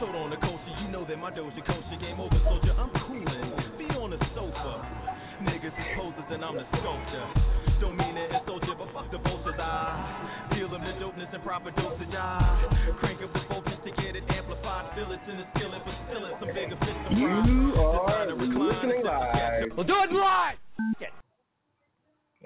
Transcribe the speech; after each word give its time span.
Sold 0.00 0.16
on 0.16 0.30
the 0.30 0.36
coaster, 0.36 0.72
you 0.82 0.88
know 0.88 1.04
that 1.04 1.16
my 1.16 1.30
Doja 1.30 1.64
Culture 1.64 1.98
game 2.00 2.20
over, 2.20 2.36
soldier. 2.44 2.72
I'm 2.76 2.90
coolin'. 3.08 3.78
Be 3.78 3.84
on 3.96 4.10
the 4.10 4.20
sofa. 4.34 4.74
Niggas 5.44 5.72
is 5.72 5.88
posers 5.96 6.28
and 6.32 6.44
I'm 6.44 6.56
the 6.56 6.64
sculptor. 6.72 7.24
Don't 7.80 7.96
mean 7.96 8.16
it 8.16 8.32
as 8.32 8.40
soldier, 8.46 8.72
but 8.72 8.88
fuck 8.92 9.10
the 9.12 9.18
vultures. 9.18 9.56
I 9.60 10.48
feel 10.52 10.68
them 10.72 10.80
the 10.80 10.96
dopeness 10.96 11.28
and 11.32 11.42
proper 11.44 11.70
dosage. 11.76 12.14
I 12.16 12.96
crank 13.00 13.20
up 13.20 13.32
the 13.32 13.40
voltage 13.48 13.80
to 13.84 13.90
get 14.00 14.16
it 14.16 14.24
amplified. 14.32 14.96
Feel 14.96 15.12
it's 15.12 15.22
in 15.28 15.36
the 15.36 15.46
skillet, 15.52 15.82
but 15.84 15.94
still 16.08 16.24
it's 16.24 16.40
some 16.40 16.52
bigger. 16.56 16.76
You 17.12 17.76
are 17.76 18.00
Design 18.08 18.28
to 18.28 18.34
recline 18.34 18.68
listening 18.68 19.04
and 19.04 19.04
set 19.04 19.68
the 19.68 19.68
live. 19.68 19.76
Well, 19.76 19.86
do 19.86 19.96
it 20.04 20.12
live. 20.12 20.56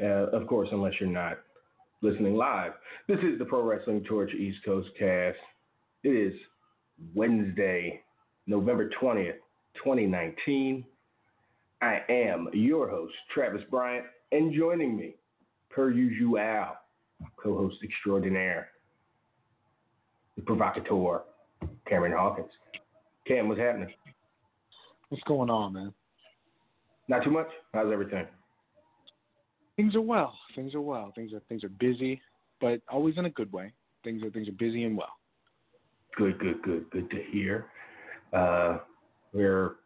Uh, 0.03 0.37
of 0.37 0.47
course, 0.47 0.69
unless 0.73 0.95
you're 0.99 1.09
not 1.09 1.39
listening 2.03 2.35
live. 2.35 2.73
This 3.07 3.19
is 3.19 3.39
the 3.39 3.45
Pro 3.45 3.63
Wrestling 3.63 4.05
Torch 4.09 4.33
East 4.35 4.59
Coast 4.65 4.89
cast. 4.99 5.37
It 6.03 6.09
is 6.09 6.33
Wednesday, 7.15 8.03
November 8.47 8.91
20th, 9.01 9.35
2019. 9.83 10.85
I 11.83 12.01
am 12.09 12.49
your 12.53 12.89
host, 12.89 13.15
Travis 13.33 13.63
Bryant, 13.71 14.05
and 14.33 14.55
joining 14.55 14.97
me, 14.97 15.15
per 15.71 15.91
usual, 15.91 16.77
co 17.43 17.57
host 17.57 17.77
extraordinaire, 17.83 18.69
the 20.37 20.43
provocateur, 20.43 21.23
Cameron 21.89 22.13
Hawkins. 22.13 22.51
Cam, 23.27 23.49
what's 23.49 23.61
happening? 23.61 23.89
What's 25.09 25.23
going 25.25 25.51
on, 25.51 25.73
man? 25.73 25.93
Not 27.09 27.25
too 27.25 27.31
much? 27.31 27.49
How's 27.75 27.93
everything? 27.93 28.27
Things 29.77 29.95
are 29.95 30.01
well. 30.01 30.35
Things 30.55 30.75
are 30.75 30.81
well. 30.81 31.13
Things 31.15 31.33
are 31.33 31.41
things 31.49 31.65
are 31.65 31.69
busy, 31.69 32.21
but 32.61 32.81
always 32.89 33.17
in 33.19 33.25
a 33.25 33.31
good 33.31 33.53
way. 33.53 33.73
Things 34.05 34.23
are 34.23 34.31
things 34.31 34.49
are 34.49 34.53
busy 34.53 34.85
and 34.85 34.97
well. 34.97 35.20
Good, 36.17 36.39
good, 36.39 36.63
good, 36.63 36.91
good 36.91 37.11
to 37.11 37.23
hear. 37.31 37.67
Uh, 38.33 38.79
we're 39.33 39.77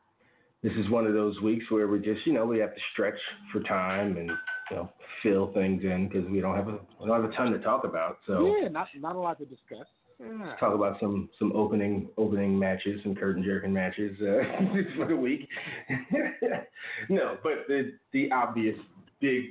this 0.64 0.72
is 0.78 0.89
one 0.89 1.06
of 1.06 1.12
those 1.12 1.39
weeks 1.42 1.70
where 1.70 1.86
we 1.89 1.98
just, 1.98 2.27
you 2.27 2.33
know, 2.33 2.47
we 2.47 2.58
have 2.58 2.75
to 2.75 2.80
stretch 2.94 3.19
for 3.53 3.61
time 3.64 4.17
and 4.17 4.30
you 4.70 4.77
know 4.77 4.91
fill 5.22 5.52
things 5.52 5.83
in 5.84 6.08
because 6.08 6.28
we 6.30 6.40
don't 6.40 6.57
have 6.57 6.68
a 6.68 6.79
we 7.01 7.07
don't 7.07 7.23
have 7.23 7.30
a 7.30 7.36
ton 7.36 7.52
to 7.52 7.58
talk 7.58 7.84
about. 7.84 8.18
So 8.27 8.57
yeah, 8.61 8.68
not 8.68 8.89
not 8.98 9.14
a 9.14 9.18
lot 9.18 9.39
to 9.39 9.45
discuss. 9.45 9.86
Yeah. 10.18 10.55
talk 10.61 10.74
about 10.74 10.98
some 11.01 11.29
some 11.39 11.52
opening 11.55 12.08
opening 12.17 12.58
matches, 12.58 13.01
some 13.02 13.14
curtain 13.14 13.42
jerking 13.42 13.74
matches 13.74 14.17
uh, 14.23 14.96
for 14.96 15.07
the 15.07 15.17
week. 15.17 15.48
no, 17.11 17.36
but 17.42 17.67
the 17.68 17.92
the 18.13 18.30
obvious 18.33 18.79
big 19.20 19.45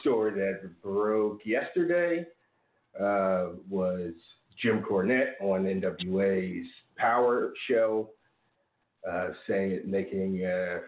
story 0.00 0.32
that 0.32 0.70
broke 0.82 1.40
yesterday 1.44 2.24
uh, 2.98 3.48
was 3.68 4.12
Jim 4.62 4.82
Cornette 4.82 5.32
on 5.40 5.64
NWA's 5.64 6.66
Power 6.96 7.52
Show, 7.68 8.10
uh, 9.10 9.28
saying 9.48 9.72
it, 9.72 9.88
making 9.88 10.44
uh, 10.44 10.78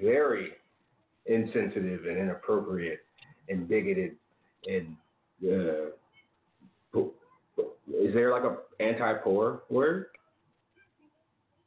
very 0.00 0.52
insensitive 1.26 2.06
and 2.06 2.18
inappropriate 2.18 3.00
and 3.48 3.68
bigoted 3.68 4.16
and 4.66 4.96
uh, 5.44 5.90
is 7.88 8.14
there 8.14 8.30
like 8.30 8.44
a 8.44 8.56
anti-poor 8.82 9.62
word? 9.68 10.06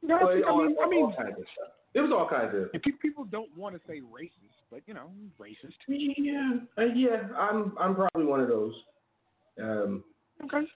No, 0.02 0.18
Well, 0.20 0.28
I, 0.28 0.34
mean, 0.34 0.44
all, 0.44 0.60
I 0.60 0.84
all 0.84 0.90
mean, 0.90 1.16
kinds 1.16 1.36
of 1.38 1.44
stuff. 1.54 1.72
It 1.94 2.00
was 2.00 2.10
all 2.12 2.28
kinds 2.28 2.54
of. 2.54 2.82
people 3.00 3.24
don't 3.24 3.54
want 3.56 3.74
to 3.74 3.80
say 3.86 4.00
racist, 4.00 4.56
but 4.70 4.80
you 4.86 4.94
know, 4.94 5.10
racist. 5.40 5.74
Yeah, 5.88 6.52
uh, 6.78 6.86
yeah. 6.94 7.28
I'm 7.38 7.76
I'm 7.78 7.94
probably 7.94 8.24
one 8.24 8.40
of 8.40 8.48
those. 8.48 8.74
Um, 9.60 10.04
Okay. 10.44 10.66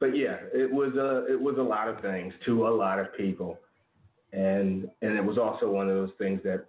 But 0.00 0.16
yeah, 0.16 0.36
it 0.52 0.70
was 0.70 0.94
a 0.94 1.32
it 1.32 1.40
was 1.40 1.56
a 1.58 1.62
lot 1.62 1.88
of 1.88 2.00
things 2.00 2.32
to 2.46 2.66
a 2.66 2.70
lot 2.70 2.98
of 2.98 3.14
people, 3.16 3.58
and 4.32 4.88
and 5.02 5.16
it 5.16 5.24
was 5.24 5.38
also 5.38 5.70
one 5.70 5.88
of 5.88 5.94
those 5.94 6.12
things 6.18 6.40
that 6.44 6.66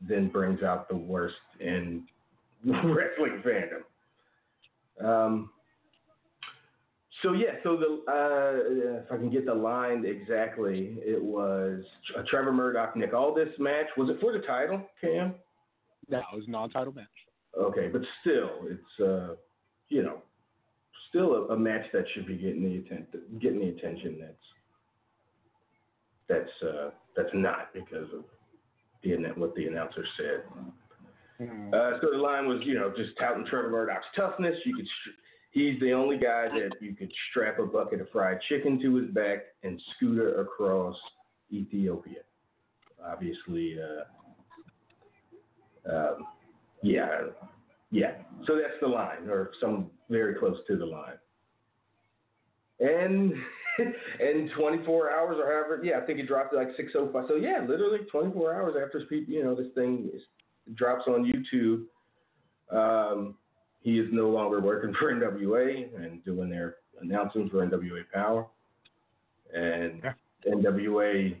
then 0.00 0.28
brings 0.28 0.62
out 0.62 0.88
the 0.88 0.96
worst 0.96 1.34
in 1.58 2.04
wrestling 2.64 3.42
fandom. 3.44 3.84
Um. 5.04 5.50
So 7.22 7.32
yeah, 7.32 7.56
so 7.62 7.76
the 7.76 8.10
uh, 8.10 9.02
if 9.04 9.12
I 9.12 9.16
can 9.16 9.30
get 9.30 9.44
the 9.44 9.52
line 9.52 10.06
exactly, 10.06 10.96
it 11.00 11.22
was 11.22 11.82
a 12.16 12.22
Trevor 12.22 12.52
Murdoch 12.52 12.96
Nick 12.96 13.12
Aldis 13.12 13.50
match. 13.58 13.86
Was 13.98 14.08
it 14.08 14.18
for 14.20 14.32
the 14.32 14.38
title, 14.38 14.82
Cam? 15.00 15.34
That 16.08 16.22
was 16.32 16.44
a 16.46 16.50
non-title 16.50 16.94
match. 16.94 17.06
Okay, 17.58 17.88
but 17.88 18.00
still, 18.22 18.50
it's 18.64 19.00
uh, 19.06 19.34
you 19.88 20.02
know, 20.02 20.22
still 21.10 21.34
a, 21.34 21.48
a 21.52 21.58
match 21.58 21.84
that 21.92 22.04
should 22.14 22.26
be 22.26 22.36
getting 22.36 22.62
the 22.62 22.76
attention, 22.76 23.20
getting 23.40 23.60
the 23.60 23.68
attention 23.68 24.16
that's 24.20 24.32
that's 26.28 26.62
uh, 26.62 26.90
that's 27.16 27.34
not 27.34 27.74
because 27.74 28.08
of 28.14 28.24
the 29.02 29.16
what 29.36 29.54
the 29.54 29.66
announcer 29.66 30.04
said. 30.16 30.44
Mm. 31.40 31.72
Uh, 31.72 31.98
so 32.00 32.08
the 32.12 32.18
line 32.18 32.46
was, 32.46 32.60
you 32.64 32.74
know, 32.74 32.92
just 32.96 33.10
touting 33.18 33.46
Trevor 33.46 33.70
Murdoch's 33.70 34.04
toughness. 34.14 34.54
You 34.64 34.76
could, 34.76 34.86
he's 35.52 35.80
the 35.80 35.92
only 35.92 36.18
guy 36.18 36.48
that 36.48 36.70
you 36.80 36.94
could 36.94 37.12
strap 37.30 37.58
a 37.58 37.66
bucket 37.66 38.00
of 38.00 38.08
fried 38.10 38.38
chicken 38.48 38.80
to 38.82 38.94
his 38.96 39.10
back 39.10 39.38
and 39.62 39.80
scooter 39.96 40.40
across 40.40 40.96
Ethiopia. 41.50 42.20
Obviously, 43.04 43.78
uh, 43.80 44.04
um, 45.90 46.26
yeah, 46.82 47.22
yeah. 47.90 48.12
So 48.46 48.56
that's 48.56 48.78
the 48.82 48.88
line, 48.88 49.28
or 49.28 49.52
some 49.60 49.90
very 50.10 50.34
close 50.34 50.58
to 50.66 50.76
the 50.76 50.84
line. 50.86 51.18
And 52.80 53.32
and 54.20 54.50
24 54.56 55.10
hours 55.10 55.36
or 55.38 55.46
however, 55.46 55.80
yeah, 55.82 55.98
I 56.02 56.06
think 56.06 56.18
it 56.18 56.26
dropped 56.26 56.52
to 56.52 56.58
like 56.58 56.68
6:05. 56.76 57.28
So 57.28 57.36
yeah, 57.36 57.64
literally 57.66 58.00
24 58.10 58.54
hours 58.54 58.74
after 58.82 59.02
you 59.14 59.44
know 59.44 59.54
this 59.54 59.72
thing 59.74 60.10
is, 60.12 60.22
drops 60.74 61.04
on 61.06 61.24
YouTube, 61.24 61.84
um, 62.76 63.36
he 63.80 63.98
is 63.98 64.08
no 64.12 64.28
longer 64.28 64.60
working 64.60 64.94
for 64.98 65.12
NWA 65.12 65.94
and 66.02 66.24
doing 66.24 66.50
their 66.50 66.76
announcements 67.00 67.50
for 67.50 67.66
NWA 67.66 68.02
Power. 68.12 68.46
And 69.54 70.02
Yeah. 70.04 70.12
NWA 70.46 71.36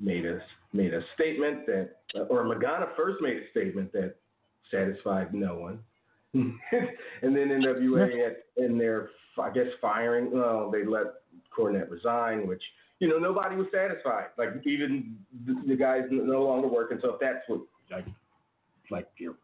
made 0.00 0.26
a 0.26 0.42
made 0.72 0.92
a 0.92 1.02
statement 1.14 1.66
that, 1.66 1.96
or 2.28 2.44
Lagana 2.44 2.94
first 2.96 3.22
made 3.22 3.36
a 3.36 3.50
statement 3.50 3.92
that 3.92 4.16
satisfied 4.70 5.32
no 5.32 5.56
one. 5.56 5.78
and 7.22 7.36
then 7.36 7.48
NWA 7.48 8.26
at, 8.26 8.44
in 8.56 8.76
their, 8.76 9.10
I 9.40 9.50
guess, 9.50 9.68
firing, 9.80 10.32
well, 10.32 10.70
they 10.70 10.84
let 10.84 11.06
Cornette 11.56 11.90
resign, 11.90 12.46
which, 12.48 12.62
you 12.98 13.08
know, 13.08 13.18
nobody 13.18 13.54
was 13.56 13.66
satisfied. 13.72 14.26
Like, 14.36 14.48
even 14.66 15.16
the, 15.46 15.54
the 15.66 15.76
guys 15.76 16.02
no 16.10 16.42
longer 16.42 16.66
working. 16.66 16.98
So 17.00 17.14
if 17.14 17.20
that's 17.20 17.44
what, 17.46 17.60
like, 17.90 18.06
like 18.90 19.06
your, 19.16 19.34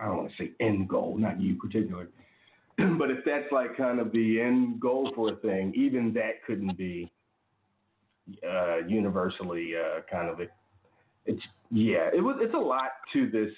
I 0.00 0.06
don't 0.06 0.18
want 0.18 0.30
to 0.30 0.44
say 0.44 0.52
end 0.60 0.88
goal, 0.88 1.16
not 1.18 1.40
you 1.40 1.56
particularly, 1.56 2.08
but 2.76 3.10
if 3.10 3.24
that's 3.26 3.50
like 3.50 3.76
kind 3.76 3.98
of 3.98 4.12
the 4.12 4.40
end 4.40 4.80
goal 4.80 5.10
for 5.16 5.32
a 5.32 5.36
thing, 5.36 5.72
even 5.76 6.12
that 6.14 6.44
couldn't 6.46 6.78
be 6.78 7.10
uh, 8.48 8.78
universally 8.86 9.72
uh, 9.76 10.00
kind 10.10 10.28
of, 10.28 10.40
it's, 11.26 11.42
yeah, 11.70 12.10
it 12.14 12.22
was, 12.22 12.36
it's 12.40 12.54
a 12.54 12.58
lot 12.58 12.92
to 13.12 13.28
this, 13.28 13.50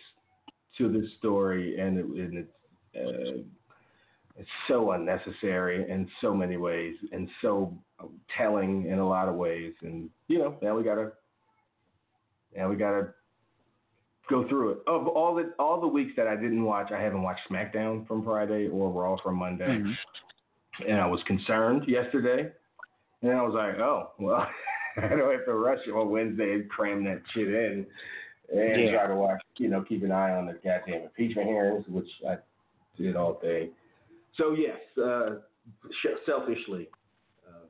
to 0.79 0.91
this 0.91 1.11
story 1.19 1.79
and 1.79 1.99
it, 1.99 2.05
and 2.07 2.39
it's, 2.39 2.51
uh, 2.97 3.43
it's 4.37 4.49
so 4.69 4.93
unnecessary 4.93 5.89
in 5.91 6.09
so 6.21 6.35
many 6.35 6.57
ways 6.57 6.97
and 7.13 7.29
so 7.43 7.77
telling 8.37 8.87
in 8.87 8.99
a 8.99 9.07
lot 9.07 9.29
of 9.29 9.35
ways. 9.35 9.75
And 9.83 10.09
you 10.29 10.39
know, 10.39 10.57
now 10.63 10.77
we 10.77 10.83
gotta 10.83 11.13
now 12.57 12.69
we 12.69 12.77
gotta 12.77 13.09
go 14.29 14.49
through 14.49 14.71
it. 14.71 14.79
Of 14.87 15.07
all 15.09 15.35
the 15.35 15.53
all 15.59 15.81
the 15.81 15.87
weeks 15.87 16.13
that 16.17 16.27
I 16.27 16.37
didn't 16.37 16.65
watch, 16.65 16.91
I 16.93 17.01
haven't 17.01 17.23
watched 17.23 17.49
SmackDown 17.51 18.07
from 18.07 18.25
Friday 18.25 18.69
or 18.69 18.91
Raw 18.91 19.17
from 19.23 19.37
Monday. 19.37 19.67
Mhm. 19.67 19.95
And 20.89 20.99
I 21.01 21.07
was 21.07 21.23
concerned 21.25 21.85
yesterday. 21.87 22.51
And 23.23 23.33
I 23.33 23.43
was 23.43 23.53
like, 23.55 23.79
oh, 23.79 24.13
well, 24.19 24.47
I 24.97 25.09
don't 25.09 25.31
have 25.33 25.45
to 25.45 25.55
rush 25.55 25.81
on 25.95 26.09
Wednesday 26.11 26.55
and 26.55 26.71
cram 26.71 27.05
that 27.05 27.21
shit 27.35 27.49
in 27.49 27.87
and 28.51 28.81
Yeah. 28.85 28.93
try 28.93 29.07
to 29.09 29.15
watch, 29.15 29.43
you 29.59 29.69
know, 29.69 29.83
keep 29.83 30.03
an 30.03 30.11
eye 30.13 30.31
on 30.35 30.47
the 30.47 30.55
goddamn 30.55 31.03
impeachment 31.03 31.49
hearings, 31.49 31.87
which 31.89 32.09
I 32.27 32.39
did 33.01 33.17
all 33.17 33.39
day. 33.41 33.71
So, 34.37 34.53
yes, 34.53 34.79
uh, 35.03 35.37
selfishly, 36.27 36.89
uh, 37.49 37.67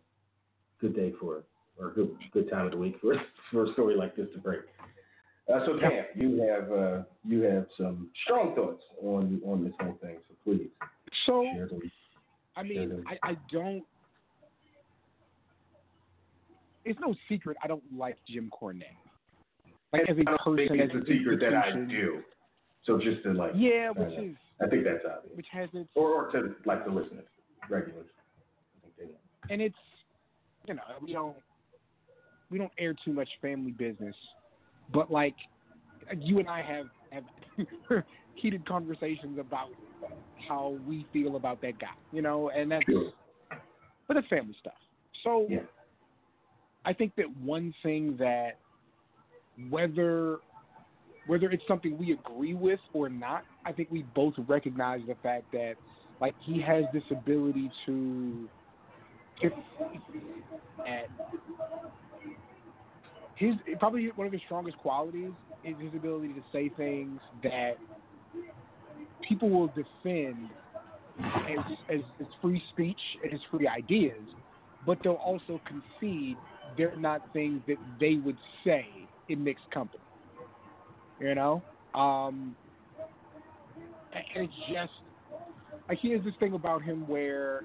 good 0.80 0.94
day 0.94 1.12
for, 1.20 1.44
or 1.78 1.92
good 1.92 2.14
good 2.32 2.50
time 2.50 2.66
of 2.66 2.72
the 2.72 2.78
week 2.78 2.96
for, 3.00 3.14
for 3.50 3.64
a 3.64 3.72
story 3.72 3.96
like 3.96 4.16
this 4.16 4.26
to 4.34 4.38
break. 4.38 4.60
Uh, 5.52 5.64
so, 5.66 5.78
Cam, 5.80 6.04
you 6.14 6.40
have 6.42 6.70
uh, 6.70 7.02
you 7.24 7.42
have 7.42 7.66
some 7.76 8.10
strong 8.24 8.54
thoughts 8.54 8.82
on 9.02 9.40
on 9.44 9.64
this 9.64 9.72
whole 9.80 9.98
thing, 10.02 10.16
so 10.28 10.34
please 10.44 10.68
So. 11.26 11.46
I 12.56 12.62
mean. 12.62 13.04
I, 13.08 13.30
I 13.30 13.36
don't. 13.50 13.84
It's 16.84 16.98
no 17.00 17.14
secret 17.28 17.56
I 17.62 17.68
don't 17.68 17.82
like 17.96 18.16
Jim 18.28 18.50
Cornette. 18.50 18.84
Like 19.92 20.02
as 20.08 20.16
a 20.16 20.20
I 20.20 20.36
don't 20.44 20.56
think 20.56 20.70
person, 20.70 20.80
as 20.80 20.90
it's 20.94 21.08
a 21.08 21.12
secret 21.12 21.40
that 21.40 21.54
I 21.54 21.72
do. 21.72 22.22
So 22.84 22.98
just 22.98 23.22
to 23.24 23.32
like, 23.32 23.52
Yeah, 23.54 23.90
which 23.90 24.18
is 24.18 24.36
I 24.62 24.66
think 24.68 24.84
that's 24.84 25.04
obvious. 25.04 25.36
which 25.36 25.46
has 25.52 25.68
its 25.72 25.88
Or, 25.94 26.10
or 26.26 26.30
to 26.32 26.54
like 26.66 26.84
the 26.84 26.90
listeners, 26.90 27.24
regulars. 27.68 28.06
I 28.76 28.80
think 28.82 28.96
they 28.98 29.04
know. 29.06 29.18
and 29.50 29.62
it's 29.62 29.74
you 30.66 30.74
know 30.74 30.82
we 31.02 31.12
don't 31.12 31.36
we 32.50 32.58
don't 32.58 32.72
air 32.78 32.94
too 33.04 33.12
much 33.12 33.28
family 33.40 33.70
business, 33.72 34.14
but 34.92 35.10
like 35.10 35.34
you 36.18 36.38
and 36.40 36.48
I 36.48 36.62
have 36.62 36.86
have 37.12 38.04
heated 38.34 38.66
conversations 38.66 39.38
about 39.38 39.68
how 40.48 40.78
we 40.86 41.06
feel 41.12 41.36
about 41.36 41.60
that 41.62 41.78
guy, 41.78 41.88
you 42.12 42.22
know, 42.22 42.50
and 42.50 42.70
that's 42.70 42.84
Sure. 42.86 43.10
but 44.08 44.16
it's 44.16 44.28
family 44.28 44.56
stuff. 44.60 44.74
So 45.24 45.46
Yeah. 45.48 45.60
I 46.84 46.92
think 46.94 47.14
that 47.16 47.26
one 47.38 47.74
thing 47.82 48.16
that 48.18 48.58
whether 49.68 50.38
whether 51.30 51.48
it's 51.52 51.62
something 51.68 51.96
we 51.96 52.10
agree 52.10 52.54
with 52.54 52.80
or 52.92 53.08
not, 53.08 53.44
I 53.64 53.70
think 53.70 53.88
we 53.88 54.02
both 54.16 54.34
recognize 54.48 55.00
the 55.06 55.14
fact 55.22 55.44
that 55.52 55.74
like 56.20 56.34
he 56.40 56.60
has 56.60 56.82
this 56.92 57.04
ability 57.08 57.70
to 57.86 58.48
to 59.40 59.50
at 60.88 61.06
his 63.36 63.54
probably 63.78 64.10
one 64.16 64.26
of 64.26 64.32
his 64.32 64.42
strongest 64.44 64.76
qualities 64.78 65.30
is 65.62 65.76
his 65.78 65.94
ability 65.94 66.32
to 66.32 66.42
say 66.50 66.68
things 66.76 67.20
that 67.44 67.74
people 69.28 69.50
will 69.50 69.68
defend 69.68 70.50
as, 71.20 71.64
as, 71.90 72.00
as 72.18 72.26
free 72.42 72.60
speech 72.72 72.98
and 73.22 73.32
as 73.32 73.40
free 73.52 73.68
ideas, 73.68 74.20
but 74.84 74.98
they'll 75.04 75.12
also 75.12 75.60
concede 75.64 76.36
they're 76.76 76.96
not 76.96 77.22
things 77.32 77.62
that 77.68 77.76
they 78.00 78.16
would 78.16 78.38
say 78.64 78.84
in 79.28 79.44
mixed 79.44 79.70
company. 79.70 80.02
You 81.20 81.34
know? 81.34 81.62
Um, 81.94 82.56
and 84.14 84.44
it's 84.44 84.52
just, 84.72 84.92
like, 85.88 85.98
he 86.00 86.12
has 86.12 86.22
this 86.24 86.34
thing 86.40 86.54
about 86.54 86.82
him 86.82 87.06
where 87.06 87.62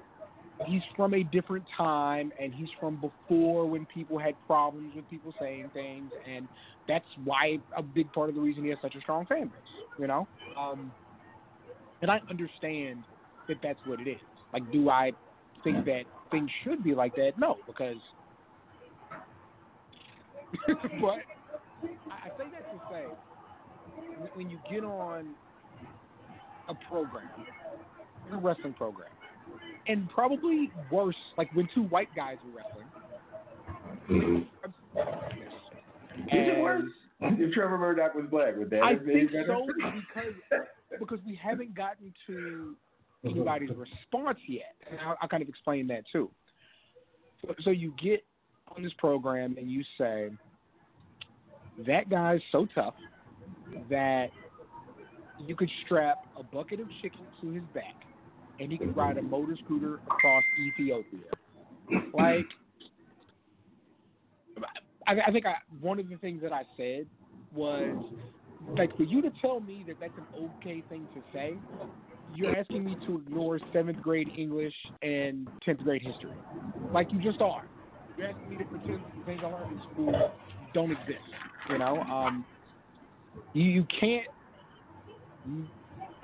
he's 0.66 0.82
from 0.96 1.14
a 1.14 1.22
different 1.22 1.64
time 1.76 2.32
and 2.40 2.54
he's 2.54 2.68
from 2.80 2.96
before 2.96 3.66
when 3.66 3.86
people 3.86 4.18
had 4.18 4.34
problems 4.46 4.94
with 4.94 5.08
people 5.10 5.34
saying 5.38 5.70
things 5.74 6.10
and 6.28 6.48
that's 6.88 7.04
why 7.24 7.58
a 7.76 7.82
big 7.82 8.10
part 8.12 8.28
of 8.28 8.34
the 8.34 8.40
reason 8.40 8.64
he 8.64 8.70
has 8.70 8.78
such 8.80 8.94
a 8.94 9.00
strong 9.00 9.26
fan 9.26 9.48
base 9.48 9.54
you 9.98 10.06
know? 10.06 10.26
Um 10.58 10.90
and 12.00 12.10
i 12.10 12.20
understand 12.30 13.02
that 13.48 13.58
that's 13.62 13.78
what 13.86 14.00
it 14.00 14.08
is. 14.08 14.20
Like 14.52 14.70
do 14.72 14.88
i 14.88 15.12
think 15.62 15.84
that 15.84 16.02
things 16.30 16.50
should 16.64 16.82
be 16.82 16.94
like 16.94 17.14
that? 17.16 17.32
No 17.38 17.56
because 17.66 17.96
but 20.66 21.20
I 22.10 22.26
I 22.26 22.28
say 22.38 22.44
that 22.50 22.72
to 22.72 22.80
say 22.90 23.04
when- 24.34 24.50
you 24.50 24.58
get 24.70 24.84
on 24.84 25.34
a 26.68 26.74
program 26.88 27.28
a 28.32 28.36
wrestling 28.36 28.74
program 28.74 29.10
and 29.86 30.08
probably 30.10 30.70
worse, 30.90 31.16
like 31.38 31.54
when 31.54 31.68
two 31.74 31.84
white 31.84 32.08
guys 32.16 32.38
were 32.44 32.60
wrestling. 32.60 32.86
Mm-hmm. 34.10 34.98
Is 36.18 36.48
it 36.48 36.60
worse? 36.60 36.90
If 37.20 37.54
Trevor 37.54 37.78
Murdoch 37.78 38.14
was 38.14 38.26
black, 38.30 38.56
would 38.56 38.70
that 38.70 38.82
I 38.82 38.92
have 38.92 39.06
been 39.06 39.28
think 39.28 39.46
so 39.46 39.66
because 39.94 40.32
because 40.98 41.18
we 41.26 41.34
haven't 41.34 41.74
gotten 41.74 42.12
to 42.26 42.74
anybody's 43.24 43.70
response 43.76 44.38
yet, 44.46 44.74
and 44.90 45.00
I'll, 45.00 45.16
I'll 45.22 45.28
kind 45.28 45.42
of 45.42 45.48
explain 45.48 45.86
that 45.88 46.04
too. 46.12 46.30
So, 47.42 47.54
so 47.62 47.70
you 47.70 47.94
get 48.02 48.24
on 48.74 48.82
this 48.82 48.92
program 48.98 49.56
and 49.58 49.70
you 49.70 49.82
say 49.96 50.30
that 51.86 52.10
guy's 52.10 52.40
so 52.52 52.66
tough 52.74 52.94
that 53.88 54.28
you 55.38 55.54
could 55.54 55.70
strap 55.84 56.18
a 56.36 56.42
bucket 56.42 56.80
of 56.80 56.88
chicken 57.02 57.20
to 57.40 57.50
his 57.50 57.62
back 57.74 57.94
and 58.58 58.72
he 58.72 58.78
could 58.78 58.96
ride 58.96 59.18
a 59.18 59.22
motor 59.22 59.56
scooter 59.64 60.00
across 60.06 60.42
Ethiopia. 60.58 61.20
Like, 62.14 62.46
I, 65.06 65.12
I 65.26 65.30
think 65.30 65.46
I, 65.46 65.54
one 65.80 65.98
of 65.98 66.08
the 66.08 66.16
things 66.16 66.42
that 66.42 66.52
I 66.52 66.62
said 66.76 67.06
was 67.54 67.96
like 68.78 68.96
for 68.96 69.04
you 69.04 69.22
to 69.22 69.30
tell 69.40 69.60
me 69.60 69.84
that 69.86 69.96
that's 70.00 70.16
an 70.16 70.26
okay 70.34 70.82
thing 70.88 71.06
to 71.14 71.22
say, 71.32 71.54
you're 72.34 72.56
asking 72.56 72.84
me 72.84 72.96
to 73.06 73.18
ignore 73.18 73.60
seventh 73.72 74.00
grade 74.02 74.28
English 74.36 74.74
and 75.02 75.48
tenth 75.64 75.80
grade 75.80 76.02
history, 76.02 76.34
like 76.92 77.12
you 77.12 77.20
just 77.20 77.40
are. 77.40 77.64
You're 78.16 78.28
asking 78.28 78.50
me 78.50 78.56
to 78.56 78.64
pretend 78.64 79.00
things 79.24 79.40
I 79.44 79.46
learned 79.46 79.72
in 79.72 79.80
school 79.92 80.30
don't 80.74 80.90
exist. 80.90 81.18
You 81.70 81.78
know, 81.78 82.00
um, 82.02 82.44
you, 83.52 83.64
you 83.64 83.86
can't 84.00 84.26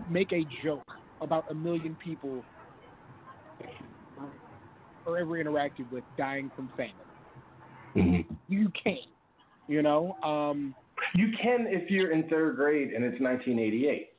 make 0.09 0.33
a 0.33 0.47
joke 0.63 0.87
about 1.21 1.45
a 1.51 1.55
million 1.55 1.97
people 2.03 2.45
or 5.05 5.19
ever 5.19 5.33
interacted 5.43 5.91
with 5.91 6.05
dying 6.17 6.51
from 6.55 6.71
famine. 6.77 6.95
Mhm. 7.97 8.37
You 8.49 8.71
can't. 8.71 8.99
You 9.69 9.83
know, 9.83 10.17
um, 10.23 10.75
You 11.15 11.33
can 11.41 11.67
if 11.67 11.91
you're 11.91 12.13
in 12.13 12.29
third 12.29 12.57
grade 12.57 12.93
and 12.93 13.05
it's 13.05 13.21
1988. 13.21 14.11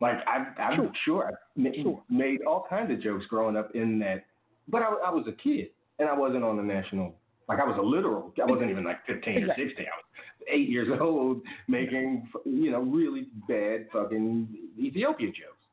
Like 0.00 0.18
I, 0.26 0.46
I'm 0.60 0.76
Sure. 0.76 0.92
sure, 1.04 1.26
I 1.28 1.30
ma- 1.56 1.70
Sure. 1.82 2.02
made 2.08 2.42
all 2.42 2.66
kinds 2.68 2.90
of 2.92 3.00
jokes 3.00 3.26
growing 3.26 3.56
up 3.56 3.74
in 3.74 3.98
that, 4.00 4.26
but 4.68 4.82
I, 4.82 4.86
I 4.86 5.10
was 5.10 5.26
a 5.26 5.32
kid 5.32 5.70
and 5.98 6.08
I 6.08 6.12
wasn't 6.12 6.44
on 6.44 6.56
the 6.56 6.62
national. 6.62 7.14
Like 7.48 7.60
I 7.60 7.64
was 7.64 7.76
a 7.78 7.82
literal. 7.82 8.32
I 8.42 8.44
wasn't 8.50 8.70
even 8.70 8.84
like 8.84 9.04
15 9.06 9.36
Exactly. 9.36 9.64
or 9.64 9.68
16. 9.68 9.86
I 9.86 9.88
was 9.96 10.04
eight 10.48 10.68
years 10.68 10.88
old 11.00 11.42
making 11.68 12.28
you 12.44 12.70
know 12.70 12.80
really 12.80 13.28
bad 13.48 13.86
fucking 13.92 14.48
Ethiopia 14.78 15.28
jokes. 15.28 15.64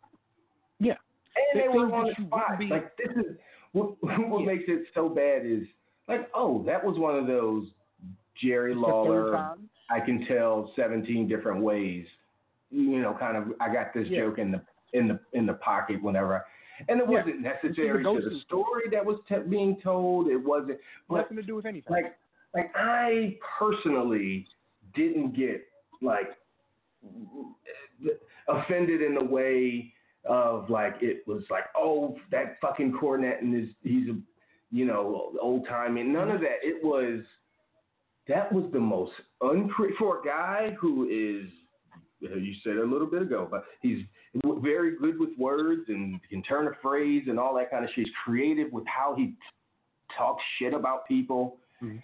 yeah. 0.79 0.93
And 1.53 1.61
they 1.61 1.67
The 1.67 1.73
were 1.73 1.93
on 1.93 2.07
the 2.17 2.25
spot. 2.25 2.59
be- 2.59 2.67
Like 2.67 2.95
this 2.97 3.09
is 3.17 3.35
what 3.71 3.95
what 4.01 4.39
Yeah. 4.41 4.45
makes 4.45 4.63
it 4.67 4.85
so 4.93 5.09
bad 5.09 5.45
is 5.45 5.63
like 6.07 6.29
oh 6.35 6.63
that 6.65 6.83
was 6.83 6.97
one 6.99 7.15
of 7.15 7.27
those 7.27 7.67
Jerry 8.41 8.71
It's 8.73 8.79
the 8.81 8.85
third 8.85 8.91
Lawler. 8.91 9.55
I 9.89 9.99
can 9.99 10.25
tell 10.25 10.71
17 10.75 11.27
different 11.27 11.61
ways. 11.61 12.05
You 12.71 12.99
know, 12.99 13.15
kind 13.19 13.37
of. 13.37 13.53
I 13.61 13.71
got 13.71 13.93
this 13.93 14.07
Yeah. 14.07 14.21
joke 14.21 14.39
in 14.39 14.51
the 14.51 14.61
in 14.93 15.07
the 15.07 15.19
in 15.33 15.45
the 15.45 15.53
pocket 15.55 16.01
whenever, 16.01 16.43
and 16.87 16.99
it 16.99 17.07
wasn't 17.07 17.41
necessary 17.41 18.03
to 18.03 18.21
the 18.29 18.39
story 18.45 18.83
that 18.91 19.05
was 19.05 19.19
te- 19.27 19.47
being 19.49 19.79
told. 19.81 20.27
It 20.27 20.37
wasn't. 20.37 20.79
But 21.09 21.17
Nothing 21.17 21.37
to 21.37 21.43
do 21.43 21.55
with 21.55 21.65
anything. 21.65 21.91
like 21.91 22.15
like 22.53 22.71
I 22.75 23.37
personally 23.59 24.45
didn't 24.95 25.35
get 25.35 25.65
like 26.01 26.31
offended 28.47 29.01
in 29.01 29.15
the 29.15 29.23
way 29.23 29.93
of 30.25 30.69
like 30.69 30.95
it 31.01 31.23
was 31.27 31.43
like 31.49 31.65
oh 31.75 32.17
that 32.31 32.57
fucking 32.61 32.93
Cornette 32.93 33.41
and 33.41 33.53
his 33.53 33.69
he's 33.83 34.07
a 34.09 34.17
you 34.71 34.85
know 34.85 35.33
old 35.41 35.67
time 35.67 35.97
and 35.97 36.13
none 36.13 36.31
of 36.31 36.39
that 36.41 36.57
it 36.61 36.83
was 36.83 37.23
that 38.27 38.51
was 38.51 38.65
the 38.71 38.79
most 38.79 39.11
uncre 39.41 39.89
for 39.99 40.21
a 40.21 40.25
guy 40.25 40.75
who 40.79 41.07
is 41.09 41.49
you 42.37 42.53
said 42.63 42.77
a 42.77 42.83
little 42.85 43.07
bit 43.07 43.21
ago 43.21 43.47
but 43.49 43.65
he's 43.81 43.99
very 44.61 44.97
good 44.97 45.19
with 45.19 45.29
words 45.37 45.83
and 45.89 46.19
can 46.29 46.41
turn 46.43 46.67
a 46.67 46.71
phrase 46.81 47.23
and 47.27 47.39
all 47.39 47.53
that 47.55 47.69
kind 47.69 47.83
of 47.83 47.89
shit 47.91 48.05
he's 48.05 48.13
creative 48.23 48.71
with 48.71 48.85
how 48.87 49.13
he 49.15 49.33
talks 50.17 50.43
shit 50.59 50.73
about 50.73 51.07
people 51.07 51.57
Mhm. 51.81 51.99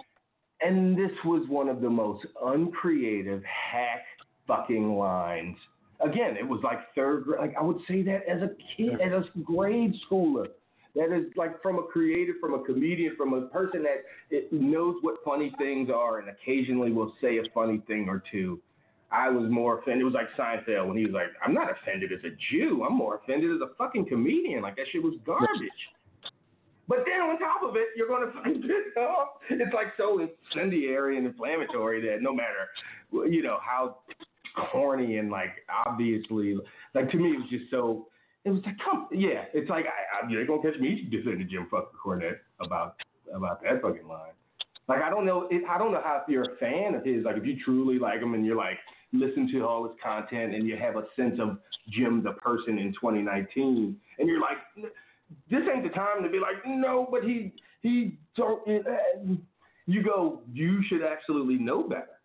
and 0.61 0.97
this 0.97 1.11
was 1.23 1.47
one 1.47 1.69
of 1.69 1.81
the 1.81 1.89
most 1.89 2.25
uncreative 2.43 3.43
hack 3.43 4.05
fucking 4.47 4.97
lines 4.97 5.57
again, 6.01 6.37
it 6.37 6.47
was 6.47 6.61
like 6.63 6.79
third 6.95 7.25
grade. 7.25 7.39
Like 7.41 7.55
I 7.59 7.61
would 7.61 7.79
say 7.87 8.01
that 8.03 8.25
as 8.25 8.41
a 8.41 8.51
kid, 8.77 9.01
as 9.01 9.11
a 9.35 9.39
grade 9.39 9.93
schooler. 10.09 10.47
That 10.95 11.15
is 11.15 11.25
like 11.35 11.61
from 11.61 11.77
a 11.77 11.83
creative, 11.83 12.35
from 12.41 12.53
a 12.55 12.63
comedian, 12.63 13.15
from 13.15 13.33
a 13.33 13.41
person 13.47 13.83
that 13.83 14.05
it 14.31 14.51
knows 14.51 14.95
what 15.01 15.17
funny 15.23 15.53
things 15.59 15.89
are 15.89 16.19
and 16.19 16.29
occasionally 16.29 16.91
will 16.91 17.13
say 17.21 17.37
a 17.37 17.43
funny 17.53 17.79
thing 17.85 18.07
or 18.09 18.23
two. 18.31 18.59
I 19.11 19.29
was 19.29 19.49
more 19.49 19.79
offended. 19.79 20.01
It 20.01 20.05
was 20.05 20.13
like 20.13 20.27
Seinfeld 20.37 20.87
when 20.87 20.97
he 20.97 21.05
was 21.05 21.13
like, 21.13 21.27
I'm 21.43 21.53
not 21.53 21.69
offended 21.71 22.11
as 22.11 22.19
a 22.23 22.35
Jew. 22.51 22.83
I'm 22.83 22.95
more 22.95 23.17
offended 23.17 23.51
as 23.51 23.61
a 23.61 23.73
fucking 23.75 24.05
comedian. 24.05 24.61
Like 24.61 24.75
that 24.75 24.85
shit 24.91 25.01
was 25.01 25.15
garbage. 25.25 25.49
But 26.87 27.05
then 27.05 27.21
on 27.21 27.37
top 27.37 27.61
of 27.63 27.75
it, 27.75 27.89
you're 27.95 28.07
going 28.07 28.25
to 28.25 28.33
find 28.33 28.63
it 28.65 28.97
off. 28.99 29.29
Oh, 29.39 29.55
it's 29.55 29.73
like 29.73 29.93
so 29.97 30.19
incendiary 30.19 31.17
and 31.17 31.25
inflammatory 31.27 32.01
that 32.01 32.21
no 32.21 32.33
matter, 32.33 32.67
you 33.31 33.43
know, 33.43 33.59
how 33.63 33.97
corny 34.71 35.17
and 35.17 35.29
like 35.29 35.65
obviously, 35.85 36.57
like 36.93 37.09
to 37.11 37.17
me, 37.17 37.31
it 37.31 37.39
was 37.39 37.49
just 37.49 37.71
so. 37.71 38.07
It 38.45 38.51
was 38.51 38.61
like, 38.65 38.77
come, 38.83 39.07
yeah. 39.11 39.45
It's 39.53 39.69
like 39.69 39.85
I, 39.85 40.25
I, 40.25 40.29
you 40.29 40.39
ain't 40.39 40.47
gonna 40.47 40.61
catch 40.61 40.79
me 40.79 41.07
defending 41.11 41.47
Jim 41.49 41.67
fucking 41.69 41.89
Cornette 42.03 42.39
about 42.59 42.95
about 43.33 43.61
that 43.63 43.81
fucking 43.81 44.07
line. 44.07 44.31
Like 44.87 45.01
I 45.01 45.09
don't 45.09 45.25
know, 45.25 45.47
I 45.69 45.77
don't 45.77 45.91
know 45.91 46.01
how 46.03 46.21
if 46.23 46.29
you're 46.31 46.53
a 46.53 46.57
fan 46.57 46.95
of 46.95 47.05
his. 47.05 47.25
Like 47.25 47.37
if 47.37 47.45
you 47.45 47.57
truly 47.63 47.99
like 47.99 48.21
him 48.21 48.33
and 48.33 48.45
you're 48.45 48.55
like 48.55 48.79
listen 49.11 49.49
to 49.51 49.65
all 49.65 49.83
his 49.83 49.93
content 50.03 50.53
and 50.53 50.67
you 50.67 50.77
have 50.77 50.95
a 50.95 51.05
sense 51.15 51.39
of 51.39 51.57
Jim 51.89 52.23
the 52.23 52.33
person 52.33 52.77
in 52.77 52.93
2019, 52.93 53.95
and 54.19 54.27
you're 54.27 54.39
like, 54.39 54.57
this 55.49 55.61
ain't 55.73 55.83
the 55.83 55.89
time 55.89 56.23
to 56.23 56.29
be 56.29 56.39
like, 56.39 56.55
no, 56.65 57.07
but 57.09 57.23
he 57.23 57.53
he 57.81 58.17
don't. 58.35 58.61
You 59.85 60.03
go, 60.03 60.41
you 60.53 60.83
should 60.87 61.01
absolutely 61.01 61.55
know 61.55 61.83
better. 61.83 62.19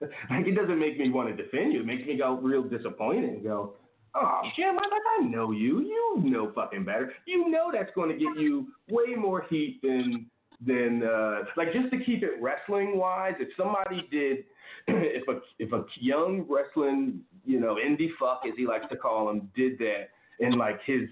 like 0.30 0.46
it 0.46 0.54
doesn't 0.54 0.78
make 0.78 0.98
me 0.98 1.10
want 1.10 1.34
to 1.34 1.42
defend 1.42 1.72
you. 1.72 1.80
It 1.80 1.86
makes 1.86 2.06
me 2.06 2.16
go 2.16 2.36
real 2.36 2.62
disappointed 2.62 3.24
and 3.24 3.42
go, 3.42 3.74
oh 4.14 4.40
Jim, 4.56 4.78
I 4.78 4.88
like 4.88 5.02
I 5.20 5.24
know 5.24 5.50
you. 5.50 5.80
You 5.80 6.22
know 6.30 6.52
fucking 6.54 6.84
better. 6.84 7.12
You 7.26 7.50
know 7.50 7.70
that's 7.72 7.90
going 7.94 8.10
to 8.10 8.14
get 8.14 8.40
you 8.40 8.68
way 8.88 9.14
more 9.16 9.44
heat 9.50 9.80
than 9.82 10.26
than 10.64 11.02
uh, 11.02 11.44
like 11.56 11.72
just 11.72 11.90
to 11.90 12.04
keep 12.04 12.22
it 12.22 12.40
wrestling 12.40 12.98
wise. 12.98 13.34
If 13.40 13.48
somebody 13.56 14.06
did, 14.10 14.44
if 14.88 15.26
a 15.28 15.40
if 15.58 15.72
a 15.72 15.84
young 16.00 16.46
wrestling 16.48 17.20
you 17.44 17.60
know 17.60 17.76
indie 17.76 18.10
fuck 18.18 18.42
as 18.46 18.52
he 18.56 18.66
likes 18.66 18.86
to 18.90 18.96
call 18.96 19.30
him 19.30 19.50
did 19.56 19.78
that 19.78 20.10
in 20.40 20.58
like 20.58 20.80
his 20.84 21.08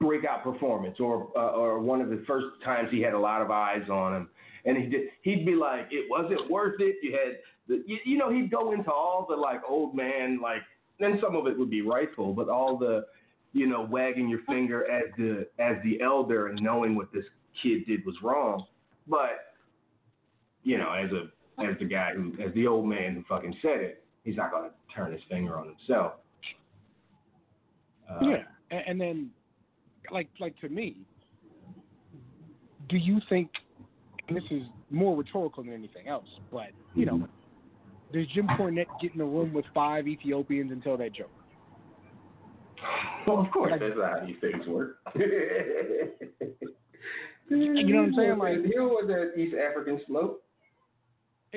breakout 0.00 0.42
performance 0.42 0.96
or 1.00 1.28
uh, 1.36 1.52
or 1.52 1.80
one 1.80 2.00
of 2.00 2.08
the 2.10 2.22
first 2.26 2.46
times 2.64 2.88
he 2.90 3.00
had 3.00 3.14
a 3.14 3.18
lot 3.18 3.40
of 3.40 3.50
eyes 3.50 3.88
on 3.90 4.14
him 4.14 4.28
and 4.66 4.76
he 4.76 4.86
did 4.86 5.08
he'd 5.22 5.46
be 5.46 5.54
like 5.54 5.86
it 5.90 6.06
wasn't 6.10 6.50
worth 6.50 6.80
it. 6.80 6.96
You 7.02 7.12
had 7.12 7.38
the, 7.68 7.82
you, 7.86 7.98
you 8.04 8.18
know 8.18 8.30
he'd 8.30 8.50
go 8.50 8.72
into 8.72 8.90
all 8.90 9.26
the 9.28 9.36
like 9.36 9.60
old 9.66 9.94
man 9.94 10.40
like 10.42 10.62
and 11.00 11.18
some 11.22 11.34
of 11.34 11.46
it 11.46 11.58
would 11.58 11.70
be 11.70 11.82
rightful 11.82 12.32
but 12.32 12.48
all 12.48 12.76
the 12.76 13.06
you 13.52 13.66
know 13.66 13.82
wagging 13.82 14.28
your 14.28 14.40
finger 14.46 14.90
as 14.90 15.04
the 15.16 15.46
as 15.58 15.76
the 15.82 16.00
elder 16.02 16.48
and 16.48 16.60
knowing 16.60 16.94
what 16.94 17.12
this 17.12 17.24
kid 17.62 17.86
did 17.86 18.04
was 18.04 18.16
wrong. 18.22 18.66
But 19.08 19.54
you 20.62 20.76
know 20.76 20.92
as 20.92 21.10
a 21.12 21.30
as 21.58 21.78
the 21.78 21.84
guy 21.84 22.12
who 22.14 22.32
as 22.42 22.52
the 22.54 22.66
old 22.66 22.86
man 22.86 23.14
who 23.14 23.24
fucking 23.28 23.54
said 23.62 23.80
it 23.80 24.04
he's 24.24 24.36
not 24.36 24.50
going 24.50 24.64
to 24.68 24.94
turn 24.94 25.12
his 25.12 25.20
finger 25.28 25.58
on 25.58 25.66
himself 25.68 26.12
uh, 28.08 28.18
yeah, 28.22 28.42
and, 28.70 28.82
and 28.86 29.00
then 29.00 29.30
like 30.10 30.28
like 30.40 30.58
to 30.60 30.68
me, 30.68 30.96
do 32.88 32.96
you 32.96 33.20
think? 33.28 33.50
And 34.28 34.36
this 34.36 34.44
is 34.50 34.62
more 34.90 35.16
rhetorical 35.16 35.62
than 35.62 35.72
anything 35.72 36.08
else, 36.08 36.26
but 36.50 36.68
you 36.94 37.06
know, 37.06 37.28
does 38.12 38.26
Jim 38.34 38.48
Cornette 38.58 38.86
get 39.00 39.14
in 39.14 39.20
a 39.20 39.24
room 39.24 39.52
with 39.52 39.64
five 39.74 40.08
Ethiopians 40.08 40.72
and 40.72 40.82
tell 40.82 40.96
that 40.96 41.12
joke? 41.12 41.30
Well, 43.26 43.40
of 43.40 43.50
course, 43.50 43.72
Like- 43.72 43.80
that's 43.80 43.94
not 43.96 44.20
how 44.20 44.26
these 44.26 44.36
things 44.40 44.66
work. 44.66 44.98
You 47.48 47.84
know 47.86 48.00
what 48.00 48.08
I'm 48.08 48.14
saying? 48.14 48.38
Like- 48.38 48.72
you 48.72 48.76
know 48.76 48.88
what 48.88 49.06
the 49.06 49.32
East 49.38 49.54
African 49.54 50.00
smoke? 50.08 50.42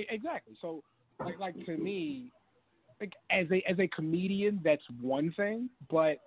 Exactly. 0.09 0.55
So, 0.61 0.83
like, 1.23 1.39
like 1.39 1.65
to 1.65 1.77
me, 1.77 2.31
like 2.99 3.13
as 3.31 3.47
a 3.51 3.63
as 3.69 3.79
a 3.79 3.87
comedian, 3.87 4.59
that's 4.63 4.83
one 5.01 5.33
thing, 5.35 5.69
but 5.89 6.17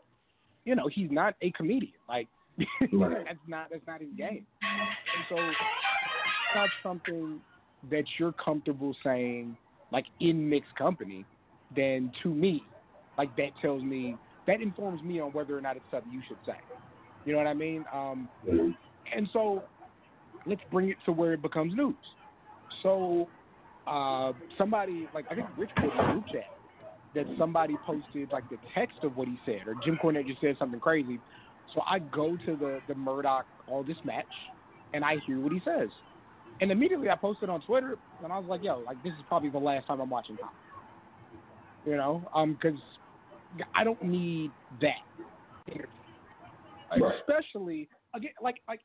you 0.65 0.75
know, 0.75 0.89
he's 0.89 1.11
not 1.11 1.35
a 1.43 1.51
comedian. 1.53 1.93
Like, 2.09 2.29
Right. 2.93 3.25
that's 3.25 3.39
not 3.47 3.69
that's 3.71 3.87
not 3.87 4.01
his 4.01 4.11
game. 4.17 4.47
And 4.63 5.25
so, 5.29 5.37
it's 5.37 6.55
not 6.55 6.69
something 6.83 7.41
that 7.91 8.05
you're 8.19 8.33
comfortable 8.33 8.95
saying, 9.05 9.57
like 9.91 10.07
in 10.21 10.49
mixed 10.49 10.75
company. 10.77 11.25
Then 11.75 12.13
to 12.23 12.29
me, 12.29 12.63
like 13.17 13.35
that 13.37 13.51
tells 13.61 13.83
me 13.83 14.17
that 14.47 14.61
informs 14.61 15.03
me 15.03 15.21
on 15.21 15.31
whether 15.33 15.57
or 15.57 15.61
not 15.61 15.77
it's 15.77 15.85
something 15.91 16.13
you 16.13 16.23
should 16.27 16.39
say. 16.47 16.57
You 17.25 17.33
know 17.33 17.39
what 17.39 17.47
I 17.47 17.55
mean? 17.55 17.85
Um, 17.93 18.29
and 19.15 19.29
so 19.33 19.63
let's 20.47 20.61
bring 20.71 20.91
it 20.91 20.97
to 21.07 21.13
where 21.13 21.33
it 21.33 21.43
becomes 21.43 21.75
news. 21.75 21.95
So 22.83 23.29
uh, 23.87 24.33
somebody, 24.59 25.09
like 25.15 25.27
I 25.31 25.35
think 25.35 25.47
Rich 25.57 25.71
put 25.77 25.85
in 25.85 25.97
the 25.97 26.13
group 26.13 26.25
chat 26.33 26.45
that 27.15 27.27
somebody 27.39 27.77
posted 27.85 28.31
like 28.33 28.49
the 28.49 28.59
text 28.75 28.99
of 29.03 29.17
what 29.17 29.29
he 29.29 29.39
said, 29.45 29.63
or 29.67 29.75
Jim 29.85 29.99
Cornette 30.03 30.27
just 30.27 30.41
said 30.41 30.57
something 30.59 30.81
crazy. 30.81 31.19
So 31.75 31.83
I 31.89 31.99
go 31.99 32.37
to 32.47 32.57
the 32.57 32.81
the 32.89 32.95
Murdoch 32.95 33.47
Aldis 33.69 33.97
match, 34.05 34.25
and 34.93 35.05
I 35.05 35.17
hear 35.27 35.39
what 35.41 35.53
he 35.53 35.61
says, 35.65 35.91
and 36.61 36.71
immediately 36.71 37.11
I 37.11 37.17
posted 37.17 37.49
on 37.49 37.61
Twitter, 37.63 37.97
and 38.23 38.33
I 38.33 38.39
was 38.39 38.47
like, 38.49 38.63
"Yo, 38.63 38.83
like 38.87 39.03
this 39.03 39.13
is 39.13 39.25
probably 39.29 39.51
the 39.51 39.59
last 39.59 39.87
time 39.87 40.01
I'm 40.01 40.11
watching 40.11 40.37
Tom." 40.37 40.51
You 41.85 41.97
know, 41.97 42.29
um, 42.35 42.53
because 42.53 42.79
I 43.75 43.85
don't 43.85 44.03
need 44.03 44.51
that 44.81 44.95
Right. 47.01 47.15
especially 47.21 47.89
again, 48.15 48.33
like 48.43 48.57
like 48.69 48.81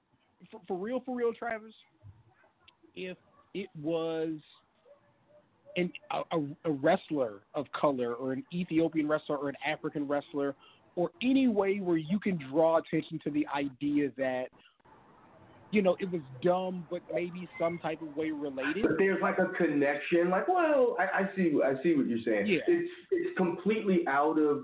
for, 0.52 0.62
for 0.68 0.78
real, 0.78 1.02
for 1.06 1.16
real, 1.16 1.34
Travis. 1.34 1.74
If 2.96 3.18
it 3.54 3.70
was 3.82 4.30
an, 5.78 5.92
a, 6.12 6.40
a 6.66 6.72
wrestler 6.72 7.42
of 7.56 7.66
color 7.80 8.14
or 8.16 8.34
an 8.34 8.44
Ethiopian 8.54 9.08
wrestler 9.08 9.38
or 9.38 9.50
an 9.50 9.56
African 9.66 10.08
wrestler 10.08 10.56
or 10.96 11.12
any 11.22 11.48
way 11.48 11.80
where 11.80 11.98
you 11.98 12.20
can 12.20 12.40
draw 12.52 12.78
attention 12.78 13.20
to 13.24 13.30
the 13.30 13.46
idea 13.56 14.10
that 14.18 14.48
you 15.70 15.82
know 15.82 15.96
it 16.00 16.12
was 16.12 16.22
dumb 16.42 16.86
but 16.90 17.02
maybe 17.14 17.48
some 17.60 17.78
type 17.78 18.02
of 18.02 18.16
way 18.18 18.32
related 18.32 18.84
But 18.84 18.98
there's 18.98 19.22
like 19.22 19.38
a 19.38 19.48
connection. 19.58 20.30
Like, 20.30 20.48
well, 20.48 20.98
I, 21.00 21.24
I 21.24 21.36
see, 21.36 21.54
I 21.64 21.82
see 21.84 21.96
what 21.96 22.08
you're 22.08 22.20
saying. 22.26 22.48
Yeah. 22.48 22.60
It's 22.68 22.92
it's 23.12 23.38
completely 23.38 24.00
out 24.08 24.40
of 24.40 24.64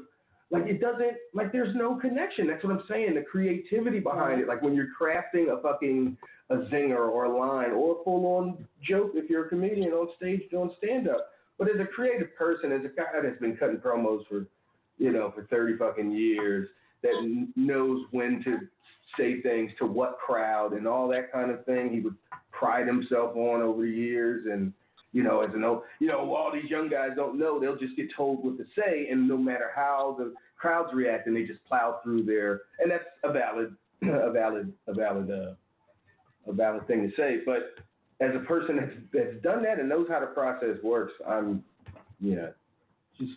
like 0.51 0.67
it 0.67 0.79
doesn't 0.79 1.13
like 1.33 1.51
there's 1.51 1.75
no 1.75 1.95
connection. 1.95 2.47
That's 2.47 2.63
what 2.63 2.73
I'm 2.73 2.83
saying. 2.89 3.15
The 3.15 3.21
creativity 3.21 3.99
behind 3.99 4.41
it, 4.41 4.47
like 4.47 4.61
when 4.61 4.75
you're 4.75 4.89
crafting 4.99 5.57
a 5.57 5.61
fucking 5.61 6.17
a 6.49 6.55
zinger 6.71 7.09
or 7.09 7.25
a 7.25 7.37
line 7.37 7.71
or 7.71 7.99
a 7.99 8.03
full 8.03 8.25
on 8.37 8.67
joke 8.81 9.11
if 9.15 9.29
you're 9.29 9.45
a 9.45 9.49
comedian 9.49 9.91
on 9.91 10.09
stage 10.17 10.41
doing 10.51 10.71
stand 10.77 11.07
up. 11.07 11.29
But 11.57 11.69
as 11.69 11.79
a 11.79 11.85
creative 11.85 12.35
person, 12.35 12.71
as 12.71 12.83
a 12.83 12.89
guy 12.89 13.21
that's 13.21 13.39
been 13.39 13.57
cutting 13.57 13.77
promos 13.77 14.27
for 14.27 14.45
you 14.97 15.11
know 15.11 15.31
for 15.33 15.45
30 15.45 15.77
fucking 15.77 16.11
years, 16.11 16.67
that 17.01 17.45
knows 17.55 18.05
when 18.11 18.43
to 18.43 18.59
say 19.17 19.41
things 19.41 19.71
to 19.77 19.85
what 19.85 20.17
crowd 20.25 20.73
and 20.73 20.87
all 20.87 21.07
that 21.09 21.31
kind 21.31 21.51
of 21.51 21.65
thing. 21.65 21.91
He 21.91 21.99
would 21.99 22.15
pride 22.51 22.87
himself 22.87 23.35
on 23.35 23.61
over 23.61 23.81
the 23.81 23.91
years 23.91 24.45
and 24.51 24.73
you 25.13 25.23
know, 25.23 25.41
as 25.41 25.53
an 25.53 25.63
old, 25.63 25.83
you 25.99 26.07
know, 26.07 26.33
all 26.33 26.51
these 26.51 26.69
young 26.69 26.89
guys 26.89 27.11
don't 27.15 27.37
know. 27.39 27.59
They'll 27.59 27.77
just 27.77 27.95
get 27.95 28.07
told 28.15 28.43
what 28.43 28.57
to 28.57 28.65
say, 28.75 29.07
and 29.09 29.27
no 29.27 29.37
matter 29.37 29.71
how 29.73 30.15
the 30.17 30.33
crowd's 30.57 30.93
reacting, 30.93 31.33
they 31.33 31.43
just 31.43 31.63
plow 31.65 31.99
through 32.03 32.23
there, 32.23 32.61
and 32.79 32.91
that's 32.91 33.03
a 33.23 33.31
valid, 33.31 33.75
a 34.01 34.31
valid, 34.31 34.73
a 34.87 34.93
valid, 34.93 35.29
uh, 35.29 35.53
a 36.49 36.53
valid 36.53 36.85
thing 36.87 37.09
to 37.09 37.15
say. 37.15 37.37
But 37.45 37.75
as 38.19 38.35
a 38.35 38.39
person 38.39 38.77
that's 38.77 38.91
that's 39.13 39.41
done 39.43 39.63
that 39.63 39.79
and 39.79 39.87
knows 39.87 40.07
how 40.09 40.19
the 40.19 40.27
process 40.27 40.77
works, 40.83 41.13
I'm, 41.27 41.63
yeah, 42.19 42.47
just 43.19 43.33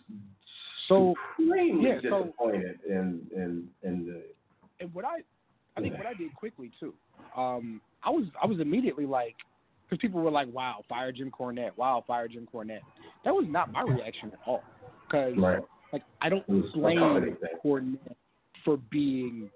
So, 0.87 1.13
supremely 1.37 1.89
yeah, 1.89 1.99
so- 2.09 2.23
disappointed 2.23 2.79
in 2.87 3.21
in 3.35 3.67
in 3.83 4.05
the 4.05 4.23
and 4.79 4.93
what 4.93 5.05
I, 5.05 5.17
I 5.75 5.81
think 5.81 5.97
what 5.97 6.05
I 6.07 6.13
did 6.13 6.33
quickly 6.35 6.71
too. 6.79 6.93
Um, 7.35 7.81
I 8.03 8.09
was 8.09 8.25
I 8.41 8.45
was 8.47 8.59
immediately 8.59 9.05
like, 9.05 9.35
because 9.87 10.01
people 10.01 10.21
were 10.21 10.31
like, 10.31 10.47
"Wow, 10.53 10.83
fire 10.89 11.11
Jim 11.11 11.31
Cornette! 11.31 11.71
Wow, 11.77 12.03
fire 12.05 12.27
Jim 12.27 12.47
Cornette!" 12.53 12.81
That 13.23 13.33
was 13.33 13.45
not 13.47 13.71
my 13.71 13.81
reaction 13.81 14.31
at 14.33 14.39
all. 14.45 14.63
Because 15.07 15.33
right. 15.37 15.59
like 15.93 16.03
I 16.21 16.29
don't 16.29 16.43
It 16.47 16.51
was 16.51 16.71
a 16.73 16.77
blame. 16.77 17.35
Cornette 17.63 17.97
for 18.65 18.77
being 18.91 19.49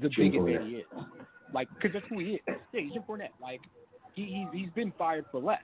the 0.00 0.08
Jim 0.08 0.30
bigot 0.30 0.44
that 0.44 0.66
he 0.66 0.74
is. 0.76 0.86
Like, 1.54 1.68
because 1.74 1.92
that's 1.94 2.04
who 2.10 2.18
he 2.18 2.32
is. 2.32 2.40
Yeah, 2.46 2.80
he's 2.80 2.92
Jim 2.92 3.02
Cornette. 3.08 3.28
Like, 3.40 3.60
he, 4.14 4.24
he's 4.24 4.60
he's 4.60 4.70
been 4.74 4.92
fired 4.98 5.24
for 5.30 5.40
less. 5.40 5.62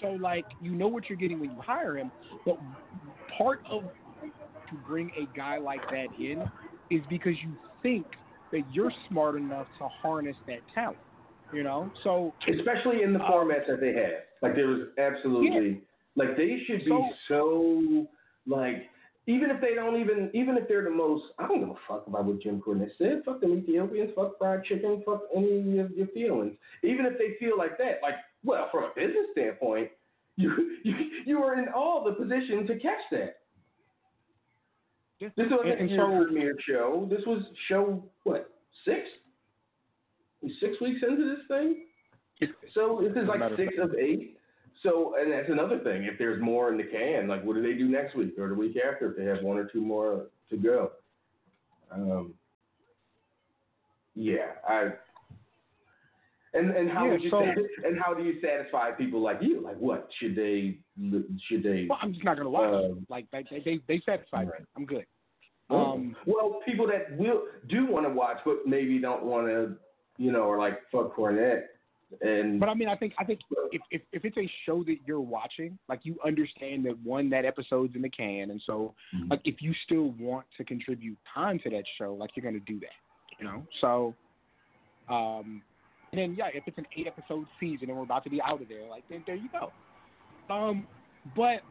So 0.00 0.08
like, 0.08 0.44
you 0.60 0.72
know 0.72 0.88
what 0.88 1.08
you're 1.08 1.18
getting 1.18 1.40
when 1.40 1.50
you 1.50 1.60
hire 1.60 1.96
him. 1.96 2.10
But 2.44 2.58
part 3.38 3.60
of 3.70 3.82
to 3.82 4.76
bring 4.86 5.10
a 5.16 5.36
guy 5.36 5.58
like 5.58 5.80
that 5.90 6.06
in 6.18 6.42
is 6.90 7.02
because 7.08 7.34
you 7.42 7.54
think 7.82 8.06
that 8.52 8.62
you're 8.72 8.92
smart 9.08 9.36
enough 9.36 9.66
to 9.78 9.88
harness 9.88 10.36
that 10.46 10.60
talent. 10.74 10.98
You 11.52 11.62
know, 11.62 11.90
so 12.02 12.32
especially 12.48 13.02
in 13.02 13.12
the 13.12 13.20
Um, 13.24 13.30
formats 13.30 13.66
that 13.68 13.80
they 13.80 13.92
have. 13.92 14.24
Like 14.42 14.54
there 14.54 14.66
was 14.66 14.88
absolutely 14.98 15.82
like 16.16 16.36
they 16.36 16.58
should 16.64 16.80
be 16.84 16.90
So- 16.90 17.08
so, 17.28 18.06
like 18.46 18.88
even 19.26 19.50
if 19.50 19.60
they 19.60 19.74
don't 19.74 19.96
even, 19.96 20.30
even 20.34 20.58
if 20.58 20.68
they're 20.68 20.82
the 20.84 20.90
most, 20.90 21.24
I 21.38 21.46
don't 21.48 21.60
give 21.60 21.70
a 21.70 21.74
fuck 21.88 22.06
about 22.06 22.26
what 22.26 22.40
Jim 22.40 22.60
Cornette 22.60 22.94
said. 22.98 23.22
Fuck 23.24 23.40
them 23.40 23.56
Ethiopians, 23.56 24.12
fuck 24.14 24.36
fried 24.36 24.64
chicken, 24.64 25.02
fuck 25.02 25.22
any 25.34 25.78
of 25.78 25.90
your, 25.92 26.06
feelings. 26.08 26.56
Even 26.82 27.06
if 27.06 27.16
they 27.18 27.34
feel 27.38 27.56
like 27.56 27.78
that, 27.78 28.00
like, 28.02 28.16
well, 28.44 28.68
from 28.70 28.84
a 28.84 28.90
business 28.94 29.26
standpoint, 29.32 29.90
you 30.36 30.78
you 30.82 30.94
you 31.24 31.40
were 31.40 31.54
in 31.54 31.68
all 31.68 32.04
the 32.04 32.12
position 32.12 32.66
to 32.66 32.78
catch 32.78 33.00
that. 33.12 33.36
Yeah. 35.20 35.28
This 35.36 35.46
and 35.78 35.90
your 35.90 36.56
so- 36.56 36.58
show. 36.66 37.06
This 37.08 37.24
was 37.26 37.42
show 37.68 38.04
what 38.24 38.50
six? 38.84 39.08
Six 40.60 40.80
weeks 40.80 41.00
into 41.06 41.34
this 41.34 41.46
thing. 41.48 41.84
So 42.74 43.00
this 43.02 43.22
is 43.22 43.28
like 43.28 43.40
six 43.56 43.74
of 43.80 43.94
eight. 43.94 44.38
So 44.82 45.14
and 45.18 45.32
that's 45.32 45.48
another 45.48 45.78
thing. 45.78 46.04
If 46.04 46.18
there's 46.18 46.42
more 46.42 46.70
in 46.70 46.76
the 46.76 46.84
can, 46.84 47.28
like 47.28 47.44
what 47.44 47.54
do 47.54 47.62
they 47.62 47.74
do 47.78 47.88
next 47.88 48.14
week 48.16 48.38
or 48.38 48.48
the 48.48 48.54
week 48.54 48.76
after 48.76 49.10
if 49.10 49.16
they 49.16 49.24
have 49.24 49.42
one 49.42 49.56
or 49.56 49.66
two 49.66 49.80
more 49.80 50.26
to 50.50 50.56
go? 50.56 50.92
Um, 51.90 52.34
yeah, 54.14 54.52
I. 54.68 54.90
And 56.52 56.70
and 56.70 56.88
how 56.88 57.06
Yeah, 57.06 57.12
would 57.12 57.22
you 57.22 57.30
so- 57.30 57.42
and 57.84 57.98
how 58.00 58.14
do 58.14 58.22
you 58.22 58.40
satisfy 58.40 58.92
people 58.92 59.20
like 59.20 59.38
you? 59.40 59.60
Like 59.60 59.76
what 59.78 60.08
should 60.20 60.36
they 60.36 60.78
should 61.48 61.62
they? 61.62 61.86
Well, 61.88 61.98
I'm 62.00 62.12
just 62.12 62.24
not 62.24 62.36
gonna 62.36 62.50
watch. 62.50 62.72
Uh, 62.72 62.94
like 63.08 63.26
they 63.32 63.44
they 63.64 63.80
they, 63.88 64.00
satisfied 64.06 64.48
right. 64.48 64.60
me. 64.60 64.66
I'm 64.76 64.86
good. 64.86 65.04
Oh. 65.70 65.94
Um, 65.94 66.16
well, 66.26 66.60
people 66.66 66.86
that 66.88 67.16
will 67.16 67.44
do 67.68 67.86
want 67.86 68.06
to 68.06 68.12
watch, 68.12 68.38
but 68.44 68.66
maybe 68.66 68.98
don't 68.98 69.24
want 69.24 69.46
to, 69.46 69.76
you 70.16 70.32
know, 70.32 70.42
or 70.42 70.58
like 70.58 70.80
fuck 70.90 71.16
Cornette. 71.16 71.62
And 72.22 72.60
But 72.60 72.68
I 72.68 72.74
mean, 72.74 72.88
I 72.88 72.94
think 72.96 73.14
I 73.18 73.24
think 73.24 73.40
if, 73.72 73.82
if 73.90 74.02
if 74.12 74.24
it's 74.24 74.36
a 74.36 74.48
show 74.66 74.84
that 74.84 74.98
you're 75.04 75.20
watching, 75.20 75.78
like 75.88 76.00
you 76.04 76.16
understand 76.24 76.84
that 76.86 76.96
one 77.02 77.28
that 77.30 77.44
episode's 77.44 77.96
in 77.96 78.02
the 78.02 78.08
can, 78.08 78.50
and 78.50 78.62
so 78.64 78.94
Mhm. 79.14 79.30
like 79.30 79.40
if 79.44 79.60
you 79.60 79.74
still 79.84 80.10
want 80.12 80.46
to 80.56 80.64
contribute 80.64 81.18
time 81.32 81.58
to 81.60 81.70
that 81.70 81.84
show, 81.98 82.14
like 82.14 82.30
you're 82.36 82.44
gonna 82.44 82.60
do 82.60 82.78
that, 82.80 82.94
you 83.38 83.44
know. 83.44 83.66
So, 83.80 84.14
um, 85.08 85.62
and 86.12 86.20
then 86.20 86.34
yeah, 86.38 86.48
if 86.54 86.62
it's 86.68 86.78
an 86.78 86.86
eight 86.96 87.08
episode 87.08 87.46
season 87.58 87.88
and 87.88 87.96
we're 87.96 88.04
about 88.04 88.22
to 88.24 88.30
be 88.30 88.40
out 88.40 88.62
of 88.62 88.68
there, 88.68 88.86
like 88.88 89.02
then 89.08 89.24
there 89.26 89.36
you 89.36 89.48
go. 89.48 89.72
Um, 90.54 90.86
but 91.34 91.62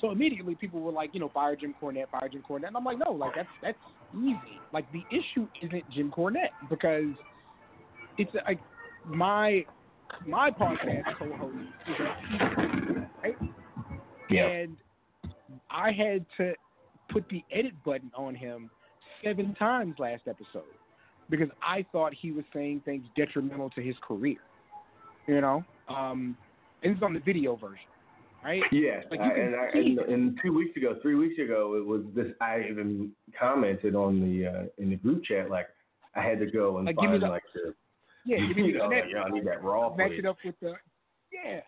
so 0.00 0.12
immediately 0.12 0.54
people 0.54 0.80
were 0.80 0.92
like, 0.92 1.12
you 1.12 1.20
know, 1.20 1.28
fire 1.28 1.56
Jim 1.56 1.74
Cornette, 1.82 2.08
fire 2.08 2.28
Jim 2.28 2.42
Cornette, 2.48 2.68
and 2.68 2.76
I'm 2.76 2.84
like, 2.84 2.98
no, 2.98 3.12
like 3.12 3.34
that's 3.34 3.48
that's 3.60 3.78
easy. 4.14 4.60
Like 4.72 4.90
the 4.92 5.02
issue 5.10 5.46
isn't 5.62 5.90
Jim 5.90 6.12
Cornette 6.16 6.52
because 6.68 7.14
it's 8.18 8.30
like 8.46 8.60
my 9.06 9.64
my 10.26 10.50
podcast 10.50 11.04
co-host 11.18 11.56
is 11.88 12.06
right? 13.22 13.36
Yeah. 14.30 14.46
and 14.46 14.76
I 15.70 15.92
had 15.92 16.26
to 16.36 16.54
put 17.10 17.24
the 17.30 17.42
edit 17.50 17.72
button 17.84 18.10
on 18.14 18.34
him 18.34 18.70
seven 19.24 19.54
times 19.54 19.94
last 19.98 20.22
episode 20.28 20.64
because 21.30 21.48
I 21.62 21.84
thought 21.92 22.12
he 22.14 22.30
was 22.30 22.44
saying 22.52 22.82
things 22.84 23.04
detrimental 23.16 23.70
to 23.70 23.80
his 23.80 23.94
career. 24.06 24.36
You 25.26 25.40
know, 25.40 25.64
um, 25.88 26.36
and 26.82 26.92
it's 26.92 27.02
on 27.02 27.12
the 27.12 27.20
video 27.20 27.56
version, 27.56 27.78
right? 28.44 28.62
Yeah, 28.72 29.00
Like, 29.10 29.20
I- 29.20 29.34
and, 29.38 29.54
I, 29.56 29.66
and, 29.74 29.98
and 29.98 30.38
two 30.42 30.52
weeks 30.52 30.76
ago, 30.76 30.96
three 31.02 31.14
weeks 31.14 31.38
ago, 31.38 31.74
it 31.76 31.84
was 31.84 32.02
this. 32.14 32.28
I 32.40 32.64
even 32.70 33.12
commented 33.38 33.94
on 33.94 34.20
the 34.20 34.46
uh, 34.46 34.64
in 34.78 34.90
the 34.90 34.96
group 34.96 35.24
chat 35.24 35.50
like 35.50 35.68
I 36.14 36.22
had 36.22 36.38
to 36.40 36.46
go 36.46 36.78
and 36.78 36.86
Like, 36.86 36.96
find 36.96 37.20
the- 37.22 37.26
like 37.28 37.42
the 37.54 37.74
Yeah, 38.24 38.38
give 38.46 38.56
me 38.56 38.66
you 38.66 38.72
the- 38.72 38.78
know 38.78 38.86
like, 38.88 39.04
that- 39.04 39.10
yo, 39.10 39.22
I 39.22 39.30
need 39.30 39.46
that 39.46 39.62
raw 39.62 39.94
match 39.94 40.12
it 40.12 40.26
up 40.26 40.38
with 40.44 40.54
the 40.60 40.74
yeah 41.32 41.60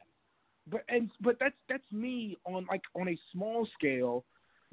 but 0.71 0.83
and 0.89 1.11
but 1.21 1.37
that's 1.39 1.55
that's 1.69 1.91
me 1.93 2.37
on 2.47 2.67
like 2.71 2.83
on 2.95 3.09
a 3.09 3.19
small 3.33 3.67
scale 3.79 4.25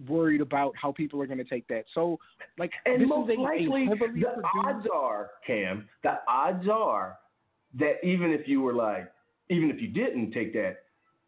worried 0.07 0.41
about 0.41 0.73
how 0.81 0.91
people 0.91 1.21
are 1.21 1.25
going 1.25 1.37
to 1.39 1.43
take 1.43 1.67
that 1.67 1.83
so 1.93 2.17
like 2.57 2.71
And 2.85 3.07
most 3.07 3.29
a, 3.31 3.33
likely, 3.41 3.85
a 3.87 3.95
the 3.95 4.23
odds 4.63 4.87
are, 4.93 5.31
Cam, 5.45 5.89
the 6.03 6.19
odds 6.27 6.67
are 6.71 7.17
that 7.79 7.95
even 8.03 8.31
if 8.31 8.47
you 8.47 8.61
were 8.61 8.73
like, 8.73 9.11
even 9.49 9.69
if 9.71 9.81
you 9.81 9.87
didn't 9.87 10.31
take 10.31 10.53
that, 10.53 10.83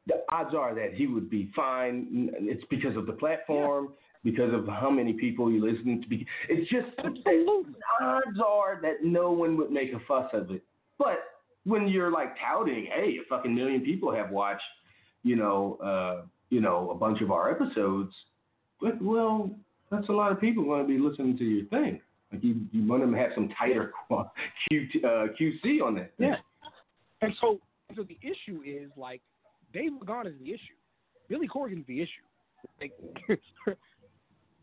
the 0.09 0.23
odds 0.29 0.53
are 0.53 0.75
that 0.75 0.93
he 0.93 1.07
would 1.07 1.29
be 1.29 1.49
fine. 1.55 2.29
It's 2.41 2.63
because 2.69 2.97
of 2.97 3.05
the 3.05 3.13
platform, 3.13 3.89
because 4.23 4.53
of 4.53 4.67
how 4.67 4.89
many 4.89 5.13
people 5.13 5.49
you 5.51 5.61
listen 5.65 6.01
to. 6.09 6.17
It's 6.49 6.69
just 6.69 6.87
Absolutely. 6.97 7.73
odds 8.01 8.39
are 8.45 8.79
that 8.81 9.03
no 9.03 9.31
one 9.31 9.55
would 9.57 9.71
make 9.71 9.93
a 9.93 9.99
fuss 10.07 10.29
of 10.33 10.51
it. 10.51 10.63
But 10.97 11.19
when 11.63 11.87
you're 11.87 12.11
like 12.11 12.35
touting, 12.45 12.87
hey, 12.93 13.17
a 13.23 13.25
fucking 13.29 13.53
million 13.55 13.81
people 13.81 14.13
have 14.13 14.31
watched, 14.31 14.61
you 15.23 15.35
know, 15.37 15.77
uh, 15.83 16.25
you 16.49 16.59
know, 16.59 16.89
a 16.91 16.95
bunch 16.95 17.21
of 17.21 17.31
our 17.31 17.49
episodes. 17.51 18.13
But 18.81 19.01
well, 19.01 19.51
that's 19.91 20.09
a 20.09 20.13
lot 20.13 20.31
of 20.31 20.41
people 20.41 20.63
going 20.65 20.81
to 20.81 20.87
be 20.87 20.99
listening 20.99 21.37
to 21.37 21.43
your 21.45 21.65
thing. 21.67 22.01
Like 22.31 22.43
you, 22.43 22.61
you 22.71 22.87
want 22.87 23.01
them 23.01 23.11
to 23.13 23.17
have 23.17 23.31
some 23.35 23.49
tighter 23.57 23.91
Q, 24.69 24.87
uh, 25.03 25.27
QC 25.39 25.81
on 25.83 25.95
that. 25.95 26.11
thing. 26.17 26.29
yeah 26.29 26.35
and 27.21 27.33
so 27.41 27.59
so 27.95 28.03
the 28.03 28.17
issue 28.21 28.61
is 28.65 28.89
like 28.95 29.21
Dave 29.73 29.91
Lagana 30.01 30.27
is 30.27 30.39
the 30.39 30.51
issue. 30.51 30.75
Billy 31.27 31.47
Corgan's 31.47 31.85
the 31.87 32.01
issue. 32.01 32.25
Like 32.81 32.93
it, 33.29 33.77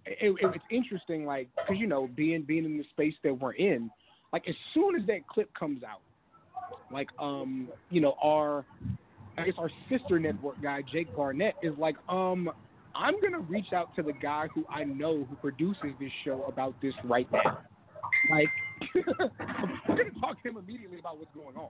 it, 0.06 0.36
it's 0.54 0.64
interesting 0.70 1.24
like 1.26 1.48
because 1.56 1.78
you 1.80 1.86
know 1.86 2.08
being 2.16 2.42
being 2.42 2.64
in 2.64 2.76
the 2.78 2.84
space 2.90 3.14
that 3.24 3.34
we're 3.38 3.52
in 3.54 3.90
like 4.32 4.46
as 4.48 4.54
soon 4.74 4.98
as 5.00 5.06
that 5.06 5.26
clip 5.28 5.52
comes 5.54 5.82
out 5.82 6.00
like 6.90 7.08
um 7.18 7.68
you 7.90 8.00
know 8.00 8.14
our 8.22 8.64
I 9.38 9.44
guess 9.44 9.54
our 9.58 9.70
sister 9.90 10.18
network 10.18 10.60
guy 10.62 10.82
Jake 10.92 11.14
Barnett 11.14 11.54
is 11.62 11.76
like 11.78 11.96
um 12.08 12.50
I'm 12.94 13.14
gonna 13.20 13.40
reach 13.40 13.72
out 13.72 13.88
to 13.96 14.02
the 14.02 14.12
guy 14.12 14.48
who 14.54 14.64
I 14.70 14.84
know 14.84 15.26
who 15.28 15.36
produces 15.36 15.92
this 15.98 16.12
show 16.24 16.44
about 16.44 16.74
this 16.80 16.94
right 17.04 17.30
now. 17.32 17.58
Like 18.30 18.48
I'm 18.94 19.96
gonna 19.96 20.10
talk 20.20 20.42
to 20.42 20.48
him 20.48 20.56
immediately 20.56 20.98
about 20.98 21.18
what's 21.18 21.34
going 21.34 21.56
on. 21.56 21.68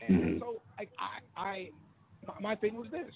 And 0.00 0.36
Mhm. 0.36 0.38
so 0.38 0.62
like 0.78 0.90
I 0.98 1.40
I 1.40 1.68
my- 2.40 2.56
thing 2.56 2.74
was 2.76 2.88
this 2.90 3.12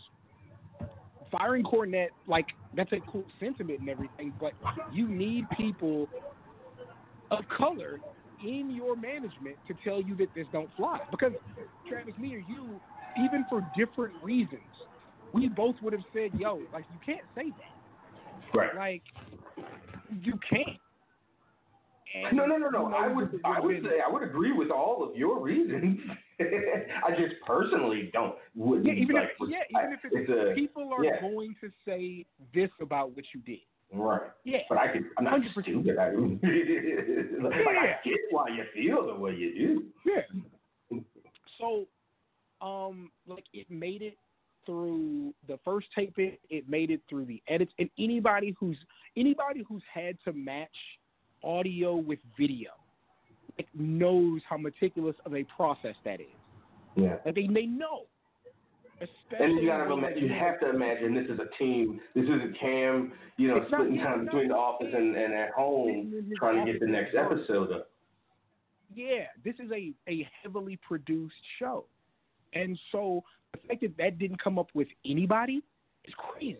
firing 1.31 1.65
Cornette, 1.65 2.11
like 2.27 2.47
that's 2.75 2.93
a 2.93 3.01
cool 3.11 3.25
sentiment 3.41 3.81
and 3.81 3.89
everything, 3.89 4.33
but 4.41 4.53
you 4.93 5.09
need 5.09 5.45
people 5.57 6.09
of 7.31 7.45
color 7.49 8.01
in 8.45 8.71
your 8.71 8.97
management 8.97 9.57
to 9.67 9.75
tell 9.85 10.01
you 10.01 10.15
that 10.17 10.29
this 10.35 10.47
don't 10.53 10.71
fly. 10.77 11.01
Because 11.11 11.33
Travis, 11.89 12.15
me 12.19 12.35
or 12.35 12.39
you, 12.39 12.81
even 13.19 13.45
for 13.49 13.67
different 13.77 14.15
reasons, 14.23 14.61
we 15.33 15.49
both 15.49 15.77
would 15.83 15.93
have 15.93 16.05
said, 16.13 16.35
"Yo, 16.35 16.63
like 16.73 16.85
you 16.93 16.99
can't 17.05 17.27
say 17.35 17.51
that. 17.51 18.57
Right. 18.57 18.75
Like 18.75 19.03
you 20.23 20.39
can't." 20.49 20.79
And 22.15 22.37
No, 22.37 22.47
no, 22.47 22.57
no, 22.57 22.71
no. 22.71 22.95
I 22.95 23.09
would, 23.09 23.41
I 23.45 23.61
would 23.61 23.83
say 23.83 24.01
I 24.07 24.11
would 24.11 24.23
agree 24.23 24.53
with 24.53 24.71
all 24.71 25.03
of 25.03 25.17
your 25.17 25.41
reasons. 25.41 26.01
I 26.41 27.11
just 27.11 27.35
personally 27.47 28.11
don't. 28.13 28.35
Wouldn't 28.55 28.87
Yeah, 28.87 28.93
even 28.95 29.17
like, 29.17 29.29
if 29.41 29.49
yeah, 29.51 29.81
even 29.81 29.93
if 29.95 30.01
it's, 30.05 30.31
a 30.31 30.55
people 30.55 30.91
are 30.93 31.05
yeah. 31.05 31.21
going 31.21 31.55
to 31.63 31.71
say 31.87 32.27
this 32.55 32.71
about 32.81 33.15
what 33.17 33.25
you 33.35 33.41
did. 33.41 33.61
right. 33.93 34.21
Yeah. 34.45 34.59
But 34.69 34.79
I 34.79 34.89
could. 34.89 35.05
I'm 35.19 35.25
not 35.25 35.41
100%. 35.41 35.63
stupid. 35.63 35.99
I, 35.99 36.11
like, 37.43 37.77
I 37.77 37.97
get 38.05 38.15
why 38.31 38.49
you 38.49 38.65
feel 38.75 39.07
the 39.07 39.15
way 39.19 39.33
you 39.33 39.55
do. 39.55 39.85
Yeah. 40.05 41.01
So, 41.59 41.87
um, 42.61 43.11
like 43.27 43.45
it 43.55 43.71
made 43.71 44.03
it 44.03 44.17
through 44.67 45.33
the 45.49 45.59
first 45.65 45.87
taping. 45.95 46.37
It 46.51 46.69
made 46.69 46.91
it 46.91 47.01
through 47.09 47.27
the 47.27 47.43
edits, 47.49 47.73
and 47.79 47.89
anybody 47.99 48.55
who's 48.59 48.77
anybody 49.17 49.65
who's 49.67 49.83
had 49.93 50.19
to 50.25 50.33
match 50.33 50.69
audio 51.43 51.95
with 51.97 52.19
video, 52.39 52.71
like 53.59 53.69
knows 53.75 54.41
how 54.49 54.57
meticulous 54.57 55.17
of 55.25 55.35
a 55.35 55.45
process 55.45 55.95
that 56.05 56.21
is. 56.21 56.27
Yeah. 56.97 57.17
Like 57.25 57.35
they 57.35 57.49
they 57.53 57.67
know. 57.67 58.03
Especially 58.99 59.45
And 59.45 59.63
you 59.63 59.69
gotta 59.69 59.93
imagine, 59.93 60.23
you 60.23 60.29
have 60.31 60.59
to 60.61 60.71
imagine 60.71 61.15
this 61.15 61.27
is 61.27 61.39
a 61.39 61.63
team. 61.63 62.01
This 62.15 62.25
isn't 62.25 62.59
Cam, 62.59 63.13
you 63.37 63.49
know, 63.49 63.63
splitting 63.67 63.99
time 63.99 64.25
between 64.25 64.49
the 64.49 64.55
office 64.55 64.89
and, 64.91 65.15
and 65.15 65.35
at 65.35 65.51
home 65.51 65.89
Sitting 65.89 66.19
in 66.19 66.25
his 66.31 66.39
trying 66.39 66.65
to 66.65 66.73
get 66.73 66.81
the 66.81 66.87
next 66.87 67.15
episode 67.15 67.73
up. 67.73 67.91
yeah, 68.95 69.27
this 69.45 69.55
is 69.59 69.71
a, 69.71 69.93
a 70.09 70.27
heavily 70.43 70.79
produced 70.87 71.35
show. 71.59 71.85
And 72.55 72.79
so 72.91 73.23
the 73.53 73.59
fact 73.69 73.83
that 73.83 73.99
that 73.99 74.19
didn't 74.19 74.43
come 74.43 74.59
up 74.59 74.69
with 74.73 74.89
anybody 75.05 75.61
is 76.07 76.15
crazy. 76.17 76.57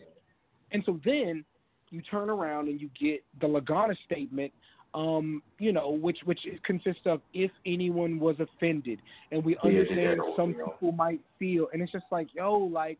And 0.71 0.83
so 0.85 0.99
then 1.03 1.43
you 1.89 2.03
turn 2.03 2.29
around 2.29 2.67
and 2.67 2.79
you 2.79 2.91
get 2.99 3.23
the 3.41 3.47
Lagana 3.47 3.95
statement, 4.05 4.53
um, 4.97 5.43
you 5.59 5.71
know, 5.71 5.91
which 5.91 6.17
which 6.25 6.39
consists 6.65 7.03
of 7.05 7.21
if 7.33 7.51
anyone 7.65 8.19
was 8.19 8.35
offended, 8.39 8.99
and 9.31 9.43
we 9.45 9.55
understand 9.63 10.19
yeah, 10.25 10.35
some 10.35 10.53
people 10.55 10.91
might 10.91 11.19
feel, 11.37 11.67
and 11.71 11.81
it's 11.83 11.91
just 11.91 12.05
like, 12.11 12.27
yo, 12.33 12.53
like 12.57 12.97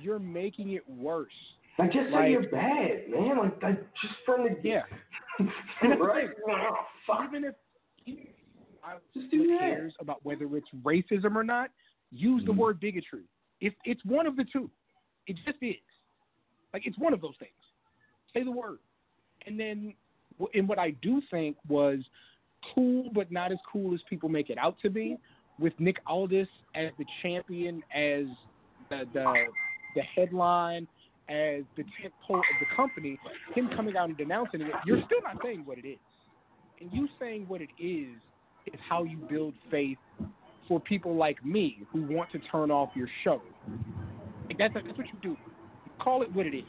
you're 0.00 0.18
making 0.20 0.70
it 0.72 0.88
worse. 0.88 1.32
Like 1.78 1.92
just 1.92 2.10
Like- 2.10 2.26
say 2.26 2.30
you're 2.30 2.48
bad, 2.48 3.10
man. 3.10 3.38
Like, 3.38 3.62
like 3.62 3.80
just 4.00 4.14
from 4.24 4.44
the 4.44 4.56
Yeah. 4.62 4.82
right? 5.98 6.28
Oh, 7.08 7.24
even 7.24 7.44
if 7.44 7.54
even 8.06 8.26
Just 9.14 9.30
do 9.30 9.46
that. 9.48 9.58
cares 9.60 9.92
about 10.00 10.24
whether 10.24 10.46
it's 10.56 10.68
racism 10.84 11.34
or 11.34 11.42
not, 11.44 11.70
use 12.12 12.44
the 12.46 12.52
Mhm. 12.52 12.56
word 12.56 12.80
bigotry. 12.80 13.24
If 13.60 13.74
it's 13.84 14.04
one 14.04 14.26
of 14.26 14.36
the 14.36 14.44
two, 14.44 14.70
it 15.26 15.36
just 15.44 15.58
is. 15.60 15.74
Like 16.72 16.86
it's 16.86 16.98
one 16.98 17.12
of 17.12 17.20
those 17.20 17.36
things. 17.38 17.52
Say 18.32 18.42
the 18.44 18.50
word. 18.50 18.78
And 19.46 19.58
then, 19.58 19.94
and 20.54 20.68
what 20.68 20.78
I 20.78 20.90
do 21.02 21.20
think 21.30 21.56
was 21.68 21.98
cool, 22.74 23.10
but 23.14 23.30
not 23.30 23.52
as 23.52 23.58
cool 23.70 23.94
as 23.94 24.00
people 24.08 24.28
make 24.28 24.50
it 24.50 24.58
out 24.58 24.76
to 24.82 24.90
be, 24.90 25.16
with 25.58 25.72
Nick 25.78 25.96
Aldis 26.06 26.48
as 26.74 26.90
the 26.98 27.04
champion, 27.22 27.82
as 27.94 28.26
the 28.90 29.04
the, 29.12 29.46
the 29.94 30.02
headline, 30.14 30.86
as 31.28 31.62
the 31.76 31.82
tent 32.00 32.12
pole 32.26 32.38
of 32.38 32.44
the 32.60 32.76
company, 32.76 33.18
him 33.54 33.68
coming 33.74 33.96
out 33.96 34.08
and 34.08 34.16
denouncing 34.16 34.60
it, 34.60 34.70
you're 34.86 35.02
still 35.06 35.20
not 35.24 35.38
saying 35.42 35.62
what 35.64 35.78
it 35.78 35.86
is. 35.86 35.98
And 36.80 36.92
you 36.92 37.08
saying 37.18 37.46
what 37.48 37.60
it 37.60 37.70
is 37.80 38.14
is 38.66 38.80
how 38.88 39.04
you 39.04 39.16
build 39.28 39.54
faith 39.70 39.98
for 40.68 40.80
people 40.80 41.16
like 41.16 41.44
me 41.44 41.78
who 41.92 42.02
want 42.02 42.30
to 42.32 42.38
turn 42.50 42.70
off 42.70 42.90
your 42.94 43.08
show. 43.24 43.40
Like 44.48 44.58
that's 44.58 44.74
that's 44.74 44.98
what 44.98 45.06
you 45.06 45.18
do. 45.22 45.36
Call 46.00 46.22
it 46.22 46.32
what 46.32 46.46
it 46.46 46.54
is. 46.54 46.64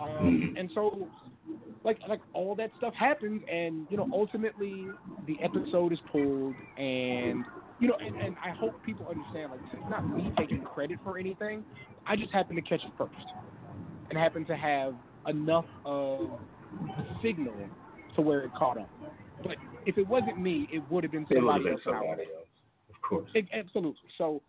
Um, 0.00 0.54
and 0.58 0.70
so, 0.74 1.08
like 1.84 1.98
like 2.08 2.20
all 2.32 2.54
that 2.56 2.70
stuff 2.78 2.94
happens, 2.98 3.42
and 3.50 3.86
you 3.90 3.96
know, 3.96 4.08
ultimately 4.12 4.88
the 5.26 5.38
episode 5.42 5.92
is 5.92 5.98
pulled, 6.10 6.56
and 6.76 7.44
you 7.78 7.88
know, 7.88 7.96
and, 8.04 8.14
and 8.24 8.36
I 8.42 8.50
hope 8.50 8.82
people 8.82 9.06
understand. 9.08 9.50
Like, 9.52 9.60
it's 9.72 9.88
not 9.88 10.08
me 10.08 10.32
taking 10.38 10.62
credit 10.62 10.98
for 11.04 11.18
anything. 11.18 11.64
I 12.06 12.16
just 12.16 12.32
happened 12.32 12.56
to 12.56 12.62
catch 12.62 12.84
it 12.84 12.92
first, 12.96 13.12
and 14.10 14.18
happened 14.18 14.46
to 14.48 14.56
have 14.56 14.94
enough 15.28 15.66
of 15.84 16.30
signal 17.22 17.54
to 18.16 18.22
where 18.22 18.40
it 18.44 18.52
caught 18.54 18.78
up. 18.78 18.90
But 19.42 19.56
if 19.86 19.98
it 19.98 20.06
wasn't 20.06 20.38
me, 20.38 20.68
it 20.72 20.82
would 20.90 21.04
have 21.04 21.12
been 21.12 21.26
It 21.28 21.36
somebody 21.36 21.68
else. 21.68 21.80
somebody 21.84 22.22
else, 22.22 22.48
of 22.94 23.02
course. 23.02 23.30
Ex- 23.34 23.48
Absolutely. 23.52 24.08
So, 24.16 24.40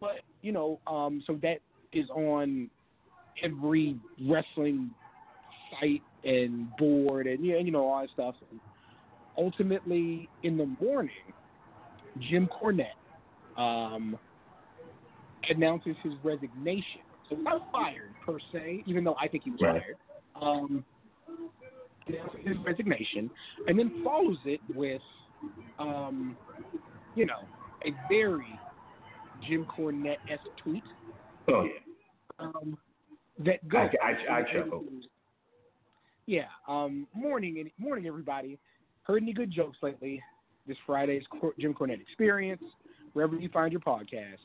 but 0.00 0.20
you 0.42 0.52
know, 0.52 0.80
um, 0.86 1.22
so 1.26 1.38
that 1.42 1.58
is 1.92 2.08
on 2.10 2.68
every 3.42 3.96
wrestling 4.28 4.90
and 6.24 6.68
board 6.76 7.26
and 7.26 7.44
yeah, 7.44 7.58
you 7.58 7.70
know 7.70 7.88
all 7.88 8.00
that 8.00 8.10
stuff. 8.10 8.34
And 8.50 8.60
ultimately, 9.36 10.28
in 10.42 10.56
the 10.56 10.66
morning, 10.80 11.10
Jim 12.18 12.48
Cornette 12.48 12.86
um, 13.56 14.18
announces 15.48 15.96
his 16.02 16.12
resignation. 16.22 17.00
So 17.28 17.36
not 17.36 17.62
fired 17.72 18.14
per 18.24 18.38
se, 18.52 18.82
even 18.86 19.04
though 19.04 19.16
I 19.20 19.28
think 19.28 19.44
he 19.44 19.50
was 19.50 19.60
Right. 19.60 19.82
fired. 19.82 19.96
Um, 20.40 20.84
his 22.06 22.56
resignation, 22.66 23.30
and 23.68 23.78
then 23.78 24.02
follows 24.02 24.38
it 24.44 24.60
with, 24.74 25.02
um, 25.78 26.36
you 27.14 27.26
know, 27.26 27.48
a 27.84 27.92
very 28.08 28.58
Jim 29.48 29.64
Cornette 29.66 30.16
esque 30.28 30.42
tweet 30.62 30.82
Oh 31.48 31.64
yeah. 31.64 31.70
um, 32.38 32.76
that 33.38 33.60
I, 33.64 33.68
goes. 33.68 33.90
I, 34.02 34.38
I 34.38 34.42
chuckled. 34.52 34.84
Yeah. 36.26 36.44
Um, 36.68 37.06
morning, 37.14 37.70
morning, 37.78 38.06
everybody. 38.06 38.58
Heard 39.02 39.22
any 39.22 39.32
good 39.32 39.50
jokes 39.50 39.78
lately? 39.82 40.22
This 40.66 40.76
Friday's 40.86 41.24
Jim 41.58 41.74
Cornette 41.74 42.00
Experience, 42.00 42.62
wherever 43.14 43.34
you 43.34 43.48
find 43.48 43.72
your 43.72 43.80
podcast, 43.80 44.38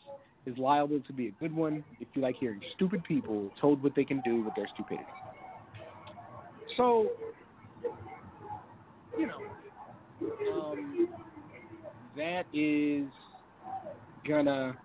is 0.48 0.58
liable 0.58 1.00
to 1.02 1.14
be 1.14 1.28
a 1.28 1.32
good 1.32 1.56
one 1.56 1.84
if 2.00 2.08
you 2.16 2.22
like 2.24 2.36
hearing 2.40 2.62
stupid 2.74 3.04
people 3.04 3.52
told 3.62 3.84
what 3.84 3.94
they 3.96 4.04
can 4.04 4.22
do 4.26 4.44
with 4.44 4.56
their 4.56 4.68
stupidity. 4.74 5.06
So, 6.76 7.10
you 9.20 9.28
know, 9.28 9.40
um, 10.56 11.10
that 12.16 12.46
is 12.52 13.12
gonna 14.28 14.76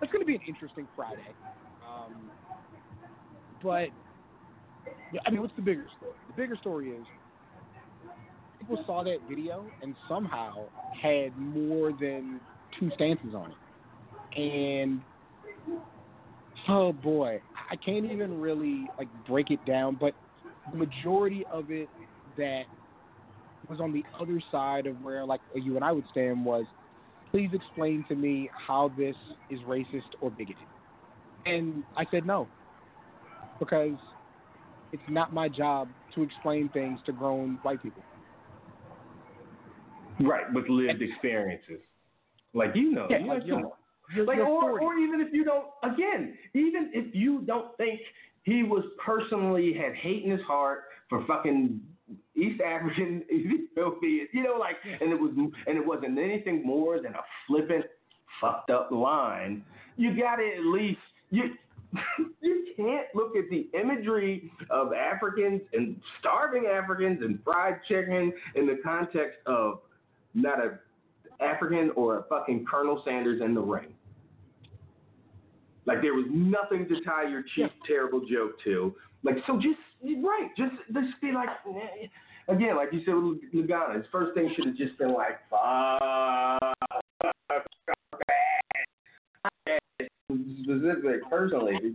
that's 0.00 0.12
gonna 0.12 0.24
be 0.24 0.36
an 0.36 0.42
interesting 0.46 0.86
Friday. 0.94 1.34
Um, 1.84 2.30
but 3.60 3.88
I 5.26 5.30
mean, 5.30 5.40
what's 5.40 5.54
the 5.56 5.62
bigger 5.62 5.86
story? 5.96 6.14
The 6.28 6.34
bigger 6.34 6.56
story 6.56 6.90
is 6.90 7.04
people 8.60 8.82
saw 8.86 9.02
that 9.04 9.18
video 9.28 9.64
and 9.82 9.94
somehow 10.08 10.66
had 11.00 11.36
more 11.38 11.92
than 11.92 12.40
two 12.78 12.90
stances 12.94 13.34
on 13.34 13.50
it, 13.50 14.40
and 14.40 15.00
oh 16.68 16.92
boy, 16.92 17.40
I 17.70 17.76
can't 17.76 18.04
even 18.10 18.40
really 18.40 18.86
like 18.98 19.08
break 19.26 19.50
it 19.50 19.64
down. 19.66 19.96
But 20.00 20.14
the 20.70 20.78
majority 20.78 21.44
of 21.52 21.70
it 21.70 21.88
that 22.36 22.64
was 23.68 23.80
on 23.80 23.92
the 23.92 24.04
other 24.20 24.42
side 24.50 24.86
of 24.86 25.00
where 25.02 25.24
like 25.24 25.40
you 25.54 25.76
and 25.76 25.84
I 25.84 25.92
would 25.92 26.04
stand 26.10 26.44
was, 26.44 26.64
please 27.30 27.50
explain 27.52 28.04
to 28.08 28.14
me 28.14 28.50
how 28.66 28.92
this 28.96 29.16
is 29.50 29.60
racist 29.60 30.14
or 30.20 30.30
bigoted. 30.30 30.62
And 31.46 31.84
I 31.96 32.04
said 32.10 32.26
no, 32.26 32.48
because 33.58 33.96
it's 34.92 35.02
not 35.08 35.32
my 35.32 35.48
job 35.48 35.88
to 36.14 36.22
explain 36.22 36.68
things 36.70 36.98
to 37.06 37.12
grown 37.12 37.58
white 37.62 37.82
people. 37.82 38.02
Right, 40.20 40.52
with 40.52 40.68
lived 40.68 41.00
experiences. 41.02 41.80
Like 42.54 42.70
you 42.74 42.92
know, 42.92 43.06
Yeah, 43.10 43.18
you 43.18 43.26
like 43.26 43.40
know, 43.40 43.46
your- 43.46 43.56
come 43.56 43.64
on. 43.66 43.72
Your, 44.16 44.24
like 44.24 44.38
or 44.38 44.80
or 44.80 44.94
even 44.96 45.20
if 45.20 45.28
you 45.34 45.44
don't 45.44 45.66
again, 45.82 46.36
even 46.54 46.90
if 46.94 47.14
you 47.14 47.42
don't 47.42 47.76
think 47.76 48.00
he 48.44 48.62
was 48.62 48.82
personally 49.04 49.74
had 49.74 49.94
hate 49.94 50.24
in 50.24 50.30
his 50.30 50.40
heart 50.42 50.84
for 51.10 51.24
fucking 51.26 51.78
East 52.34 52.62
African 52.62 53.22
Ethiopian, 53.30 54.26
you 54.32 54.42
know, 54.42 54.56
like 54.58 54.76
and 55.02 55.12
it 55.12 55.20
was 55.20 55.32
and 55.36 55.76
it 55.76 55.86
wasn't 55.86 56.18
anything 56.18 56.64
more 56.64 57.02
than 57.02 57.12
a 57.14 57.20
flippant, 57.46 57.84
fucked 58.40 58.70
up 58.70 58.90
line, 58.90 59.62
you 59.98 60.16
gotta 60.18 60.50
at 60.56 60.64
least 60.64 61.00
you 61.30 61.50
you 62.40 62.66
can't 62.76 63.06
look 63.14 63.36
at 63.36 63.44
the 63.50 63.68
imagery 63.78 64.50
of 64.70 64.92
Africans 64.92 65.62
and 65.72 65.96
starving 66.20 66.66
Africans 66.66 67.20
and 67.22 67.38
fried 67.42 67.80
chicken 67.88 68.32
in 68.54 68.66
the 68.66 68.78
context 68.84 69.38
of 69.46 69.80
not 70.34 70.58
a 70.58 70.78
African 71.40 71.90
or 71.94 72.18
a 72.18 72.22
fucking 72.24 72.66
Colonel 72.68 73.02
Sanders 73.04 73.40
in 73.44 73.54
the 73.54 73.60
ring. 73.60 73.94
Like 75.86 76.02
there 76.02 76.14
was 76.14 76.26
nothing 76.30 76.86
to 76.88 77.00
tie 77.02 77.28
your 77.28 77.42
cheap 77.54 77.70
terrible 77.86 78.20
joke 78.20 78.62
to. 78.64 78.94
Like 79.22 79.36
so, 79.46 79.56
just 79.56 79.78
right, 80.02 80.50
just 80.56 80.74
just 80.92 81.20
be 81.20 81.32
like 81.32 81.48
again, 82.48 82.76
like 82.76 82.92
you 82.92 83.00
said 83.04 83.14
with 83.14 83.38
Lagana. 83.54 83.96
His 83.96 84.06
first 84.12 84.34
thing 84.34 84.52
should 84.54 84.66
have 84.66 84.76
just 84.76 84.98
been 84.98 85.14
like 85.14 85.38
fuck. 85.48 86.74
Specific, 90.30 91.28
personally, 91.30 91.94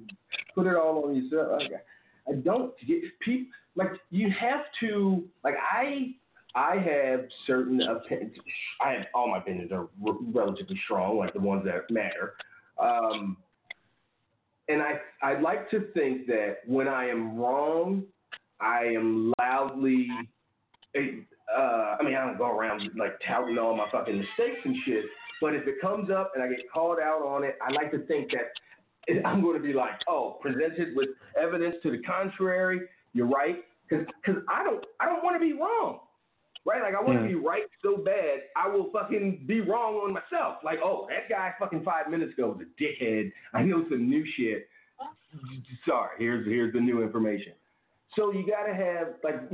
put 0.56 0.66
it 0.66 0.76
all 0.76 1.06
on 1.06 1.16
yourself. 1.16 1.62
Like, 1.62 1.86
I 2.28 2.34
don't 2.34 2.74
get 2.88 3.02
people 3.20 3.52
like 3.76 3.92
you 4.10 4.30
have 4.32 4.62
to 4.80 5.24
like 5.44 5.56
I 5.56 6.16
I 6.56 6.78
have 6.78 7.26
certain 7.48 7.82
opinions. 7.82 8.36
I 8.84 8.94
have 8.94 9.06
all 9.14 9.30
my 9.30 9.40
opinions 9.40 9.72
are 9.72 9.88
relatively 10.00 10.80
strong, 10.86 11.18
like 11.18 11.34
the 11.34 11.40
ones 11.40 11.66
that 11.66 11.90
matter. 11.90 12.36
Um, 12.80 13.38
and 14.68 14.82
I 14.82 15.00
I'd 15.22 15.42
like 15.42 15.70
to 15.72 15.88
think 15.94 16.28
that 16.28 16.58
when 16.66 16.88
I 16.88 17.10
am 17.10 17.38
wrong, 17.38 18.04
I 18.60 18.86
am 18.96 19.34
loudly. 19.40 20.08
Uh, 20.96 21.98
I 22.00 22.04
mean, 22.04 22.16
I 22.16 22.26
don't 22.26 22.38
go 22.38 22.50
around 22.50 22.82
like 22.98 23.20
touting 23.28 23.58
all 23.58 23.76
my 23.76 23.88
fucking 23.92 24.18
mistakes 24.18 24.60
and 24.64 24.76
shit. 24.86 25.06
But 25.44 25.56
if 25.56 25.68
it 25.68 25.82
comes 25.82 26.10
up 26.10 26.32
and 26.36 26.42
I 26.42 26.48
get 26.48 26.72
called 26.74 27.00
out 27.04 27.22
on 27.22 27.44
it, 27.44 27.58
I 27.62 27.70
like 27.74 27.92
to 27.92 28.00
think 28.06 28.32
that 28.32 29.26
I'm 29.26 29.42
going 29.42 29.62
to 29.62 29.62
be 29.62 29.74
like, 29.74 30.00
oh, 30.08 30.40
presented 30.42 30.96
with 30.96 31.10
evidence 31.38 31.76
to 31.84 31.92
the 31.92 32.02
contrary. 32.04 32.80
You're 33.12 33.28
right, 33.28 33.58
because 33.90 34.06
I 34.48 34.64
don't 34.64 34.86
I 35.02 35.06
don't 35.06 35.22
want 35.22 35.36
to 35.36 35.46
be 35.46 35.52
wrong 35.52 36.00
right? 36.66 36.82
Like 36.82 36.94
I 36.98 37.04
want 37.04 37.20
to 37.22 37.28
be 37.28 37.36
right 37.36 37.64
so 37.82 37.98
bad, 37.98 38.40
I 38.56 38.70
will 38.70 38.90
fucking 38.94 39.44
be 39.46 39.60
wrong 39.60 39.96
on 39.96 40.14
myself. 40.14 40.60
Like, 40.64 40.80
oh, 40.82 41.08
that 41.10 41.30
guy 41.30 41.52
fucking 41.60 41.84
five 41.84 42.10
minutes 42.10 42.32
ago 42.38 42.56
was 42.58 42.66
a 42.66 42.82
dickhead. 42.82 43.34
I 43.54 43.64
know 43.64 43.84
some 43.90 44.10
new 44.10 44.24
shit. 44.38 44.70
Sorry, 45.86 46.12
here's 46.20 46.48
here's 46.48 46.72
the 46.72 46.80
new 46.80 47.04
information. 47.04 47.52
So 48.16 48.32
you 48.32 48.48
gotta 48.48 48.74
have 48.74 49.16
like, 49.26 49.52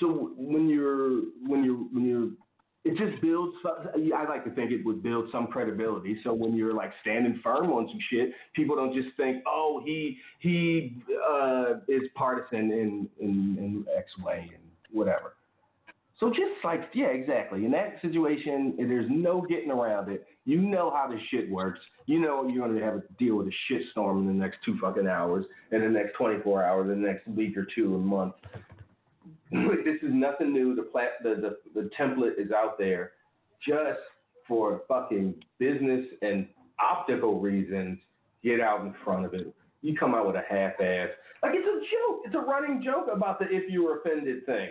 so 0.00 0.32
when 0.38 0.70
you're 0.70 1.24
when 1.46 1.64
you're 1.64 1.76
when 1.92 2.06
you're 2.06 2.30
it 2.84 2.96
just 2.96 3.20
builds. 3.20 3.54
I 3.66 4.24
like 4.28 4.44
to 4.44 4.50
think 4.50 4.70
it 4.70 4.84
would 4.84 5.02
build 5.02 5.28
some 5.32 5.48
credibility. 5.48 6.18
So 6.24 6.32
when 6.32 6.56
you're 6.56 6.74
like 6.74 6.92
standing 7.02 7.40
firm 7.42 7.70
on 7.72 7.88
some 7.88 7.98
shit, 8.10 8.30
people 8.54 8.76
don't 8.76 8.94
just 8.94 9.14
think, 9.16 9.42
"Oh, 9.46 9.82
he 9.84 10.18
he 10.40 11.02
uh, 11.30 11.74
is 11.88 12.02
partisan 12.14 12.70
in, 12.70 13.08
in 13.20 13.56
in 13.58 13.86
X 13.96 14.06
way 14.24 14.50
and 14.54 14.62
whatever." 14.90 15.34
So 16.20 16.30
just 16.30 16.64
like, 16.64 16.80
yeah, 16.94 17.08
exactly. 17.08 17.64
In 17.64 17.70
that 17.72 18.00
situation, 18.02 18.74
there's 18.76 19.06
no 19.08 19.40
getting 19.40 19.70
around 19.70 20.10
it. 20.10 20.26
You 20.46 20.60
know 20.60 20.90
how 20.90 21.08
this 21.08 21.20
shit 21.30 21.48
works. 21.48 21.78
You 22.06 22.20
know 22.20 22.48
you're 22.48 22.66
going 22.66 22.78
to 22.78 22.84
have 22.84 22.94
to 22.94 23.02
deal 23.18 23.36
with 23.36 23.46
a 23.46 23.52
shit 23.68 23.82
storm 23.92 24.18
in 24.18 24.26
the 24.26 24.32
next 24.32 24.58
two 24.64 24.76
fucking 24.80 25.06
hours, 25.06 25.44
in 25.70 25.80
the 25.80 25.88
next 25.88 26.14
24 26.14 26.64
hours, 26.64 26.90
in 26.90 27.02
the 27.02 27.08
next 27.08 27.28
week 27.28 27.56
or 27.56 27.66
two, 27.72 27.94
a 27.94 27.98
month. 27.98 28.34
this 29.84 29.96
is 30.02 30.10
nothing 30.12 30.52
new. 30.52 30.74
The, 30.74 30.82
plat, 30.82 31.10
the, 31.22 31.56
the, 31.74 31.80
the 31.80 31.90
template 31.98 32.38
is 32.38 32.50
out 32.52 32.78
there 32.78 33.12
just 33.66 34.00
for 34.46 34.82
fucking 34.88 35.34
business 35.58 36.06
and 36.22 36.48
optical 36.80 37.40
reasons. 37.40 37.98
Get 38.42 38.60
out 38.60 38.82
in 38.82 38.94
front 39.04 39.26
of 39.26 39.34
it. 39.34 39.52
you 39.82 39.96
come 39.96 40.14
out 40.14 40.26
with 40.26 40.36
a 40.36 40.44
half-ass. 40.48 41.08
Like 41.42 41.52
it's 41.54 41.66
a 41.66 41.80
joke. 41.90 42.22
It's 42.24 42.34
a 42.34 42.38
running 42.38 42.82
joke 42.82 43.08
about 43.12 43.38
the 43.38 43.46
if 43.48 43.70
you 43.70 43.84
were 43.84 43.98
offended 43.98 44.44
thing. 44.46 44.68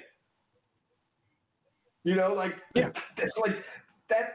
You 2.04 2.16
know, 2.16 2.34
like 2.34 2.54
Yeah. 2.76 2.90
that's 3.18 3.32
like 3.42 3.56
that. 4.10 4.34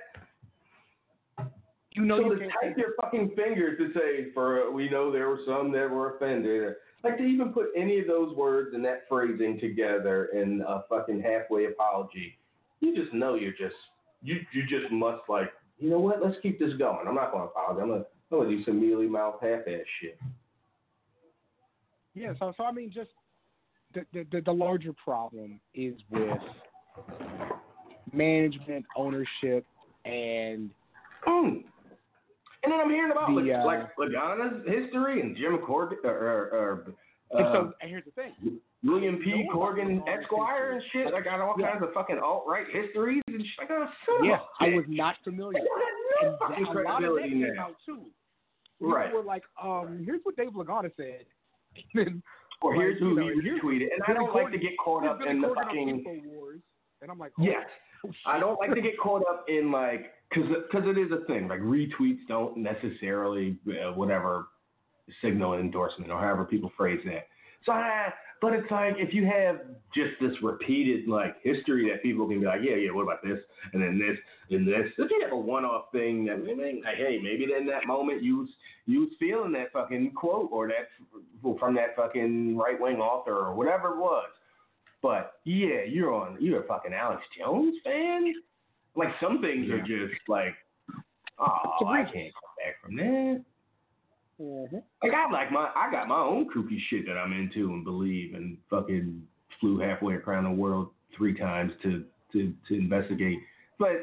You 1.94 2.04
know 2.04 2.18
so 2.18 2.32
you 2.32 2.38
to 2.38 2.46
type 2.46 2.76
your 2.76 2.94
fucking 3.00 3.32
fingers 3.36 3.78
to 3.78 3.92
say, 3.98 4.32
for 4.32 4.70
we 4.70 4.88
know 4.88 5.12
there 5.12 5.28
were 5.28 5.40
some 5.46 5.72
that 5.72 5.90
were 5.90 6.16
offended. 6.16 6.74
Like 7.04 7.18
to 7.18 7.24
even 7.24 7.52
put 7.52 7.66
any 7.76 7.98
of 7.98 8.06
those 8.06 8.34
words 8.36 8.74
and 8.74 8.84
that 8.84 9.02
phrasing 9.08 9.58
together 9.60 10.26
in 10.26 10.62
a 10.66 10.82
fucking 10.88 11.20
halfway 11.20 11.66
apology, 11.66 12.38
you 12.80 12.94
just 12.94 13.12
know 13.12 13.34
you're 13.34 13.52
just 13.52 13.74
you 14.22 14.40
you 14.52 14.62
just 14.68 14.92
must 14.92 15.22
like 15.28 15.50
you 15.78 15.90
know 15.90 15.98
what? 15.98 16.22
Let's 16.22 16.36
keep 16.42 16.58
this 16.60 16.72
going. 16.78 17.06
I'm 17.08 17.14
not 17.14 17.32
gonna 17.32 17.44
apologize. 17.44 17.82
I'm 17.82 17.88
gonna 17.88 18.04
I'm 18.30 18.38
gonna 18.38 18.50
do 18.50 18.64
some 18.64 18.80
mealy 18.80 19.08
mouth 19.08 19.36
half 19.42 19.60
ass 19.66 19.84
shit. 20.00 20.18
Yeah, 22.14 22.34
so 22.38 22.52
so 22.56 22.64
I 22.64 22.72
mean, 22.72 22.92
just 22.92 23.10
the 23.94 24.04
the 24.12 24.40
the, 24.40 24.52
larger 24.52 24.92
problem 24.92 25.58
is 25.74 25.94
with 26.10 26.38
management, 28.12 28.84
ownership, 28.96 29.66
and 30.04 30.70
Mm. 31.26 31.64
And 32.62 32.72
then 32.72 32.80
I'm 32.80 32.90
hearing 32.90 33.10
about 33.10 33.28
The, 33.28 33.40
like, 33.40 33.50
uh, 33.52 33.64
like 33.66 33.96
Lagana's 33.96 34.66
history 34.68 35.20
and 35.20 35.36
Jim 35.36 35.58
Corgan 35.66 36.04
or, 36.04 36.10
or, 36.10 36.48
or 36.50 36.94
and 37.32 37.46
uh, 37.46 37.52
so 37.52 37.72
and 37.80 37.90
here's 37.90 38.04
the 38.04 38.10
thing. 38.12 38.60
William 38.84 39.18
P. 39.22 39.32
about 39.48 39.56
Corgan 39.76 40.02
Esquire 40.08 40.72
and 40.72 40.82
shit. 40.92 41.14
I 41.14 41.20
got 41.20 41.40
all 41.40 41.54
Yeah. 41.58 41.72
kinds 41.72 41.82
of 41.84 41.92
fucking 41.94 42.18
alt 42.18 42.44
right 42.46 42.66
histories 42.72 43.22
and 43.28 43.40
shit. 43.40 43.46
I 43.60 43.66
got 43.66 43.82
a 43.82 43.90
son 44.06 44.24
Yeah, 44.24 44.34
of 44.34 44.40
a 44.60 44.64
I 44.64 44.68
was 44.76 44.84
not 44.88 45.16
familiar. 45.24 45.58
And 45.58 45.66
no 46.22 46.30
that, 46.32 46.38
fucking 46.48 46.66
a 46.66 46.80
lot 46.82 47.04
of 47.04 47.14
that 47.14 47.22
came 47.22 47.40
now. 47.54 47.62
out 47.62 47.76
too. 47.86 48.04
People 48.78 48.94
Right. 48.94 49.12
were 49.14 49.22
like, 49.22 49.44
um, 49.62 50.02
here's 50.04 50.20
what 50.24 50.36
Dave 50.36 50.50
Lagana 50.50 50.90
said. 50.96 51.24
Then, 51.94 52.22
Or 52.60 52.74
here's 52.74 52.94
like, 52.94 53.00
who 53.00 53.08
you 53.10 53.14
know, 53.36 53.42
he 53.42 53.48
retweeted. 53.60 53.88
And 53.94 54.02
I 54.06 54.12
don't 54.12 54.34
like 54.34 54.52
to 54.52 54.58
get 54.58 54.72
caught 54.82 55.06
up 55.06 55.20
in 55.26 55.40
the 55.40 55.48
Corgan 55.48 55.54
fucking. 55.64 56.04
InfoWars. 56.04 56.60
And 57.00 57.10
I'm 57.10 57.18
like, 57.18 57.32
oh, 57.40 57.42
Yes. 57.42 57.66
oh. 58.06 58.10
I 58.26 58.38
don't 58.38 58.58
like 58.60 58.74
to 58.74 58.80
get 58.82 58.98
caught 58.98 59.22
up 59.28 59.44
in 59.48 59.70
like 59.72 60.12
because 60.34 60.84
it 60.86 60.98
is 60.98 61.10
a 61.12 61.24
thing. 61.26 61.48
Like 61.48 61.60
retweets 61.60 62.26
don't 62.28 62.56
necessarily 62.56 63.58
uh, 63.68 63.92
whatever 63.92 64.46
signal 65.20 65.54
endorsement 65.54 66.10
or 66.10 66.18
however 66.18 66.44
people 66.44 66.72
phrase 66.76 67.00
that. 67.04 67.26
So, 67.64 67.72
but 68.40 68.54
it's 68.54 68.70
like 68.70 68.94
if 68.98 69.14
you 69.14 69.24
have 69.26 69.60
just 69.94 70.12
this 70.20 70.32
repeated 70.42 71.06
like 71.08 71.36
history 71.42 71.88
that 71.90 72.02
people 72.02 72.26
can 72.26 72.40
be 72.40 72.46
like, 72.46 72.60
yeah, 72.62 72.74
yeah, 72.74 72.90
what 72.90 73.02
about 73.02 73.22
this 73.22 73.38
and 73.72 73.82
then 73.82 73.98
this 73.98 74.18
and 74.50 74.66
this. 74.66 74.90
If 74.98 75.10
you 75.10 75.20
have 75.22 75.32
a 75.32 75.36
one-off 75.36 75.92
thing 75.92 76.24
that 76.26 76.42
maybe, 76.42 76.82
like, 76.84 76.96
hey, 76.96 77.20
maybe 77.22 77.46
in 77.56 77.66
that 77.66 77.86
moment 77.86 78.22
you 78.22 78.38
was 78.38 78.48
you 78.86 79.00
was 79.00 79.10
feeling 79.20 79.52
that 79.52 79.72
fucking 79.72 80.12
quote 80.16 80.48
or 80.50 80.68
that 80.68 81.58
from 81.58 81.74
that 81.76 81.94
fucking 81.94 82.56
right-wing 82.56 82.96
author 82.96 83.36
or 83.36 83.54
whatever 83.54 83.90
it 83.90 83.98
was. 83.98 84.28
But 85.02 85.34
yeah, 85.44 85.82
you're 85.88 86.12
on. 86.12 86.36
You're 86.40 86.64
a 86.64 86.66
fucking 86.66 86.92
Alex 86.92 87.22
Jones 87.38 87.76
fan. 87.84 88.34
Like 88.94 89.10
some 89.20 89.40
things 89.40 89.70
are 89.70 89.80
just 89.80 90.20
like, 90.28 90.54
oh, 91.38 91.86
I 91.86 92.02
can't 92.04 92.32
come 92.34 92.54
back 92.58 92.80
from 92.82 92.96
that. 92.96 93.44
Mhm. 94.40 94.82
Like 95.02 95.12
I 95.12 95.30
like 95.30 95.52
my, 95.52 95.70
I 95.74 95.90
got 95.90 96.08
my 96.08 96.20
own 96.20 96.48
kooky 96.50 96.78
shit 96.88 97.06
that 97.06 97.16
I'm 97.16 97.32
into 97.32 97.72
and 97.72 97.84
believe, 97.84 98.34
and 98.34 98.58
fucking 98.70 99.26
flew 99.60 99.78
halfway 99.78 100.14
around 100.14 100.44
the 100.44 100.50
world 100.50 100.90
three 101.16 101.34
times 101.34 101.72
to 101.82 102.04
to 102.32 102.52
to 102.68 102.74
investigate. 102.74 103.38
But 103.78 104.00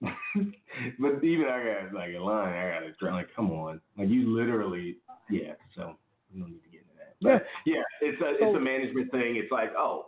but 0.00 1.24
even 1.24 1.46
I 1.48 1.82
got 1.82 1.94
like 1.94 2.14
a 2.14 2.20
line, 2.20 2.54
I 2.54 2.70
got 2.70 2.86
to 2.86 2.92
try. 2.94 3.12
Like, 3.12 3.34
come 3.34 3.50
on, 3.50 3.80
like 3.96 4.08
you 4.08 4.34
literally, 4.34 4.96
yeah. 5.28 5.54
So 5.74 5.96
we 6.32 6.40
don't 6.40 6.50
need 6.50 6.62
to 6.62 6.70
get 6.70 6.82
into 6.82 6.94
that. 6.98 7.16
But 7.20 7.46
yeah, 7.66 7.82
it's 8.00 8.20
a 8.22 8.34
it's 8.34 8.56
a 8.56 8.60
management 8.60 9.10
thing. 9.10 9.36
It's 9.36 9.50
like, 9.52 9.72
oh, 9.76 10.06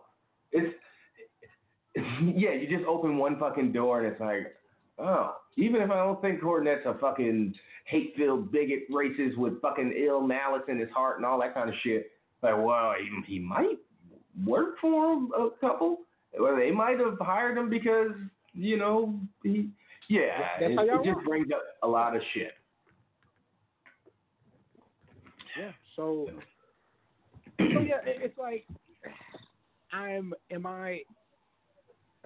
it's 0.52 0.74
yeah, 2.36 2.52
you 2.52 2.68
just 2.68 2.86
open 2.88 3.16
one 3.16 3.38
fucking 3.38 3.72
door 3.72 4.02
and 4.02 4.12
it's 4.12 4.20
like, 4.20 4.54
oh, 4.98 5.36
even 5.56 5.82
if 5.82 5.90
I 5.90 5.96
don't 5.96 6.20
think 6.20 6.40
Cornette's 6.40 6.86
a 6.86 6.94
fucking 6.98 7.54
hate-filled 7.86 8.52
bigot, 8.52 8.90
racist 8.90 9.36
with 9.36 9.60
fucking 9.60 9.92
ill 9.96 10.20
malice 10.20 10.62
in 10.68 10.78
his 10.78 10.90
heart 10.90 11.16
and 11.16 11.26
all 11.26 11.40
that 11.40 11.54
kind 11.54 11.68
of 11.68 11.74
shit, 11.82 12.10
like, 12.42 12.54
well, 12.56 12.94
he, 12.98 13.34
he 13.34 13.38
might 13.38 13.78
work 14.46 14.76
for 14.80 15.14
him 15.14 15.30
a 15.36 15.48
couple. 15.60 15.98
Well, 16.38 16.56
they 16.56 16.70
might 16.70 16.98
have 17.00 17.18
hired 17.20 17.58
him 17.58 17.68
because 17.68 18.12
you 18.54 18.76
know 18.76 19.18
he, 19.42 19.70
yeah, 20.08 20.38
That's 20.60 20.72
it, 20.72 20.76
how 20.76 21.00
it 21.00 21.04
just 21.04 21.24
brings 21.26 21.48
up 21.52 21.62
a 21.82 21.88
lot 21.88 22.16
of 22.16 22.22
shit. 22.34 22.52
Yeah. 25.58 25.72
So, 25.96 26.28
so 27.58 27.80
yeah, 27.80 27.98
it's 28.04 28.38
like 28.38 28.66
I'm. 29.92 30.32
Am 30.50 30.66
I? 30.66 31.02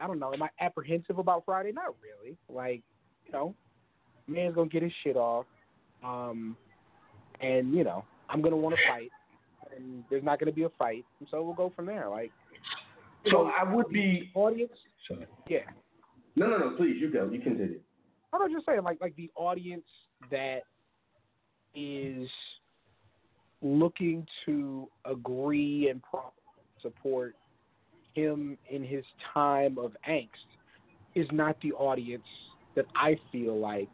I 0.00 0.06
don't 0.06 0.18
know. 0.18 0.32
Am 0.32 0.42
I 0.42 0.48
apprehensive 0.60 1.18
about 1.18 1.44
Friday? 1.44 1.72
Not 1.72 1.94
really. 2.02 2.36
Like, 2.48 2.82
you 3.26 3.32
know, 3.32 3.54
man's 4.26 4.54
gonna 4.54 4.68
get 4.68 4.82
his 4.82 4.92
shit 5.02 5.16
off, 5.16 5.46
um, 6.02 6.56
and 7.40 7.74
you 7.74 7.84
know, 7.84 8.04
I'm 8.28 8.42
gonna 8.42 8.56
want 8.56 8.74
to 8.76 8.82
fight, 8.88 9.10
and 9.76 10.04
there's 10.10 10.24
not 10.24 10.38
gonna 10.40 10.52
be 10.52 10.64
a 10.64 10.70
fight, 10.70 11.04
and 11.20 11.28
so 11.30 11.42
we'll 11.42 11.54
go 11.54 11.72
from 11.74 11.86
there. 11.86 12.08
Like, 12.08 12.32
So 13.26 13.44
know, 13.44 13.52
I 13.58 13.64
would 13.72 13.88
be. 13.88 14.30
audience. 14.34 14.72
Sorry. 15.08 15.26
Yeah. 15.48 15.58
No, 16.36 16.48
no, 16.48 16.58
no. 16.58 16.76
Please, 16.76 16.96
you 17.00 17.10
go. 17.12 17.30
You 17.30 17.40
continue. 17.40 17.80
I 18.32 18.36
was 18.38 18.50
just 18.52 18.66
saying, 18.66 18.82
like, 18.82 19.00
like 19.00 19.14
the 19.14 19.30
audience 19.36 19.86
that 20.30 20.62
is 21.74 22.28
looking 23.62 24.26
to 24.44 24.88
agree 25.04 25.88
and 25.88 26.02
support 26.82 27.36
him 28.14 28.56
in 28.70 28.82
his 28.82 29.04
time 29.32 29.78
of 29.78 29.92
angst 30.08 30.28
is 31.14 31.26
not 31.32 31.56
the 31.62 31.72
audience 31.72 32.24
that 32.74 32.86
I 32.96 33.18
feel 33.30 33.58
like 33.58 33.88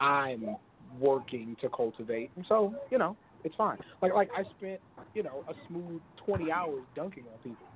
I'm 0.00 0.56
working 0.98 1.56
to 1.60 1.68
cultivate. 1.68 2.30
So, 2.48 2.74
you 2.90 2.98
know, 2.98 3.16
it's 3.44 3.54
fine. 3.56 3.78
Like, 4.02 4.14
like 4.14 4.28
I 4.36 4.42
spent, 4.58 4.80
you 5.14 5.22
know, 5.22 5.44
a 5.48 5.54
smooth 5.68 6.00
20 6.26 6.50
hours 6.50 6.82
dunking 6.94 7.24
on 7.32 7.38
people, 7.42 7.66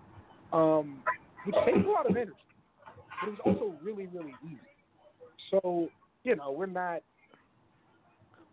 um, 0.52 0.98
which 1.44 1.54
takes 1.66 1.86
a 1.86 1.90
lot 1.90 2.08
of 2.08 2.16
energy, 2.16 2.32
but 3.20 3.28
it 3.28 3.38
was 3.38 3.40
also 3.44 3.74
really, 3.82 4.06
really 4.06 4.34
easy. 4.44 4.58
So, 5.50 5.88
you 6.24 6.36
know, 6.36 6.50
we're 6.52 6.66
not 6.66 7.02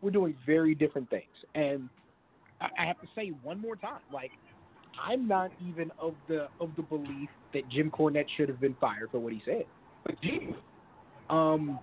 we're 0.02 0.12
doing 0.12 0.36
very 0.46 0.76
different 0.76 1.10
things. 1.10 1.24
And 1.56 1.90
I, 2.60 2.68
I 2.80 2.86
have 2.86 3.00
to 3.02 3.08
say 3.16 3.32
one 3.44 3.60
more 3.60 3.76
time, 3.76 4.02
like 4.12 4.32
I'm 5.02 5.28
not 5.28 5.52
even 5.68 5.92
of 6.00 6.16
the 6.28 6.48
of 6.60 6.70
the 6.76 6.84
belief 6.84 7.30
that 7.54 7.68
Jim 7.70 7.92
Cornette 7.92 8.28
should 8.38 8.50
have 8.50 8.60
been 8.60 8.76
fired 8.80 9.10
for 9.12 9.20
what 9.20 9.34
he 9.34 9.42
said. 9.46 9.66
But 10.06 10.16
um, 11.34 11.80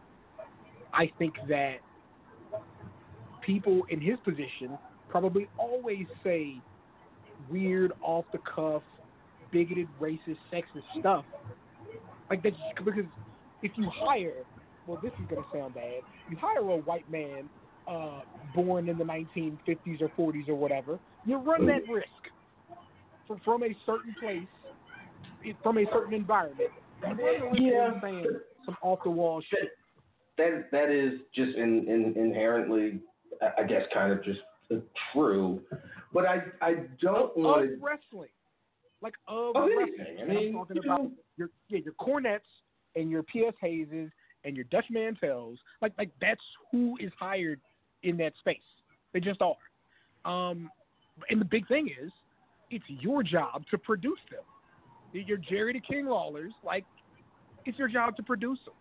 I 0.92 1.11
think 1.18 1.35
that 1.48 1.76
people 3.44 3.83
in 3.90 4.00
his 4.00 4.18
position 4.24 4.78
probably 5.09 5.48
always 5.59 6.07
say 6.22 6.57
weird, 7.50 7.92
off 8.02 8.24
the 8.33 8.38
cuff, 8.38 8.83
bigoted, 9.50 9.88
racist, 10.00 10.38
sexist 10.52 11.00
stuff. 11.00 11.24
Like 12.31 12.42
that 12.42 12.52
because 12.85 13.04
if 13.62 13.72
you 13.76 13.90
hire 13.94 14.44
well, 14.88 14.98
this 15.02 15.12
is 15.20 15.26
going 15.28 15.42
to 15.42 15.48
sound 15.52 15.74
bad. 15.74 16.00
You 16.31 16.37
hire 16.38 16.59
a 16.61 16.76
white 16.76 17.09
man 17.11 17.48
uh, 17.87 18.20
born 18.54 18.88
in 18.88 18.96
the 18.96 19.04
1950s 19.04 20.00
or 20.00 20.33
40s 20.33 20.48
or 20.48 20.54
whatever, 20.54 20.98
you 21.26 21.37
run 21.37 21.66
that 21.66 21.87
risk 21.92 22.07
from, 23.29 23.41
from 23.45 23.62
a 23.62 23.77
certain 23.87 24.14
place, 24.21 25.55
from 25.62 25.79
a 25.79 25.85
certain 25.93 26.14
environment. 26.14 26.71
You 27.03 27.07
run 27.09 27.17
the 27.17 27.47
risk 27.47 27.57
Yeah. 27.61 28.01
saying 28.01 28.27
some 28.64 28.77
off 28.83 28.99
the 29.05 29.11
wall 29.11 29.41
shit. 29.49 29.71
that 30.38 30.71
that 30.73 30.91
is 30.91 31.21
just 31.35 31.57
in, 31.57 31.87
in, 31.88 32.14
inherently, 32.17 33.01
I- 33.59 33.62
guess, 33.64 33.83
kind 33.95 34.12
of 34.12 34.25
just 34.25 34.41
true. 35.12 35.61
But 36.12 36.27
I 36.27 36.43
I 36.61 36.75
don't 37.01 37.37
want 37.37 37.73
of 37.73 37.83
wrestling, 37.83 38.31
like 39.01 39.14
of 39.29 39.55
Of 39.55 39.69
wrestling. 39.77 40.17
I 40.21 40.25
mean, 40.25 40.49
I'm 40.49 40.53
talking 40.55 40.77
you 40.77 40.83
about 40.83 41.03
know. 41.05 41.11
your 41.37 41.51
yeah 41.69 41.79
your 41.85 41.95
Cornettes 41.95 42.41
and 42.97 43.11
your 43.11 43.23
P.S. 43.25 43.55
Hayeses 43.62 44.11
and 44.45 44.57
your 44.57 44.64
Dutch 44.64 44.87
Mantels. 44.91 45.59
Like 45.83 45.93
like 45.99 46.11
that's 46.21 46.41
who 46.73 46.97
is 47.01 47.12
hired 47.19 47.61
in 48.03 48.17
that 48.19 48.33
space. 48.41 48.59
They 49.12 49.21
just 49.21 49.41
are. 49.43 49.57
Um, 50.25 50.71
and 51.31 51.41
the 51.41 51.45
big 51.45 51.67
thing 51.69 51.88
is, 51.88 52.11
it's 52.70 52.85
your 52.88 53.22
job 53.22 53.64
to 53.70 53.78
produce 53.78 54.18
them. 54.31 54.40
You're 55.12 55.38
Jerry 55.38 55.72
the 55.72 55.81
King 55.81 56.07
Lawlers. 56.07 56.52
Like 56.64 56.85
it's 57.64 57.78
your 57.78 57.88
job 57.88 58.16
to 58.16 58.22
produce 58.22 58.59
them. 58.64 58.74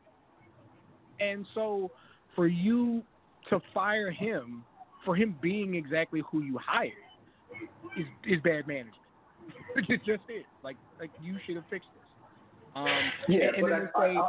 And 1.19 1.45
so 1.55 1.91
for 2.35 2.47
you 2.47 3.01
to 3.49 3.59
fire 3.73 4.11
him 4.11 4.63
for 5.05 5.15
him 5.15 5.35
being 5.41 5.75
exactly 5.75 6.21
who 6.29 6.41
you 6.41 6.59
hired 6.63 6.93
is 7.97 8.05
is 8.25 8.41
bad 8.43 8.67
management. 8.67 8.95
it 9.75 10.01
just 10.05 10.23
is. 10.29 10.45
Like 10.63 10.75
like 10.99 11.11
you 11.21 11.37
should 11.45 11.55
have 11.55 11.65
fixed 11.69 11.87
this. 11.93 12.03
Um, 12.75 12.87
Yeah, 13.27 13.47
and, 13.55 13.65
then 13.65 13.89
I, 13.95 13.99
say, 13.99 14.17
I, 14.17 14.21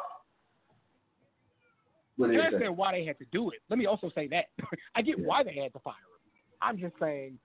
I, 2.24 2.24
I 2.24 2.46
understand 2.46 2.76
why 2.76 2.92
they 2.92 3.04
had 3.04 3.18
to 3.18 3.26
do 3.32 3.50
it. 3.50 3.58
Let 3.68 3.78
me 3.78 3.86
also 3.86 4.10
say 4.14 4.28
that 4.28 4.46
I 4.94 5.02
get 5.02 5.18
why 5.18 5.42
they 5.42 5.54
had 5.54 5.72
to 5.72 5.80
fire 5.80 5.94
him. 5.94 6.18
I'm 6.62 6.78
just 6.78 6.94
saying 7.00 7.38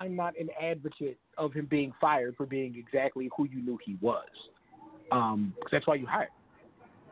I'm 0.00 0.14
not 0.16 0.34
an 0.38 0.50
advocate 0.60 1.18
of 1.38 1.52
him 1.52 1.66
being 1.66 1.92
fired 2.00 2.36
for 2.36 2.46
being 2.46 2.76
exactly 2.76 3.30
who 3.36 3.46
you 3.48 3.62
knew 3.62 3.78
he 3.84 3.96
was. 4.00 4.26
Um, 5.10 5.54
'cause 5.60 5.70
that's 5.70 5.86
why 5.86 5.94
you 5.94 6.06
hired. 6.06 6.30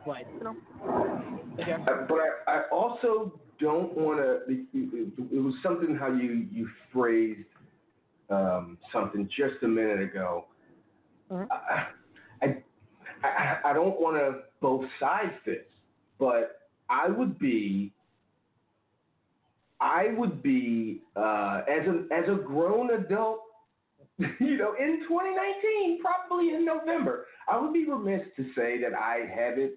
But 0.04 0.26
you 0.38 0.44
know, 0.44 0.56
yeah. 1.58 1.78
But 1.84 2.18
I, 2.46 2.52
I 2.52 2.62
also 2.70 3.40
don't 3.58 3.96
want 3.96 4.18
to. 4.18 4.40
It, 4.48 5.42
was 5.42 5.54
something 5.62 5.94
how 5.96 6.08
you 6.12 6.46
you 6.50 6.68
phrased 6.92 7.48
um, 8.30 8.76
something 8.92 9.28
just 9.34 9.62
a 9.62 9.68
minute 9.68 10.00
ago. 10.02 10.46
Mhm. 11.30 11.46
I, 11.50 11.86
I 12.42 12.62
I 13.22 13.58
I 13.70 13.72
don't 13.72 13.98
want 14.00 14.16
to 14.16 14.42
both 14.60 14.84
sides 15.00 15.32
this, 15.46 15.64
but 16.18 16.68
I 16.90 17.08
would 17.08 17.38
be. 17.38 17.92
I 19.84 20.14
would 20.16 20.42
be 20.42 21.02
uh, 21.14 21.60
as 21.68 21.86
a 21.86 22.06
as 22.12 22.24
a 22.26 22.42
grown 22.42 22.94
adult, 22.94 23.40
you 24.18 24.56
know, 24.56 24.74
in 24.80 25.02
2019, 25.06 26.00
probably 26.00 26.54
in 26.54 26.64
November. 26.64 27.26
I 27.48 27.60
would 27.60 27.74
be 27.74 27.84
remiss 27.84 28.22
to 28.36 28.44
say 28.56 28.80
that 28.80 28.94
I 28.94 29.28
haven't 29.30 29.72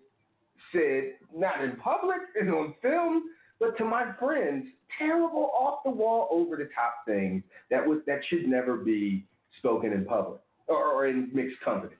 said, 0.71 1.15
not 1.35 1.61
in 1.61 1.75
public 1.75 2.19
and 2.39 2.49
on 2.49 2.73
film, 2.81 3.23
but 3.59 3.77
to 3.79 3.85
my 3.85 4.13
friends, 4.17 4.67
terrible 4.97 5.51
off 5.53 5.79
the 5.83 5.91
wall, 5.91 6.29
over 6.31 6.55
the 6.55 6.69
top 6.73 7.05
things 7.05 7.43
that 7.69 7.85
would 7.85 8.05
that 8.07 8.21
should 8.29 8.47
never 8.47 8.77
be 8.77 9.25
spoken 9.59 9.91
in 9.91 10.05
public 10.05 10.39
or, 10.67 10.85
or 10.85 11.07
in 11.07 11.29
mixed 11.33 11.59
company. 11.65 11.95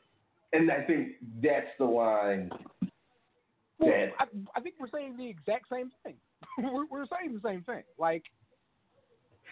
And 0.54 0.72
I 0.72 0.82
think 0.84 1.10
that's 1.44 1.68
the 1.78 1.84
line 1.86 2.50
Well, 3.80 3.92
that 3.92 4.14
I, 4.18 4.26
I 4.56 4.62
think 4.62 4.76
we're 4.80 4.88
saying 4.94 5.18
the 5.18 5.28
exact 5.28 5.66
same 5.70 5.92
thing. 6.06 6.16
we're, 6.58 6.86
we're 6.88 7.06
saying 7.06 7.34
the 7.42 7.48
same 7.48 7.64
thing. 7.64 7.84
Like, 7.98 8.24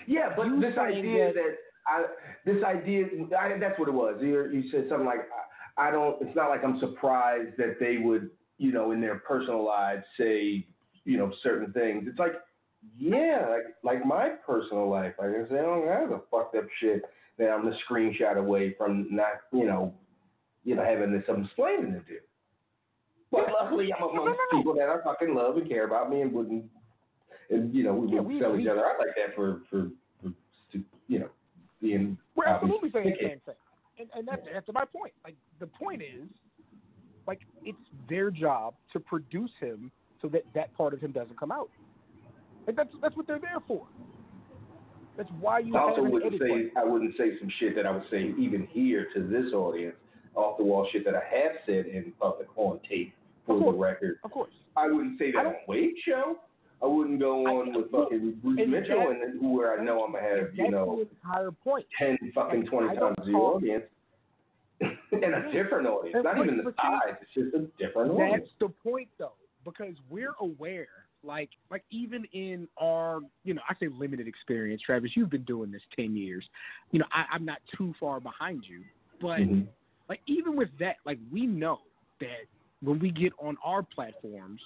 Yeah, 0.08 0.30
but 0.36 0.46
this 0.60 0.78
idea 0.78 1.28
that- 1.28 1.36
that, 1.36 1.56
I, 1.88 2.06
this 2.46 2.64
idea, 2.64 3.06
I, 3.40 3.58
that's 3.60 3.78
what 3.80 3.88
it 3.88 3.94
was. 3.94 4.18
You, 4.20 4.50
you 4.52 4.70
said 4.72 4.88
something 4.90 5.06
like, 5.06 5.28
I, 5.78 5.90
I 5.90 5.92
don't. 5.92 6.20
It's 6.22 6.36
not 6.36 6.50
like 6.50 6.64
I'm 6.64 6.80
surprised 6.80 7.58
that 7.58 7.78
they 7.80 7.98
would, 7.98 8.32
you 8.58 8.72
know, 8.72 8.92
in 8.92 9.02
their 9.02 9.20
personal 9.20 9.64
lives 9.64 10.04
say, 10.18 10.66
you 11.04 11.18
know, 11.18 11.32
certain 11.44 11.72
things. 11.74 12.06
It's 12.08 12.18
like, 12.18 12.34
yeah, 12.98 13.46
like, 13.50 13.76
like 13.84 14.06
my 14.06 14.30
personal 14.46 14.90
life. 14.90 15.14
I 15.20 15.26
can 15.26 15.46
say, 15.50 15.58
oh, 15.60 15.86
that's 15.88 16.12
a 16.12 16.22
fucked 16.32 16.56
up 16.56 16.66
shit 16.80 17.04
that 17.38 17.50
I'm 17.52 17.68
a 17.68 17.78
screenshot 17.88 18.38
away 18.38 18.74
from 18.78 19.08
not, 19.12 19.42
you 19.54 19.66
know, 19.68 19.94
you 20.64 20.76
know, 20.76 20.84
having 20.84 21.12
this 21.12 21.24
some 21.28 21.44
explaining 21.44 21.92
to 21.94 22.00
do. 22.00 22.18
But 23.36 23.54
luckily, 23.62 23.92
I'm 23.94 24.10
amongst 24.10 24.40
people 24.52 24.74
that 24.76 24.90
I 24.90 25.02
fucking 25.04 25.36
love 25.36 25.58
and 25.58 25.68
care 25.68 25.86
about 25.86 26.10
me 26.10 26.22
and 26.22 26.32
wouldn't, 26.32 26.66
and 27.50 27.74
you 27.74 27.84
know, 27.84 27.94
we 27.94 28.14
Yeah, 28.14 28.20
would 28.20 28.28
we- 28.28 28.40
tell 28.40 28.60
each 28.60 28.68
other 28.68 28.86
out 28.86 29.00
like 29.00 29.16
that 29.18 29.36
for 29.36 29.62
for, 29.70 29.92
for 30.22 30.32
you 31.08 31.20
know, 31.20 31.30
being 31.82 32.18
we're 32.36 32.46
absolutely 32.46 32.92
saying 32.92 33.16
the 33.22 33.28
same 33.28 33.40
thing. 33.46 33.56
And, 33.98 34.10
and 34.14 34.28
that's, 34.28 34.42
that's 34.54 34.68
my 34.74 34.84
point. 34.84 35.14
Like, 35.24 35.36
the 35.62 35.68
point 35.68 36.02
is, 36.02 36.28
like, 37.28 37.40
it's 37.64 37.78
their 38.10 38.30
job 38.30 38.74
to 38.92 39.00
produce 39.00 39.52
him 39.62 39.90
so 40.22 40.28
that 40.30 40.44
that 40.54 40.74
part 40.76 40.94
of 40.94 41.00
him 41.00 41.14
doesn't 41.14 41.40
come 41.40 41.52
out. 41.52 41.70
Like, 42.68 42.76
that's 42.76 42.90
that's 43.02 43.16
what 43.16 43.28
they're 43.28 43.40
there 43.40 43.62
for. 43.68 43.88
That's 45.18 45.30
why 45.40 45.60
you 45.60 45.78
I 45.78 45.82
also 45.82 46.04
wouldn't 46.04 46.34
say 46.34 46.40
button. 46.40 46.72
I 46.78 46.84
wouldn't 46.84 47.16
say 47.18 47.38
some 47.40 47.50
shit 47.60 47.76
that 47.76 47.86
I 47.86 47.92
would 47.92 48.04
say 48.12 48.34
even 48.38 48.68
here 48.72 49.08
to 49.14 49.24
this 49.28 49.54
audience, 49.54 49.96
off 50.36 50.58
the 50.58 50.64
wall 50.64 50.88
shit 50.92 51.06
that 51.06 51.16
I 51.16 51.22
have 51.34 51.54
said 51.66 51.86
in 51.86 52.12
public 52.20 52.48
on 52.58 52.80
tape 52.90 53.14
for 53.46 53.54
Of 53.54 53.60
the 53.60 53.64
course. 53.66 53.78
record. 53.78 54.20
Of 54.24 54.32
course. 54.32 54.52
I 54.76 54.88
wouldn't 54.88 55.18
say 55.20 55.32
that 55.32 55.46
on 55.46 55.56
Wade 55.68 55.96
show. 56.06 56.40
I 56.82 56.88
wouldn't 56.88 57.20
go 57.20 57.46
I- 57.46 57.50
on 57.50 57.74
with 57.74 57.92
look, 57.92 58.10
fucking 58.10 58.32
Bruce 58.44 58.60
and 58.62 58.72
Mitchell 58.72 59.00
that- 59.10 59.22
and 59.22 59.56
where 59.56 59.80
I 59.80 59.84
know 59.84 60.04
I'm 60.04 60.12
gonna 60.12 60.24
have, 60.24 60.56
you 60.56 60.70
know, 60.70 61.06
point. 61.64 61.88
ten 61.98 62.18
fucking 62.34 62.62
Like, 62.62 62.70
twenty 62.70 62.98
times 62.98 63.16
the 63.26 63.32
audience. 63.34 63.86
and 64.82 65.24
a 65.34 65.52
different 65.54 65.88
audience. 65.88 66.16
And 66.16 66.24
Not 66.26 66.38
even 66.46 66.58
the 66.58 66.74
size, 66.74 67.16
it's 67.22 67.34
just 67.34 67.56
a 67.56 67.60
different 67.82 68.12
audience. 68.12 68.44
That's 68.44 68.54
the 68.60 68.70
point, 68.90 69.08
though, 69.18 69.34
because 69.64 69.96
we're 70.10 70.36
aware. 70.42 70.88
Like, 71.24 71.50
like 71.72 71.84
even 71.90 72.26
in 72.34 72.68
our, 72.78 73.22
you 73.46 73.54
know, 73.54 73.62
I 73.68 73.74
say 73.80 73.88
limited 73.88 74.28
experience, 74.28 74.82
Travis. 74.82 75.16
You've 75.16 75.30
been 75.32 75.44
doing 75.46 75.72
this 75.72 75.82
ten 75.96 76.16
years. 76.16 76.48
You 76.92 77.00
know, 77.00 77.06
I, 77.12 77.26
I'm 77.34 77.46
not 77.46 77.60
too 77.76 77.96
far 78.00 78.20
behind 78.20 78.66
you, 78.68 78.84
but 79.22 79.40
Mhm. 79.40 79.66
like 80.10 80.20
even 80.28 80.56
with 80.56 80.70
that, 80.80 80.98
like 81.06 81.18
we 81.32 81.48
know 81.48 81.80
that 82.20 82.46
when 82.82 83.00
we 83.00 83.12
get 83.12 83.34
on 83.40 83.58
our 83.64 83.84
platforms, 83.84 84.62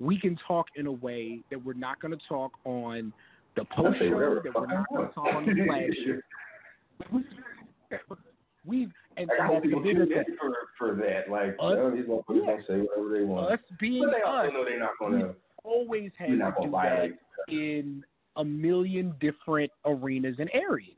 we 0.00 0.18
can 0.18 0.38
talk 0.46 0.66
in 0.76 0.86
a 0.86 0.92
way 0.92 1.40
that 1.50 1.64
we're 1.64 1.74
not 1.74 2.00
going 2.00 2.12
to 2.16 2.20
talk 2.28 2.52
on 2.64 3.12
the 3.56 3.64
post 3.76 3.98
show, 3.98 4.40
that 4.42 4.54
we're 4.54 4.66
not 4.66 4.88
going 4.88 5.08
to 5.08 5.14
talk 5.14 5.34
on 5.34 5.46
the 5.46 5.64
flash. 5.66 7.12
We've 8.64 8.92
and, 9.16 9.28
I 9.40 9.46
hope 9.46 9.64
people 9.64 9.82
tune 9.82 10.00
in 10.00 10.08
for, 10.40 10.54
for 10.78 10.94
that. 10.94 11.30
Like, 11.30 11.56
Us- 11.60 11.70
you 11.70 11.76
know, 11.76 11.90
these 11.90 12.04
motherfuckers 12.06 12.46
yeah. 12.46 12.56
say 12.66 12.80
whatever 12.80 13.18
they 13.18 13.24
want. 13.24 13.52
Us 13.52 13.58
being 13.80 14.04
but 14.04 14.12
they 14.16 14.22
also 14.22 14.48
us, 14.48 14.52
know 14.54 14.64
they're 14.64 14.78
not 14.78 14.90
gonna 15.00 15.34
always 15.64 16.10
had 16.16 16.28
to 16.28 16.52
do 16.62 16.70
that 16.70 17.10
in 17.48 18.04
a 18.36 18.44
million 18.44 19.14
different 19.20 19.70
arenas 19.84 20.36
and 20.38 20.50
areas. 20.52 20.96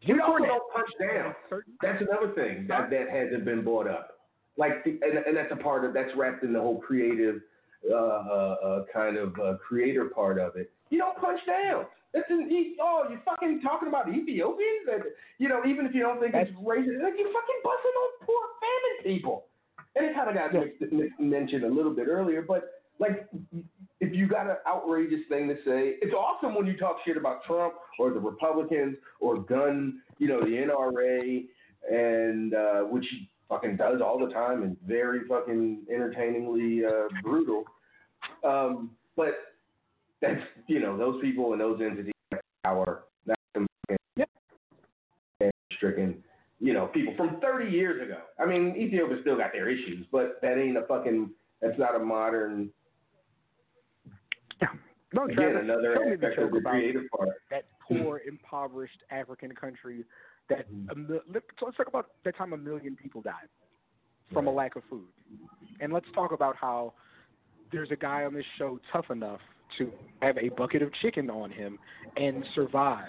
You 0.00 0.14
we 0.14 0.20
also 0.20 0.44
don't 0.44 0.72
punch 0.72 0.88
down. 1.00 1.34
That's 1.80 2.02
another 2.02 2.32
thing 2.34 2.66
that, 2.68 2.90
that 2.90 3.08
hasn't 3.10 3.44
been 3.44 3.64
brought 3.64 3.88
up. 3.88 4.13
Like, 4.56 4.84
the, 4.84 4.98
and, 5.02 5.18
and 5.26 5.36
that's 5.36 5.52
a 5.52 5.56
part 5.56 5.84
of 5.84 5.94
that's 5.94 6.10
wrapped 6.16 6.44
in 6.44 6.52
the 6.52 6.60
whole 6.60 6.80
creative 6.80 7.40
uh, 7.90 7.94
uh, 7.94 8.56
uh, 8.64 8.84
kind 8.92 9.16
of 9.16 9.34
uh, 9.38 9.54
creator 9.66 10.06
part 10.06 10.38
of 10.38 10.56
it. 10.56 10.70
You 10.90 10.98
don't 10.98 11.16
punch 11.18 11.40
down. 11.46 11.86
That's 12.12 12.26
in, 12.30 12.48
you, 12.48 12.76
oh, 12.80 13.04
you're 13.10 13.20
fucking 13.24 13.60
talking 13.60 13.88
about 13.88 14.08
Ethiopians, 14.08 14.86
and 14.92 15.02
you 15.38 15.48
know, 15.48 15.62
even 15.66 15.84
if 15.84 15.94
you 15.94 16.00
don't 16.00 16.20
think 16.20 16.32
it's 16.34 16.50
racist, 16.52 17.02
like 17.02 17.14
you're 17.18 17.32
fucking 17.32 17.60
busting 17.64 17.96
on 17.98 18.10
poor 18.24 18.42
famine 18.62 19.16
people. 19.16 19.46
And 19.96 20.06
it 20.06 20.14
kind 20.14 20.28
of 20.28 20.34
got 20.34 20.54
Yeah. 20.54 20.60
mixed, 20.60 20.92
mixed, 20.92 21.20
mentioned 21.20 21.64
a 21.64 21.68
little 21.68 21.92
bit 21.92 22.06
earlier, 22.08 22.42
but 22.42 22.70
like, 23.00 23.26
if 24.00 24.14
you 24.14 24.28
got 24.28 24.46
an 24.46 24.56
outrageous 24.68 25.20
thing 25.28 25.48
to 25.48 25.56
say, 25.64 25.96
it's 26.00 26.14
awesome 26.14 26.54
when 26.54 26.66
you 26.66 26.76
talk 26.76 26.98
shit 27.04 27.16
about 27.16 27.42
Trump 27.44 27.74
or 27.98 28.12
the 28.12 28.20
Republicans 28.20 28.96
or 29.20 29.40
gun, 29.40 30.00
you 30.18 30.28
know, 30.28 30.40
the 30.40 30.46
NRA, 30.46 31.44
and 31.90 32.54
uh, 32.54 32.80
which 32.82 33.04
fucking 33.48 33.76
does 33.76 34.00
all 34.00 34.18
the 34.18 34.32
time 34.32 34.62
and 34.62 34.76
very 34.86 35.26
fucking 35.28 35.82
entertainingly 35.92 36.84
uh, 36.84 37.08
brutal. 37.22 37.64
Um, 38.44 38.90
but 39.16 39.34
that's 40.20 40.40
you 40.66 40.80
know 40.80 40.96
those 40.96 41.20
people 41.20 41.52
and 41.52 41.60
those 41.60 41.80
entities 41.80 42.12
have 42.32 42.40
power. 42.64 43.04
Some 43.54 43.66
stricken, 45.76 46.22
you 46.60 46.72
know, 46.72 46.86
people 46.86 47.14
from 47.16 47.40
30 47.40 47.70
years 47.70 48.02
ago. 48.02 48.18
I 48.38 48.46
mean, 48.46 48.74
Ethiopia 48.76 49.18
still 49.20 49.36
got 49.36 49.52
their 49.52 49.68
issues, 49.68 50.06
but 50.10 50.38
that 50.42 50.58
ain't 50.58 50.76
a 50.76 50.82
fucking. 50.82 51.30
That's 51.60 51.78
not 51.78 51.94
a 51.94 51.98
modern. 51.98 52.70
no, 55.12 55.24
Again, 55.24 55.36
Travis, 55.36 55.60
another 55.62 55.94
tell 55.94 56.04
me 56.04 56.16
the 56.16 56.26
aspect 56.26 56.42
of 56.42 56.50
the 56.52 56.60
creative 56.60 57.02
part. 57.16 57.30
that 57.50 57.64
poor, 57.86 58.20
impoverished 58.26 59.02
African 59.10 59.52
country 59.54 60.04
that 60.48 60.70
Mm-hmm. 60.70 60.90
a 60.90 60.94
mil- 60.94 61.20
let- 61.32 61.42
so 61.58 61.66
let's 61.66 61.76
talk 61.76 61.88
about 61.88 62.06
that 62.24 62.36
time 62.36 62.52
a 62.52 62.56
million 62.56 62.96
people 62.96 63.20
died 63.22 63.48
from 64.32 64.46
a 64.46 64.50
lack 64.50 64.76
of 64.76 64.82
food, 64.90 65.06
and 65.80 65.92
let's 65.92 66.06
talk 66.14 66.32
about 66.32 66.56
how 66.56 66.92
there's 67.72 67.90
a 67.90 67.96
guy 67.96 68.24
on 68.24 68.34
this 68.34 68.44
show 68.58 68.78
tough 68.92 69.10
enough 69.10 69.40
to 69.78 69.90
have 70.22 70.36
a 70.38 70.48
bucket 70.50 70.82
of 70.82 70.90
chicken 71.02 71.30
on 71.30 71.50
him 71.50 71.78
and 72.16 72.44
survive 72.54 73.08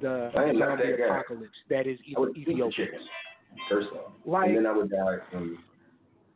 the 0.00 0.30
I 0.36 0.44
am 0.44 0.58
not 0.58 0.78
zombie 0.78 0.90
that 0.92 0.98
guy. 0.98 1.04
apocalypse 1.18 1.54
that 1.70 1.86
is 1.86 1.98
I 2.16 2.20
would 2.20 2.36
eat 2.36 2.46
the 2.46 2.52
Ethiopia. 2.52 2.86
first, 3.68 3.88
though, 3.92 4.12
Like- 4.24 4.48
and 4.48 4.56
then 4.58 4.66
I 4.66 4.72
would 4.76 4.90
die 4.90 5.18
from. 5.30 5.58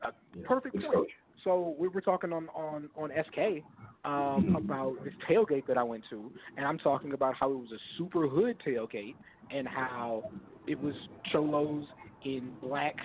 Uh, 0.02 0.10
you 0.34 0.42
know, 0.42 0.48
perfect 0.48 0.76
point. 0.82 1.08
So 1.44 1.74
we 1.78 1.88
were 1.88 2.00
talking 2.00 2.32
on 2.32 2.48
on 2.50 2.88
on 2.96 3.10
SK 3.10 3.62
um, 4.04 4.56
about 4.56 4.94
this 5.04 5.14
tailgate 5.28 5.66
that 5.66 5.78
I 5.78 5.82
went 5.82 6.04
to, 6.10 6.30
and 6.56 6.66
I'm 6.66 6.78
talking 6.78 7.12
about 7.12 7.34
how 7.34 7.50
it 7.52 7.56
was 7.56 7.70
a 7.72 7.78
super 7.98 8.26
hood 8.28 8.56
tailgate 8.66 9.14
and 9.54 9.66
how 9.66 10.24
it 10.66 10.80
was 10.80 10.94
cholos 11.32 11.84
in 12.24 12.50
black 12.62 12.96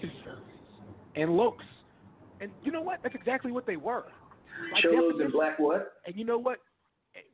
t-shirts 0.00 0.40
and 1.14 1.36
looks. 1.36 1.64
And 2.40 2.50
you 2.62 2.70
know 2.70 2.82
what? 2.82 3.00
That's 3.02 3.14
exactly 3.14 3.50
what 3.50 3.66
they 3.66 3.76
were. 3.76 4.04
Cholos 4.82 5.20
in 5.20 5.30
black 5.30 5.58
what? 5.58 5.94
And 6.06 6.16
you 6.16 6.24
know 6.24 6.38
what? 6.38 6.58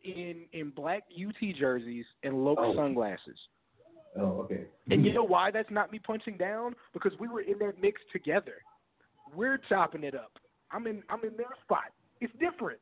In 0.04 0.42
in 0.52 0.70
black 0.70 1.02
UT 1.10 1.54
jerseys 1.58 2.04
and 2.22 2.44
Loke 2.44 2.58
Oh. 2.60 2.74
sunglasses. 2.76 3.38
Oh, 4.16 4.42
okay. 4.42 4.64
And 4.90 5.04
you 5.04 5.12
know 5.12 5.24
why 5.24 5.50
that's 5.50 5.70
not 5.70 5.90
me 5.90 5.98
punching 5.98 6.36
down? 6.36 6.74
Because 6.92 7.12
we 7.18 7.28
were 7.28 7.40
in 7.40 7.58
that 7.60 7.80
mix 7.80 8.00
together. 8.12 8.56
We're 9.34 9.58
chopping 9.68 10.04
it 10.04 10.14
up. 10.14 10.32
I'm 10.70 10.86
in 10.86 11.02
I'm 11.08 11.24
in 11.24 11.36
their 11.36 11.46
spot. 11.64 11.92
It's 12.20 12.32
different. 12.38 12.78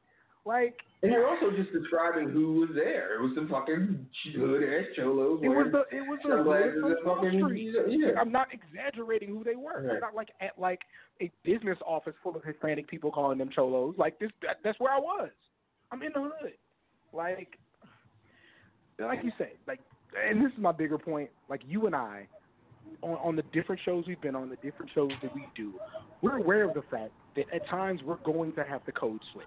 Like 0.47 0.79
And 1.03 1.13
you're 1.13 1.29
also 1.29 1.51
just 1.57 1.73
describing 1.73 2.31
who 2.31 2.61
was 2.61 2.71
there. 2.75 3.17
It 3.17 3.23
was 3.23 3.33
some 3.35 3.49
fucking 3.49 4.07
hood 4.37 4.63
ass 4.63 4.87
cholos. 4.97 5.41
it 5.43 5.49
was 5.49 5.69
the 5.71 5.85
it 5.97 6.01
was 6.01 6.19
the 6.23 6.31
sunglasses 6.31 6.83
hood 6.83 6.97
and 6.97 7.05
fucking 7.05 7.43
Street. 7.45 7.75
yeah. 7.89 8.21
I'm 8.21 8.33
not 8.33 8.49
exaggerating 8.53 9.29
who 9.29 9.45
they 9.45 9.57
were. 9.57 9.83
Right. 9.83 9.95
I'm 9.95 10.01
not 10.01 10.15
like 10.15 10.31
at 10.41 10.59
like 10.59 10.81
a 11.21 11.31
business 11.45 11.79
office 11.87 12.15
full 12.23 12.37
of 12.37 12.43
Hispanic 12.45 12.89
people 12.89 13.11
calling 13.11 13.39
them 13.39 13.51
cholos. 13.55 13.95
Like 13.99 14.19
this 14.19 14.31
that, 14.43 14.59
that's 14.65 14.81
where 14.81 14.93
I 14.93 14.99
was. 14.99 15.31
I'm 15.93 16.03
in 16.03 16.13
the 16.15 16.21
hood. 16.21 16.55
Like 17.13 17.59
like 18.99 19.21
you 19.25 19.33
said, 19.39 19.53
like, 19.67 19.81
and 20.29 20.45
this 20.45 20.53
is 20.53 20.59
my 20.59 20.73
bigger 20.73 20.99
point. 20.99 21.31
Like 21.49 21.63
you 21.67 21.87
and 21.87 21.95
I, 21.95 22.27
on, 23.03 23.13
on 23.13 23.37
the 23.37 23.43
different 23.53 23.81
shows 23.85 24.05
we've 24.07 24.21
been 24.21 24.35
on, 24.35 24.49
the 24.49 24.57
different 24.57 24.91
shows 24.95 25.11
that 25.23 25.35
we 25.35 25.47
do, 25.57 25.75
we're 26.23 26.39
aware 26.39 26.69
of 26.69 26.75
the 26.75 26.83
fact 26.91 27.13
that 27.37 27.45
at 27.55 27.67
times 27.69 28.01
we're 28.05 28.17
going 28.17 28.53
to 28.55 28.65
have 28.65 28.85
to 28.87 28.93
code 28.93 29.21
switch. 29.33 29.47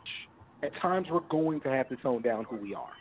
At 0.64 0.72
times 0.82 1.08
we're 1.12 1.20
going 1.30 1.62
to 1.62 1.70
have 1.70 1.90
to 1.90 1.96
tone 1.98 2.22
down 2.22 2.46
who 2.46 2.58
we 2.58 2.74
are. 2.74 2.92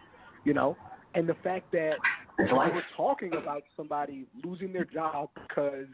You 0.45 0.55
know, 0.55 0.77
and 1.15 1.29
the 1.29 1.37
fact 1.45 1.71
that 1.73 1.95
we're 2.39 2.83
talking 2.97 3.35
about 3.35 3.63
somebody 3.77 4.27
losing 4.45 4.73
their 4.73 4.85
job 4.85 5.29
because 5.35 5.87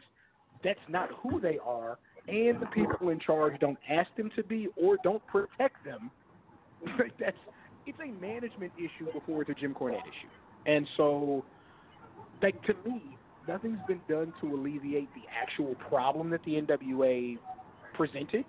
that's 0.63 0.79
not 0.87 1.09
who 1.21 1.39
they 1.39 1.59
are, 1.63 1.99
and 2.27 2.59
the 2.59 2.65
people 2.67 3.09
in 3.09 3.19
charge 3.19 3.59
don't 3.59 3.77
ask 3.89 4.09
them 4.17 4.31
to 4.35 4.43
be 4.43 4.67
or 4.75 4.97
don't 5.03 5.25
protect 5.27 5.83
them. 5.85 6.09
that's 7.19 7.37
it's 7.85 7.97
a 7.99 8.21
management 8.21 8.71
issue 8.77 9.11
before 9.11 9.41
it's 9.41 9.51
a 9.51 9.53
Jim 9.53 9.73
Cornette 9.73 10.01
issue. 10.01 10.29
And 10.65 10.87
so, 10.97 11.43
like 12.41 12.61
to 12.63 12.73
me, 12.87 13.01
nothing's 13.47 13.79
been 13.87 14.01
done 14.07 14.33
to 14.41 14.53
alleviate 14.53 15.09
the 15.13 15.21
actual 15.41 15.75
problem 15.89 16.29
that 16.29 16.43
the 16.45 16.53
NWA 16.53 17.37
presented. 17.95 18.45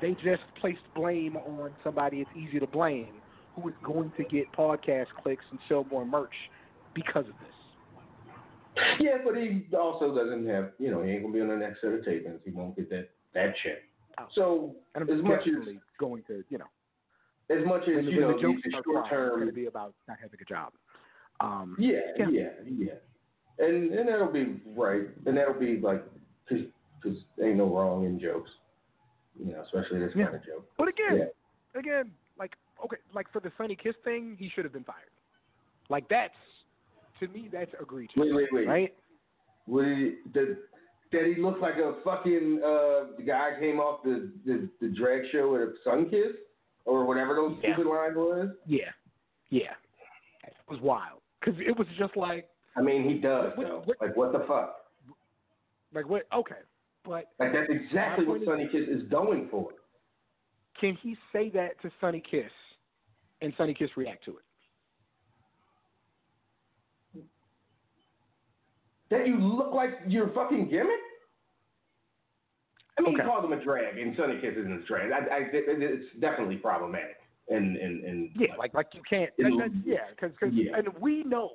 They 0.00 0.12
just 0.14 0.42
placed 0.60 0.80
blame 0.94 1.36
on 1.36 1.70
somebody 1.84 2.18
it's 2.18 2.30
easy 2.36 2.58
to 2.58 2.66
blame, 2.66 3.20
who 3.54 3.68
is 3.68 3.74
going 3.84 4.12
to 4.16 4.24
get 4.24 4.50
podcast 4.52 5.06
clicks 5.22 5.44
and 5.50 5.58
sell 5.68 5.86
more 5.90 6.04
merch 6.04 6.34
because 6.94 7.24
of 7.26 7.34
this. 7.40 8.84
Yeah, 9.00 9.18
but 9.24 9.36
he 9.36 9.66
also 9.76 10.14
doesn't 10.14 10.46
have, 10.48 10.70
you 10.78 10.90
know, 10.90 11.02
he 11.02 11.10
ain't 11.10 11.22
gonna 11.22 11.34
be 11.34 11.40
on 11.40 11.48
the 11.48 11.56
next 11.56 11.80
set 11.80 11.92
of 11.92 12.00
tapings. 12.00 12.38
He 12.44 12.50
won't 12.50 12.74
get 12.76 12.88
that 12.90 13.10
that 13.34 13.54
check. 13.62 13.78
Oh. 14.18 14.26
So 14.34 14.76
And 14.94 15.08
I'm 15.08 15.18
as 15.18 15.22
much 15.22 15.40
as 15.46 15.74
going 15.98 16.22
to, 16.28 16.42
you 16.48 16.58
know, 16.58 16.66
as 17.50 17.64
much 17.66 17.82
as 17.82 18.04
you 18.04 18.20
know 18.20 18.34
the 18.34 18.40
jokes 18.40 18.62
these 18.64 18.72
short 18.84 19.10
going 19.10 19.46
to 19.46 19.52
be 19.52 19.66
about 19.66 19.94
not 20.08 20.18
having 20.20 20.38
a 20.40 20.44
job. 20.44 20.72
Um, 21.40 21.76
yeah, 21.78 22.00
Yeah. 22.16 22.26
yeah, 22.30 22.48
yeah, 22.64 23.64
and 23.64 23.92
and 23.92 24.08
that'll 24.08 24.32
be 24.32 24.60
right, 24.76 25.08
and 25.26 25.36
that'll 25.36 25.58
be 25.58 25.78
like 25.80 26.04
because 26.48 26.66
ain't 27.42 27.56
no 27.56 27.74
wrong 27.74 28.04
in 28.04 28.18
jokes, 28.20 28.50
you 29.38 29.52
know, 29.52 29.62
especially 29.62 29.98
this 30.00 30.12
Yeah. 30.14 30.24
kind 30.26 30.36
of 30.36 30.44
joke. 30.44 30.68
But 30.76 30.88
again, 30.88 31.18
Yeah. 31.18 31.78
again, 31.80 32.12
like 32.38 32.56
okay, 32.84 32.96
like 33.14 33.30
for 33.32 33.40
the 33.40 33.52
Sonny 33.56 33.76
Kiss 33.76 33.94
thing, 34.04 34.36
he 34.38 34.48
should 34.50 34.64
have 34.64 34.72
been 34.72 34.84
fired. 34.84 35.10
Like 35.88 36.08
that's 36.08 36.34
to 37.20 37.28
me, 37.28 37.48
that's 37.52 37.72
egregious. 37.80 38.16
Wait, 38.16 38.34
wait, 38.34 38.48
wait. 38.52 38.66
Right? 38.66 38.94
Would 39.68 39.86
he, 39.86 40.16
did, 40.32 40.56
did 41.12 41.36
he 41.36 41.40
look 41.40 41.60
like 41.60 41.76
a 41.76 41.94
fucking 42.04 42.60
uh, 42.64 43.16
the 43.16 43.22
guy 43.24 43.52
came 43.60 43.78
off 43.78 44.02
the, 44.02 44.32
the 44.44 44.68
the 44.80 44.88
drag 44.88 45.22
show 45.30 45.54
at 45.56 45.62
a 45.62 45.72
Sun 45.84 46.10
Kiss 46.10 46.32
or 46.84 47.04
whatever 47.06 47.34
those 47.34 47.56
Yeah. 47.62 47.74
stupid 47.74 47.88
lines 47.90 48.16
was? 48.16 48.48
Yeah, 48.66 48.90
yeah. 49.50 49.74
It 50.44 50.54
was 50.68 50.80
wild 50.80 51.20
because 51.40 51.60
it 51.60 51.76
was 51.78 51.86
just 51.98 52.16
like, 52.16 52.48
I 52.76 52.80
mean, 52.82 53.08
he 53.08 53.18
does 53.18 53.56
What- 53.56 53.86
what- 53.86 54.00
Like 54.00 54.16
what 54.16 54.32
the 54.32 54.40
fuck? 54.40 54.78
like 55.94 56.08
what? 56.08 56.26
Okay, 56.32 56.56
but 57.04 57.28
Like 57.38 57.52
that's 57.52 57.70
exactly 57.70 58.26
what 58.26 58.40
Sonny 58.44 58.68
Kiss 58.70 58.88
is 58.88 59.02
going 59.10 59.48
for. 59.50 59.70
can 60.80 60.96
he 61.02 61.16
say 61.32 61.50
that 61.50 61.80
to 61.82 61.90
Sonny 62.00 62.22
Kiss, 62.28 62.50
and 63.40 63.52
Sonny 63.56 63.74
Kiss 63.74 63.90
react 63.96 64.24
to 64.24 64.38
it? 64.38 64.44
That 69.10 69.26
you 69.26 69.38
look 69.38 69.74
like 69.74 69.90
your 70.06 70.30
fucking 70.32 70.68
gimmick? 70.70 70.88
I 72.98 73.02
mean, 73.02 73.14
Okay. 73.14 73.22
he 73.22 73.28
called 73.28 73.44
him 73.44 73.52
a 73.52 73.62
drag, 73.62 73.98
and 73.98 74.16
Sunny 74.16 74.40
Kiss 74.40 74.54
isn't 74.56 74.72
a 74.72 74.86
drag. 74.86 75.12
I, 75.12 75.18
I, 75.34 75.38
it, 75.52 75.64
it's 75.82 76.20
definitely 76.20 76.56
problematic. 76.56 77.16
And 77.48 77.76
and 77.76 78.04
and 78.04 78.30
Yeah, 78.36 78.54
like 78.56 78.72
like 78.72 78.88
you 78.94 79.02
can't. 79.08 79.30
That, 79.38 79.50
that, 79.58 79.70
yeah, 79.84 80.08
because 80.10 80.32
Yeah. 80.52 80.76
and 80.76 80.88
we 81.00 81.24
know, 81.24 81.50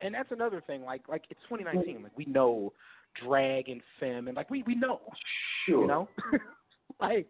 and 0.00 0.14
that's 0.14 0.32
another 0.32 0.60
thing. 0.60 0.82
Like 0.82 1.08
like 1.08 1.24
it's 1.30 1.40
2019. 1.48 2.02
Like 2.02 2.16
we 2.16 2.24
know 2.26 2.72
drag 3.22 3.68
and 3.68 3.80
femme, 4.00 4.28
and 4.28 4.36
like 4.36 4.50
we 4.50 4.62
we 4.64 4.74
know. 4.74 5.00
sure. 5.66 5.82
You 5.82 5.86
know, 5.86 6.08
like 7.00 7.28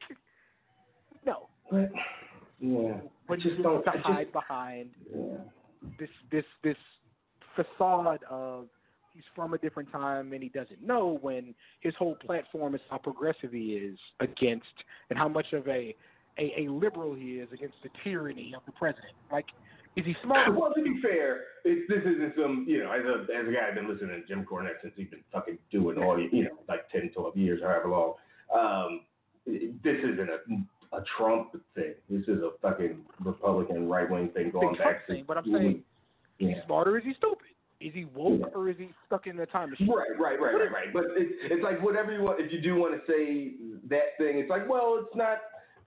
no, 1.25 1.49
But 1.71 1.91
yeah, 2.61 2.95
but 3.27 3.39
I 3.39 3.43
just 3.43 3.57
you 3.57 3.63
don't. 3.63 3.83
to 3.85 3.91
I 3.91 3.95
just, 3.95 4.07
hide 4.07 4.33
behind 4.33 4.91
yeah. 5.15 5.37
this 5.99 6.09
this 6.31 6.45
this 6.63 6.77
facade 7.57 8.21
of 8.31 8.67
he's 9.13 9.25
from 9.35 9.53
a 9.55 9.59
different 9.59 9.91
time 9.91 10.33
and 10.33 10.43
he 10.43 10.49
doesn't 10.49 10.81
know 10.83 11.19
when 11.23 11.55
his 11.81 11.95
whole 11.99 12.15
platform 12.15 12.75
is 12.75 12.81
how 12.89 12.99
progressive 12.99 13.53
he 13.53 13.73
is 13.73 13.99
against 14.21 14.67
and 15.11 15.19
how 15.19 15.29
much 15.29 15.53
of 15.53 15.67
a 15.67 15.95
a, 16.39 16.63
a 16.67 16.69
liberal 16.71 17.15
he 17.15 17.33
is 17.39 17.49
against 17.53 17.77
the 17.83 17.89
tyranny 18.05 18.53
of 18.57 18.63
the 18.67 18.73
president. 18.73 19.13
Like, 19.33 19.47
is 19.97 20.05
he 20.05 20.15
smart? 20.23 20.55
Well, 20.57 20.73
to 20.75 20.83
be 20.83 21.01
fair, 21.03 21.43
it's, 21.65 21.89
this 21.89 22.01
isn't 22.01 22.35
some, 22.37 22.65
you 22.69 22.83
know, 22.85 22.93
as 22.93 23.03
a, 23.05 23.23
as 23.37 23.49
a 23.49 23.53
guy 23.53 23.69
I've 23.69 23.75
been 23.75 23.89
listening 23.89 24.21
to 24.23 24.27
Jim 24.29 24.45
Cornette 24.51 24.81
since 24.83 24.95
he's 24.97 25.09
been 25.09 25.25
fucking 25.33 25.59
doing 25.73 25.99
audio, 25.99 26.29
you 26.31 26.45
know, 26.45 26.59
like 26.69 26.89
10, 26.91 27.11
12 27.15 27.37
years, 27.37 27.61
however 27.63 27.89
long. 27.89 28.15
Um, 28.55 29.01
this 29.47 29.97
isn't 30.05 30.29
a, 30.31 30.97
a 30.97 31.03
Trump 31.17 31.53
thing. 31.75 31.95
This 32.09 32.23
is 32.29 32.43
a 32.43 32.51
fucking 32.63 32.99
Republican 33.25 33.89
right 33.89 34.09
wing 34.09 34.31
thing 34.35 34.51
going 34.51 34.77
Trump 34.77 34.79
back 34.79 35.07
to. 35.07 35.13
thing, 35.15 35.25
but 35.27 35.37
I'm 35.39 35.45
saying, 35.53 35.83
is 36.39 36.49
he 36.49 36.55
smart 36.67 36.87
or 36.89 36.99
is 36.99 37.05
he 37.05 37.15
stupid? 37.15 37.47
Is 37.81 37.93
he 37.95 38.07
woke 38.07 38.41
Yeah. 38.41 38.47
or 38.59 38.69
is 38.69 38.77
he 38.79 38.89
stuck 39.07 39.27
in 39.27 39.37
the 39.37 39.47
time 39.47 39.71
machine? 39.71 39.89
Right, 39.89 40.09
right, 40.19 40.41
right, 40.41 40.55
right, 40.55 40.73
right. 40.73 40.93
But 40.93 41.05
it's 41.17 41.33
it's 41.45 41.63
like 41.63 41.81
whatever 41.83 42.13
you 42.13 42.23
want. 42.23 42.41
If 42.41 42.53
you 42.53 42.61
do 42.61 42.75
want 42.77 42.95
to 42.95 43.01
say 43.11 43.53
that 43.89 44.17
thing, 44.19 44.39
it's 44.39 44.51
like, 44.51 44.69
well, 44.69 44.99
it's 45.01 45.15
not. 45.17 45.39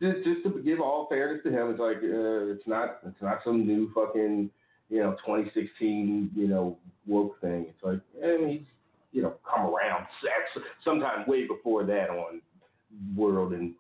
Just, 0.02 0.24
just 0.26 0.44
to 0.44 0.62
give 0.64 0.80
all 0.82 1.08
fairness 1.10 1.44
to 1.44 1.52
him, 1.52 1.70
it's 1.70 1.80
like 1.80 1.98
uh, 1.98 2.52
it's 2.54 2.68
not 2.68 3.00
it's 3.06 3.22
not 3.22 3.40
some 3.44 3.68
new 3.68 3.92
fucking 3.94 4.50
you 4.90 5.00
know 5.00 5.12
2016 5.26 6.32
you 6.36 6.48
know 6.48 6.78
woke 7.06 7.40
thing. 7.42 7.68
It's 7.70 7.84
like, 7.84 8.00
and 8.22 8.50
he's 8.50 8.68
you 9.12 9.22
know 9.22 9.36
come 9.48 9.66
around 9.66 10.08
sex 10.22 10.66
sometime 10.84 11.26
way 11.28 11.46
before 11.48 11.84
that 11.86 12.10
on 12.10 12.42
world 13.16 13.54
and 13.54 13.74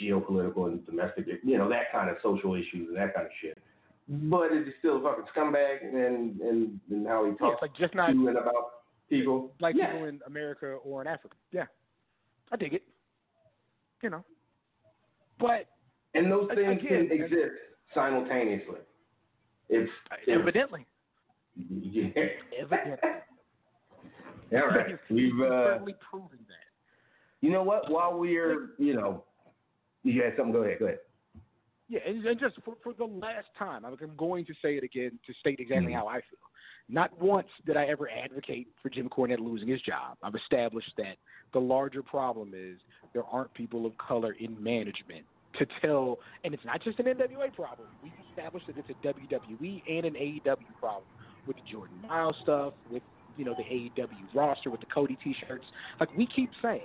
geopolitical 0.00 0.66
and 0.66 0.84
domestic, 0.86 1.26
you 1.44 1.56
know 1.58 1.68
that 1.68 1.92
kind 1.92 2.10
of 2.10 2.16
social 2.22 2.54
issues 2.54 2.88
and 2.88 2.96
that 2.96 3.14
kind 3.14 3.26
of 3.26 3.32
shit. 3.40 3.58
But 4.08 4.48
it's 4.52 4.70
still 4.80 4.98
a 4.98 5.02
fucking 5.02 5.24
scumbag 5.36 5.84
and 5.84 6.40
and, 6.40 6.80
and 6.90 7.06
how 7.06 7.24
he 7.24 7.30
Yeah, 7.30 7.36
talks 7.38 7.54
it's 7.54 7.62
like 7.62 7.76
just 7.76 7.92
to 7.92 7.96
not 7.98 8.10
and 8.10 8.28
about 8.28 8.72
people. 9.08 9.52
like 9.60 9.76
yeah. 9.78 9.92
people 9.92 10.08
in 10.08 10.20
America 10.26 10.66
or 10.84 11.00
in 11.00 11.06
Africa. 11.06 11.36
Yeah, 11.52 11.66
I 12.50 12.56
dig 12.56 12.74
it. 12.74 12.82
You 14.02 14.10
know, 14.10 14.24
but 15.38 15.66
And 16.14 16.30
those 16.30 16.48
things 16.54 16.80
again, 16.82 17.08
can 17.08 17.12
exist 17.12 17.52
simultaneously. 17.94 18.78
It's 19.68 19.90
evidently, 20.28 20.86
yeah. 21.56 22.08
evidently, 22.60 23.08
All 24.52 24.68
right. 24.68 24.98
We've 25.10 25.40
uh, 25.40 25.64
certainly 25.74 25.94
proven 26.10 26.38
that. 26.48 26.66
you 27.40 27.50
know 27.50 27.62
what? 27.62 27.90
While 27.90 28.18
we're 28.18 28.70
you 28.78 28.94
know, 28.94 29.24
you 30.02 30.22
had 30.22 30.34
something. 30.36 30.52
Go 30.52 30.62
ahead. 30.64 30.78
Go 30.78 30.84
ahead. 30.86 30.98
Yeah, 31.88 32.00
and, 32.06 32.24
and 32.24 32.40
just 32.40 32.56
for, 32.64 32.74
for 32.82 32.92
the 32.94 33.04
last 33.04 33.46
time, 33.58 33.84
I'm 33.84 33.96
going 34.16 34.46
to 34.46 34.54
say 34.62 34.76
it 34.76 34.84
again 34.84 35.18
to 35.26 35.34
state 35.40 35.60
exactly 35.60 35.92
Mhm. 35.92 35.96
how 35.96 36.06
I 36.08 36.14
feel. 36.14 36.38
Not 36.88 37.18
once 37.20 37.48
did 37.66 37.76
I 37.78 37.86
ever 37.86 38.08
advocate 38.10 38.68
for 38.82 38.88
Jim 38.90 39.08
Cornette 39.08 39.38
losing 39.38 39.68
his 39.68 39.80
job. 39.82 40.16
I've 40.22 40.34
established 40.34 40.92
that 40.98 41.16
the 41.52 41.60
larger 41.60 42.02
problem 42.02 42.52
is 42.54 42.78
there 43.14 43.24
aren't 43.32 43.52
people 43.54 43.86
of 43.86 43.96
color 43.96 44.36
in 44.38 44.62
management 44.62 45.24
to 45.58 45.66
tell, 45.80 46.18
and 46.42 46.52
it's 46.52 46.64
not 46.64 46.82
just 46.82 46.98
an 46.98 47.06
NWA 47.06 47.54
problem. 47.54 47.88
We've 48.02 48.12
established 48.28 48.66
that 48.66 48.76
it's 48.76 48.90
a 48.90 49.06
WWE 49.06 49.82
and 49.88 50.04
an 50.04 50.14
AEW 50.14 50.74
problem 50.78 51.04
with 51.46 51.56
the 51.56 51.62
Jordan 51.70 51.96
Myles 52.06 52.36
stuff, 52.42 52.74
with 52.90 53.02
you 53.36 53.44
know 53.44 53.54
the 53.56 53.62
AEW 53.62 54.34
roster, 54.34 54.70
with 54.70 54.80
the 54.80 54.86
Cody 54.86 55.16
T-shirts. 55.22 55.64
Like 56.00 56.14
we 56.16 56.26
keep 56.26 56.50
saying, 56.60 56.82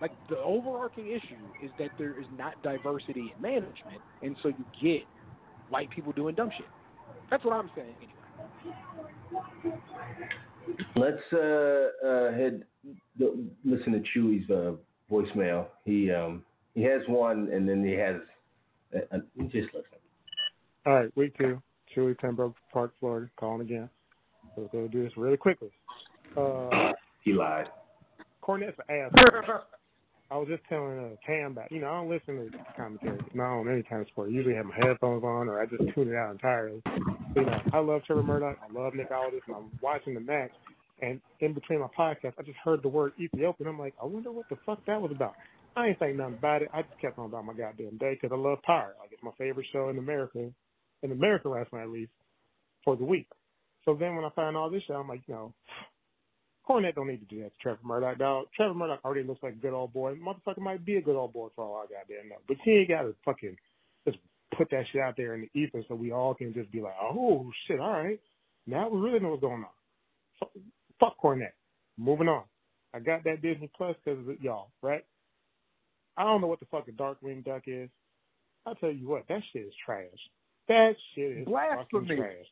like 0.00 0.12
the 0.28 0.38
overarching 0.38 1.08
issue 1.08 1.36
is 1.62 1.70
that 1.78 1.90
there 1.98 2.18
is 2.18 2.26
not 2.36 2.54
diversity 2.62 3.32
in 3.34 3.42
management, 3.42 4.00
and 4.22 4.36
so 4.42 4.48
you 4.48 4.64
get 4.80 5.02
white 5.68 5.90
people 5.90 6.12
doing 6.12 6.34
dumb 6.34 6.50
shit. 6.56 6.66
That's 7.30 7.44
what 7.44 7.54
I'm 7.54 7.70
saying 7.74 7.94
anyway. 7.98 8.12
Let's 10.96 11.32
uh, 11.32 12.06
uh, 12.06 12.32
head 12.32 12.64
listen 13.64 13.92
to 13.92 14.02
Chewy's 14.14 14.50
uh, 14.50 14.72
voicemail. 15.12 15.66
He 15.84 16.10
um 16.10 16.42
he 16.74 16.82
has 16.82 17.02
one, 17.06 17.50
and 17.52 17.68
then 17.68 17.84
he 17.84 17.92
has. 17.92 18.16
Uh, 18.94 19.16
uh, 19.16 19.18
just 19.44 19.68
listen. 19.74 19.98
All 20.86 20.94
right, 20.94 21.16
week 21.16 21.36
two, 21.38 21.62
Chewy, 21.94 22.16
Pembroke 22.18 22.56
Park, 22.72 22.92
Florida, 22.98 23.30
calling 23.36 23.60
again. 23.60 23.88
So 24.56 24.68
we'll 24.72 24.88
do 24.88 25.04
this 25.04 25.16
really 25.16 25.36
quickly. 25.36 25.70
Uh, 26.36 26.92
He 27.22 27.32
lied. 27.32 27.68
Cornette's 28.42 28.76
an 28.88 29.10
ass. 29.14 29.62
I 30.30 30.36
was 30.36 30.48
just 30.48 30.62
telling 30.66 30.98
uh, 30.98 31.16
Cam 31.26 31.52
back. 31.52 31.70
You 31.70 31.82
know, 31.82 31.88
I 31.88 32.00
don't 32.00 32.08
listen 32.08 32.50
to 32.50 32.58
commentary, 32.74 33.20
not 33.34 33.60
on 33.60 33.68
any 33.68 33.82
kind 33.82 34.00
of 34.00 34.08
sport. 34.08 34.30
I 34.30 34.32
usually 34.32 34.54
have 34.54 34.64
my 34.64 34.74
headphones 34.76 35.22
on, 35.22 35.46
or 35.46 35.60
I 35.60 35.66
just 35.66 35.82
tune 35.94 36.08
it 36.08 36.16
out 36.16 36.30
entirely. 36.32 36.80
But, 36.84 36.94
you 37.36 37.44
know, 37.44 37.60
I 37.74 37.78
love 37.80 38.02
Trevor 38.06 38.22
Murdoch. 38.22 38.56
I 38.66 38.72
love 38.72 38.94
Nick 38.94 39.10
Aldis, 39.10 39.42
and 39.46 39.56
I'm 39.56 39.70
watching 39.82 40.14
the 40.14 40.20
match. 40.20 40.50
And 41.02 41.20
in 41.40 41.52
between 41.52 41.80
my 41.80 41.88
podcast, 41.98 42.34
I 42.38 42.42
just 42.42 42.58
heard 42.64 42.82
the 42.82 42.88
word 42.88 43.12
Ethiopian. 43.20 43.68
I'm 43.68 43.78
like, 43.78 43.94
I 44.00 44.06
wonder 44.06 44.30
what 44.32 44.48
the 44.48 44.56
fuck 44.64 44.78
that 44.86 45.02
was 45.02 45.10
about. 45.10 45.34
I 45.76 45.88
ain't 45.88 45.98
think 45.98 46.16
nothing 46.16 46.34
about 46.34 46.62
it. 46.62 46.68
I 46.72 46.82
just 46.82 47.00
kept 47.00 47.18
on 47.18 47.26
about 47.26 47.44
my 47.44 47.54
goddamn 47.54 47.98
day 47.98 48.14
because 48.20 48.30
I 48.32 48.38
love 48.38 48.62
Power. 48.62 48.94
Like 49.00 49.10
it's 49.10 49.22
my 49.22 49.32
favorite 49.36 49.66
show 49.72 49.88
in 49.88 49.98
America, 49.98 50.50
in 51.02 51.12
American 51.12 51.50
wrestling 51.50 51.82
at 51.82 51.90
least, 51.90 52.12
for 52.84 52.96
the 52.96 53.04
week. 53.04 53.26
So 53.84 53.96
then 53.98 54.14
when 54.14 54.24
I 54.24 54.30
find 54.30 54.56
all 54.56 54.70
this 54.70 54.82
shit, 54.86 54.94
I'm 54.94 55.08
like, 55.08 55.22
you 55.26 55.34
know, 55.34 55.52
Cornette 56.68 56.94
don't 56.94 57.08
need 57.08 57.28
to 57.28 57.34
do 57.34 57.42
that 57.42 57.52
to 57.52 57.58
Trevor 57.60 57.80
Murdoch, 57.82 58.18
dog. 58.18 58.46
Trevor 58.54 58.74
Murdoch 58.74 59.00
already 59.04 59.26
looks 59.26 59.42
like 59.42 59.54
a 59.54 59.56
good 59.56 59.72
old 59.72 59.92
boy. 59.92 60.14
Motherfucker 60.14 60.58
might 60.58 60.84
be 60.84 60.96
a 60.96 61.02
good 61.02 61.16
old 61.16 61.32
boy 61.32 61.48
for 61.56 61.64
all 61.64 61.82
I 61.82 61.92
goddamn 61.92 62.28
know. 62.28 62.36
But 62.46 62.58
he 62.64 62.72
ain't 62.72 62.88
got 62.88 63.02
to 63.02 63.14
fucking 63.24 63.56
just 64.06 64.18
put 64.56 64.70
that 64.70 64.84
shit 64.92 65.00
out 65.00 65.16
there 65.16 65.34
in 65.34 65.40
the 65.52 65.60
ether 65.60 65.82
so 65.88 65.94
we 65.94 66.12
all 66.12 66.34
can 66.34 66.54
just 66.54 66.70
be 66.70 66.80
like, 66.80 66.94
oh 67.00 67.50
shit, 67.66 67.80
all 67.80 67.90
right, 67.90 68.20
now 68.66 68.88
we 68.88 69.00
really 69.00 69.18
know 69.18 69.30
what's 69.30 69.40
going 69.40 69.64
on. 69.64 69.66
Fuck, 70.38 70.50
fuck 71.02 71.16
Cornette. 71.22 71.54
Moving 71.98 72.28
on. 72.28 72.44
I 72.94 73.00
got 73.00 73.24
that 73.24 73.42
Disney 73.42 73.70
Plus 73.76 73.96
because 74.04 74.20
of 74.28 74.40
y'all, 74.40 74.70
right? 74.82 75.04
I 76.16 76.24
don't 76.24 76.40
know 76.40 76.46
what 76.46 76.60
the 76.60 76.66
fuck 76.66 76.86
a 76.88 76.92
Darkwing 76.92 77.44
Duck 77.44 77.62
is. 77.66 77.88
I'll 78.66 78.74
tell 78.76 78.92
you 78.92 79.08
what, 79.08 79.24
that 79.28 79.40
shit 79.52 79.62
is 79.62 79.72
trash. 79.84 80.06
That 80.68 80.92
shit 81.14 81.38
is 81.38 81.46
fucking 81.46 82.16
trash. 82.16 82.46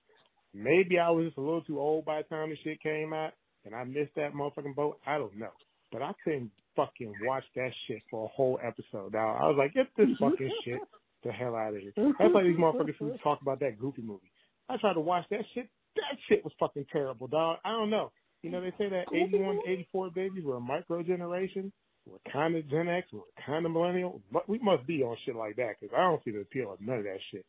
Maybe 0.52 0.98
I 0.98 1.10
was 1.10 1.26
just 1.26 1.38
a 1.38 1.42
little 1.42 1.62
too 1.62 1.78
old 1.78 2.04
by 2.04 2.22
the 2.22 2.28
time 2.28 2.50
the 2.50 2.56
shit 2.64 2.82
came 2.82 3.12
out 3.12 3.32
and 3.64 3.74
I 3.74 3.84
missed 3.84 4.14
that 4.16 4.32
motherfucking 4.32 4.74
boat. 4.74 4.98
I 5.06 5.18
don't 5.18 5.36
know. 5.38 5.52
But 5.92 6.02
I 6.02 6.12
couldn't 6.24 6.50
fucking 6.74 7.12
watch 7.24 7.44
that 7.54 7.70
shit 7.86 8.02
for 8.10 8.24
a 8.24 8.28
whole 8.28 8.58
episode. 8.64 9.12
Now 9.12 9.36
I 9.40 9.46
was 9.46 9.56
like, 9.58 9.74
get 9.74 9.86
this 9.96 10.08
fucking 10.18 10.50
shit 10.64 10.80
the 11.22 11.30
hell 11.30 11.54
out 11.54 11.74
of 11.74 11.80
here. 11.80 11.92
That's 11.96 12.34
like 12.34 12.44
these 12.44 12.56
motherfuckers 12.56 12.96
who 12.98 13.12
talk 13.22 13.40
about 13.42 13.60
that 13.60 13.78
goofy 13.78 14.02
movie. 14.02 14.32
I 14.68 14.76
tried 14.78 14.94
to 14.94 15.00
watch 15.00 15.26
that 15.30 15.44
shit. 15.54 15.68
That 15.96 16.16
shit 16.28 16.42
was 16.44 16.52
fucking 16.58 16.86
terrible, 16.92 17.26
dog. 17.26 17.58
I 17.64 17.70
don't 17.70 17.90
know. 17.90 18.10
You 18.42 18.50
know, 18.50 18.60
they 18.60 18.72
say 18.78 18.88
that 18.88 19.04
81, 19.14 19.60
84 19.66 20.10
babies 20.10 20.44
were 20.44 20.56
a 20.56 20.60
micro 20.60 21.02
generation. 21.02 21.72
We're 22.06 22.32
kind 22.32 22.56
of 22.56 22.68
Gen 22.70 22.88
X. 22.88 23.08
We're 23.12 23.20
kind 23.46 23.66
of 23.66 23.72
millennial. 23.72 24.20
But 24.32 24.48
we 24.48 24.58
must 24.60 24.86
be 24.86 25.02
on 25.02 25.16
shit 25.24 25.36
like 25.36 25.56
that 25.56 25.74
because 25.78 25.94
I 25.96 26.02
don't 26.02 26.22
see 26.24 26.30
the 26.30 26.40
appeal 26.40 26.72
of 26.72 26.80
none 26.80 26.98
of 26.98 27.04
that 27.04 27.18
shit. 27.30 27.44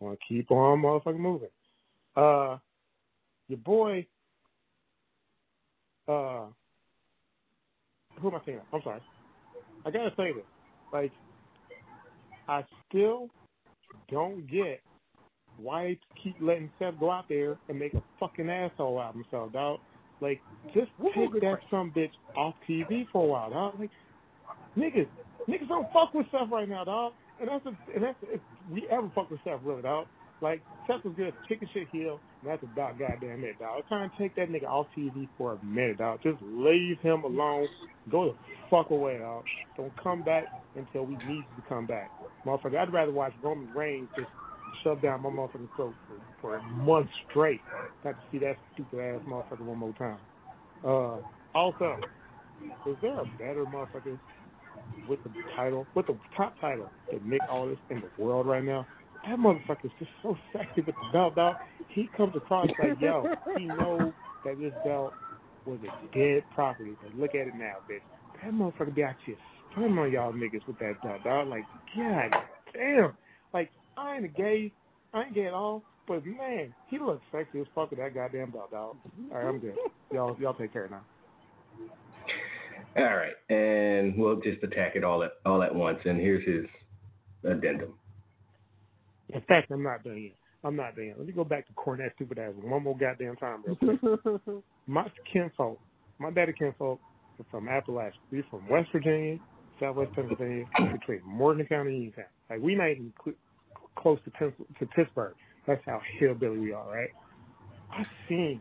I 0.00 0.04
want 0.04 0.18
to 0.18 0.34
keep 0.34 0.50
on 0.50 0.82
motherfucking 0.82 1.18
moving. 1.18 1.48
Uh, 2.14 2.58
your 3.48 3.58
boy, 3.64 4.06
uh, 6.08 6.46
who 8.20 8.28
am 8.28 8.34
I 8.34 8.40
saying? 8.44 8.60
I'm 8.72 8.82
sorry. 8.82 9.00
I 9.84 9.90
gotta 9.90 10.10
say 10.16 10.32
this. 10.32 10.44
Like, 10.92 11.12
I 12.48 12.64
still 12.88 13.28
don't 14.10 14.46
get 14.50 14.80
why 15.58 15.84
they 15.84 16.00
keep 16.22 16.36
letting 16.40 16.70
Seth 16.78 16.98
go 17.00 17.10
out 17.10 17.26
there 17.28 17.56
and 17.68 17.78
make 17.78 17.94
a 17.94 18.02
fucking 18.20 18.48
asshole 18.48 18.98
out 18.98 19.10
of 19.10 19.14
himself, 19.14 19.52
dog. 19.52 19.80
Like, 20.20 20.40
just 20.74 20.90
take 21.14 21.32
that 21.40 21.58
some 21.70 21.92
bitch 21.94 22.10
off 22.36 22.54
TV 22.68 23.06
for 23.12 23.24
a 23.24 23.28
while, 23.28 23.50
dog. 23.50 23.74
Like, 23.78 23.90
niggas, 24.76 25.08
niggas 25.48 25.68
don't 25.68 25.92
fuck 25.92 26.14
with 26.14 26.26
Seth 26.30 26.50
right 26.50 26.68
now, 26.68 26.84
dog. 26.84 27.12
And 27.40 27.50
that's 27.50 27.66
a, 27.66 27.94
and 27.94 28.04
that's 28.04 28.16
if 28.22 28.40
we 28.72 28.86
ever 28.90 29.10
fuck 29.14 29.30
with 29.30 29.40
Seth, 29.44 29.60
really, 29.62 29.82
dog. 29.82 30.06
Like, 30.40 30.62
Seth 30.86 31.04
was 31.04 31.14
good, 31.16 31.32
chicken 31.48 31.68
shit 31.72 31.88
heel, 31.90 32.20
and 32.42 32.50
that's 32.50 32.62
about 32.62 32.98
goddamn 32.98 33.44
it, 33.44 33.58
dog. 33.58 33.82
Trying 33.88 34.10
to 34.10 34.16
take 34.18 34.36
that 34.36 34.50
nigga 34.50 34.64
off 34.64 34.86
TV 34.96 35.28
for 35.38 35.54
a 35.54 35.64
minute, 35.64 35.98
dog. 35.98 36.20
Just 36.22 36.38
leave 36.42 36.98
him 37.00 37.24
alone. 37.24 37.66
Go 38.10 38.26
the 38.26 38.34
fuck 38.70 38.90
away, 38.90 39.18
dog. 39.18 39.44
Don't 39.76 39.92
come 40.02 40.22
back 40.22 40.44
until 40.76 41.04
we 41.04 41.14
need 41.14 41.44
you 41.48 41.62
to 41.62 41.68
come 41.68 41.86
back. 41.86 42.10
Motherfucker, 42.46 42.76
I'd 42.76 42.92
rather 42.92 43.12
watch 43.12 43.32
Roman 43.42 43.70
Reigns 43.74 44.08
just 44.16 44.28
shove 44.82 45.02
down 45.02 45.22
my 45.22 45.30
motherfucking 45.30 45.68
throat 45.76 45.94
for, 46.08 46.20
for 46.40 46.56
a 46.56 46.62
month 46.62 47.08
straight. 47.30 47.60
Got 48.04 48.12
to 48.12 48.16
see 48.30 48.38
that 48.38 48.56
stupid 48.74 49.00
ass 49.00 49.20
motherfucker 49.28 49.60
one 49.60 49.78
more 49.78 49.94
time. 49.94 50.18
Uh, 50.84 51.18
also, 51.56 51.96
is 52.86 52.96
there 53.02 53.20
a 53.20 53.24
better 53.38 53.64
motherfucker 53.64 54.18
with 55.08 55.22
the 55.24 55.30
title, 55.56 55.86
with 55.94 56.06
the 56.06 56.18
top 56.36 56.54
title 56.60 56.90
that 57.10 57.24
Nick 57.24 57.40
Aldis 57.50 57.78
in 57.90 58.00
the 58.00 58.22
world 58.22 58.46
right 58.46 58.64
now? 58.64 58.86
That 59.26 59.38
motherfucker's 59.38 59.92
just 59.98 60.10
so 60.22 60.36
sexy 60.52 60.82
with 60.82 60.94
the 60.94 61.12
belt, 61.12 61.34
dog. 61.34 61.56
He 61.88 62.08
comes 62.16 62.34
across 62.36 62.68
like, 62.78 63.00
yo, 63.00 63.26
he 63.56 63.64
knows 63.64 64.12
that 64.44 64.58
this 64.60 64.72
belt 64.84 65.12
was 65.64 65.78
a 65.82 66.16
dead 66.16 66.44
property, 66.54 66.96
but 67.02 67.18
look 67.18 67.34
at 67.34 67.48
it 67.48 67.54
now, 67.56 67.74
bitch. 67.90 68.00
That 68.42 68.52
motherfucker 68.52 69.02
out 69.02 69.16
here 69.24 69.36
stunning 69.72 69.98
on 69.98 70.12
y'all 70.12 70.32
niggas 70.32 70.66
with 70.66 70.78
that 70.78 71.02
belt, 71.02 71.24
dog. 71.24 71.48
Like, 71.48 71.64
god 71.96 72.36
damn. 72.72 73.16
I 73.96 74.16
ain't 74.16 74.24
a 74.24 74.28
gay, 74.28 74.72
I 75.14 75.24
ain't 75.24 75.34
gay 75.34 75.46
at 75.46 75.54
all, 75.54 75.82
but 76.06 76.24
man, 76.24 76.74
he 76.88 76.98
looks 76.98 77.22
sexy 77.32 77.60
as 77.60 77.66
fuck 77.74 77.90
with 77.90 77.98
that 77.98 78.14
goddamn 78.14 78.50
belt, 78.50 78.70
dog. 78.70 78.96
All 79.32 79.38
right, 79.38 79.46
I'm 79.46 79.58
good. 79.58 79.74
Y'all, 80.12 80.36
y'all 80.38 80.54
take 80.54 80.72
care 80.72 80.88
now. 80.88 81.02
All 82.96 83.04
right, 83.04 83.34
and 83.50 84.16
we'll 84.16 84.40
just 84.40 84.62
attack 84.62 84.96
it 84.96 85.04
all 85.04 85.22
at 85.22 85.32
all 85.44 85.62
at 85.62 85.74
once. 85.74 85.98
And 86.04 86.18
here's 86.18 86.46
his 86.46 86.66
addendum. 87.44 87.94
In 89.30 89.40
fact, 89.42 89.70
I'm 89.70 89.82
not 89.82 90.04
done 90.04 90.22
yet. 90.22 90.34
I'm 90.64 90.76
not 90.76 90.96
done 90.96 91.06
yet. 91.06 91.18
Let 91.18 91.26
me 91.26 91.32
go 91.32 91.44
back 91.44 91.66
to 91.66 91.72
Cornette 91.74 92.14
stupid 92.14 92.38
ass 92.38 92.52
one 92.60 92.82
more 92.82 92.96
goddamn 92.96 93.36
time, 93.36 93.62
real 93.66 93.76
quick. 93.76 94.64
my 94.86 95.06
kinfolk, 95.30 95.78
my 96.18 96.30
daddy 96.30 96.54
kinfolk 96.58 97.00
are 97.38 97.46
from 97.50 97.66
Appalachia. 97.66 98.12
We're 98.30 98.44
from 98.50 98.68
West 98.68 98.88
Virginia, 98.92 99.38
Southwest 99.80 100.12
Pennsylvania, 100.14 100.64
between 100.92 101.20
Morgan 101.24 101.66
County 101.66 101.90
and 101.90 101.98
Uniontown. 101.98 102.24
Like 102.48 102.60
we 102.60 102.76
might 102.76 102.98
cl- 103.24 103.36
close 103.96 104.18
to, 104.24 104.30
to 104.50 104.86
Pittsburgh. 104.94 105.34
That's 105.66 105.82
how 105.84 106.00
hillbilly 106.18 106.58
we 106.58 106.72
are, 106.72 106.88
right? 106.88 107.10
I've 107.92 108.06
seen 108.28 108.60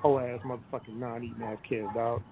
whole 0.00 0.20
ass 0.20 0.40
motherfucking 0.46 0.96
non-eating 0.96 1.42
ass 1.42 1.58
kids, 1.68 1.88
dog. 1.94 2.22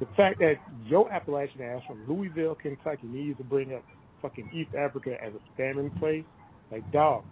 The 0.00 0.06
fact 0.16 0.38
that 0.40 0.56
Joe 0.90 1.08
Appalachian 1.10 1.62
ass 1.62 1.82
from 1.86 2.04
Louisville, 2.06 2.54
Kentucky 2.54 3.06
needs 3.06 3.38
to 3.38 3.44
bring 3.44 3.72
up 3.72 3.82
fucking 4.20 4.50
East 4.54 4.74
Africa 4.74 5.16
as 5.22 5.32
a 5.32 5.56
famine 5.56 5.90
place, 5.98 6.24
like 6.70 6.90
dog. 6.92 7.24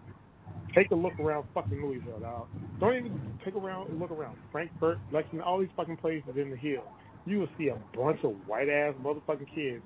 Take 0.74 0.90
a 0.90 0.94
look 0.94 1.18
around 1.20 1.46
fucking 1.54 1.82
Louisville, 1.84 2.20
dog. 2.20 2.48
Don't 2.80 2.96
even 2.96 3.20
take 3.44 3.54
around 3.54 3.98
look 3.98 4.10
around 4.10 4.36
Frankfort, 4.50 4.98
Lexington, 5.12 5.42
all 5.42 5.58
these 5.60 5.68
fucking 5.76 5.98
places 5.98 6.30
in 6.36 6.50
the 6.50 6.56
hills. 6.56 6.86
You 7.26 7.40
will 7.40 7.48
see 7.58 7.68
a 7.68 7.78
bunch 7.96 8.20
of 8.24 8.32
white 8.46 8.68
ass 8.68 8.94
motherfucking 9.02 9.54
kids 9.54 9.82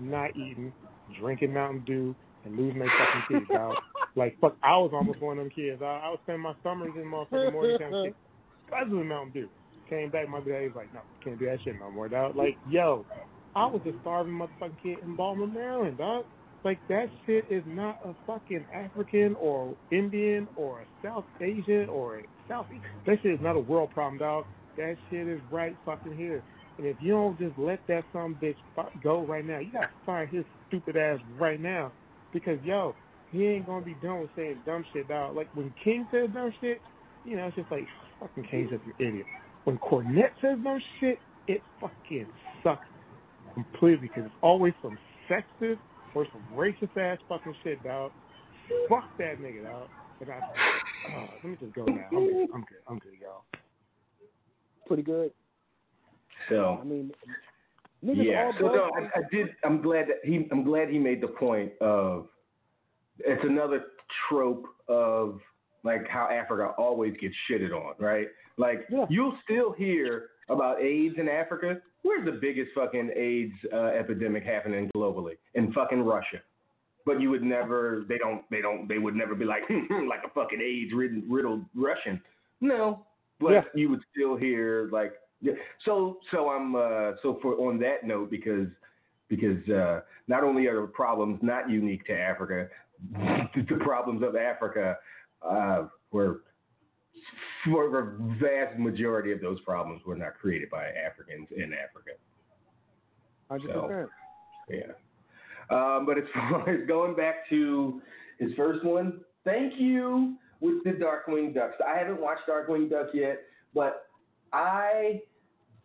not 0.00 0.30
eating, 0.30 0.72
drinking 1.20 1.52
Mountain 1.52 1.84
Dew, 1.86 2.14
and 2.44 2.56
losing 2.56 2.78
their 2.78 2.92
fucking 2.98 3.40
teeth, 3.40 3.48
dog. 3.48 3.76
Like 4.14 4.36
fuck, 4.42 4.56
I 4.62 4.76
was 4.76 4.90
almost 4.92 5.22
one 5.22 5.38
of 5.38 5.44
them 5.44 5.50
kids. 5.50 5.80
I, 5.80 5.86
I 6.04 6.08
was 6.10 6.18
spending 6.24 6.42
my 6.42 6.52
summers 6.62 6.92
in 6.96 7.04
motherfucking 7.04 7.52
Morgantown 7.52 8.12
because 8.66 8.84
of 8.84 8.90
the 8.90 9.04
Mountain 9.04 9.32
Dew. 9.32 9.48
Came 9.88 10.10
back, 10.10 10.28
my 10.28 10.40
dad 10.40 10.64
was 10.64 10.72
like, 10.76 10.92
no, 10.92 11.00
can't 11.24 11.38
do 11.38 11.46
that 11.46 11.62
shit 11.64 11.76
no 11.80 11.90
more, 11.90 12.10
dog. 12.10 12.36
Like, 12.36 12.58
yo, 12.68 13.06
I 13.56 13.64
was 13.64 13.80
a 13.86 13.92
starving 14.02 14.34
motherfucking 14.34 14.82
kid 14.82 14.98
in 15.02 15.16
Baltimore, 15.16 15.46
Maryland, 15.46 15.96
dog. 15.96 16.26
Like 16.64 16.78
that 16.88 17.06
shit 17.26 17.44
is 17.50 17.62
not 17.66 17.98
a 18.04 18.14
fucking 18.26 18.64
African 18.72 19.34
or 19.40 19.74
Indian 19.90 20.46
or 20.56 20.82
a 20.82 20.84
South 21.02 21.24
Asian 21.40 21.88
or 21.88 22.18
a 22.18 22.22
South. 22.48 22.66
That 23.06 23.16
shit 23.22 23.32
is 23.32 23.40
not 23.40 23.56
a 23.56 23.60
world 23.60 23.90
problem, 23.90 24.18
dog. 24.18 24.44
That 24.76 24.96
shit 25.10 25.26
is 25.26 25.40
right 25.50 25.76
fucking 25.84 26.16
here. 26.16 26.42
And 26.78 26.86
if 26.86 26.96
you 27.00 27.12
don't 27.12 27.38
just 27.38 27.58
let 27.58 27.80
that 27.88 28.04
some 28.12 28.36
bitch 28.40 28.56
go 29.02 29.26
right 29.26 29.44
now, 29.44 29.58
you 29.58 29.72
gotta 29.72 29.90
fire 30.06 30.26
his 30.26 30.44
stupid 30.68 30.96
ass 30.96 31.18
right 31.38 31.60
now. 31.60 31.92
Because 32.32 32.58
yo, 32.62 32.94
he 33.30 33.46
ain't 33.46 33.66
gonna 33.66 33.84
be 33.84 33.94
done 33.94 34.20
with 34.20 34.30
saying 34.36 34.62
dumb 34.64 34.84
shit, 34.92 35.08
dog. 35.08 35.36
Like 35.36 35.48
when 35.54 35.72
King 35.82 36.06
says 36.10 36.28
dumb 36.32 36.52
shit, 36.60 36.80
you 37.24 37.36
know, 37.36 37.46
it's 37.46 37.56
just 37.56 37.70
like 37.70 37.86
fucking 38.20 38.44
King's 38.50 38.70
just 38.70 38.84
an 38.84 38.94
idiot. 38.98 39.26
When 39.64 39.78
Cornette 39.78 40.32
says 40.40 40.58
dumb 40.62 40.80
shit, 41.00 41.18
it 41.46 41.62
fucking 41.80 42.26
sucks 42.62 42.86
completely 43.54 44.08
because 44.08 44.24
it's 44.26 44.34
always 44.42 44.74
some 44.82 44.98
sexist 45.30 45.78
or 46.14 46.26
some 46.32 46.42
racist 46.54 46.96
ass 46.96 47.18
fucking 47.28 47.54
shit, 47.62 47.82
dog. 47.82 48.12
Fuck 48.88 49.04
that 49.18 49.40
nigga, 49.40 49.64
dog. 49.64 49.88
And 50.20 50.30
I, 50.30 50.36
uh, 50.36 51.26
let 51.42 51.44
me 51.44 51.56
just 51.60 51.74
go 51.74 51.84
now. 51.84 52.04
I'm 52.12 52.26
good. 52.26 52.48
I'm 52.54 52.60
good. 52.60 52.78
I'm 52.88 52.98
good, 52.98 53.12
y'all. 53.20 53.44
Pretty 54.86 55.02
good. 55.02 55.32
So 56.48 56.78
I 56.80 56.84
mean, 56.84 57.12
niggas 58.04 58.24
yeah, 58.24 58.44
all 58.46 58.52
so 58.58 58.66
no, 58.66 58.90
I, 58.96 59.18
I 59.18 59.22
did. 59.30 59.48
I'm 59.64 59.80
glad 59.82 60.06
that 60.08 60.20
he. 60.24 60.48
I'm 60.50 60.64
glad 60.64 60.88
he 60.88 60.98
made 60.98 61.20
the 61.20 61.28
point 61.28 61.72
of. 61.80 62.26
It's 63.18 63.44
another 63.44 63.84
trope 64.28 64.64
of 64.88 65.38
like 65.84 66.08
how 66.08 66.28
Africa 66.30 66.72
always 66.78 67.14
gets 67.20 67.34
shitted 67.50 67.72
on, 67.72 67.94
right? 67.98 68.28
Like 68.56 68.86
Yeah. 68.90 69.06
you'll 69.08 69.36
still 69.44 69.72
hear 69.72 70.28
about 70.48 70.80
AIDS 70.80 71.16
in 71.18 71.28
Africa. 71.28 71.80
Where's 72.02 72.24
the 72.24 72.32
biggest 72.32 72.70
fucking 72.74 73.10
AIDS 73.14 73.52
uh, 73.72 73.86
epidemic 73.86 74.42
happening 74.44 74.90
globally? 74.96 75.34
In 75.54 75.72
fucking 75.72 76.02
Russia. 76.02 76.38
But 77.06 77.20
you 77.20 77.30
would 77.30 77.42
never. 77.42 78.04
They 78.08 78.18
don't. 78.18 78.42
They 78.50 78.60
don't. 78.60 78.88
They 78.88 78.98
would 78.98 79.14
never 79.14 79.34
be 79.34 79.44
like 79.44 79.62
like 80.08 80.20
a 80.24 80.30
fucking 80.34 80.60
AIDS 80.60 80.92
ridden 80.94 81.24
riddled 81.28 81.64
Russian. 81.74 82.20
No, 82.60 83.04
but 83.40 83.50
Yeah. 83.52 83.62
you 83.74 83.88
would 83.90 84.00
still 84.12 84.36
hear 84.36 84.88
like. 84.92 85.12
Yeah. 85.42 85.52
So 85.84 86.20
so 86.30 86.48
I'm 86.50 86.74
uh, 86.74 87.12
so 87.22 87.38
for 87.42 87.54
on 87.56 87.78
that 87.80 88.04
note 88.04 88.30
because 88.30 88.68
because 89.28 89.68
uh, 89.68 90.00
not 90.28 90.44
only 90.44 90.66
are 90.66 90.80
the 90.80 90.86
problems 90.86 91.40
not 91.42 91.68
unique 91.68 92.06
to 92.06 92.12
Africa, 92.12 92.68
the 93.14 93.76
problems 93.80 94.22
of 94.22 94.36
Africa 94.36 94.96
uh, 95.42 95.84
were 96.12 96.42
for 97.64 97.90
the 97.90 98.34
vast 98.40 98.78
majority 98.78 99.32
of 99.32 99.40
those 99.40 99.60
problems 99.60 100.02
were 100.06 100.16
not 100.16 100.34
created 100.40 100.70
by 100.70 100.86
Africans 100.86 101.48
in 101.54 101.72
Africa. 101.72 102.12
Hundred 103.50 103.72
So- 103.74 103.82
percent. 103.82 104.10
Yeah. 104.70 104.92
Um, 105.70 106.06
but 106.06 106.18
as 106.18 106.24
far 106.34 106.68
as 106.68 106.86
going 106.86 107.14
back 107.16 107.48
to 107.50 108.00
his 108.38 108.52
first 108.54 108.84
one, 108.84 109.20
thank 109.44 109.74
you, 109.78 110.36
with 110.60 110.84
the 110.84 110.90
Darkwing 110.90 111.52
Ducks. 111.54 111.74
I 111.86 111.98
haven't 111.98 112.20
watched 112.20 112.42
Darkwing 112.48 112.88
Duck 112.88 113.08
yet, 113.12 113.40
but 113.74 114.06
I 114.52 115.20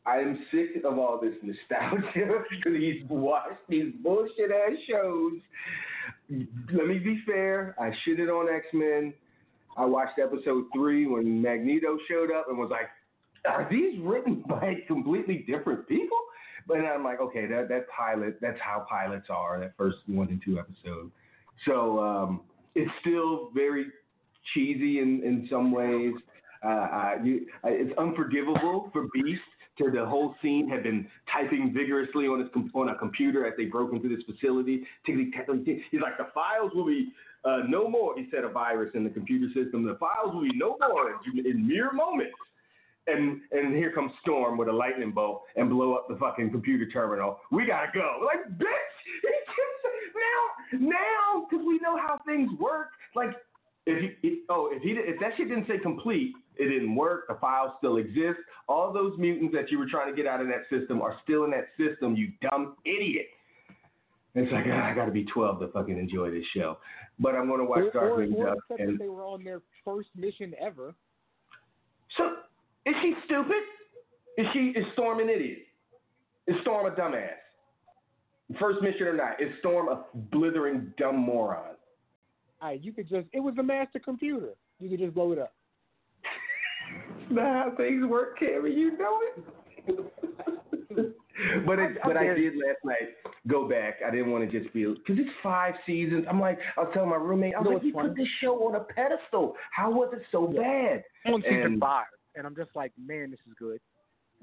I 0.08 0.20
am 0.20 0.40
sick 0.52 0.84
of 0.86 0.98
all 0.98 1.20
this 1.22 1.34
nostalgia 1.44 2.44
he's 2.66 3.04
watched 3.10 3.60
these 3.68 3.94
bullshit 4.02 4.52
ass 4.52 4.78
shows. 4.90 5.34
Let 6.30 6.88
me 6.88 6.98
be 7.00 7.22
fair. 7.26 7.76
I 7.78 7.92
shitted 8.08 8.30
on 8.30 8.54
X 8.54 8.66
Men. 8.74 9.14
I 9.76 9.86
watched 9.86 10.18
episode 10.18 10.66
three 10.74 11.06
when 11.08 11.42
Magneto 11.42 11.98
showed 12.10 12.32
up 12.32 12.46
and 12.48 12.58
was 12.58 12.70
like, 12.72 12.88
"Are 13.46 13.68
these 13.70 14.00
written 14.02 14.44
by 14.48 14.76
completely 14.88 15.46
different 15.46 15.88
people?" 15.90 16.18
But 16.68 16.80
I'm 16.80 17.04
like, 17.04 17.20
okay, 17.20 17.46
that 17.48 17.68
that 17.70 17.88
pilot, 17.90 18.40
that's 18.42 18.60
how 18.62 18.86
pilots 18.90 19.28
are. 19.30 19.60
That 19.60 19.74
first 19.78 19.98
one 20.08 20.30
and 20.30 20.42
two 20.44 20.58
episodes. 20.58 21.12
So 21.66 22.00
um, 22.00 22.42
it's 22.76 22.92
still 23.02 23.50
very 23.54 23.88
cheesy 24.54 25.00
in 25.00 25.22
in 25.24 25.48
some 25.50 25.72
ways. 25.72 26.14
Uh, 26.64 26.68
uh, 26.68 27.12
you, 27.24 27.46
uh, 27.64 27.70
it's 27.70 27.98
unforgivable 27.98 28.90
for 28.92 29.08
Beast 29.14 29.42
to 29.78 29.92
the 29.92 30.06
whole 30.06 30.36
scene 30.42 30.70
had 30.70 30.84
been 30.84 31.08
typing 31.32 31.74
vigorously 31.74 32.26
on 32.28 32.40
his 32.40 32.50
on 32.74 32.90
a 32.90 32.96
computer 32.96 33.46
as 33.46 33.54
they 33.58 33.66
broke 33.66 33.94
into 33.94 34.10
this 34.10 34.24
facility. 34.26 34.86
He's 35.06 36.02
like, 36.02 36.18
the 36.18 36.28
files 36.34 36.72
will 36.74 36.86
be 36.86 37.12
uh, 37.46 37.60
no 37.68 37.88
more. 37.90 38.18
He 38.18 38.28
said 38.32 38.44
a 38.44 38.50
virus 38.50 38.92
in 38.94 39.04
the 39.04 39.10
computer 39.10 39.48
system. 39.54 39.86
The 39.86 39.96
files 39.96 40.34
will 40.34 40.42
be 40.42 40.56
no 40.56 40.78
more 40.80 41.20
in, 41.34 41.46
in 41.46 41.68
mere 41.68 41.92
moments. 41.92 42.34
And 43.08 43.40
and 43.52 43.74
here 43.74 43.94
comes 43.94 44.12
Storm 44.22 44.58
with 44.58 44.68
a 44.68 44.74
lightning 44.74 45.12
bolt 45.12 45.44
and 45.56 45.70
blow 45.70 45.94
up 45.94 46.08
the 46.10 46.18
fucking 46.18 46.52
computer 46.52 46.90
terminal. 46.92 47.40
We 47.52 47.66
gotta 47.66 47.88
go. 47.94 48.20
Like 48.26 48.58
bitch, 48.58 48.98
now 50.14 50.80
now 50.80 51.48
because 51.50 51.66
we 51.66 51.80
know 51.80 51.96
how 51.96 52.20
things 52.26 52.50
work. 52.60 52.90
Like 53.16 53.30
if 53.86 54.02
he, 54.02 54.28
if, 54.28 54.40
oh 54.50 54.70
if 54.74 54.82
he 54.84 54.90
if 54.92 55.22
that 55.22 55.32
shit 55.38 55.48
didn't 55.48 55.68
say 55.68 55.78
complete, 55.78 56.34
it 56.60 56.70
didn't 56.70 56.96
work. 56.96 57.28
The 57.28 57.36
file 57.36 57.76
still 57.78 57.98
exists. 57.98 58.42
All 58.68 58.92
those 58.92 59.18
mutants 59.18 59.54
that 59.56 59.72
you 59.72 59.78
were 59.78 59.88
trying 59.90 60.14
to 60.14 60.16
get 60.16 60.28
out 60.28 60.42
of 60.42 60.48
that 60.48 60.64
system 60.70 61.02
are 61.02 61.16
still 61.24 61.44
in 61.46 61.52
that 61.52 61.68
system. 61.78 62.16
You 62.16 62.32
dumb 62.42 62.76
idiot. 62.86 63.28
It's 64.36 64.52
like 64.52 64.66
ah, 64.68 64.86
I 64.86 64.94
got 64.94 65.06
to 65.06 65.12
be 65.12 65.26
12 65.26 65.62
to 65.62 65.68
fucking 65.70 65.98
enjoy 65.98 66.30
this 66.30 66.46
show, 66.56 66.78
but 67.20 67.34
I'm 67.34 67.50
gonna 67.50 67.66
watch 67.66 67.80
Or, 67.94 68.00
or, 68.00 68.20
Darkwing 68.20 68.38
Duck. 68.38 68.58
And 68.78 69.00
they 69.00 69.08
were 69.08 69.26
on 69.26 69.44
their 69.44 69.62
first 69.84 70.10
mission 70.16 70.54
ever. 70.62 70.94
so 72.18 72.36
is 72.86 72.94
she 73.02 73.16
stupid? 73.26 73.64
Is 74.38 74.46
she 74.54 74.60
is 74.78 74.86
Storm 74.94 75.20
an 75.20 75.30
idiot? 75.30 75.60
Is 76.46 76.56
Storm 76.62 76.86
a 76.86 76.92
dumbass? 76.92 77.30
First 78.60 78.82
mission 78.84 79.08
or 79.08 79.14
not? 79.14 79.42
Is 79.42 79.50
Storm 79.60 79.90
a 79.90 80.06
blithering 80.32 80.94
dumb 81.00 81.18
moron? 81.18 81.76
All 82.62 82.70
right, 82.70 82.84
you 82.84 82.94
could 82.94 83.10
just 83.10 83.26
it 83.34 83.40
was 83.40 83.56
a 83.58 83.64
master 83.64 84.00
computer. 84.00 84.54
You 84.80 84.90
could 84.90 85.00
just 85.00 85.16
blow 85.16 85.32
it 85.32 85.40
up. 85.40 85.54
Not 87.32 87.72
how 87.72 87.76
things 87.78 88.06
work, 88.06 88.40
Cammy. 88.40 88.76
You 88.76 88.98
know 88.98 89.20
it. 89.22 89.44
but 91.66 91.80
it, 91.80 91.98
I- 91.98 92.04
I 92.04 92.08
but 92.08 92.18
I 92.18 92.24
dare 92.24 92.36
did 92.36 92.54
last 92.56 92.80
night 92.84 93.10
go 93.48 93.68
back. 93.70 93.96
I 94.06 94.12
didn't 94.12 94.32
want 94.32 94.50
to 94.50 94.60
just 94.60 94.72
feel 94.74 94.96
because 94.96 95.18
it's 95.20 95.30
five 95.44 95.74
seasons. 95.86 96.26
I'm 96.30 96.40
like, 96.40 96.60
I 96.78 96.82
was 96.82 96.90
telling 96.94 97.10
my 97.10 97.16
roommate, 97.16 97.56
I 97.56 97.60
was 97.60 97.66
You 97.68 97.74
like, 97.74 97.76
what's 97.76 97.86
you 97.86 97.94
funny? 97.94 98.10
put 98.10 98.18
this 98.18 98.28
show 98.42 98.56
on 98.68 98.76
a 98.76 98.80
pedestal. 98.82 99.56
How 99.72 99.92
was 99.92 100.10
it 100.14 100.24
so 100.32 100.48
bad? 100.48 101.04
I'm 101.26 101.36
on 101.36 101.42
season 101.44 101.62
And- 101.64 101.80
five, 101.80 102.06
and 102.36 102.46
I'm 102.46 102.56
just 102.56 102.72
like, 102.76 102.92
man, 102.98 103.32
this 103.32 103.40
is 103.48 103.54
good. 103.58 103.80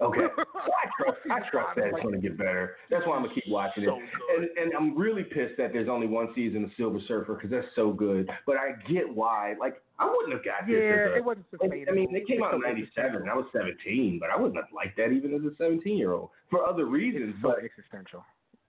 Okay, 0.01 0.21
I 0.39 0.89
trust. 0.99 1.19
I 1.31 1.39
trust 1.51 1.77
that 1.77 1.87
it's 1.87 2.03
going 2.03 2.15
to 2.15 2.21
get 2.21 2.37
better. 2.37 2.77
That's 2.91 3.07
why 3.07 3.15
I'm 3.17 3.23
gonna 3.23 3.35
keep 3.35 3.45
watching 3.49 3.85
it. 3.85 3.87
So. 3.87 3.99
And 4.37 4.49
and 4.59 4.73
I'm 4.75 4.99
really 4.99 5.23
pissed 5.23 5.57
that 5.59 5.73
there's 5.73 5.89
only 5.89 6.09
one 6.09 6.29
season 6.35 6.65
of 6.65 6.71
Silver 6.77 6.99
Surfer 7.07 7.35
because 7.35 7.51
that's 7.51 7.67
so 7.77 7.93
good. 7.93 8.29
But 8.45 8.57
I 8.57 8.73
get 8.93 9.09
why. 9.09 9.55
Like 9.61 9.81
I 10.01 10.07
wouldn't 10.11 10.33
have 10.33 10.45
got 10.45 10.67
this. 10.67 10.75
Yeah, 10.83 11.07
as 11.07 11.11
a, 11.13 11.17
it 11.19 11.25
wasn't 11.25 11.47
sustainable. 11.51 11.85
I 11.93 11.95
mean, 11.95 12.09
it 12.17 12.27
came 12.27 12.43
out 12.43 12.55
in 12.55 12.61
'97. 12.61 13.29
I 13.29 13.35
was 13.35 13.47
17, 13.53 14.19
but 14.19 14.31
I 14.31 14.37
wouldn't 14.37 14.57
have 14.57 14.67
liked 14.75 14.97
that 14.97 15.11
even 15.13 15.33
as 15.33 15.43
a 15.43 15.55
17 15.57 15.97
year 15.97 16.13
old 16.13 16.31
for 16.51 16.67
other 16.67 16.87
reasons. 16.87 17.35
It's 17.35 17.43
so 17.43 17.55
But 17.55 17.65
existential. 17.65 18.25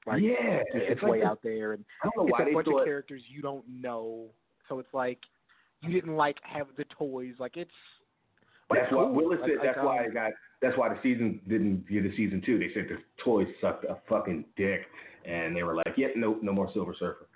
Like, 0.06 0.22
yeah, 0.22 0.62
it's, 0.62 0.70
it's 0.76 1.02
like 1.02 1.12
way 1.12 1.20
this- 1.22 1.28
out 1.28 1.40
there, 1.42 1.74
and 1.74 1.84
I 2.04 2.10
don't 2.14 2.18
know 2.18 2.24
it's 2.30 2.40
why 2.40 2.48
a 2.48 2.54
bunch 2.54 2.68
thought. 2.68 2.82
of 2.82 2.86
characters 2.86 3.24
you 3.28 3.42
don't 3.42 3.66
know. 3.68 4.28
So 4.70 4.78
it's 4.78 4.94
like 4.94 5.18
you 5.82 5.92
didn't 5.92 6.16
like 6.16 6.38
have 6.44 6.68
the 6.78 6.86
toys. 7.00 7.34
Like 7.40 7.58
it's. 7.58 7.72
That's 8.70 8.86
it's 8.86 8.94
why. 8.94 9.10
Willis 9.10 9.40
said. 9.42 9.58
like, 9.58 9.76
That's 9.76 9.86
why 9.86 10.00
um, 10.00 10.06
I 10.10 10.14
got. 10.14 10.32
That's 10.62 10.78
why 10.78 10.90
the 10.90 11.00
season 11.04 11.42
didn't 11.48 11.88
get 11.90 12.06
a 12.06 12.16
season 12.16 12.42
two. 12.46 12.58
They 12.58 12.70
said 12.74 12.88
the 12.90 12.98
toys 13.24 13.48
sucked 13.62 13.86
a 13.86 13.98
fucking 14.10 14.46
dick, 14.58 14.82
and 15.26 15.56
they 15.56 15.64
were 15.64 15.76
like, 15.76 15.94
"Yep, 15.98 16.14
no, 16.16 16.40
no 16.42 16.54
more 16.54 16.70
Silver 16.74 16.96
Surfer." 16.98 17.28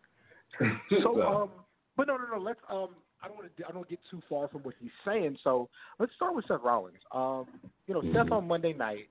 So, 1.04 1.22
um, 1.22 1.50
but 1.96 2.08
no, 2.08 2.18
no, 2.18 2.38
no. 2.38 2.42
Let's 2.42 2.60
um, 2.70 2.90
I 3.24 3.28
don't 3.28 3.38
want 3.38 3.56
to, 3.56 3.68
I 3.68 3.72
don't 3.72 3.88
get 3.88 4.00
too 4.10 4.22
far 4.30 4.48
from 4.48 4.62
what 4.62 4.76
he's 4.80 4.92
saying. 5.06 5.38
So 5.44 5.70
let's 6.00 6.14
start 6.16 6.36
with 6.36 6.46
Seth 6.48 6.62
Rollins. 6.64 6.98
Um, 7.14 7.46
you 7.88 7.94
know, 7.94 8.02
Seth 8.14 8.32
on 8.32 8.48
Monday 8.48 8.74
night 8.74 9.10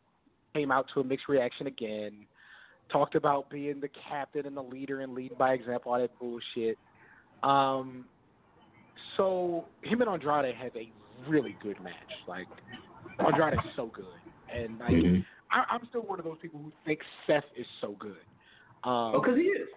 came 0.54 0.70
out 0.70 0.86
to 0.94 1.00
a 1.00 1.04
mixed 1.04 1.28
reaction 1.28 1.66
again. 1.66 2.26
Talked 2.90 3.14
about 3.14 3.50
being 3.50 3.80
the 3.80 3.90
captain 4.08 4.46
and 4.46 4.56
the 4.56 4.62
leader 4.62 5.02
and 5.02 5.14
leading 5.14 5.36
by 5.36 5.52
example, 5.52 5.92
all 5.92 6.00
that 6.00 6.18
bullshit. 6.18 6.78
Um, 7.42 8.06
so 9.16 9.66
him 9.82 10.00
and 10.00 10.08
Andrade 10.08 10.54
have 10.54 10.74
a 10.74 10.90
really 11.26 11.56
good 11.62 11.80
match. 11.82 11.94
Like 12.26 12.46
Andrade 13.18 13.54
is 13.54 13.60
so 13.76 13.86
good, 13.86 14.06
and 14.54 14.78
like 14.78 14.90
Mhm. 14.90 15.24
I, 15.50 15.64
I'm 15.70 15.86
still 15.88 16.02
one 16.02 16.18
of 16.18 16.24
those 16.24 16.38
people 16.40 16.60
who 16.60 16.72
think 16.84 17.00
Seth 17.26 17.44
is 17.56 17.66
so 17.80 17.92
good. 17.98 18.24
Um, 18.84 19.14
oh, 19.16 19.20
because 19.20 19.36
he 19.36 19.44
is. 19.44 19.68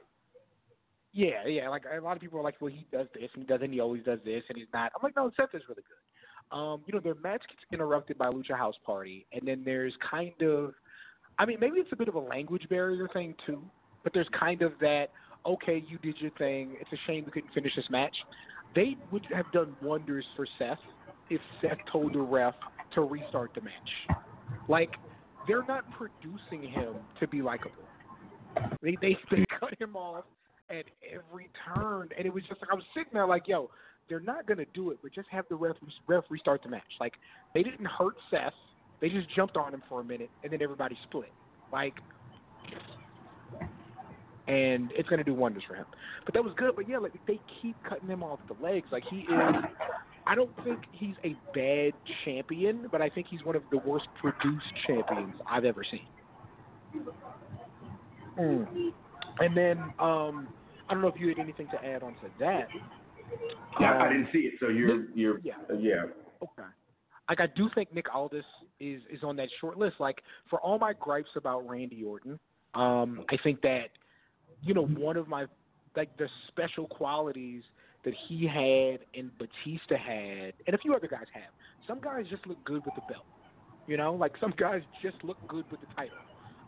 yeah, 1.14 1.46
yeah. 1.48 1.70
Like 1.70 1.84
a 1.86 2.00
lot 2.02 2.16
of 2.16 2.22
people 2.22 2.40
are 2.40 2.44
like, 2.44 2.56
well, 2.62 2.72
he 2.72 2.86
does 2.92 3.08
this 3.14 3.30
and 3.34 3.44
he 3.44 3.48
does, 3.48 3.62
and 3.62 3.74
he 3.74 3.80
always 3.80 4.04
does 4.04 4.20
this, 4.24 4.44
and 4.50 4.58
he's 4.58 4.68
not. 4.74 4.92
I'm 4.96 5.02
like, 5.04 5.16
no, 5.16 5.32
Seth 5.36 5.54
is 5.54 5.64
really 5.68 5.84
good. 5.84 6.56
Um, 6.58 6.82
you 6.86 6.94
know, 6.94 7.00
their 7.00 7.16
match 7.16 7.42
gets 7.48 7.62
interrupted 7.72 8.18
by 8.18 8.28
Lucha 8.28 8.58
House 8.58 8.76
Party, 8.86 9.26
and 9.32 9.48
then 9.48 9.62
there's 9.64 9.94
kind 10.10 10.34
of, 10.42 10.74
I 11.40 11.46
mean, 11.46 11.58
maybe 11.62 11.78
it's 11.78 11.92
a 11.94 11.96
bit 11.96 12.10
of 12.10 12.16
a 12.16 12.20
language 12.20 12.68
barrier 12.70 13.08
thing 13.14 13.36
too, 13.46 13.62
but 14.04 14.14
there's 14.14 14.28
kind 14.38 14.62
of 14.62 14.74
that. 14.82 15.08
Okay, 15.46 15.84
you 15.88 15.98
did 16.00 16.18
your 16.20 16.32
thing. 16.32 16.76
It's 16.80 16.92
a 16.92 16.98
shame 17.08 17.24
we 17.26 17.32
couldn't 17.32 17.52
finish 17.54 17.76
this 17.76 17.90
match. 17.90 18.16
They 18.76 18.96
would 19.12 19.26
have 19.34 19.52
done 19.52 19.76
wonders 19.82 20.26
for 20.36 20.46
Seth 20.60 20.78
if 21.32 21.42
Seth 21.62 21.78
told 21.92 22.14
the 22.14 22.20
ref 22.20 22.54
to 22.94 23.02
restart 23.02 23.52
the 23.56 23.62
match. 23.62 24.18
Like, 24.68 24.92
they're 25.48 25.66
not 25.66 25.86
producing 25.92 26.70
him 26.70 26.96
to 27.20 27.28
be 27.28 27.42
likable. 27.42 27.72
They 28.84 28.98
they 29.02 29.18
they 29.32 29.46
cut 29.60 29.80
him 29.80 29.96
off 29.96 30.26
at 30.70 30.86
every 31.10 31.50
turn, 31.74 32.10
and 32.18 32.26
it 32.26 32.34
was 32.34 32.44
just 32.48 32.62
like 32.62 32.70
I 32.72 32.76
was 32.76 32.84
sitting 32.94 33.14
there 33.14 33.26
like, 33.26 33.48
yo, 33.48 33.70
they're 34.10 34.20
not 34.20 34.46
gonna 34.46 34.66
do 34.74 34.92
it, 34.92 35.00
but 35.02 35.14
just 35.14 35.30
have 35.30 35.46
the 35.50 35.56
ref 35.56 35.78
ref 36.06 36.26
restart 36.30 36.64
the 36.64 36.70
match. 36.70 36.84
Like 37.00 37.14
they 37.54 37.64
didn't 37.64 37.86
hurt 37.86 38.16
Seth, 38.30 38.54
they 39.00 39.10
just 39.10 39.34
jumped 39.36 39.58
on 39.58 39.74
him 39.74 39.82
for 39.88 40.02
a 40.02 40.04
minute, 40.04 40.30
and 40.44 40.52
then 40.52 40.62
everybody 40.62 40.98
split. 41.08 41.32
Like, 41.72 41.96
and 44.48 44.92
it's 44.96 45.08
gonna 45.08 45.24
do 45.24 45.34
wonders 45.34 45.64
for 45.66 45.76
him. 45.76 45.86
But 46.26 46.34
that 46.34 46.44
was 46.44 46.54
good. 46.58 46.76
But 46.76 46.90
yeah, 46.90 46.98
like 46.98 47.14
they 47.26 47.40
keep 47.62 47.76
cutting 47.88 48.10
him 48.10 48.22
off 48.22 48.40
the 48.48 48.62
legs. 48.64 48.88
Like 48.92 49.04
he 49.10 49.20
is. 49.20 49.56
I 50.32 50.36
don't 50.36 50.56
think 50.64 50.80
he's 50.94 51.16
a 51.26 51.36
bad 51.54 51.92
champion, 52.24 52.88
but 52.90 53.02
I 53.02 53.10
think 53.10 53.28
he's 53.30 53.44
one 53.44 53.58
of 53.58 53.64
the 53.70 53.80
worst 53.80 54.08
produced 54.22 54.66
champions 54.88 55.34
I've 55.46 55.66
ever 55.66 55.84
seen. 55.92 56.08
Mm. 58.40 58.94
And 59.40 59.58
then 59.58 59.80
um, 60.00 60.48
I 60.88 60.94
don't 60.94 61.02
know 61.02 61.10
if 61.10 61.20
you 61.20 61.28
had 61.28 61.38
anything 61.38 61.68
to 61.74 61.86
add 61.86 62.02
on 62.02 62.14
to 62.14 62.30
that. 62.40 62.70
Yeah, 63.78 63.92
I 63.92 64.08
Um, 64.08 64.14
didn't 64.14 64.30
see 64.32 64.40
it. 64.40 64.54
So 64.62 64.70
you're 64.70 65.10
you're 65.14 65.40
yeah. 65.44 65.56
yeah. 65.78 66.04
Okay. 66.42 66.70
Like 67.28 67.42
I 67.42 67.48
do 67.48 67.70
think 67.76 67.94
Nick 67.94 68.14
Aldis 68.16 68.46
is 68.80 69.02
is 69.12 69.24
on 69.24 69.36
that 69.36 69.50
short 69.60 69.78
list. 69.78 69.96
Like 70.00 70.22
for 70.50 70.62
all 70.62 70.80
my 70.80 70.94
gripes 70.94 71.32
about 71.36 71.68
Randy 71.68 72.06
Orton, 72.06 72.40
um, 72.74 73.26
I 73.30 73.36
think 73.44 73.62
that 73.64 73.90
you 74.62 74.74
know 74.74 74.86
one 74.86 75.18
of 75.18 75.28
my 75.28 75.46
like 75.98 76.16
the 76.16 76.30
special 76.48 76.88
qualities 76.88 77.64
that 78.04 78.14
he 78.28 78.46
had 78.48 79.00
and 79.16 79.32
Batista 79.38 79.96
had, 79.98 80.54
and 80.68 80.74
a 80.74 80.78
few 80.78 80.94
other 80.94 81.08
guys 81.08 81.26
have. 81.34 81.44
Some 81.88 82.00
guys 82.02 82.26
just 82.30 82.46
look 82.48 82.64
good 82.66 82.84
with 82.86 82.96
the 82.96 83.02
belt. 83.12 83.26
You 83.88 83.98
know, 83.98 84.14
like 84.14 84.34
some 84.40 84.54
guys 84.58 84.82
just 85.02 85.24
look 85.24 85.38
good 85.48 85.66
with 85.72 85.82
the 85.82 85.88
title. 85.96 86.18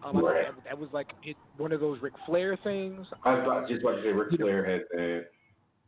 Um, 0.03 0.17
Right. 0.17 0.45
that, 0.45 0.63
that 0.65 0.77
was 0.77 0.89
like 0.91 1.07
it, 1.23 1.37
one 1.57 1.71
of 1.71 1.79
those 1.79 2.01
Ric 2.01 2.13
Flair 2.25 2.57
things. 2.63 3.05
I 3.23 3.35
thought 3.45 3.67
just 3.69 3.81
about 3.81 3.95
to 3.97 4.01
say 4.03 4.09
Ric 4.09 4.29
Flair 4.39 4.65
had 4.65 4.81
that. 4.91 5.25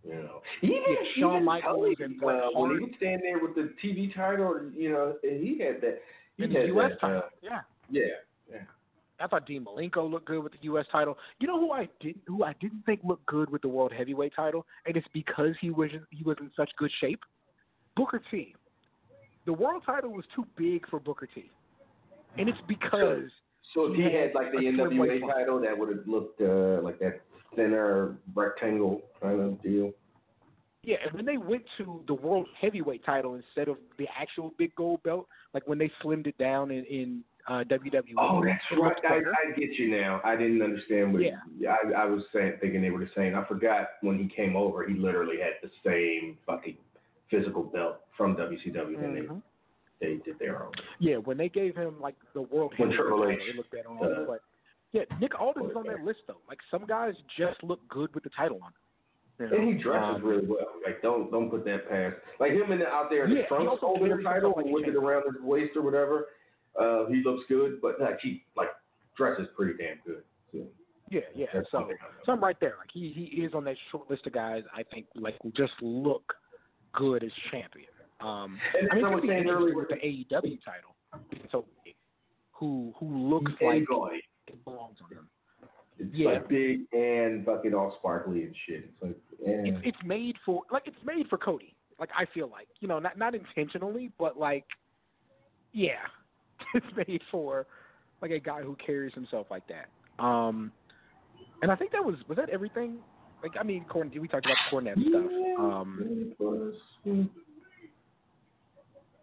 You 0.07 0.13
know, 0.13 0.41
even, 0.61 0.75
Yeah, 0.87 0.95
Shawn 1.17 1.33
even 1.37 1.45
Michaels 1.45 1.95
and 1.99 2.19
Bret 2.19 2.35
uh, 2.43 2.47
when 2.53 2.69
he 2.71 2.77
Hart. 2.77 2.81
would 2.83 2.95
stand 2.97 3.21
there 3.23 3.39
with 3.39 3.55
the 3.55 3.73
TV 3.83 4.13
title, 4.15 4.61
you 4.73 4.91
know, 4.91 5.15
he 5.23 5.57
had 5.59 5.81
that. 5.81 5.99
He 6.37 6.43
in 6.43 6.51
had 6.51 6.61
the 6.63 6.67
U.S. 6.67 6.91
that, 6.91 6.99
title. 7.01 7.17
uh, 7.25 7.29
yeah. 7.41 7.61
yeah, 7.89 8.01
yeah. 8.51 8.57
I 9.19 9.27
thought 9.27 9.45
Dean 9.45 9.65
Malenko 9.65 10.09
looked 10.09 10.25
good 10.25 10.43
with 10.43 10.51
the 10.53 10.59
U.S. 10.63 10.85
title. 10.91 11.17
You 11.39 11.47
know 11.47 11.59
who 11.59 11.71
I 11.71 11.87
didn't 11.99 12.21
who 12.27 12.43
I 12.43 12.53
didn't 12.59 12.83
think 12.85 13.01
looked 13.03 13.25
good 13.25 13.49
with 13.49 13.61
the 13.61 13.67
World 13.67 13.93
Heavyweight 13.95 14.33
title, 14.35 14.65
and 14.85 14.97
it's 14.97 15.07
because 15.13 15.55
he 15.61 15.69
was 15.69 15.89
he 16.11 16.23
was 16.23 16.37
in 16.39 16.51
such 16.55 16.69
good 16.77 16.91
shape. 16.99 17.21
Booker 17.95 18.21
T. 18.29 18.55
The 19.45 19.53
world 19.53 19.83
title 19.85 20.11
was 20.11 20.25
too 20.35 20.45
big 20.57 20.87
for 20.89 20.99
Booker 20.99 21.27
T, 21.33 21.49
and 22.37 22.49
it's 22.49 22.57
because 22.67 23.29
So 23.73 23.85
if 23.85 23.95
he 23.95 24.03
had 24.03 24.13
had 24.13 24.35
like 24.35 24.51
the 24.51 24.57
NWA 24.57 25.21
title, 25.31 25.61
that 25.61 25.77
would 25.77 25.89
have 25.89 26.07
looked 26.07 26.41
uh, 26.41 26.81
like 26.81 26.99
that 26.99 27.21
thinner 27.55 28.17
rectangle 28.33 29.01
kind 29.21 29.39
of 29.39 29.61
deal. 29.61 29.91
Yeah, 30.83 30.97
and 31.03 31.13
when 31.13 31.25
they 31.25 31.37
went 31.37 31.63
to 31.79 32.03
the 32.05 32.13
world 32.13 32.47
heavyweight 32.61 33.03
title 33.05 33.35
instead 33.35 33.69
of 33.69 33.77
the 33.97 34.07
actual 34.15 34.53
big 34.57 34.75
gold 34.75 35.01
belt, 35.01 35.27
like 35.53 35.67
when 35.67 35.79
they 35.79 35.91
slimmed 36.03 36.27
it 36.27 36.37
down 36.37 36.69
in, 36.69 36.85
in 36.85 37.23
uh, 37.47 37.63
WWE. 37.63 38.01
Oh, 38.17 38.43
that's 38.43 38.63
right. 38.79 38.95
I. 39.09 39.15
I 39.17 39.57
get 39.59 39.71
you 39.77 39.89
now. 39.95 40.21
I 40.23 40.35
didn't 40.35 40.61
understand 40.61 41.13
what. 41.13 41.21
Yeah. 41.21 41.37
I, 41.69 42.03
I 42.03 42.05
was 42.05 42.23
saying, 42.33 42.53
thinking 42.61 42.81
they 42.81 42.89
were 42.89 42.99
the 42.99 43.09
same. 43.15 43.35
I 43.35 43.45
forgot 43.45 43.89
when 44.01 44.17
he 44.17 44.27
came 44.27 44.55
over, 44.55 44.87
he 44.87 44.95
literally 44.95 45.37
had 45.37 45.53
the 45.61 45.69
same 45.85 46.37
fucking 46.45 46.77
physical 47.29 47.63
belt 47.63 48.01
from 48.17 48.35
WCW, 48.35 48.97
and 49.03 49.17
Mhm. 49.17 49.41
they 49.99 50.07
they 50.07 50.15
did 50.25 50.37
their 50.39 50.63
own. 50.63 50.71
Yeah, 50.99 51.17
when 51.17 51.37
they 51.37 51.49
gave 51.49 51.75
him 51.75 51.95
like 52.01 52.15
the 52.33 52.41
world 52.41 52.73
When 52.77 52.91
Triple 52.91 53.19
title, 53.19 53.31
H, 53.31 53.39
it 53.49 53.55
looked 53.55 53.71
better 53.71 53.89
on 53.89 54.03
uh. 54.03 54.25
But 54.27 54.41
yeah, 54.91 55.03
Nick 55.19 55.39
Aldis 55.39 55.69
is 55.71 55.75
on 55.75 55.85
that 55.87 56.01
list 56.03 56.19
though. 56.27 56.41
Like 56.47 56.59
some 56.71 56.85
guys 56.85 57.13
just 57.37 57.63
look 57.63 57.79
good 57.89 58.13
with 58.13 58.23
the 58.23 58.29
title 58.31 58.59
on. 58.63 58.71
You 59.39 59.49
know? 59.49 59.55
And 59.57 59.67
he 59.77 59.83
dresses 59.83 60.15
Um, 60.15 60.23
really 60.23 60.45
well. 60.45 60.67
Like 60.85 61.01
don't 61.01 61.31
don't 61.31 61.49
put 61.49 61.65
that 61.65 61.89
past. 61.89 62.15
Like 62.39 62.51
him 62.51 62.71
in 62.71 62.79
the, 62.79 62.87
out 62.87 63.09
there 63.09 63.25
in 63.25 63.31
Yeah, 63.31 63.35
the 63.37 63.41
he 63.43 63.47
trunks 63.63 63.81
holding 63.81 64.15
the 64.15 64.23
title 64.23 64.53
like 64.55 64.65
a 64.65 64.69
with 64.69 64.85
it 64.87 64.95
around 64.95 65.23
his 65.33 65.41
waist 65.43 65.75
or 65.75 65.81
whatever. 65.81 66.27
Uh, 66.79 67.05
he 67.07 67.21
looks 67.23 67.43
good, 67.47 67.79
but 67.81 67.99
like 67.99 68.19
he 68.21 68.43
like 68.55 68.69
dresses 69.17 69.47
pretty 69.55 69.73
damn 69.81 69.97
good. 70.05 70.23
So, 70.51 70.59
Yeah, 71.09 71.21
yeah. 71.33 71.45
that's 71.53 71.67
So, 71.71 71.89
so 72.25 72.31
I'm 72.33 72.41
right 72.43 72.59
there. 72.59 72.75
Like 72.79 72.89
he 72.93 73.09
he 73.09 73.41
is 73.43 73.53
on 73.53 73.63
that 73.65 73.77
short 73.91 74.09
list 74.09 74.27
of 74.27 74.33
guys. 74.33 74.63
I 74.75 74.83
think 74.83 75.05
like 75.15 75.35
who 75.41 75.51
just 75.51 75.73
look 75.81 76.33
good 76.93 77.23
as 77.23 77.31
champion. 77.51 77.87
Um, 78.21 78.57
And 78.79 78.89
I 78.91 78.95
mean, 78.95 79.13
was 79.13 79.23
saying 79.27 79.47
earlier, 79.49 79.75
with 79.75 79.89
the 79.89 79.95
AEW 79.95 80.59
title. 80.63 80.95
So, 81.51 81.65
who 82.51 82.93
who 82.99 83.29
looks 83.29 83.51
like 83.61 83.85
gaudy. 83.87 84.21
it 84.47 84.63
belongs 84.65 84.97
on 85.03 85.11
him? 85.17 85.27
It's 85.97 86.13
Yeah. 86.13 86.31
like 86.31 86.47
big 86.49 86.81
and 86.93 87.45
fucking 87.45 87.73
all 87.73 87.95
sparkly 87.99 88.43
and 88.43 88.55
shit. 88.65 88.85
It's 88.85 89.01
like. 89.01 89.15
It's 89.39 89.77
it's 89.85 89.97
made 90.05 90.35
for 90.45 90.63
like 90.71 90.83
it's 90.87 90.97
made 91.05 91.27
for 91.29 91.37
Cody. 91.37 91.75
Like 91.99 92.09
I 92.17 92.25
feel 92.33 92.47
like 92.49 92.67
you 92.79 92.87
know 92.87 92.99
not 92.99 93.17
not 93.17 93.35
intentionally, 93.35 94.11
but 94.17 94.37
like 94.37 94.65
yeah, 95.73 95.99
it's 96.73 96.85
made 97.07 97.21
for 97.31 97.65
like 98.21 98.31
a 98.31 98.39
guy 98.39 98.61
who 98.61 98.75
carries 98.83 99.13
himself 99.13 99.47
like 99.49 99.63
that. 99.67 100.23
Um, 100.23 100.71
and 101.61 101.71
I 101.71 101.75
think 101.75 101.91
that 101.91 102.03
was 102.03 102.15
was 102.27 102.37
that 102.37 102.49
everything. 102.49 102.97
Like 103.43 103.53
I 103.59 103.63
mean, 103.63 103.85
Corn, 103.85 104.11
we 104.19 104.27
talked 104.27 104.45
about 104.45 104.57
the 104.71 104.75
Cornette 104.75 105.09
stuff. 105.09 105.25
Um, 105.59 106.31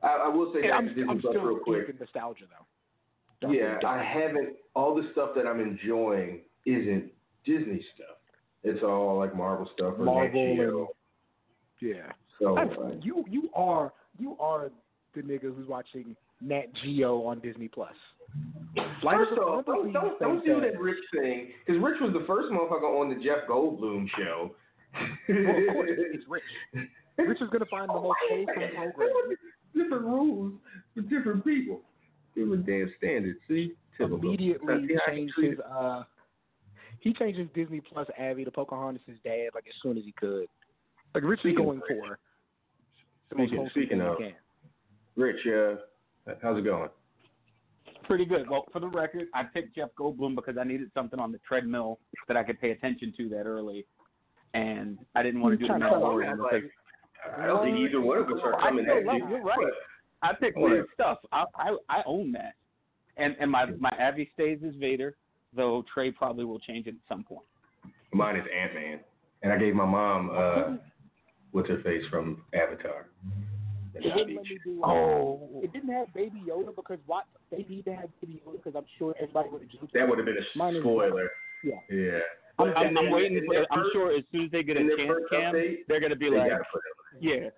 I, 0.02 0.08
I 0.24 0.28
will 0.28 0.52
say 0.52 0.62
that 0.62 0.72
I'm, 0.72 0.88
I'm 1.08 1.18
still 1.20 1.32
real 1.32 1.58
quick. 1.58 1.88
in 1.88 1.96
nostalgia 1.98 2.44
though. 2.50 3.50
Yeah, 3.50 3.78
I 3.86 4.02
haven't. 4.02 4.56
All 4.74 4.94
the 4.94 5.08
stuff 5.12 5.30
that 5.36 5.46
I'm 5.46 5.60
enjoying 5.60 6.40
isn't 6.64 7.10
Disney 7.44 7.84
stuff. 7.94 8.16
It's 8.62 8.82
all 8.82 9.18
like 9.18 9.34
Marvel 9.34 9.68
stuff 9.74 9.94
or 9.98 10.04
Marvel 10.04 10.40
and 10.40 10.88
yeah. 11.80 12.12
So 12.38 12.56
uh, 12.56 12.92
you 13.00 13.24
you 13.28 13.50
are 13.54 13.92
you 14.18 14.36
are 14.38 14.70
the 15.14 15.22
nigga 15.22 15.54
who's 15.54 15.66
watching 15.66 16.16
Nat 16.42 16.66
Geo 16.82 17.22
on 17.22 17.40
Disney 17.40 17.68
Plus. 17.68 17.94
Like, 19.02 19.16
First 19.16 19.32
off, 19.38 19.66
don't, 19.66 19.92
don't, 19.92 20.18
don't 20.18 20.44
do 20.44 20.60
that- 20.60 20.80
Rich 20.80 20.96
thing, 21.14 21.48
because 21.66 21.80
Rich 21.82 22.00
was 22.00 22.12
the 22.12 22.24
first 22.26 22.50
motherfucker 22.50 23.00
on 23.00 23.08
the 23.10 23.22
Jeff 23.22 23.46
Goldblum 23.48 24.06
show. 24.16 24.54
Well, 25.28 25.38
of 25.38 25.74
course, 25.74 25.90
it's 25.96 26.24
Rich. 26.28 26.42
Rich 27.18 27.40
is 27.42 27.48
gonna 27.50 27.66
find 27.66 27.88
the 27.88 27.94
most 27.94 28.16
wholesome 28.28 28.54
program. 28.74 29.36
different 29.74 30.04
rules 30.04 30.52
for 30.94 31.02
different 31.02 31.44
people. 31.44 31.80
Different 32.34 32.64
damn 32.66 32.90
standards. 32.98 33.38
See? 33.48 33.72
Typical. 33.98 34.18
Immediately 34.20 34.86
That's 34.94 35.06
changed 35.06 35.34
his 35.42 35.58
uh 35.60 36.04
he 37.00 37.12
changed 37.12 37.38
his 37.38 37.48
Disney 37.54 37.80
Plus 37.80 38.06
Abby 38.18 38.44
to 38.44 38.50
Pocahontas' 38.50 39.02
dad 39.24 39.48
like 39.54 39.64
as 39.66 39.74
soon 39.82 39.98
as 39.98 40.04
he 40.04 40.12
could. 40.12 40.46
Like 41.14 41.24
Rich 41.24 41.40
is 41.44 41.54
going 41.56 41.80
for 41.86 42.18
Speaking- 43.34 43.68
speaking 43.70 44.00
of-. 44.00 44.16
Rich, 45.16 45.46
uh, 45.46 45.74
how's 46.42 46.58
it 46.58 46.64
going? 46.64 46.88
Pretty 48.04 48.24
good. 48.24 48.48
Well, 48.50 48.64
for 48.72 48.80
the 48.80 48.88
record, 48.88 49.28
I 49.34 49.44
picked 49.44 49.76
Jeff 49.76 49.90
Goldblum 49.98 50.34
because 50.34 50.56
I 50.58 50.64
needed 50.64 50.90
something 50.94 51.18
on 51.20 51.32
the 51.32 51.38
treadmill 51.46 51.98
that 52.28 52.36
I 52.36 52.42
could 52.42 52.60
pay 52.60 52.70
attention 52.72 53.12
to 53.16 53.28
that 53.30 53.44
early, 53.46 53.86
and 54.54 54.98
I 55.14 55.22
didn't 55.22 55.40
want 55.40 55.52
to 55.54 55.56
do 55.58 55.62
the 55.64 55.68
Trying 55.68 55.80
to- 55.80 55.86
Mandalorian 55.86 56.36
because 56.36 56.70
I 57.40 57.46
don't 57.46 57.64
think 57.64 57.78
either 57.78 58.00
one 58.00 58.18
of 58.18 58.26
us 58.26 58.38
are 58.42 58.56
I 58.60 58.68
coming 58.68 58.86
at 58.86 59.02
you. 59.04 59.28
you're 59.28 59.42
right. 59.42 59.58
I 60.22 60.32
picked 60.34 60.56
Whatever. 60.56 60.80
weird 60.82 60.86
stuff. 60.94 61.18
I, 61.32 61.44
I 61.56 61.76
I 61.88 62.02
own 62.06 62.32
that, 62.32 62.54
and 63.16 63.36
and 63.40 63.50
my 63.50 63.66
my 63.78 63.92
Abby 63.98 64.30
stays 64.34 64.58
as 64.66 64.74
Vader, 64.76 65.16
though 65.54 65.84
Trey 65.92 66.10
probably 66.10 66.44
will 66.44 66.58
change 66.60 66.86
it 66.86 66.90
at 66.90 67.00
some 67.08 67.22
point. 67.24 67.46
Mine 68.12 68.36
is 68.36 68.44
Ant 68.56 68.74
Man, 68.74 69.00
and 69.42 69.52
I 69.52 69.58
gave 69.58 69.74
my 69.74 69.84
mom 69.86 70.30
uh, 70.30 70.76
what's 71.52 71.68
her 71.68 71.80
face 71.82 72.02
from 72.10 72.42
Avatar. 72.52 73.06
It 73.94 74.04
wouldn't 74.16 74.36
let 74.36 74.44
me 74.44 74.58
do 74.64 74.82
uh, 74.82 74.86
Oh, 74.86 75.60
it 75.62 75.72
didn't 75.72 75.90
have 75.92 76.12
Baby 76.14 76.42
Yoda 76.48 76.74
because 76.74 76.98
what 77.06 77.24
they 77.50 77.64
need 77.68 77.84
to 77.86 77.94
have 77.94 78.08
Baby 78.20 78.42
Yoda 78.46 78.52
because 78.62 78.74
I'm 78.76 78.86
sure 78.98 79.14
everybody 79.20 79.48
would 79.50 79.62
have 79.62 79.70
jumped. 79.70 79.92
That 79.94 80.08
would 80.08 80.18
have 80.18 80.26
been 80.26 80.36
Mine 80.56 80.74
a 80.74 80.78
is- 80.78 80.82
spoiler. 80.82 81.30
Yeah. 81.64 81.74
Yeah. 81.90 82.18
I'm, 82.58 82.68
I'm, 82.76 82.98
I'm 82.98 83.10
waiting 83.10 83.42
for. 83.46 83.54
their 83.54 83.66
I'm 83.72 83.84
sure 83.92 84.16
as 84.16 84.24
soon 84.30 84.44
as 84.44 84.50
they 84.50 84.62
get 84.62 84.76
a 84.76 84.80
chance 84.80 85.00
first 85.06 85.30
cam, 85.30 85.54
update, 85.54 85.76
they're 85.88 86.00
gonna 86.00 86.14
be 86.16 86.28
They 86.30 86.36
like, 86.36 86.50
gotta 86.50 86.64
put 86.72 86.82
it. 86.84 87.22
yeah, 87.22 87.48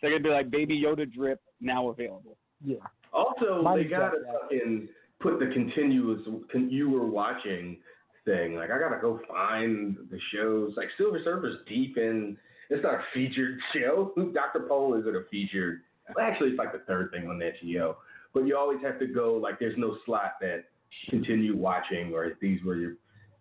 they're 0.00 0.10
gonna 0.10 0.22
be 0.22 0.28
like 0.28 0.50
Baby 0.50 0.80
Yoda 0.80 1.10
drip 1.12 1.40
now 1.60 1.88
available. 1.88 2.36
Yeah. 2.62 2.76
Also, 3.14 3.62
Mine 3.62 3.78
they 3.78 3.84
gotta 3.84 4.18
that, 4.18 4.40
fucking 4.42 4.88
put 5.20 5.38
the 5.40 5.46
continuous 5.54 6.20
con- 6.52 6.68
you 6.70 6.90
were 6.90 7.06
watching 7.06 7.78
thing. 8.26 8.54
Like 8.56 8.70
I 8.70 8.78
gotta 8.78 9.00
go 9.00 9.20
find 9.28 9.96
the 10.10 10.18
shows. 10.34 10.74
Like 10.76 10.88
Silver 10.98 11.20
Surfer's 11.24 11.56
deep 11.66 11.96
in. 11.96 12.36
It's 12.72 12.82
not 12.82 12.94
a 12.94 13.02
featured 13.12 13.58
show. 13.74 14.12
Doctor 14.34 14.60
Pol 14.60 14.94
isn't 14.98 15.14
a 15.14 15.24
featured. 15.30 15.82
Well, 16.16 16.24
actually, 16.24 16.50
it's 16.50 16.58
like 16.58 16.72
the 16.72 16.80
third 16.80 17.10
thing 17.12 17.28
on 17.28 17.38
Nat 17.38 17.52
Geo. 17.60 17.98
But 18.32 18.46
you 18.46 18.56
always 18.56 18.80
have 18.82 18.98
to 19.00 19.06
go. 19.06 19.34
Like 19.34 19.58
there's 19.58 19.76
no 19.76 19.98
slot 20.06 20.36
that 20.40 20.64
continue 21.10 21.54
watching, 21.54 22.14
or 22.14 22.24
if 22.24 22.40
these 22.40 22.62
were 22.64 22.76
your, 22.76 22.94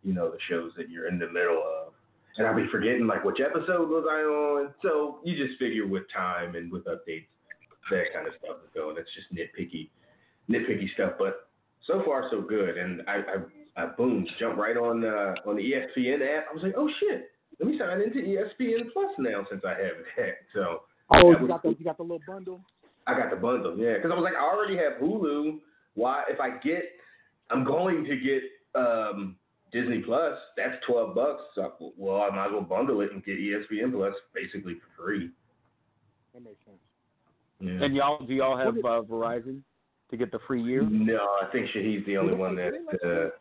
you 0.03 0.13
know, 0.13 0.29
the 0.29 0.37
shows 0.49 0.71
that 0.75 0.89
you're 0.89 1.07
in 1.07 1.17
the 1.17 1.29
middle 1.29 1.63
of. 1.63 1.93
And 2.37 2.45
I'll 2.45 2.55
be 2.55 2.67
forgetting 2.71 3.07
like 3.07 3.23
which 3.23 3.39
episode 3.39 3.89
was 3.89 4.05
I 4.09 4.21
on. 4.21 4.73
So 4.81 5.19
you 5.23 5.35
just 5.35 5.57
figure 5.59 5.87
with 5.87 6.03
time 6.13 6.55
and 6.55 6.69
with 6.69 6.83
updates 6.85 7.27
that 7.89 8.13
kind 8.13 8.27
of 8.27 8.33
stuff 8.43 8.57
is 8.63 8.69
going. 8.75 8.95
That's 8.95 9.09
just 9.15 9.33
nitpicky, 9.33 9.89
nitpicky 10.49 10.93
stuff. 10.93 11.13
But 11.17 11.47
so 11.87 12.03
far 12.05 12.27
so 12.29 12.41
good. 12.41 12.77
And 12.77 13.01
I, 13.07 13.15
I, 13.77 13.83
I 13.83 13.85
boom, 13.87 14.27
jumped 14.39 14.57
right 14.57 14.77
on 14.77 15.05
uh, 15.05 15.35
on 15.49 15.55
the 15.55 15.63
ESPN 15.63 16.21
app. 16.37 16.47
I 16.49 16.53
was 16.53 16.63
like, 16.63 16.75
oh 16.77 16.89
shit, 16.99 17.30
let 17.61 17.69
me 17.69 17.77
sign 17.77 18.01
into 18.01 18.19
ESPN 18.19 18.91
Plus 18.91 19.11
now 19.19 19.45
since 19.49 19.61
I 19.63 19.69
have 19.69 20.01
it. 20.17 20.37
So 20.53 20.81
Oh, 21.11 21.33
That 21.33 21.41
you 21.41 21.47
got 21.47 21.63
the 21.63 21.75
you 21.77 21.85
got 21.85 21.97
the 21.97 22.03
little 22.03 22.21
bundle. 22.25 22.61
I 23.07 23.17
got 23.17 23.29
the 23.29 23.35
bundle, 23.35 23.77
yeah, 23.77 23.95
because 23.95 24.11
I 24.11 24.15
was 24.15 24.23
like, 24.23 24.35
I 24.35 24.43
already 24.43 24.77
have 24.77 25.01
Hulu. 25.01 25.59
Why, 25.95 26.23
if 26.29 26.39
I 26.39 26.57
get, 26.59 26.83
I'm 27.49 27.63
going 27.65 28.05
to 28.05 28.15
get 28.15 28.43
um, 28.75 29.35
Disney 29.73 29.99
Plus. 30.05 30.37
That's 30.55 30.75
twelve 30.87 31.15
bucks. 31.15 31.41
So, 31.55 31.93
well, 31.97 32.21
I 32.21 32.29
might 32.33 32.47
as 32.47 32.51
well 32.53 32.61
bundle 32.61 33.01
it 33.01 33.11
and 33.11 33.23
get 33.25 33.37
ESPN 33.37 33.91
Plus 33.91 34.13
basically 34.33 34.75
for 34.75 35.03
free. 35.03 35.31
That 36.33 36.43
makes 36.43 36.63
sense. 36.65 36.77
Yeah. 37.59 37.85
And 37.85 37.95
y'all, 37.95 38.25
do 38.25 38.33
y'all 38.33 38.57
have 38.57 38.77
uh, 38.77 39.01
Verizon 39.01 39.61
to 40.11 40.17
get 40.17 40.31
the 40.31 40.39
free 40.47 40.63
year? 40.63 40.83
No, 40.83 41.17
I 41.41 41.51
think 41.51 41.67
Shahid's 41.75 42.05
the 42.05 42.17
only 42.17 42.35
one 42.35 42.55
that 42.55 42.71
uh, 43.03 43.35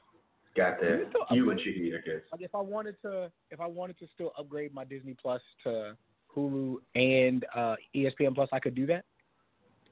got 0.56 0.80
that. 0.80 1.10
You 1.30 1.50
and 1.50 1.60
Shahid, 1.60 1.92
I 1.98 2.00
guess. 2.06 2.22
Like 2.32 2.42
if 2.42 2.54
I 2.54 2.60
wanted 2.60 2.96
to, 3.02 3.30
if 3.50 3.60
I 3.60 3.66
wanted 3.66 3.98
to 4.00 4.06
still 4.14 4.32
upgrade 4.38 4.72
my 4.74 4.84
Disney 4.84 5.16
Plus 5.20 5.40
to 5.64 5.96
Hulu 6.36 6.76
and 6.94 7.44
uh, 7.54 7.76
ESPN 7.94 8.34
Plus, 8.34 8.48
I 8.52 8.58
could 8.60 8.74
do 8.74 8.86
that. 8.86 9.04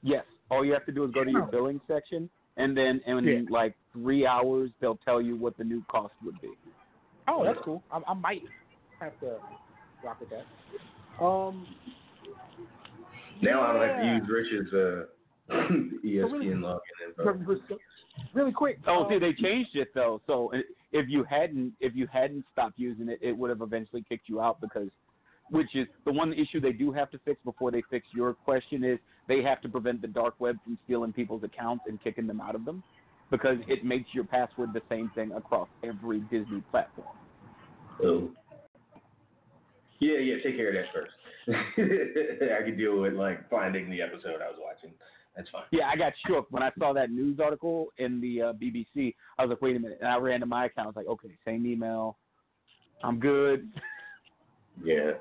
Yes. 0.01 0.23
All 0.51 0.65
you 0.65 0.73
have 0.73 0.85
to 0.85 0.91
do 0.91 1.03
is 1.05 1.11
go 1.11 1.23
to 1.23 1.29
your 1.31 1.43
billing 1.45 1.79
section, 1.87 2.29
and 2.57 2.75
then 2.75 3.01
in 3.05 3.23
Yeah. 3.23 3.39
like 3.49 3.75
three 3.93 4.25
hours, 4.25 4.69
they'll 4.81 4.99
tell 5.05 5.21
you 5.21 5.35
what 5.35 5.57
the 5.57 5.63
new 5.63 5.83
cost 5.91 6.13
would 6.23 6.39
be. 6.41 6.49
Oh, 7.27 7.43
that's 7.43 7.59
cool. 7.63 7.83
I, 7.91 8.01
I 8.07 8.13
might 8.13 8.41
have 8.99 9.19
to 9.19 9.37
rock 10.03 10.19
with 10.19 10.29
that. 10.29 11.23
Um, 11.23 11.67
Now 13.41 13.61
I 13.61 13.73
don't 13.73 13.87
have 13.87 13.99
to 14.01 14.05
use 14.05 14.29
Rich's 14.29 14.73
uh, 14.73 15.05
ESPN 15.49 16.59
login 16.59 16.79
info. 17.07 17.59
really 18.33 18.51
quick. 18.51 18.79
Oh, 18.87 19.03
um, 19.03 19.07
see, 19.09 19.19
they 19.19 19.33
changed 19.33 19.75
it 19.75 19.89
though. 19.93 20.21
So 20.27 20.51
if 20.91 21.07
you 21.09 21.23
hadn't, 21.23 21.73
if 21.79 21.95
you 21.95 22.07
hadn't 22.11 22.45
stopped 22.51 22.77
using 22.77 23.09
it, 23.09 23.19
it 23.21 23.37
would 23.37 23.49
have 23.49 23.61
eventually 23.61 24.03
kicked 24.07 24.27
you 24.27 24.41
out 24.41 24.59
because, 24.61 24.89
which 25.49 25.75
is 25.75 25.87
the 26.05 26.11
one 26.11 26.33
issue 26.33 26.59
they 26.59 26.71
do 26.71 26.91
have 26.91 27.09
to 27.11 27.19
fix 27.25 27.39
before 27.43 27.71
they 27.71 27.83
fix 27.89 28.05
your 28.13 28.33
question 28.33 28.83
is 28.83 28.99
they 29.27 29.41
have 29.41 29.61
to 29.61 29.69
prevent 29.69 30.01
the 30.01 30.07
dark 30.07 30.35
web 30.39 30.57
from 30.63 30.77
stealing 30.85 31.13
people's 31.13 31.43
accounts 31.43 31.85
and 31.87 32.01
kicking 32.03 32.27
them 32.27 32.41
out 32.41 32.55
of 32.55 32.65
them, 32.65 32.83
because 33.31 33.57
it 33.67 33.85
makes 33.85 34.09
your 34.13 34.23
password 34.23 34.73
the 34.73 34.81
same 34.89 35.11
thing 35.15 35.31
across 35.31 35.67
every 35.83 36.19
Disney 36.31 36.61
platform. 36.71 37.07
Oh. 38.03 38.31
Yeah, 39.99 40.17
yeah, 40.19 40.35
take 40.43 40.55
care 40.55 40.69
of 40.69 40.75
that 40.75 40.93
first. 40.93 41.11
I 41.49 42.63
could 42.63 42.77
deal 42.77 42.99
with 43.01 43.13
like 43.13 43.49
finding 43.49 43.89
the 43.89 44.01
episode 44.01 44.41
I 44.41 44.49
was 44.49 44.59
watching. 44.59 44.95
That's 45.39 45.49
fine. 45.51 45.63
Yeah, 45.71 45.87
I 45.87 45.95
got 45.95 46.11
shook 46.27 46.47
when 46.51 46.61
I 46.63 46.69
saw 46.77 46.91
that 46.91 47.11
news 47.11 47.39
article 47.39 47.87
in 47.97 48.19
the 48.19 48.41
uh, 48.41 48.53
BBC. 48.53 49.15
I 49.37 49.43
was 49.45 49.51
like, 49.51 49.61
wait 49.61 49.77
a 49.77 49.79
minute, 49.79 49.99
and 50.01 50.09
I 50.09 50.17
ran 50.17 50.41
to 50.41 50.45
my 50.45 50.65
account. 50.65 50.87
I 50.87 50.89
was 50.89 50.97
like, 50.97 51.07
okay, 51.07 51.29
same 51.45 51.65
email. 51.65 52.17
I'm 53.05 53.21
good. 53.21 53.69
Yeah. 54.83 55.11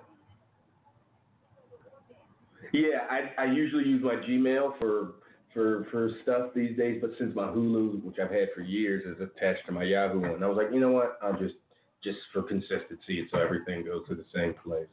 Yeah, 2.73 3.07
I 3.09 3.43
I 3.43 3.45
usually 3.53 3.85
use 3.85 4.03
my 4.03 4.16
Gmail 4.16 4.77
for 4.81 5.12
for 5.55 5.87
for 5.93 6.11
stuff 6.25 6.51
these 6.53 6.77
days, 6.77 6.99
but 7.01 7.11
since 7.16 7.33
my 7.37 7.45
Hulu, 7.47 8.03
which 8.03 8.16
I've 8.19 8.33
had 8.33 8.49
for 8.57 8.62
years, 8.62 9.05
is 9.07 9.23
attached 9.23 9.66
to 9.66 9.73
my 9.73 9.85
Yahoo 9.85 10.21
one, 10.21 10.43
I 10.43 10.49
was 10.49 10.57
like, 10.57 10.75
you 10.75 10.81
know 10.81 10.91
what? 10.91 11.16
I'll 11.23 11.39
just 11.39 11.55
just 12.03 12.19
for 12.33 12.43
consistency, 12.43 13.29
so 13.31 13.39
everything 13.39 13.85
goes 13.85 14.05
to 14.09 14.16
the 14.16 14.25
same 14.35 14.55
place. 14.64 14.89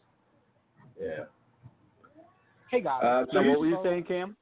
Yeah. 1.02 1.26
Hey 2.70 2.82
guys. 2.82 3.02
Uh, 3.04 3.26
So 3.32 3.42
so 3.42 3.50
what 3.50 3.60
were 3.60 3.68
you 3.68 3.80
saying, 3.84 4.04
Cam? 4.04 4.38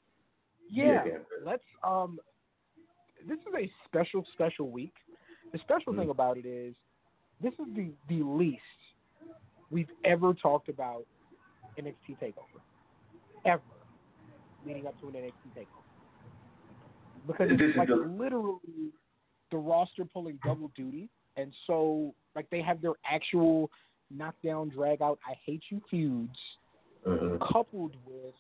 Yeah, 0.70 1.06
Yeah, 1.06 1.18
let's 1.44 1.64
um. 1.84 2.20
This 3.26 3.40
is 3.40 3.54
a 3.58 3.72
special, 3.86 4.26
special 4.34 4.70
week. 4.70 4.94
The 5.54 5.60
special 5.60 5.94
Mhm. 5.94 5.98
thing 5.98 6.10
about 6.10 6.38
it 6.38 6.46
is, 6.46 6.76
this 7.42 7.54
is 7.54 7.74
the 7.76 7.94
the 8.10 8.22
least 8.24 8.62
we've 9.70 9.92
ever 10.04 10.34
talked 10.34 10.68
about 10.70 11.06
NXT 11.78 12.18
Takeover, 12.22 12.60
ever, 13.46 13.62
leading 14.66 14.88
up 14.88 15.00
to 15.00 15.08
an 15.08 15.16
NXT 15.16 15.52
Takeover, 15.56 15.84
because 17.28 17.50
it's 17.52 17.78
like 17.78 17.90
literally 17.90 18.92
the 19.52 19.58
roster 19.58 20.04
pulling 20.06 20.38
double 20.44 20.70
duty, 20.76 21.10
and 21.38 21.54
so 21.66 22.14
like 22.36 22.50
they 22.50 22.62
have 22.62 22.82
their 22.82 22.94
actual 23.10 23.72
knockdown, 24.10 24.70
drag 24.70 25.02
out, 25.02 25.18
I 25.26 25.34
hate 25.46 25.64
you 25.70 25.82
feuds 25.90 26.58
Mhm. 27.06 27.40
coupled 27.52 27.96
with 28.06 28.36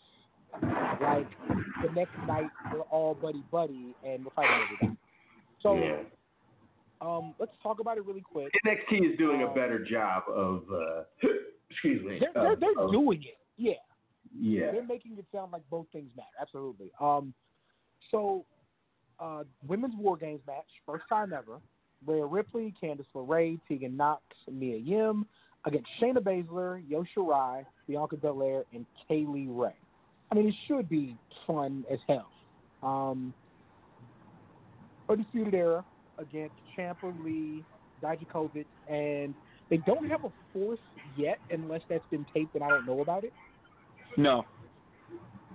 like 0.62 1.28
the 1.82 1.92
next 1.96 2.16
night 2.28 2.50
we're 2.72 2.82
all 2.82 3.14
buddy 3.14 3.44
buddy 3.52 3.96
and 4.06 4.26
we're 4.26 4.32
fighting 4.36 4.66
every 4.66 4.88
guy. 4.88 4.96
So 5.62 5.76
yeah. 5.76 5.98
um, 7.02 7.34
let's 7.40 7.52
talk 7.62 7.80
about 7.80 7.98
it 7.98 8.06
really 8.06 8.22
quick. 8.22 8.52
NXT 8.66 9.12
is 9.14 9.18
doing 9.18 9.44
a 9.44 9.48
better 9.48 9.84
job 9.84 10.24
of. 10.34 10.64
Uh, 10.72 11.04
excuse 11.70 12.04
me. 12.06 12.20
They're 12.20 12.56
they're, 12.56 12.56
they're 12.76 12.88
doing 12.92 13.24
it. 13.24 13.38
Yeah, 13.58 13.74
Yeah. 14.38 14.72
they're 14.72 14.86
making 14.86 15.18
it 15.18 15.26
sound 15.34 15.52
like 15.52 15.64
both 15.70 15.88
things 15.92 16.10
matter. 16.16 16.28
Absolutely. 16.42 16.92
Um, 17.00 17.34
so 18.12 18.46
uh, 19.20 19.44
women's 19.68 19.96
war 19.98 20.18
games 20.18 20.42
match, 20.48 20.66
first 20.86 21.06
time 21.10 21.34
ever. 21.34 21.60
Rhea 22.06 22.26
Ripley, 22.26 22.74
Candice 22.82 23.06
LeRae, 23.16 23.60
Tegan 23.68 23.96
Nox, 23.96 24.22
Mia 24.52 24.78
Yim 24.78 25.26
against 25.66 25.88
Shayna 26.02 26.18
Baszler, 26.18 26.84
Io 26.92 27.06
Shirai, 27.16 27.66
Bianca 27.88 28.18
Belair, 28.18 28.64
and 28.74 28.86
Kay 29.08 29.26
Lee 29.28 29.48
Ray. 29.50 29.72
I 30.34 30.36
mean, 30.36 30.48
it 30.48 30.56
should 30.68 30.90
be 30.90 31.16
fun 31.46 31.86
as 31.92 32.00
hell. 32.08 32.28
Um, 32.82 33.36
Undisputed 35.08 35.54
Era 35.54 35.86
against 36.18 36.56
Ciampa 36.76 37.14
Lee, 37.24 37.64
Dijakovic, 38.02 38.66
and 38.90 39.36
they 39.70 39.78
don't 39.86 40.10
have 40.10 40.26
a 40.26 40.32
fourth 40.52 40.80
yet 41.16 41.38
unless 41.52 41.82
that's 41.88 42.04
been 42.10 42.26
taped 42.34 42.56
and 42.56 42.64
I 42.64 42.70
don't 42.70 42.88
know 42.88 43.02
about 43.02 43.24
it. 43.24 43.32
No. 44.18 44.44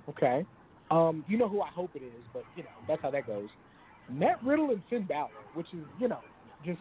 Okay. 0.08 0.46
Um, 0.92 1.24
you 1.26 1.38
know 1.38 1.48
who 1.48 1.60
I 1.60 1.70
hope 1.70 1.90
it 1.96 2.02
is, 2.04 2.24
but 2.32 2.44
you 2.54 2.62
know 2.62 2.68
that's 2.86 3.02
how 3.02 3.10
that 3.10 3.26
goes. 3.26 3.48
Matt 4.08 4.40
Riddle 4.44 4.70
and 4.70 4.82
Finn 4.88 5.06
Balor, 5.06 5.30
which 5.54 5.66
is 5.72 5.80
you 5.98 6.06
know 6.06 6.20
just 6.64 6.78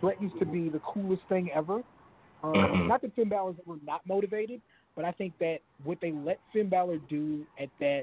threatens 0.00 0.32
to 0.40 0.44
be 0.44 0.68
the 0.68 0.80
coolest 0.80 1.22
thing 1.28 1.50
ever. 1.54 1.82
Um. 2.42 2.88
Not 2.88 3.00
that 3.02 3.14
Finn 3.14 3.28
Balor's 3.28 3.54
ever 3.64 3.78
not 3.86 4.04
motivated, 4.08 4.60
but 4.96 5.04
I 5.04 5.12
think 5.12 5.32
that 5.38 5.58
what 5.84 5.98
they 6.00 6.12
let 6.12 6.38
Finn 6.52 6.68
Balor 6.68 6.98
do 7.08 7.44
at 7.60 7.68
that 7.80 8.02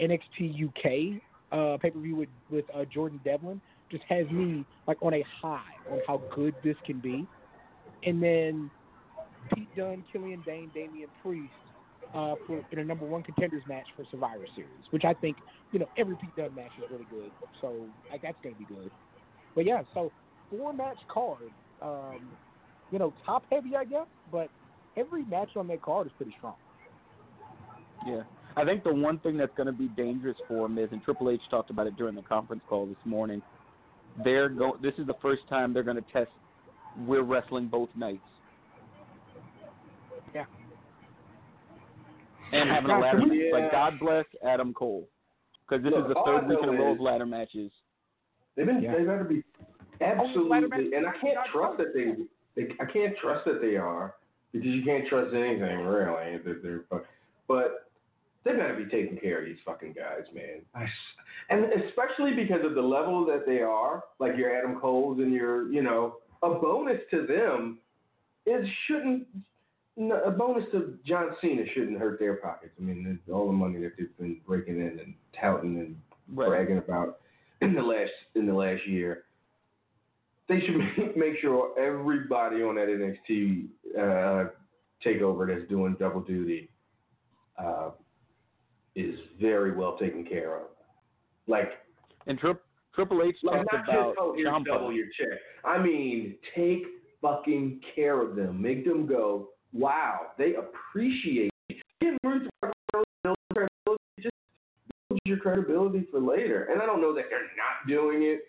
NXT 0.00 0.68
UK 0.68 1.20
uh, 1.50 1.78
pay 1.78 1.90
per 1.90 1.98
view 1.98 2.16
with 2.16 2.28
with 2.50 2.64
uh, 2.74 2.84
Jordan 2.84 3.20
Devlin 3.24 3.60
just 3.90 4.04
has 4.08 4.28
me 4.30 4.64
like 4.86 4.98
on 5.02 5.14
a 5.14 5.24
high 5.40 5.62
on 5.90 6.00
how 6.06 6.20
good 6.34 6.54
this 6.62 6.76
can 6.84 7.00
be. 7.00 7.26
And 8.04 8.22
then 8.22 8.70
Pete 9.54 9.68
Dunne, 9.76 10.04
Killian 10.12 10.42
Dain, 10.46 10.70
Damian 10.74 11.08
Priest 11.22 11.52
uh, 12.14 12.34
for 12.46 12.64
in 12.70 12.78
a 12.78 12.84
number 12.84 13.04
one 13.04 13.22
contenders 13.22 13.62
match 13.68 13.86
for 13.96 14.04
Survivor 14.10 14.46
Series, 14.54 14.70
which 14.90 15.04
I 15.04 15.14
think 15.14 15.36
you 15.72 15.78
know 15.78 15.88
every 15.96 16.16
Pete 16.16 16.34
Dunne 16.36 16.54
match 16.54 16.70
is 16.78 16.84
really 16.90 17.06
good, 17.10 17.30
so 17.60 17.86
like 18.10 18.22
that's 18.22 18.36
gonna 18.42 18.54
be 18.56 18.64
good. 18.64 18.90
But 19.54 19.64
yeah, 19.64 19.82
so 19.94 20.12
four 20.50 20.72
match 20.72 20.98
card, 21.08 21.50
um, 21.82 22.20
you 22.90 22.98
know, 22.98 23.12
top 23.26 23.44
heavy 23.50 23.74
I 23.76 23.84
guess, 23.84 24.06
but 24.30 24.48
every 24.98 25.24
match 25.24 25.50
on 25.56 25.68
that 25.68 25.82
card 25.82 26.06
is 26.06 26.12
pretty 26.16 26.34
strong. 26.38 26.54
Yeah. 28.06 28.22
I 28.56 28.64
think 28.64 28.82
the 28.82 28.92
one 28.92 29.18
thing 29.20 29.36
that's 29.36 29.54
going 29.56 29.66
to 29.66 29.72
be 29.72 29.88
dangerous 29.88 30.36
for 30.48 30.66
them 30.66 30.78
is, 30.78 30.88
and 30.90 31.02
Triple 31.04 31.30
H 31.30 31.40
talked 31.50 31.70
about 31.70 31.86
it 31.86 31.96
during 31.96 32.14
the 32.14 32.22
conference 32.22 32.62
call 32.68 32.86
this 32.86 32.96
morning. 33.04 33.40
They're 34.24 34.48
go. 34.48 34.76
This 34.82 34.94
is 34.98 35.06
the 35.06 35.14
first 35.22 35.42
time 35.48 35.72
they're 35.72 35.84
going 35.84 35.96
to 35.96 36.04
test. 36.12 36.30
We're 37.06 37.22
wrestling 37.22 37.68
both 37.68 37.88
nights. 37.94 38.18
Yeah. 40.34 40.44
And 42.52 42.68
having 42.68 42.90
a 42.90 42.98
ladder 42.98 43.18
so 43.20 43.26
match. 43.26 43.30
we- 43.30 43.52
Like 43.52 43.64
uh, 43.64 43.70
God 43.70 43.98
bless 44.00 44.24
Adam 44.44 44.72
Cole, 44.74 45.06
because 45.68 45.84
this 45.84 45.92
Look, 45.92 46.08
is 46.08 46.14
the 46.14 46.22
third 46.24 46.48
week 46.48 46.58
in 46.62 46.68
a 46.68 46.72
row 46.72 46.92
of 46.92 47.00
ladder 47.00 47.26
matches. 47.26 47.70
They've 48.56 48.66
been 48.66 48.82
Yeah. 48.82 48.92
they 48.96 49.04
better 49.04 49.24
be 49.24 49.44
absolutely, 50.00 50.96
and 50.96 51.06
I 51.06 51.12
can't 51.20 51.38
trust 51.52 51.78
that 51.78 51.94
they, 51.94 52.14
they. 52.60 52.72
I 52.80 52.86
can't 52.90 53.16
trust 53.18 53.44
that 53.44 53.60
they 53.60 53.76
are 53.76 54.14
because 54.52 54.66
you 54.66 54.82
can't 54.84 55.06
trust 55.08 55.34
anything 55.34 55.80
really. 55.80 56.38
They're, 56.62 56.82
fuck- 56.90 57.06
but 57.46 57.88
they 58.44 58.52
better 58.52 58.74
be 58.74 58.84
taking 58.84 59.18
care 59.18 59.40
of 59.40 59.46
these 59.46 59.56
fucking 59.64 59.94
guys, 59.94 60.24
man. 60.34 60.62
I 60.74 60.86
and 61.50 61.66
especially 61.84 62.34
because 62.34 62.64
of 62.64 62.74
the 62.74 62.82
level 62.82 63.24
that 63.26 63.44
they 63.46 63.60
are, 63.60 64.04
like 64.18 64.36
your 64.36 64.56
Adam 64.56 64.80
Cole's 64.80 65.18
and 65.18 65.32
your, 65.32 65.70
you 65.72 65.82
know, 65.82 66.16
a 66.42 66.50
bonus 66.50 67.00
to 67.10 67.26
them 67.26 67.78
is 68.46 68.66
shouldn't. 68.86 69.26
A 70.00 70.30
bonus 70.30 70.62
to 70.70 70.96
John 71.04 71.30
Cena 71.40 71.64
shouldn't 71.74 71.98
hurt 71.98 72.20
their 72.20 72.36
pockets. 72.36 72.72
I 72.78 72.84
mean, 72.84 73.18
all 73.32 73.48
the 73.48 73.52
money 73.52 73.80
that 73.80 73.94
they've 73.98 74.16
been 74.16 74.36
breaking 74.46 74.76
in 74.76 75.00
and 75.00 75.14
touting 75.40 75.76
and 75.78 75.96
bragging 76.28 76.78
about 76.78 77.18
in 77.62 77.74
the 77.74 77.82
last 77.82 78.12
in 78.36 78.46
the 78.46 78.54
last 78.54 78.86
year. 78.86 79.24
They 80.48 80.60
should 80.60 80.76
make, 81.16 81.38
sure 81.40 81.78
everybody 81.78 82.62
on 82.62 82.76
that 82.76 82.88
NXT 82.88 83.66
uh, 83.96 84.50
takeover 85.04 85.46
that's 85.46 85.68
doing 85.68 85.96
double 85.98 86.20
duty 86.20 86.70
uh, 87.58 87.90
is 88.96 89.18
very 89.40 89.72
well 89.72 89.96
taken 89.98 90.24
care 90.24 90.56
of. 90.56 90.68
Like, 91.46 91.70
And 92.26 92.38
Tri- 92.38 92.54
Triple 92.94 93.22
H 93.22 93.36
like 93.42 93.60
talked 93.70 93.72
not 93.72 93.88
about 93.88 94.14
just 94.36 94.48
oh 94.50 94.64
double 94.64 94.92
your 94.92 95.06
check. 95.06 95.38
I 95.64 95.78
mean, 95.80 96.36
take 96.56 96.82
fucking 97.22 97.80
care 97.94 98.20
of 98.20 98.36
them. 98.36 98.60
Make 98.60 98.84
them 98.84 99.06
go. 99.06 99.50
Wow, 99.72 100.28
they 100.38 100.54
appreciate. 100.54 101.50
Give 102.00 102.16
Ruth. 102.24 102.48
Just 104.20 104.34
build 105.08 105.20
your 105.24 105.38
credibility 105.38 106.06
for 106.10 106.20
later. 106.20 106.68
And 106.72 106.80
I 106.80 106.86
don't 106.86 107.00
know 107.00 107.14
that 107.14 107.24
they're 107.30 107.40
not 107.40 107.86
doing 107.86 108.22
it, 108.22 108.40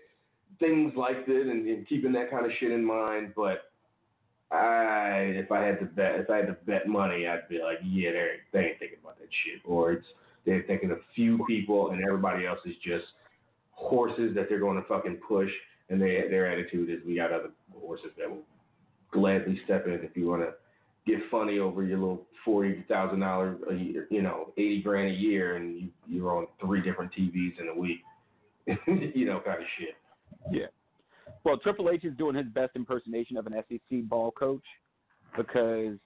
things 0.59 0.93
like 0.95 1.25
this, 1.25 1.43
and, 1.43 1.67
and 1.67 1.87
keeping 1.87 2.11
that 2.13 2.31
kind 2.31 2.45
of 2.45 2.51
shit 2.59 2.71
in 2.71 2.83
mind. 2.83 3.33
But 3.35 3.71
I, 4.51 5.33
if 5.35 5.51
I 5.51 5.63
had 5.63 5.79
to 5.79 5.85
bet, 5.85 6.19
if 6.19 6.29
I 6.29 6.37
had 6.37 6.47
to 6.47 6.57
bet 6.65 6.87
money, 6.87 7.27
I'd 7.27 7.47
be 7.49 7.59
like, 7.59 7.79
yeah, 7.83 8.11
they 8.11 8.17
ain't, 8.17 8.41
they 8.51 8.59
ain't 8.59 8.79
thinking 8.79 8.99
about 9.01 9.19
that 9.19 9.29
shit. 9.43 9.61
Or 9.65 9.91
it's 9.93 10.05
they're 10.45 10.63
thinking 10.63 10.91
a 10.91 10.97
few 11.15 11.43
people, 11.47 11.91
and 11.91 12.03
everybody 12.03 12.45
else 12.45 12.59
is 12.65 12.75
just 12.83 13.05
horses 13.71 14.33
that 14.35 14.47
they're 14.49 14.59
going 14.59 14.81
to 14.81 14.87
fucking 14.87 15.19
push. 15.27 15.49
And 15.89 16.01
they, 16.01 16.23
their 16.29 16.51
attitude 16.51 16.89
is, 16.89 16.99
we 17.05 17.15
got 17.15 17.31
other 17.31 17.49
horses 17.79 18.11
that 18.17 18.29
will 18.29 18.43
gladly 19.11 19.59
step 19.65 19.87
in 19.87 19.93
if 19.93 20.15
you 20.15 20.27
want 20.27 20.43
to 20.43 20.53
get 21.07 21.19
funny 21.31 21.59
over 21.59 21.83
your 21.83 21.97
little 21.97 22.27
forty 22.45 22.83
thousand 22.87 23.19
dollars 23.19 23.59
a 23.69 23.73
year, 23.73 24.07
you 24.09 24.21
know, 24.21 24.53
eighty 24.57 24.81
grand 24.81 25.09
a 25.09 25.17
year, 25.17 25.55
and 25.55 25.79
you, 25.79 25.89
you're 26.07 26.35
on 26.35 26.47
three 26.61 26.81
different 26.81 27.11
TVs 27.13 27.59
in 27.59 27.69
a 27.69 27.75
week, 27.77 28.01
you 29.15 29.25
know, 29.25 29.41
kind 29.43 29.59
of 29.59 29.67
shit. 29.79 29.95
Yeah. 30.51 30.67
Well, 31.43 31.57
Triple 31.57 31.89
H 31.89 32.03
is 32.03 32.15
doing 32.17 32.35
his 32.35 32.47
best 32.47 32.71
impersonation 32.75 33.37
of 33.37 33.47
an 33.47 33.53
SEC 33.69 34.03
ball 34.03 34.31
coach 34.31 34.63
because 35.37 35.97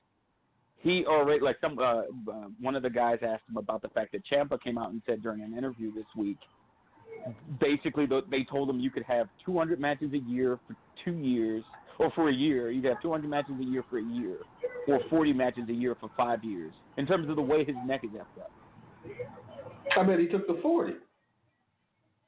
he 0.77 1.05
already 1.05 1.39
like 1.39 1.57
some 1.61 1.79
uh, 1.79 2.01
uh, 2.01 2.47
one 2.59 2.75
of 2.75 2.83
the 2.83 2.89
guys 2.89 3.19
asked 3.21 3.43
him 3.49 3.57
about 3.57 3.81
the 3.81 3.89
fact 3.89 4.11
that 4.11 4.21
Ciampa 4.29 4.61
came 4.61 4.77
out 4.77 4.91
and 4.91 5.01
said 5.05 5.21
during 5.23 5.41
an 5.41 5.57
interview 5.57 5.93
this 5.93 6.05
week. 6.15 6.37
Basically, 7.61 8.05
they 8.29 8.43
told 8.43 8.69
him 8.69 8.79
you 8.79 8.91
could 8.91 9.03
have 9.03 9.29
200 9.45 9.79
matches 9.79 10.11
a 10.13 10.17
year 10.17 10.59
for 10.67 10.75
two 11.05 11.13
years, 11.13 11.63
or 11.99 12.11
for 12.11 12.27
a 12.27 12.33
year. 12.33 12.69
You 12.69 12.81
could 12.81 12.89
have 12.89 13.01
200 13.01 13.29
matches 13.29 13.55
a 13.61 13.63
year 13.63 13.83
for 13.89 13.99
a 13.99 14.03
year, 14.03 14.37
or 14.89 14.99
40 15.09 15.31
matches 15.31 15.63
a 15.69 15.73
year 15.73 15.95
for 15.99 16.09
five 16.17 16.43
years. 16.43 16.73
In 16.97 17.07
terms 17.07 17.29
of 17.29 17.37
the 17.37 17.41
way 17.41 17.63
his 17.63 17.75
neck 17.85 18.01
is 18.03 18.09
effed 18.09 18.41
up. 18.41 18.51
I 19.97 20.03
bet 20.03 20.19
he 20.19 20.27
took 20.27 20.47
the 20.47 20.59
forty. 20.61 20.93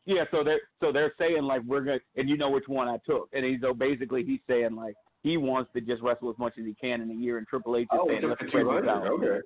Yeah, 0.06 0.26
so 0.32 0.44
they're 0.44 0.62
so 0.80 0.92
they're 0.92 1.14
saying 1.18 1.44
like 1.44 1.62
we're 1.66 1.82
gonna, 1.82 2.00
and 2.16 2.30
you 2.30 2.38
know 2.38 2.50
which 2.52 2.68
one 2.68 2.88
I 2.88 2.98
took, 3.06 3.30
and 3.34 3.44
he's 3.44 3.60
so 3.62 3.74
basically 3.74 4.24
he's 4.24 4.40
saying 4.48 4.76
like 4.76 4.96
he 5.24 5.38
wants 5.38 5.72
to 5.74 5.82
just 5.82 6.04
wrestle 6.04 6.30
as 6.30 6.38
much 6.38 6.54
as 6.60 6.66
he 6.66 6.76
can 6.76 7.02
in 7.02 7.10
a 7.10 7.14
year, 7.16 7.40
and 7.40 7.48
Triple 7.48 7.76
H 7.78 7.84
is 7.84 7.88
Oh, 7.92 8.08
saying 8.08 8.22
took 8.22 8.30
let's 8.40 8.52
two 8.52 8.60
this 8.60 8.88
out. 8.88 9.08
Okay. 9.08 9.40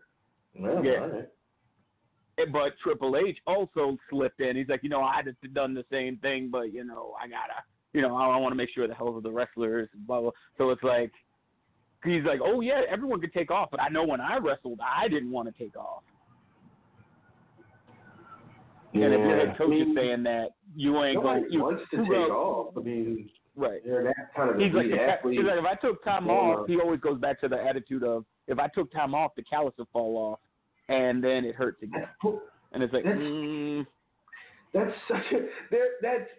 Well, 0.56 0.84
Yeah. 0.86 0.92
right. 0.92 1.30
And- 2.38 2.52
But 2.54 2.74
Triple 2.84 3.16
H 3.18 3.38
also 3.48 3.98
slipped 4.10 4.40
in. 4.42 4.56
He's 4.58 4.68
like, 4.70 4.82
you 4.84 4.90
know, 4.90 5.02
I 5.02 5.22
just 5.24 5.38
done 5.54 5.74
the 5.74 5.86
same 5.92 6.18
thing, 6.18 6.50
but 6.50 6.74
you 6.74 6.84
know, 6.84 7.14
I 7.22 7.28
gotta, 7.28 7.54
you 7.94 8.02
know, 8.02 8.16
I, 8.16 8.28
I 8.28 8.38
want 8.38 8.52
to 8.52 8.56
make 8.58 8.70
sure 8.70 8.88
the 8.88 8.94
health 8.96 9.16
of 9.18 9.24
the 9.24 9.32
wrestlers, 9.32 9.88
blah 10.08 10.20
blah. 10.22 10.32
So 10.58 10.70
it's 10.72 10.84
like 10.84 11.12
he's 12.04 12.24
like, 12.26 12.40
oh 12.44 12.60
yeah, 12.62 12.82
everyone 12.90 13.22
could 13.22 13.34
take 13.34 13.50
off, 13.52 13.70
but 13.72 13.82
I 13.82 13.88
know 13.90 14.04
when 14.06 14.20
I 14.22 14.38
wrestled, 14.38 14.80
I 14.82 15.08
didn't 15.08 15.32
want 15.32 15.48
to 15.54 15.64
take 15.64 15.76
off. 15.78 16.04
And 18.94 19.04
if 19.04 19.20
your 19.20 19.30
Yeah. 19.38 19.46
head 19.46 19.58
coach 19.58 19.68
I 19.68 19.70
mean, 19.70 19.90
is 19.92 19.96
saying 19.96 20.24
that, 20.24 20.50
you 20.76 21.04
ain't 21.04 21.22
going. 21.22 21.46
You, 21.50 21.62
wants 21.64 21.84
to 21.92 21.98
take 21.98 22.12
else- 22.12 22.30
off. 22.32 22.78
I 22.78 22.80
mean, 22.82 23.30
Right. 23.56 23.82
they're 23.86 24.04
that 24.04 24.34
kind 24.36 24.50
of 24.52 24.58
He's 24.58 24.74
like, 24.74 24.86
elite 24.86 24.92
the, 24.92 24.98
ca- 24.98 25.04
athlete. 25.12 25.38
he's 25.38 25.46
like, 25.48 25.60
if 25.60 25.66
I 25.66 25.76
took 25.76 26.04
time 26.04 26.26
Yeah. 26.28 26.32
off, 26.34 26.68
he 26.68 26.80
always 26.80 27.00
goes 27.00 27.20
back 27.20 27.40
to 27.42 27.48
the 27.48 27.62
attitude 27.62 28.04
of, 28.04 28.26
if 28.48 28.58
I 28.58 28.68
took 28.70 28.92
time 28.92 29.14
off, 29.14 29.36
the 29.36 29.44
callus 29.44 29.76
will 29.78 29.86
fall 29.94 30.18
off, 30.18 30.40
and 30.88 31.24
then 31.24 31.46
it 31.46 31.56
hurts 31.56 31.82
again. 31.84 32.08
And 32.72 32.82
it's 32.84 32.94
like, 32.94 33.04
That's- 33.04 33.22
mm, 33.22 33.86
That's 34.74 34.94
such 35.08 35.32
a 35.34 35.50
there. 35.72 35.88
That's 36.02 36.30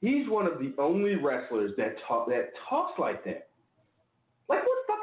he's 0.00 0.28
one 0.28 0.46
of 0.46 0.58
the 0.58 0.74
only 0.78 1.16
wrestlers 1.16 1.74
that 1.76 1.98
talk 2.06 2.28
that 2.28 2.54
talks 2.68 2.98
like 2.98 3.24
that. 3.24 3.48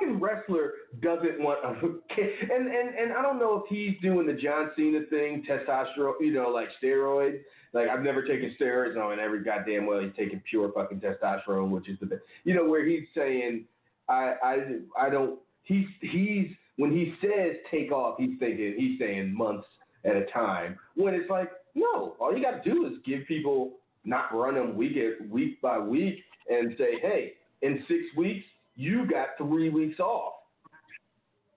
Fucking 0.07 0.21
wrestler 0.21 0.73
doesn't 1.01 1.39
want 1.39 1.59
a 1.63 1.69
and 2.53 2.67
and 2.67 2.95
and 2.95 3.13
I 3.13 3.21
don't 3.21 3.39
know 3.39 3.63
if 3.63 3.69
he's 3.69 3.99
doing 4.01 4.27
the 4.27 4.33
John 4.33 4.71
Cena 4.75 5.01
thing, 5.09 5.43
testosterone, 5.49 6.13
you 6.19 6.33
know, 6.33 6.49
like 6.49 6.69
steroids. 6.81 7.39
Like 7.73 7.89
I've 7.89 8.01
never 8.01 8.21
taken 8.23 8.55
steroids, 8.59 8.95
no, 8.95 9.11
and 9.11 9.19
every 9.19 9.43
goddamn 9.43 9.85
well 9.85 9.99
he's 9.99 10.11
taking 10.17 10.41
pure 10.49 10.71
fucking 10.73 11.01
testosterone, 11.01 11.69
which 11.69 11.89
is 11.89 11.99
the 11.99 12.05
best. 12.05 12.21
You 12.43 12.55
know 12.55 12.65
where 12.65 12.85
he's 12.85 13.03
saying, 13.15 13.65
I 14.09 14.33
I 14.43 14.55
I 14.99 15.09
don't. 15.09 15.39
He's 15.63 15.87
he's 16.01 16.47
when 16.77 16.91
he 16.91 17.13
says 17.21 17.57
take 17.69 17.91
off, 17.91 18.15
he's 18.17 18.37
thinking 18.39 18.75
he's 18.77 18.99
saying 18.99 19.35
months 19.35 19.67
at 20.05 20.15
a 20.15 20.25
time. 20.27 20.77
When 20.95 21.13
it's 21.13 21.29
like, 21.29 21.49
no, 21.75 22.15
all 22.19 22.35
you 22.35 22.43
got 22.43 22.63
to 22.63 22.69
do 22.69 22.85
is 22.85 22.93
give 23.05 23.27
people 23.27 23.73
not 24.05 24.33
run 24.33 24.55
them 24.55 24.77
week 24.77 24.95
at 24.97 25.27
week 25.29 25.61
by 25.61 25.77
week 25.77 26.19
and 26.49 26.73
say, 26.77 26.99
hey, 27.01 27.33
in 27.61 27.83
six 27.87 27.99
weeks 28.15 28.45
you 28.77 29.09
got 29.09 29.29
three 29.37 29.69
weeks 29.69 29.99
off. 29.99 30.33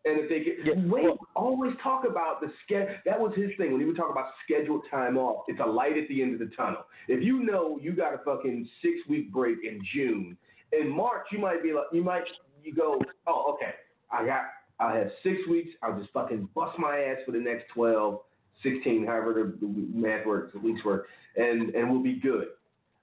And 0.07 0.19
if 0.19 0.31
they 0.31 0.43
get, 0.43 0.65
Yeah, 0.65 1.11
always 1.37 1.73
talk 1.83 2.05
about 2.09 2.41
the 2.41 2.51
schedule. 2.65 2.95
That 3.05 3.21
was 3.21 3.35
his 3.37 3.51
thing 3.59 3.71
when 3.71 3.81
he 3.81 3.87
would 3.87 3.97
talk 3.97 4.11
about 4.11 4.31
scheduled 4.45 4.83
time 4.91 5.19
off. 5.19 5.45
It's 5.47 5.61
a 5.61 5.67
light 5.67 5.99
at 5.99 6.09
the 6.09 6.23
end 6.23 6.33
of 6.33 6.41
the 6.41 6.55
tunnel. 6.57 6.87
If 7.07 7.23
you 7.23 7.45
know 7.45 7.79
you 7.83 7.93
got 7.93 8.15
a 8.15 8.19
fucking 8.25 8.67
six 8.81 8.95
week 9.09 9.31
break 9.31 9.59
in 9.63 9.81
June, 9.95 10.39
in 10.73 10.89
March 10.89 11.27
you 11.31 11.39
might 11.39 11.63
be 11.63 11.75
like, 11.75 11.87
you 11.93 12.03
might 12.03 12.23
you 12.65 12.75
go, 12.75 12.99
oh 13.27 13.55
okay, 13.55 13.75
I 14.11 14.25
got, 14.25 14.45
I 14.79 14.97
have 14.97 15.11
six 15.23 15.37
weeks. 15.51 15.71
I'll 15.83 15.99
just 15.99 16.13
fucking 16.13 16.49
bust 16.55 16.79
my 16.79 16.99
ass 16.99 17.19
for 17.27 17.33
the 17.33 17.39
next 17.39 17.65
12, 17.75 18.21
16, 18.63 19.07
however 19.07 19.53
the 19.61 19.67
math 19.93 20.25
works, 20.25 20.55
the 20.55 20.61
weeks 20.61 20.83
work, 20.83 21.09
and 21.37 21.75
and 21.75 21.91
we'll 21.91 22.03
be 22.03 22.19
good. 22.19 22.47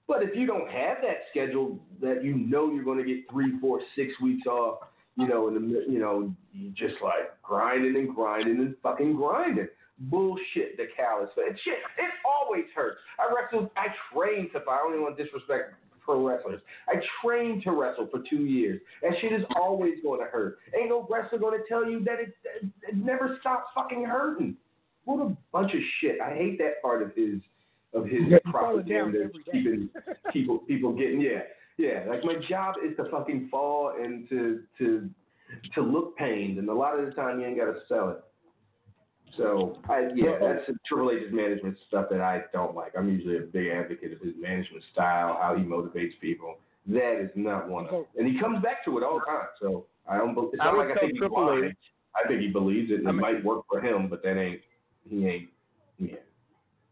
But 0.08 0.22
if 0.22 0.34
you 0.34 0.46
don't 0.46 0.68
have 0.70 0.98
that 1.02 1.18
schedule 1.30 1.78
that 2.00 2.24
you 2.24 2.34
know 2.34 2.72
you're 2.72 2.82
going 2.82 2.98
to 2.98 3.04
get 3.04 3.30
three, 3.30 3.58
four, 3.60 3.80
six 3.94 4.10
weeks 4.22 4.46
off, 4.46 4.80
you 5.16 5.28
know, 5.28 5.48
in 5.48 5.54
the 5.54 5.84
you 5.88 5.98
know, 5.98 6.34
you 6.52 6.70
just 6.70 6.94
like 7.02 7.40
grinding 7.42 7.96
and 7.96 8.14
grinding 8.14 8.58
and 8.58 8.74
fucking 8.82 9.14
grinding. 9.16 9.68
Bullshit, 9.98 10.76
the 10.76 10.86
callus. 10.96 11.28
But 11.36 11.44
shit, 11.64 11.74
it 11.98 12.10
always 12.24 12.64
hurts. 12.74 12.98
I 13.18 13.34
wrestled, 13.34 13.70
I 13.76 13.88
trained 14.14 14.50
to 14.52 14.60
fight. 14.60 14.74
I 14.74 14.78
don't 14.78 14.92
even 14.92 15.02
want 15.02 15.18
to 15.18 15.24
disrespect 15.24 15.74
pro 16.00 16.26
wrestlers. 16.26 16.60
I 16.88 16.94
trained 17.22 17.64
to 17.64 17.72
wrestle 17.72 18.08
for 18.10 18.22
two 18.30 18.46
years. 18.46 18.80
That 19.02 19.12
shit 19.20 19.32
is 19.32 19.44
always 19.56 19.94
going 20.02 20.20
to 20.20 20.26
hurt. 20.26 20.58
Ain't 20.78 20.88
no 20.88 21.06
wrestler 21.10 21.38
going 21.38 21.58
to 21.58 21.68
tell 21.68 21.84
you 21.84 22.02
that 22.04 22.20
it, 22.20 22.34
it, 22.62 22.70
it 22.88 22.96
never 22.96 23.36
stops 23.40 23.66
fucking 23.74 24.04
hurting. 24.04 24.56
What 25.04 25.20
a 25.20 25.36
bunch 25.52 25.74
of 25.74 25.80
shit. 26.00 26.20
I 26.20 26.34
hate 26.34 26.58
that 26.58 26.80
part 26.80 27.02
of 27.02 27.14
his 27.14 27.40
of 27.94 28.04
his 28.04 28.22
Yeah, 28.28 28.38
you 28.44 28.52
fall 28.52 28.76
down 28.76 29.12
propaganda 29.12 29.30
keeping 29.50 29.88
people 30.32 30.58
people 30.58 30.92
getting 30.92 31.20
yeah 31.20 31.40
yeah. 31.78 32.04
Like 32.08 32.24
my 32.24 32.34
job 32.48 32.74
is 32.84 32.96
to 32.96 33.08
fucking 33.08 33.48
fall 33.50 33.94
and 33.98 34.28
to 34.28 34.62
to 34.78 35.08
to 35.74 35.80
look 35.80 36.16
pained 36.16 36.58
and 36.58 36.68
a 36.68 36.74
lot 36.74 36.98
of 36.98 37.06
the 37.06 37.12
time 37.12 37.40
you 37.40 37.46
ain't 37.46 37.56
got 37.56 37.66
to 37.66 37.78
sell 37.88 38.10
it. 38.10 38.18
So 39.36 39.78
I 39.88 40.08
yeah 40.14 40.38
that's 40.40 40.66
the 40.66 40.74
Triple 40.86 41.12
H's 41.12 41.32
management 41.32 41.78
stuff 41.86 42.06
that 42.10 42.20
I 42.20 42.42
don't 42.52 42.74
like. 42.74 42.92
I'm 42.98 43.08
usually 43.08 43.38
a 43.38 43.42
big 43.42 43.68
advocate 43.68 44.12
of 44.12 44.20
his 44.20 44.34
management 44.38 44.82
style 44.92 45.38
how 45.40 45.54
he 45.56 45.62
motivates 45.62 46.18
people. 46.20 46.56
That 46.88 47.20
is 47.22 47.30
not 47.36 47.68
one 47.68 47.84
of 47.86 47.90
them 47.92 48.04
and 48.16 48.26
he 48.26 48.40
comes 48.40 48.62
back 48.62 48.84
to 48.86 48.98
it 48.98 49.04
all 49.04 49.20
the 49.20 49.26
time 49.26 49.48
so 49.60 49.86
I 50.10 50.18
don't 50.18 50.36
it's 50.52 50.60
I 50.60 50.66
not 50.66 50.76
would 50.76 50.88
like 50.88 50.96
I 50.96 51.00
think 51.00 51.12
he's 51.12 51.20
Triple 51.20 51.62
H- 51.64 51.76
I 52.16 52.26
think 52.26 52.40
he 52.40 52.48
believes 52.48 52.90
it 52.90 53.00
and 53.00 53.08
I 53.08 53.12
it 53.12 53.14
might 53.14 53.44
work 53.44 53.64
for 53.68 53.80
him 53.80 54.08
but 54.08 54.22
that 54.24 54.36
ain't 54.36 54.60
he 55.08 55.26
ain't 55.26 55.48
yeah 55.98 56.16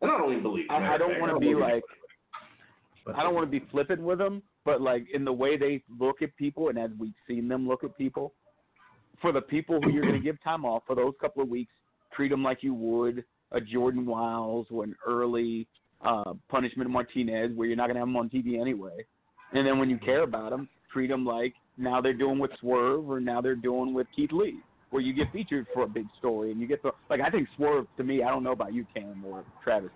and 0.06 0.14
I 0.14 0.18
don't 0.18 0.30
even 0.32 0.42
believe. 0.42 0.66
I, 0.70 0.94
I 0.94 0.98
don't 0.98 1.20
want 1.20 1.32
to 1.32 1.40
be 1.40 1.54
like, 1.54 1.82
I 3.14 3.22
don't 3.22 3.34
want 3.34 3.50
to 3.50 3.60
be 3.60 3.64
flippant 3.70 4.00
with 4.00 4.18
them, 4.18 4.42
but 4.64 4.80
like 4.80 5.06
in 5.12 5.24
the 5.24 5.32
way 5.32 5.56
they 5.56 5.82
look 5.98 6.22
at 6.22 6.36
people, 6.36 6.68
and 6.68 6.78
as 6.78 6.90
we've 6.98 7.12
seen 7.28 7.48
them 7.48 7.68
look 7.68 7.84
at 7.84 7.96
people, 7.96 8.32
for 9.20 9.32
the 9.32 9.40
people 9.40 9.80
who 9.80 9.90
you're 9.90 10.02
going 10.02 10.14
to 10.14 10.20
give 10.20 10.42
time 10.42 10.64
off 10.64 10.82
for 10.86 10.94
those 10.94 11.14
couple 11.20 11.42
of 11.42 11.48
weeks, 11.48 11.72
treat 12.14 12.28
them 12.28 12.42
like 12.42 12.62
you 12.62 12.74
would 12.74 13.24
a 13.52 13.60
Jordan 13.60 14.04
Myles 14.04 14.66
or 14.70 14.84
an 14.84 14.94
early 15.06 15.66
uh, 16.04 16.34
Punishment 16.48 16.90
Martinez, 16.90 17.52
where 17.54 17.66
you're 17.66 17.76
not 17.76 17.86
going 17.86 17.94
to 17.94 18.00
have 18.00 18.08
them 18.08 18.16
on 18.16 18.28
TV 18.28 18.60
anyway. 18.60 19.04
And 19.52 19.66
then 19.66 19.78
when 19.78 19.88
you 19.88 19.98
care 19.98 20.22
about 20.22 20.50
them, 20.50 20.68
treat 20.92 21.08
them 21.08 21.24
like 21.24 21.54
now 21.78 22.00
they're 22.00 22.14
doing 22.14 22.38
with 22.38 22.50
Swerve 22.60 23.08
or 23.08 23.20
now 23.20 23.40
they're 23.40 23.54
doing 23.54 23.94
with 23.94 24.06
Keith 24.14 24.32
Lee, 24.32 24.58
where 24.90 25.02
you 25.02 25.12
get 25.12 25.32
featured 25.32 25.66
for 25.74 25.82
a 25.82 25.88
big 25.88 26.06
story 26.18 26.52
and 26.52 26.60
you 26.60 26.66
get 26.66 26.82
the 26.82 26.92
like. 27.10 27.20
I 27.20 27.30
think 27.30 27.48
Swerve 27.56 27.86
to 27.96 28.04
me, 28.04 28.22
I 28.22 28.28
don't 28.28 28.42
know 28.42 28.52
about 28.52 28.72
you, 28.72 28.86
Cam 28.94 29.24
or 29.24 29.44
Travis. 29.62 29.90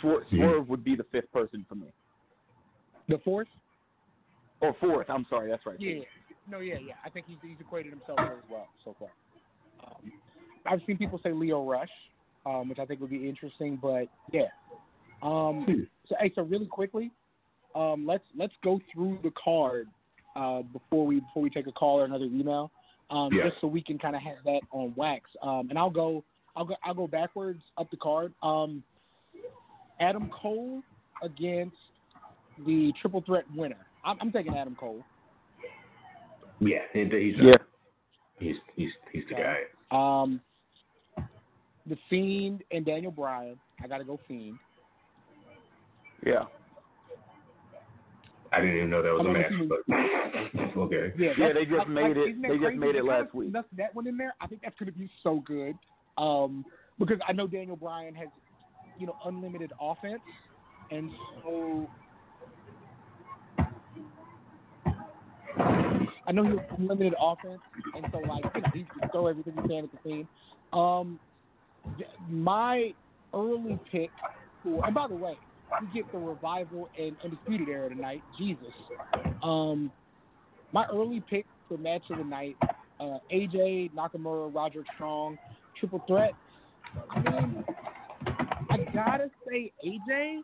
Swerve, 0.00 0.24
Swerve 0.30 0.68
would 0.68 0.82
be 0.82 0.96
the 0.96 1.04
fifth 1.12 1.32
person 1.32 1.64
for 1.68 1.76
me, 1.76 1.86
The 3.08 3.18
fourth? 3.24 3.48
or 4.62 4.74
fourth. 4.80 5.10
I'm 5.10 5.26
sorry, 5.28 5.50
that's 5.50 5.66
right. 5.66 5.76
Yeah. 5.78 6.00
No, 6.48 6.60
yeah, 6.60 6.74
yeah. 6.84 6.94
I 7.04 7.10
think 7.10 7.26
he's, 7.28 7.36
he's 7.42 7.60
equated 7.60 7.92
himself 7.92 8.18
very 8.18 8.40
well 8.50 8.68
so 8.84 8.96
far. 8.98 9.08
Um, 9.84 10.12
I've 10.66 10.80
seen 10.86 10.96
people 10.96 11.20
say 11.22 11.32
Lio 11.32 11.68
Rush, 11.68 11.90
um, 12.46 12.68
which 12.68 12.78
I 12.78 12.84
think 12.84 13.00
would 13.00 13.10
be 13.10 13.28
interesting, 13.28 13.78
but 13.80 14.06
yeah. 14.32 14.46
Um, 15.22 15.86
so, 16.08 16.16
hey, 16.20 16.32
so 16.34 16.42
really 16.42 16.66
quickly, 16.66 17.10
um, 17.74 18.06
let's 18.06 18.24
let's 18.36 18.52
go 18.64 18.80
through 18.92 19.18
the 19.22 19.32
card 19.42 19.88
uh, 20.34 20.62
before 20.62 21.06
we 21.06 21.20
before 21.20 21.42
we 21.42 21.50
take 21.50 21.66
a 21.66 21.72
call 21.72 22.00
or 22.00 22.04
another 22.04 22.24
email, 22.24 22.70
um, 23.12 23.32
Yeah. 23.32 23.48
just 23.48 23.60
so 23.60 23.66
we 23.66 23.82
can 23.82 23.98
kind 23.98 24.16
of 24.16 24.22
have 24.22 24.42
that 24.44 24.62
on 24.70 24.94
wax. 24.96 25.30
Um, 25.42 25.68
and 25.70 25.78
I'll 25.78 25.90
go 25.90 26.24
I'll 26.56 26.64
go 26.64 26.74
I'll 26.82 26.94
go 26.94 27.06
backwards 27.06 27.62
up 27.78 27.90
the 27.90 27.96
card. 27.96 28.32
Um, 28.42 28.82
Adam 30.00 30.30
Cole 30.30 30.82
against 31.22 31.76
the 32.66 32.92
triple 33.00 33.20
threat 33.22 33.44
winner. 33.54 33.86
I'm, 34.04 34.16
I'm 34.20 34.32
taking 34.32 34.54
Adam 34.54 34.74
Cole. 34.74 35.04
Yeah, 36.60 36.78
and 36.94 37.12
he's 37.12 37.36
Yeah. 37.38 37.52
he's 38.38 38.56
he's 38.74 38.90
he's 39.12 39.24
the 39.28 39.34
Okay. 39.34 39.66
guy. 39.90 40.22
Um, 40.22 40.40
the 41.86 41.96
Fiend 42.08 42.62
and 42.70 42.84
Daniel 42.84 43.12
Bryan. 43.12 43.58
I 43.82 43.88
got 43.88 43.98
to 43.98 44.04
go 44.04 44.18
Fiend. 44.26 44.58
Yeah. 46.24 46.44
I 48.52 48.60
didn't 48.60 48.76
even 48.76 48.90
know 48.90 49.02
that 49.02 49.12
was 49.12 49.20
a 49.20 49.24
long 49.24 49.32
match, 49.32 49.52
but 49.68 50.76
okay. 50.82 51.12
Yeah, 51.18 51.32
Yeah, 51.38 51.52
they 51.54 51.64
just 51.64 51.86
I- 51.86 51.88
made 51.88 52.16
it- 52.16 52.28
isn't 52.30 52.42
that 52.42 52.48
they 52.48 52.58
just 52.58 52.76
made 52.76 52.94
it 52.96 53.04
last 53.04 53.34
week. 53.34 53.50
snuck 53.50 53.66
That 53.76 53.94
one 53.94 54.06
in 54.06 54.16
there, 54.16 54.34
I 54.40 54.46
think 54.46 54.62
that's 54.62 54.78
going 54.78 54.92
to 54.92 54.98
be 54.98 55.10
so 55.22 55.40
good. 55.46 55.74
Um, 56.18 56.64
because 56.98 57.18
I 57.26 57.32
know 57.32 57.46
Daniel 57.46 57.76
Bryan 57.76 58.14
has, 58.14 58.28
you 58.98 59.06
know, 59.06 59.16
unlimited 59.24 59.72
offense, 59.80 60.20
and 60.90 61.10
so 61.42 61.88
I 66.26 66.32
know 66.32 66.44
he 66.44 66.50
has 66.50 66.58
unlimited 66.78 67.14
offense, 67.20 67.60
and 67.94 68.04
so 68.12 68.18
like 68.18 68.44
you 68.54 68.60
know, 68.60 68.68
he 68.74 68.84
can 69.00 69.08
throw 69.10 69.26
everything 69.26 69.54
he 69.62 69.68
can 69.68 69.84
at 69.84 69.90
the 69.92 70.08
team. 70.08 70.28
Um, 70.72 71.18
my 72.30 72.92
early 73.34 73.78
pick 73.90 74.10
for, 74.62 74.84
and 74.84 74.94
by 74.94 75.08
the 75.08 75.14
way, 75.14 75.36
we 75.80 75.86
get 75.88 76.10
the 76.12 76.18
revival 76.18 76.88
and 76.98 77.16
undisputed 77.24 77.68
era 77.68 77.88
tonight. 77.88 78.22
Jesus. 78.36 78.72
Um, 79.42 79.90
my 80.72 80.86
early 80.92 81.22
pick 81.28 81.46
for 81.68 81.76
match 81.78 82.04
of 82.10 82.18
the 82.18 82.24
night: 82.24 82.56
uh, 83.00 83.18
AJ 83.32 83.92
Nakamura, 83.92 84.54
Roger 84.54 84.84
Strong, 84.94 85.38
triple 85.78 86.02
threat. 86.06 86.34
I 87.14 87.20
mean, 87.20 87.64
I 88.70 88.78
gotta 88.94 89.30
say 89.48 89.72
AJ, 89.84 90.40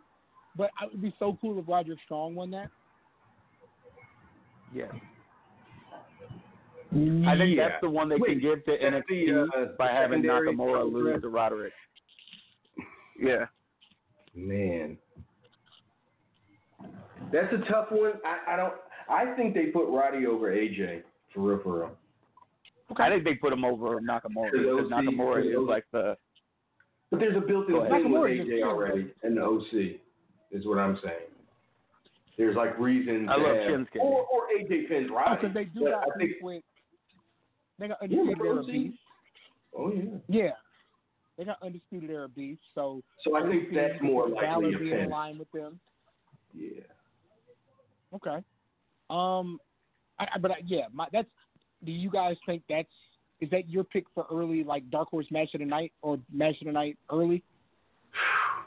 but 0.56 0.70
it 0.82 0.92
would 0.92 1.02
be 1.02 1.14
so 1.18 1.36
cool 1.40 1.58
if 1.58 1.68
Roger 1.68 1.96
Strong 2.04 2.34
won 2.34 2.50
that. 2.50 2.68
Yeah. 4.72 4.92
I 6.90 7.36
think 7.36 7.56
Yeah. 7.56 7.68
that's 7.68 7.80
the 7.82 7.90
one 7.90 8.08
they 8.08 8.16
Wait, 8.16 8.30
can 8.30 8.40
give 8.40 8.64
to 8.64 8.72
that's 8.72 8.82
NXT 8.82 9.26
the, 9.26 9.58
uh, 9.58 9.64
by 9.76 9.88
having 9.88 10.22
Nakamura 10.22 10.90
lose 10.90 11.20
to 11.20 11.28
Roderick. 11.28 11.74
Yeah. 13.18 13.46
Man, 14.34 14.96
that's 17.32 17.52
a 17.52 17.58
tough 17.70 17.86
one. 17.90 18.12
I, 18.24 18.54
I 18.54 18.56
don't. 18.56 18.74
I 19.08 19.34
think 19.36 19.54
they 19.54 19.66
put 19.66 19.86
Roddy 19.88 20.26
over 20.26 20.50
AJ 20.52 21.02
for 21.34 21.40
real, 21.40 21.60
for 21.62 21.78
real. 21.80 21.90
Okay. 22.92 23.02
I 23.02 23.10
think 23.10 23.24
they 23.24 23.34
put 23.34 23.52
him 23.52 23.64
over 23.64 24.00
Nakamura 24.00 24.50
Because 24.52 24.86
because 24.86 24.90
Nakamura 24.90 25.40
is 25.46 25.68
like 25.68 25.84
the 25.92 26.16
But 27.10 27.20
there's 27.20 27.36
a 27.36 27.40
built-in 27.40 27.74
thing 27.88 28.10
with 28.12 28.22
AJ 28.30 28.60
a- 28.60 28.62
already 28.62 29.12
in 29.24 29.34
the 29.34 29.42
OC, 29.42 30.00
is 30.52 30.66
what 30.66 30.78
I'm 30.78 30.98
saying. 31.02 31.28
There's 32.38 32.56
like 32.56 32.78
reasons. 32.78 33.28
I 33.30 33.36
love 33.36 33.56
have- 33.56 33.66
Shinsuke. 33.70 34.00
Or, 34.00 34.22
or 34.26 34.42
AJ 34.58 34.88
pins 34.88 35.08
oh, 35.10 35.14
Roddy. 35.16 35.36
Because 35.40 35.54
they 35.54 35.64
do 35.64 35.80
but 35.80 35.90
got 35.90 36.02
I 36.02 36.18
think. 36.18 36.30
beef 36.30 36.36
with. 36.42 36.62
They 37.78 37.88
got 37.88 37.98
Yeah, 38.08 38.18
undisputed 38.20 38.46
era 38.46 38.60
OC. 38.60 38.66
beef. 38.66 38.92
Oh 39.76 39.92
yeah. 39.92 40.02
Yeah. 40.28 40.50
they 41.36 41.44
got 41.44 41.62
undisputed 41.62 42.10
era 42.10 42.28
beef. 42.28 42.58
So 42.74 43.02
So 43.24 43.36
I 43.36 43.46
think 43.48 43.68
that's 43.74 44.00
more 44.02 44.28
Balor 44.28 44.62
likely 44.62 44.74
a 44.74 44.78
being 44.78 44.98
in 45.04 45.10
line 45.10 45.38
with 45.38 45.50
them. 45.52 45.78
Yeah. 46.54 46.80
Okay. 48.14 48.36
Um, 49.10 49.58
I, 50.18 50.26
I- 50.34 50.38
but 50.40 50.50
I, 50.52 50.56
yeah, 50.66 50.86
my 50.92 51.06
that's. 51.12 51.28
Do 51.84 51.92
you 51.92 52.10
guys 52.10 52.36
think 52.44 52.62
that's 52.68 52.88
is 53.40 53.48
that 53.50 53.68
your 53.68 53.84
pick 53.84 54.04
for 54.14 54.26
early 54.32 54.64
like 54.64 54.88
dark 54.90 55.08
horse 55.10 55.26
match 55.30 55.50
of 55.54 55.60
the 55.60 55.66
night 55.66 55.92
or 56.02 56.18
match 56.32 56.56
of 56.60 56.66
the 56.66 56.72
night 56.72 56.98
early? 57.12 57.42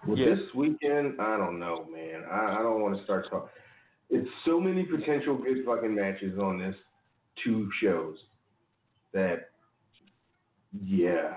Well, 0.07 0.17
Yeah. 0.17 0.35
this 0.35 0.43
weekend, 0.55 1.19
I 1.19 1.35
don't 1.37 1.59
know, 1.59 1.85
man. 1.93 2.23
I, 2.31 2.57
I 2.59 2.61
don't 2.63 2.81
want 2.81 2.97
to 2.97 3.03
start 3.03 3.25
talking. 3.29 3.49
It's 4.09 4.29
so 4.45 4.59
many 4.61 4.83
potential 4.85 5.37
good 5.37 5.65
fucking 5.65 5.93
matches 5.93 6.39
on 6.39 6.57
this 6.57 6.75
two 7.43 7.69
shows 7.81 8.15
that, 9.13 9.49
yeah. 10.85 11.35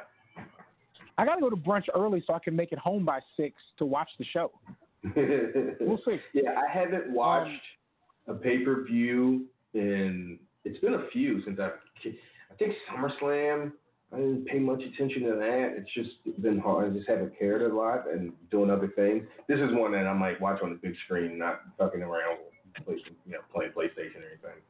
I 1.19 1.25
gotta 1.25 1.41
go 1.41 1.51
to 1.51 1.57
brunch 1.57 1.85
early 1.95 2.23
so 2.27 2.35
I 2.35 2.39
can 2.39 2.55
make 2.57 2.73
it 2.73 2.79
home 2.79 3.05
by 3.05 3.21
six 3.37 3.57
to 3.79 3.85
watch 3.85 4.11
the 4.19 4.25
show. 4.27 4.51
We'll 5.81 6.01
see. 6.05 6.19
Yeah, 6.33 6.51
I 6.57 6.73
haven't 6.73 7.13
watched 7.13 7.51
a 8.27 8.35
pay 8.35 8.65
per 8.65 8.85
view 8.85 9.47
in. 9.75 10.39
It's 10.65 10.79
been 10.81 10.95
a 10.95 11.07
few 11.13 11.43
since 11.45 11.59
I. 11.61 11.71
I 12.07 12.57
think 12.59 12.75
SummerSlam. 12.91 13.73
I 14.13 14.19
didn't 14.19 14.47
pay 14.47 14.61
much 14.61 14.81
attention 14.81 15.25
to 15.25 15.31
that. 15.31 15.75
It's 15.77 15.93
just 15.93 16.41
been 16.41 16.61
hard. 16.61 16.93
I 16.93 16.97
just 16.97 17.09
haven't 17.09 17.37
cared 17.37 17.63
a 17.63 17.75
lot 17.75 18.05
and 18.13 18.33
doing 18.51 18.71
other 18.71 18.93
things. 18.95 19.25
This 19.49 19.59
is 19.59 19.71
one 19.73 19.91
that 19.93 20.07
I 20.07 20.13
might 20.13 20.41
watch 20.41 20.61
on 20.63 20.71
the 20.71 20.77
big 20.77 20.95
screen, 21.05 21.37
not 21.37 21.63
fucking 21.79 22.01
around, 22.01 22.39
you 22.87 22.97
know, 23.27 23.39
playing 23.53 23.73
PlayStation 23.73 24.23
or 24.23 24.31
anything. 24.31 24.63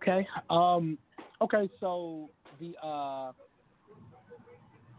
Okay. 0.00 0.26
Um. 0.48 0.96
Okay. 1.42 1.68
So 1.80 2.30
the 2.58 2.74
uh 2.82 3.32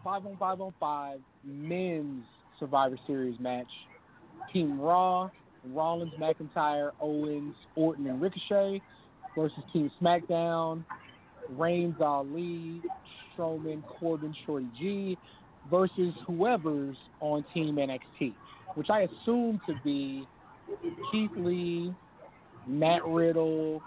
five 0.04 0.26
on 0.26 0.38
five 0.38 0.62
on 0.62 0.74
five 0.80 1.20
men's 1.44 2.24
Survivor 2.60 3.00
Series 3.08 3.40
match. 3.40 3.68
Team 4.54 4.80
Raw, 4.80 5.30
Rollins, 5.70 6.14
McIntyre, 6.20 6.92
Owens, 7.00 7.56
Orton, 7.76 8.08
and 8.08 8.22
Ricochet 8.22 8.82
versus 9.36 9.64
Team 9.72 9.92
SmackDown, 10.02 10.84
Reigns, 11.50 11.96
Ali, 12.02 12.82
Strowman, 13.36 13.84
Corbin, 14.00 14.36
Shorty 14.46 14.68
G 14.78 15.18
versus 15.70 16.14
whoever's 16.26 16.98
on 17.20 17.46
Team 17.54 17.76
NXT, 17.76 18.34
which 18.76 18.90
I 18.90 19.02
assume 19.02 19.62
to 19.68 19.76
be 19.84 20.28
Keith 21.12 21.32
Lee, 21.36 21.94
Matt 22.68 23.06
Riddle, 23.06 23.82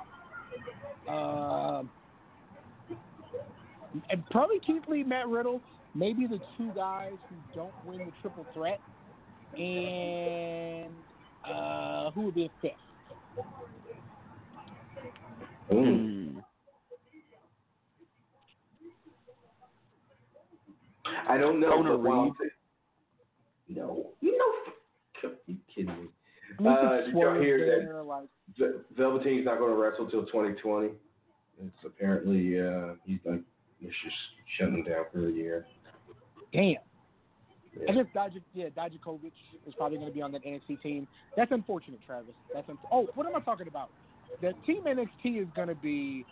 uh, 1.09 1.83
and 4.11 4.27
probably 4.31 4.61
Keith 4.61 4.83
Lee, 4.89 5.03
Matt 5.03 5.29
Riddle, 5.29 5.61
maybe 5.95 6.27
the 6.27 6.41
two 6.57 6.71
guys 6.75 7.13
who 7.29 7.37
don't 7.55 7.73
win 7.85 7.99
the 7.99 8.13
triple 8.21 8.47
threat, 8.55 8.81
and 9.57 10.93
uh, 11.51 12.11
who 12.13 12.23
would 12.23 12.35
be 12.35 12.45
a 12.47 12.51
fifth? 12.63 12.73
Mm. 15.73 16.43
I 21.29 21.39
don't 21.39 21.61
know. 21.61 21.71
Kona 21.71 21.91
but 21.91 22.01
while- 22.01 22.25
Reed. 22.41 22.51
No, 23.69 24.11
no. 24.23 25.31
You 25.47 25.57
kidding 25.75 25.87
me? 26.03 26.09
We 26.61 26.69
Uh, 26.69 27.01
did 27.07 27.15
y'all 27.17 27.41
hear 27.41 27.83
that? 27.87 28.03
like, 28.05 28.29
Velveteen's 28.97 29.45
not 29.47 29.59
going 29.59 29.71
to 29.73 29.77
wrestle 29.77 30.09
till 30.09 30.25
2020. 30.27 30.93
It's 31.63 31.85
apparently 31.85 32.61
uh, 32.61 32.95
he's 33.05 33.21
like 33.25 33.41
he's 33.79 33.91
just 34.05 34.17
shutting 34.59 34.85
down 34.85 35.05
for 35.13 35.29
a 35.29 35.33
year. 35.33 35.67
damn. 36.53 36.77
Yeah. 37.81 37.91
I 37.91 37.95
guess 37.95 38.07
Daj- 38.15 38.43
yeah, 38.55 38.69
Dijakovic 38.69 39.33
is 39.67 39.75
probably 39.77 39.99
going 39.99 40.09
to 40.09 40.15
be 40.15 40.23
on 40.23 40.33
that 40.33 40.45
NXT 40.45 40.83
team. 40.83 41.09
That's 41.37 41.53
unfortunate, 41.53 42.01
Travis. 42.07 42.35
That's 42.53 42.69
un- 42.69 42.79
oh, 42.93 43.09
what 43.15 43.27
am 43.27 43.37
I 43.37 43.41
talking 43.41 43.69
about? 43.69 43.91
The 44.41 44.53
team 44.67 44.85
NXT 44.85 45.43
is 45.43 45.49
going 45.55 45.69
to 45.69 45.75
be 45.75 46.25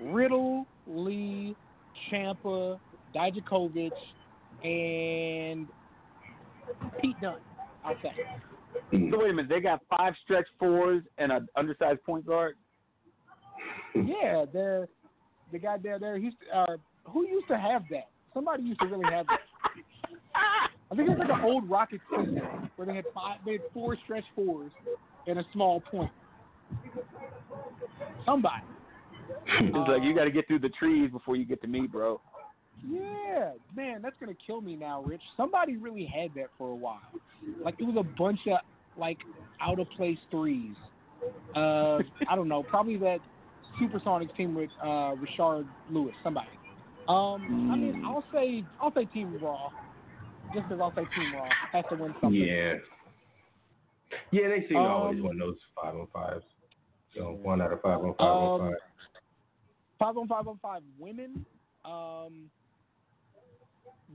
Riddle, 0.00 0.66
Lee, 0.86 1.56
Ciampa, 2.10 2.78
Dijakovic, 3.14 3.90
and 4.62 5.66
Pete 7.00 7.20
Dunne. 7.20 7.36
I'll 7.84 7.96
say. 8.02 8.12
Mm. 8.92 9.10
So 9.10 9.18
wait 9.18 9.30
a 9.30 9.34
minute, 9.34 9.48
they 9.48 9.60
got 9.60 9.80
five 9.88 10.14
stretch 10.24 10.46
fours 10.58 11.02
and 11.18 11.32
an 11.32 11.48
undersized 11.56 12.02
point 12.04 12.26
guard. 12.26 12.56
Yeah, 13.94 14.44
the 14.52 14.88
the 15.52 15.58
guy 15.58 15.76
there, 15.82 15.98
there, 15.98 16.18
he's 16.18 16.32
uh, 16.54 16.76
who 17.04 17.26
used 17.26 17.48
to 17.48 17.58
have 17.58 17.82
that? 17.90 18.08
Somebody 18.34 18.64
used 18.64 18.80
to 18.80 18.86
really 18.86 19.10
have 19.10 19.26
that. 19.26 19.40
I 20.90 20.94
think 20.94 21.08
it 21.08 21.10
was 21.10 21.18
like 21.18 21.30
an 21.30 21.44
old 21.44 21.68
Rocket 21.68 22.00
system 22.10 22.70
where 22.76 22.86
they 22.86 22.94
had 22.94 23.04
five, 23.14 23.38
they 23.44 23.52
had 23.52 23.62
four 23.74 23.96
stretch 24.04 24.24
fours 24.34 24.72
and 25.26 25.38
a 25.38 25.44
small 25.52 25.80
point. 25.80 26.10
Somebody. 28.24 28.64
It's 29.60 29.88
like 29.88 30.02
you 30.02 30.14
got 30.14 30.24
to 30.24 30.30
get 30.30 30.46
through 30.46 30.60
the 30.60 30.70
trees 30.70 31.10
before 31.10 31.36
you 31.36 31.44
get 31.44 31.60
to 31.62 31.68
me, 31.68 31.86
bro. 31.86 32.20
Yeah, 32.86 33.52
man, 33.74 34.02
that's 34.02 34.14
gonna 34.20 34.36
kill 34.46 34.60
me 34.60 34.76
now, 34.76 35.02
Rich. 35.02 35.22
Somebody 35.36 35.76
really 35.76 36.04
had 36.04 36.30
that 36.34 36.48
for 36.56 36.70
a 36.70 36.74
while. 36.74 37.00
Like 37.62 37.74
it 37.78 37.84
was 37.84 37.96
a 37.98 38.18
bunch 38.18 38.40
of 38.46 38.58
like 38.96 39.18
out 39.60 39.80
of 39.80 39.88
place 39.96 40.18
threes. 40.30 40.76
Uh, 41.56 41.98
I 42.28 42.36
don't 42.36 42.48
know, 42.48 42.62
probably 42.62 42.96
that 42.98 43.18
Supersonics 43.80 44.34
team 44.36 44.54
with 44.54 44.70
uh, 44.82 45.14
Rashard 45.16 45.66
Lewis, 45.90 46.14
somebody. 46.22 46.48
Um, 47.08 47.70
I 47.72 47.76
mean, 47.76 48.02
I'll 48.06 48.24
say 48.32 48.64
I'll 48.80 48.92
say 48.94 49.06
Team 49.06 49.38
Raw, 49.42 49.70
just 50.54 50.68
because 50.68 50.80
I'll 50.80 50.94
say 50.94 51.04
Team 51.14 51.34
Raw 51.34 51.48
has 51.72 51.84
to 51.90 51.96
win 51.96 52.14
something. 52.20 52.40
Yeah. 52.40 52.74
Yeah, 54.30 54.48
they 54.48 54.60
seem 54.68 54.76
to 54.76 54.78
always 54.78 55.18
Um, 55.18 55.28
win 55.28 55.38
those 55.38 55.58
five 55.74 55.94
on 55.94 56.06
fives. 56.08 56.44
So 57.14 57.32
one 57.42 57.60
out 57.60 57.72
of 57.72 57.80
five 57.82 57.98
on 58.00 58.14
five 58.14 58.26
on 58.26 58.60
Um, 58.60 58.70
five. 58.70 58.78
Five 59.98 60.16
on 60.16 60.28
five 60.28 60.48
on 60.48 60.58
five 60.58 60.82
women. 60.98 61.44
Um, 61.84 62.50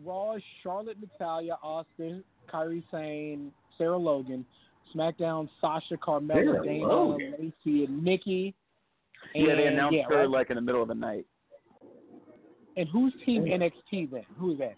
Raw, 0.04 0.38
Charlotte, 0.62 0.98
Natalya, 1.00 1.58
Austin, 1.62 2.24
Kairi 2.52 2.84
Sane, 2.90 3.52
Sarah 3.78 3.98
Logan. 3.98 4.46
SmackDown, 4.96 5.50
Sasha, 5.60 5.98
Carmella, 5.98 6.34
Sarah 6.36 6.66
Dana, 6.66 6.88
Logan. 6.88 7.34
Lacey, 7.66 7.86
and 7.86 8.04
Nikki. 8.04 8.54
yeah, 9.34 9.56
they 9.56 9.68
announced 9.68 9.96
yeah, 9.98 10.04
her 10.08 10.20
right. 10.20 10.30
like 10.30 10.50
in 10.50 10.56
the 10.56 10.62
middle 10.62 10.82
of 10.82 10.88
the 10.88 10.96
night. 10.96 11.26
And 12.76 12.88
who's 12.90 13.14
Team 13.26 13.44
NXT 13.46 14.12
then? 14.12 14.24
Who 14.38 14.54
is 14.54 14.60
that? 14.60 14.76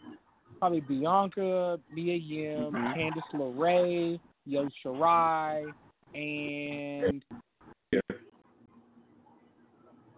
Probably 0.65 0.79
Bianca, 0.81 1.79
Mia 1.93 2.15
Yim, 2.15 2.71
Mhm. 2.73 2.95
Candice 2.95 3.31
LeRae, 3.33 4.19
Io 4.51 4.67
Shirai, 4.83 5.71
and 6.15 7.23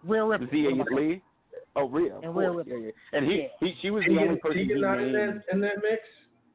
Rhea 0.06 0.24
Ripley. 0.26 0.48
Xia 0.48 0.64
What 0.64 0.72
am 0.72 0.82
I 0.82 0.86
saying? 0.86 1.10
Lee. 1.10 1.22
Oh, 1.76 1.90
Rhea. 1.90 2.16
of 2.16 2.24
And 2.24 2.34
Rhea. 2.34 2.50
Ripley. 2.52 2.72
Yeah, 2.72 2.78
yeah. 2.86 2.92
And 3.12 3.26
he, 3.26 3.42
Yeah. 3.42 3.48
he 3.60 3.76
she 3.82 3.90
was 3.90 4.06
the 4.06 4.18
only 4.20 4.38
person 4.38 4.58
Tegan 4.60 4.76
he 4.78 4.82
not 4.82 5.02
in 5.02 5.12
that 5.12 5.44
in 5.52 5.60
that 5.60 5.82
mix? 5.84 6.08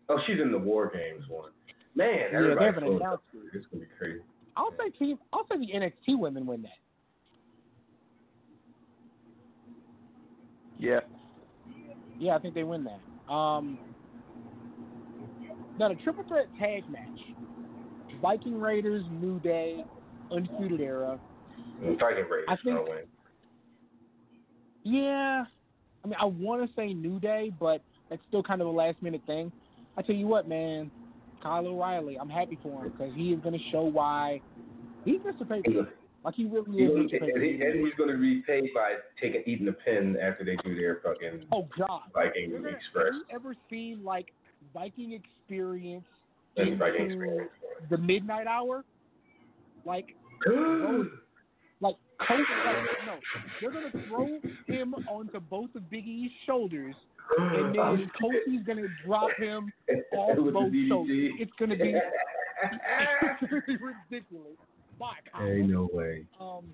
Oh, 0.08 0.18
she's 0.26 0.40
in 0.40 0.50
the 0.50 0.58
War 0.58 0.88
Games 0.88 1.28
one. 1.28 1.50
Man, 1.94 2.08
Yeah, 2.08 2.28
they 2.30 2.36
everybody's 2.38 2.74
haven't 2.74 2.98
close. 2.98 3.18
it. 3.34 3.40
It's 3.52 3.66
gonna 3.66 3.84
be 3.84 3.90
crazy. 3.98 4.22
I'll 4.56 4.74
say 4.78 4.88
team. 4.88 5.18
I'll 5.34 5.46
say 5.48 5.58
the 5.58 5.70
NXT 5.74 6.16
women 6.18 6.46
win 6.46 6.62
that. 6.62 6.78
Yeah. 10.78 11.00
Yeah, 12.18 12.36
I 12.36 12.38
think 12.38 12.54
they 12.54 12.64
win 12.64 12.84
that. 12.84 13.32
Um, 13.32 13.78
now 15.78 15.90
a 15.90 15.94
triple 15.96 16.24
threat 16.28 16.46
tag 16.58 16.88
match: 16.90 17.18
Viking 18.20 18.60
Raiders, 18.60 19.04
New 19.10 19.40
Day, 19.40 19.84
Undisputed 20.30 20.80
Era. 20.80 21.18
Mm, 21.82 21.98
Viking 21.98 22.24
Raiders 22.30 22.46
I 22.48 22.56
think- 22.64 22.88
win. 22.88 22.98
Yeah, 24.84 25.44
I 26.04 26.08
mean, 26.08 26.16
I 26.20 26.24
want 26.24 26.68
to 26.68 26.74
say 26.74 26.92
New 26.92 27.20
Day, 27.20 27.52
but 27.60 27.82
that's 28.10 28.22
still 28.28 28.42
kind 28.42 28.60
of 28.60 28.66
a 28.66 28.70
last 28.70 29.00
minute 29.00 29.22
thing. 29.26 29.52
I 29.96 30.02
tell 30.02 30.16
you 30.16 30.26
what, 30.26 30.48
man, 30.48 30.90
Kyle 31.42 31.66
O'Reilly, 31.66 32.18
I'm 32.18 32.28
happy 32.28 32.58
for 32.62 32.84
him 32.84 32.90
because 32.90 33.12
he 33.14 33.32
is 33.32 33.40
going 33.40 33.56
to 33.56 33.64
show 33.70 33.82
why 33.82 34.40
he's 35.04 35.20
Mr. 35.20 35.48
Paper. 35.48 35.88
Like 36.24 36.34
he 36.36 36.44
really 36.46 36.70
He, 36.78 36.84
is 36.84 36.90
and, 36.94 37.10
Mr. 37.10 37.26
Paper. 37.26 37.40
he, 37.40 37.50
and 37.62 37.84
he's 37.84 37.94
gonna 37.98 38.16
be 38.16 38.42
paid 38.46 38.70
by 38.72 38.94
taking 39.20 39.42
eating 39.44 39.66
a 39.66 39.72
pin 39.72 40.16
after 40.22 40.44
they 40.44 40.54
do 40.64 40.76
their 40.76 41.00
fucking 41.04 41.46
Oh 41.50 41.66
God! 41.76 42.02
Viking 42.14 42.52
Express. 42.54 43.06
Have 43.06 43.14
you 43.14 43.24
ever 43.34 43.56
seen 43.68 44.04
like 44.04 44.32
Viking 44.74 45.12
Experience 45.12 46.04
That's 46.56 46.66
into 46.68 46.78
Viking 46.78 47.06
Experience. 47.06 47.50
the 47.90 47.98
midnight 47.98 48.46
hour? 48.46 48.84
Like, 49.84 50.06
like 51.80 51.96
Coach, 52.28 52.46
like, 52.64 52.76
no, 53.06 53.16
they're 53.60 53.70
gonna 53.72 54.06
throw 54.08 54.28
him 54.68 54.94
onto 55.10 55.40
both 55.40 55.74
of 55.74 55.90
Big 55.90 56.06
E's 56.06 56.30
shoulders, 56.46 56.94
and 57.38 57.74
then 57.74 58.10
Kofi's 58.20 58.62
gonna 58.66 58.86
drop 59.04 59.30
him 59.38 59.72
off 60.16 60.38
With 60.38 60.54
both 60.54 60.72
DDT. 60.72 60.88
shoulders. 60.88 61.32
It's 61.40 61.52
gonna 61.58 61.76
be, 61.76 61.94
it's 63.42 63.82
ridiculous. 63.82 64.52
Bye, 65.00 65.14
Kyle. 65.32 65.44
Ain't 65.46 65.68
no 65.70 65.88
way. 65.92 66.24
Um, 66.40 66.64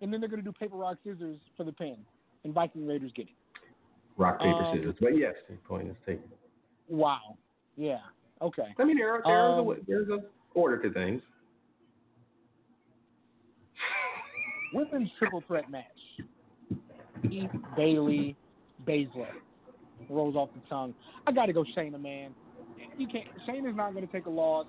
and 0.00 0.10
then 0.12 0.20
they're 0.20 0.30
gonna 0.30 0.40
do 0.42 0.52
paper 0.52 0.76
rock 0.76 0.96
scissors 1.04 1.36
for 1.56 1.64
the 1.64 1.72
pin, 1.72 1.96
and 2.44 2.54
Viking 2.54 2.86
Raiders 2.86 3.12
get 3.14 3.26
it. 3.26 3.34
Rock 4.16 4.38
paper 4.38 4.64
Um, 4.64 4.76
scissors. 4.76 4.94
But 5.00 5.18
yes, 5.18 5.34
your 5.48 5.58
point 5.68 5.88
is 5.88 5.96
taken. 6.06 6.22
Wow. 6.88 7.36
Yeah. 7.76 7.98
Okay. 8.40 8.74
I 8.78 8.84
mean, 8.84 8.96
there, 8.96 9.20
there's 9.24 9.58
Um, 9.58 9.68
a 9.68 9.74
there's 9.86 10.08
a 10.08 10.20
order 10.54 10.80
to 10.82 10.92
things. 10.92 11.22
Women's 14.72 15.10
triple 15.18 15.42
threat 15.46 15.70
match. 15.70 15.84
Heath, 17.28 17.50
Bayley, 17.76 18.36
Baszler. 18.86 19.28
Rolls 20.08 20.36
off 20.36 20.50
the 20.54 20.60
tongue. 20.68 20.94
I 21.26 21.32
got 21.32 21.46
to 21.46 21.52
go 21.52 21.64
Shayna, 21.76 22.00
man. 22.00 22.34
You 22.96 23.06
can't. 23.08 23.26
Shayna's 23.46 23.76
not 23.76 23.92
going 23.92 24.06
to 24.06 24.12
take 24.12 24.26
a 24.26 24.30
loss 24.30 24.66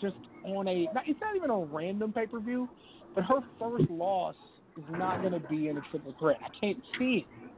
just 0.00 0.16
on 0.44 0.68
a. 0.68 0.88
It's 1.06 1.20
not 1.20 1.36
even 1.36 1.50
a 1.50 1.58
random 1.58 2.12
pay 2.12 2.26
per 2.26 2.38
view, 2.38 2.68
but 3.14 3.24
her 3.24 3.40
first 3.58 3.90
loss 3.90 4.34
is 4.76 4.84
not 4.90 5.22
going 5.22 5.32
to 5.32 5.48
be 5.48 5.68
in 5.68 5.78
a 5.78 5.80
triple 5.90 6.14
threat. 6.18 6.36
I 6.44 6.48
can't 6.60 6.78
see 6.98 7.26
it. 7.26 7.50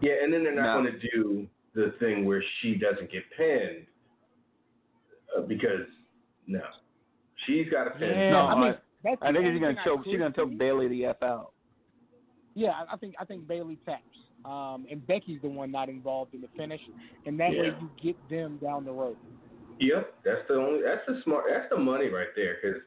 Yeah, 0.00 0.22
and 0.22 0.32
then 0.32 0.44
they're 0.44 0.54
not 0.54 0.76
No. 0.76 0.82
going 0.82 0.92
to 0.92 1.10
do 1.16 1.48
the 1.78 1.94
thing 2.00 2.24
where 2.24 2.42
she 2.60 2.74
doesn't 2.74 3.10
get 3.12 3.22
pinned 3.36 3.86
uh, 5.36 5.42
because 5.42 5.86
no, 6.46 6.60
she's 7.46 7.68
got 7.70 7.84
to 7.84 7.90
pin. 7.90 8.08
Yeah, 8.10 8.30
No, 8.32 8.38
I 8.40 8.54
mean, 8.54 8.64
I- 8.72 8.78
that's 9.04 9.22
I 9.22 9.32
think 9.32 9.44
she's 9.46 9.60
gonna 9.60 9.74
thing 9.74 9.84
choke. 9.84 10.00
She's 10.04 10.18
gonna 10.18 10.34
choke. 10.34 10.58
Bayley 10.58 10.88
the 10.88 11.04
f 11.06 11.22
out. 11.22 11.52
Yeah, 12.54 12.70
I- 12.70 12.94
I 12.94 12.96
think 12.96 13.14
I 13.20 13.24
think 13.24 13.46
Bayley 13.46 13.78
taps, 13.84 14.02
um, 14.44 14.86
and 14.90 15.06
Becky's 15.06 15.40
the 15.40 15.48
one 15.48 15.70
not 15.70 15.88
involved 15.88 16.34
in 16.34 16.40
the 16.40 16.48
finish, 16.56 16.80
and 17.26 17.38
that 17.38 17.50
way 17.50 17.68
you 17.80 17.90
get 18.02 18.16
them 18.28 18.58
down 18.58 18.84
the 18.84 18.92
road. 18.92 19.16
Yep, 19.78 20.14
that's 20.24 20.42
the 20.48 20.54
only 20.54 20.82
that's 20.82 21.06
the 21.06 21.20
smart 21.22 21.44
that's 21.48 21.68
the 21.70 21.76
money 21.78 22.08
right 22.08 22.34
there 22.34 22.56
because 22.60 22.82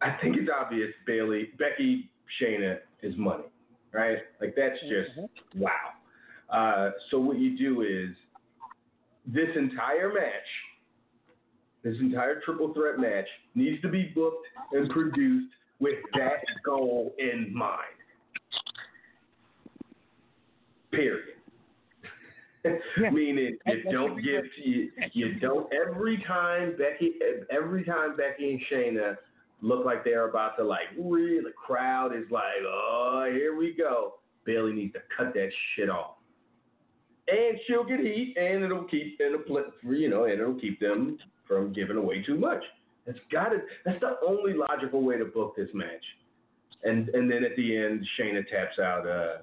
I 0.00 0.12
think 0.22 0.36
it's 0.36 0.48
obvious 0.48 0.92
Bayley 1.06 1.50
Becky 1.58 2.08
Shayna 2.40 2.78
is 3.02 3.16
money, 3.16 3.44
right? 3.92 4.18
Like 4.40 4.54
that's 4.54 4.78
just 4.82 5.10
Mhm. 5.18 5.28
wow. 5.56 5.92
Uh, 6.50 6.90
so 7.10 7.18
what 7.18 7.38
you 7.38 7.56
do 7.56 7.82
is 7.82 8.14
this 9.26 9.48
entire 9.56 10.12
match, 10.12 10.22
this 11.82 11.96
entire 12.00 12.40
triple 12.40 12.72
threat 12.74 12.98
match 12.98 13.26
needs 13.54 13.80
to 13.82 13.88
be 13.88 14.12
booked 14.14 14.46
and 14.72 14.88
produced 14.90 15.52
with 15.80 15.96
that 16.14 16.40
goal 16.64 17.14
in 17.18 17.52
mind. 17.54 17.82
Period. 20.90 21.24
Yeah. 22.64 23.10
Meaning 23.12 23.58
you 23.66 23.82
that 23.84 23.92
don't 23.92 24.16
give 24.16 24.44
you, 24.64 24.90
you 25.12 25.38
don't 25.38 25.72
every 25.72 26.22
time 26.26 26.74
Becky 26.76 27.12
every 27.50 27.84
time 27.84 28.16
Becky 28.16 28.50
and 28.50 28.60
Shayna 28.70 29.16
look 29.62 29.84
like 29.84 30.04
they're 30.04 30.28
about 30.28 30.56
to 30.58 30.64
like 30.64 30.88
really 30.98 31.40
the 31.40 31.52
crowd 31.52 32.14
is 32.16 32.24
like 32.30 32.42
oh 32.66 33.28
here 33.32 33.56
we 33.56 33.72
go 33.76 34.14
Bayley 34.44 34.72
needs 34.72 34.94
to 34.94 35.00
cut 35.16 35.32
that 35.34 35.50
shit 35.74 35.88
off 35.88 36.15
and 37.28 37.58
she'll 37.66 37.84
get 37.84 38.00
heat 38.00 38.34
and 38.36 38.62
it'll 38.64 38.84
keep 38.84 39.18
and 39.20 39.34
it'll, 39.34 39.94
you 39.94 40.08
know 40.08 40.24
and 40.24 40.40
it'll 40.40 40.54
keep 40.54 40.78
them 40.80 41.18
from 41.46 41.72
giving 41.72 41.96
away 41.96 42.22
too 42.22 42.36
much 42.36 42.62
that's 43.06 43.18
got 43.30 43.48
to 43.48 43.58
that's 43.84 44.00
the 44.00 44.16
only 44.26 44.54
logical 44.54 45.02
way 45.02 45.16
to 45.18 45.24
book 45.24 45.54
this 45.56 45.68
match 45.74 46.04
and 46.84 47.08
and 47.10 47.30
then 47.30 47.44
at 47.44 47.56
the 47.56 47.76
end 47.76 48.06
Shayna 48.18 48.46
taps 48.48 48.78
out 48.78 49.06
uh 49.06 49.38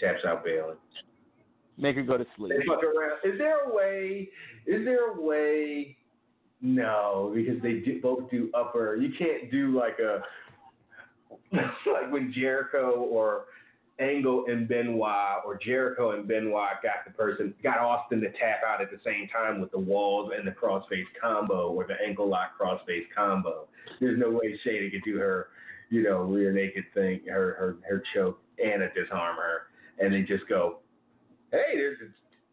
taps 0.00 0.24
out 0.26 0.44
Bayley 0.44 0.74
Make 1.78 1.96
her 1.96 2.02
go 2.02 2.18
to 2.18 2.26
sleep. 2.36 2.52
they 2.58 2.66
fuck 2.66 2.82
around. 2.82 3.18
Is 3.24 3.38
there 3.38 3.64
a 3.64 3.74
way? 3.74 4.28
Is 4.66 4.84
there 4.84 5.10
a 5.12 5.20
way? 5.20 5.96
No, 6.60 7.32
because 7.34 7.60
they 7.62 7.80
do, 7.80 8.00
both 8.00 8.30
do 8.30 8.50
upper. 8.54 8.96
You 8.96 9.10
can't 9.18 9.50
do 9.50 9.76
like 9.76 9.98
a 9.98 10.22
like 11.56 12.12
when 12.12 12.32
Jericho 12.32 13.06
or 13.10 13.46
Angle 13.98 14.46
and 14.48 14.66
Benoit 14.66 15.42
or 15.44 15.58
Jericho 15.62 16.12
and 16.12 16.26
Benoit 16.26 16.82
got 16.82 17.04
the 17.06 17.12
person 17.12 17.54
got 17.62 17.78
Austin 17.78 18.20
to 18.20 18.30
tap 18.32 18.60
out 18.66 18.80
at 18.80 18.90
the 18.90 18.98
same 19.04 19.28
time 19.28 19.60
with 19.60 19.70
the 19.70 19.78
walls 19.78 20.32
and 20.36 20.46
the 20.46 20.52
crossface 20.52 21.04
combo 21.20 21.70
or 21.72 21.86
the 21.86 21.94
ankle 22.04 22.28
lock 22.28 22.58
crossface 22.58 23.04
combo. 23.14 23.68
There's 24.00 24.18
no 24.18 24.30
way 24.30 24.58
Shayna 24.66 24.90
could 24.90 25.04
do 25.04 25.18
her, 25.18 25.48
you 25.90 26.02
know, 26.02 26.20
rear 26.20 26.52
naked 26.52 26.84
thing, 26.94 27.20
her 27.28 27.54
her 27.58 27.76
her 27.88 28.02
choke 28.14 28.40
and 28.58 28.82
a 28.82 28.88
disarm 28.88 29.36
her, 29.36 29.62
and 29.98 30.12
they 30.12 30.22
just 30.22 30.48
go, 30.48 30.78
hey, 31.50 31.74
there's 31.74 31.98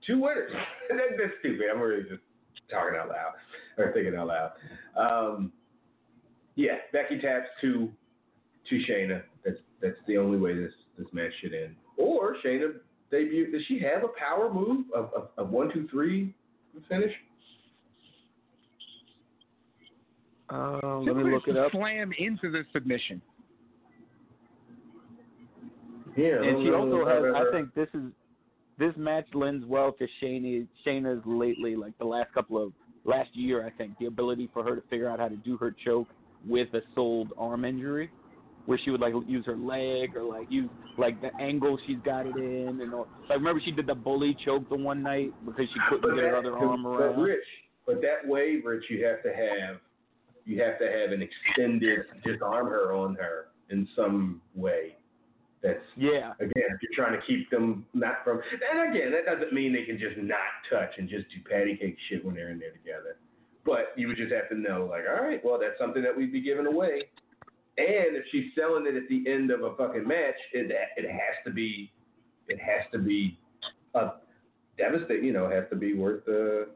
two 0.05 0.19
winners. 0.19 0.51
that, 0.89 0.97
that's 1.17 1.33
stupid. 1.39 1.67
I'm 1.73 1.79
really 1.79 2.03
just 2.03 2.21
talking 2.69 2.97
out 2.99 3.09
loud 3.09 3.33
or 3.77 3.91
thinking 3.93 4.15
out 4.15 4.27
loud. 4.27 4.51
Um, 4.97 5.51
yeah, 6.55 6.75
Becky 6.91 7.19
taps 7.19 7.47
to 7.61 7.89
to 8.69 8.75
Shayna. 8.89 9.23
That's 9.45 9.57
that's 9.81 9.97
the 10.07 10.17
only 10.17 10.37
way 10.37 10.53
this 10.53 10.73
this 10.99 11.07
match 11.13 11.31
should 11.41 11.53
end. 11.53 11.75
Or 11.97 12.35
Shayna 12.45 12.73
debut. 13.09 13.51
Does 13.51 13.61
she 13.67 13.79
have 13.79 14.03
a 14.03 14.09
power 14.19 14.53
move 14.53 14.85
of 14.93 15.11
of, 15.15 15.29
of 15.37 15.49
one 15.49 15.73
two 15.73 15.87
three 15.89 16.35
finish? 16.87 17.11
Um, 20.49 21.05
let 21.05 21.15
me 21.15 21.23
look 21.31 21.43
it's 21.47 21.55
it 21.55 21.57
up. 21.57 21.71
Slam 21.71 22.11
into 22.17 22.51
the 22.51 22.63
submission. 22.73 23.21
Yeah. 26.17 26.41
And 26.41 26.63
she 26.63 26.71
also 26.71 27.01
if 27.01 27.07
I've 27.07 27.23
has. 27.23 27.47
I 27.47 27.51
think 27.51 27.73
this 27.75 27.87
is 27.93 28.11
this 28.77 28.93
match 28.97 29.25
lends 29.33 29.65
well 29.65 29.93
to 29.93 30.07
Shayna. 30.21 30.67
Shayna's 30.85 31.21
lately, 31.25 31.75
like 31.75 31.97
the 31.97 32.05
last 32.05 32.33
couple 32.33 32.61
of 32.61 32.73
last 33.05 33.29
year, 33.33 33.65
I 33.65 33.69
think 33.71 33.97
the 33.99 34.07
ability 34.07 34.49
for 34.53 34.63
her 34.63 34.75
to 34.75 34.81
figure 34.89 35.09
out 35.09 35.19
how 35.19 35.27
to 35.27 35.37
do 35.37 35.57
her 35.57 35.75
choke 35.85 36.07
with 36.47 36.73
a 36.73 36.81
sold 36.95 37.31
arm 37.37 37.65
injury, 37.65 38.09
where 38.69 38.79
she 38.85 38.91
would 38.91 39.01
like 39.01 39.13
use 39.27 39.43
her 39.47 39.57
leg 39.57 40.15
or 40.15 40.21
like 40.23 40.45
use 40.51 40.69
like 40.99 41.19
the 41.21 41.35
angle 41.41 41.75
she's 41.87 41.97
got 42.05 42.27
it 42.27 42.35
in, 42.35 42.79
and 42.81 42.93
all. 42.93 43.07
like 43.27 43.39
remember 43.39 43.59
she 43.65 43.71
did 43.71 43.87
the 43.87 43.95
bully 43.95 44.37
choke 44.45 44.69
the 44.69 44.75
one 44.75 45.01
night 45.01 45.33
because 45.43 45.65
she 45.73 45.79
couldn't 45.89 46.07
But 46.07 46.13
get 46.13 46.25
her 46.25 46.35
other 46.37 46.55
arm 46.55 46.85
around. 46.85 47.15
but. 47.15 47.21
Rich, 47.21 47.39
but 47.87 47.99
that 48.01 48.29
way, 48.29 48.61
Rich, 48.63 48.83
you 48.91 49.03
have 49.05 49.23
to 49.23 49.29
have 49.29 49.77
you 50.45 50.61
have 50.61 50.77
to 50.77 50.85
have 50.85 51.11
an 51.11 51.23
extended 51.23 52.01
disarm 52.23 52.67
her 52.67 52.93
on 52.93 53.15
her 53.15 53.47
in 53.71 53.87
some 53.95 54.39
way. 54.53 54.95
That's 55.63 55.79
Yeah, 55.97 56.33
again, 56.39 56.69
if 56.69 56.79
you're 56.83 56.93
trying 56.95 57.19
to 57.19 57.25
keep 57.25 57.49
them 57.49 57.87
not 57.95 58.23
from, 58.23 58.39
and 58.71 58.95
again, 58.95 59.11
that 59.11 59.25
doesn't 59.25 59.51
mean 59.51 59.73
they 59.73 59.83
can 59.83 59.97
just 59.97 60.15
not 60.17 60.37
touch 60.69 60.91
and 60.99 61.09
just 61.09 61.25
do 61.29 61.37
patty 61.49 61.75
cake 61.75 61.97
shit 62.07 62.23
when 62.23 62.35
they're 62.35 62.51
in 62.51 62.59
there 62.59 62.71
together. 62.71 63.17
But 63.65 63.93
you 63.97 64.07
would 64.07 64.15
just 64.17 64.31
have 64.31 64.47
to 64.49 64.55
know, 64.55 64.87
like, 64.89 65.03
all 65.09 65.21
right, 65.25 65.43
well, 65.43 65.59
that's 65.59 65.77
something 65.77 66.01
that 66.03 66.15
we'd 66.15 66.31
be 66.31 66.39
giving 66.41 66.65
away. 66.67 67.09
And 67.79 68.17
if 68.17 68.25
she's 68.31 68.51
selling 68.55 68.85
it 68.87 68.95
at 68.95 69.07
the 69.07 69.23
end 69.31 69.51
of 69.51 69.63
a 69.63 69.73
fucking 69.75 70.05
match, 70.05 70.35
it 70.51 70.69
it 70.97 71.09
has 71.09 71.35
to 71.45 71.51
be, 71.51 71.91
it 72.49 72.59
has 72.59 72.81
to 72.91 72.99
be, 72.99 73.39
a 73.95 74.11
devastating. 74.77 75.23
You 75.23 75.33
know, 75.33 75.45
it 75.45 75.55
has 75.55 75.63
to 75.69 75.77
be 75.77 75.93
worth 75.93 76.25
the, 76.25 76.67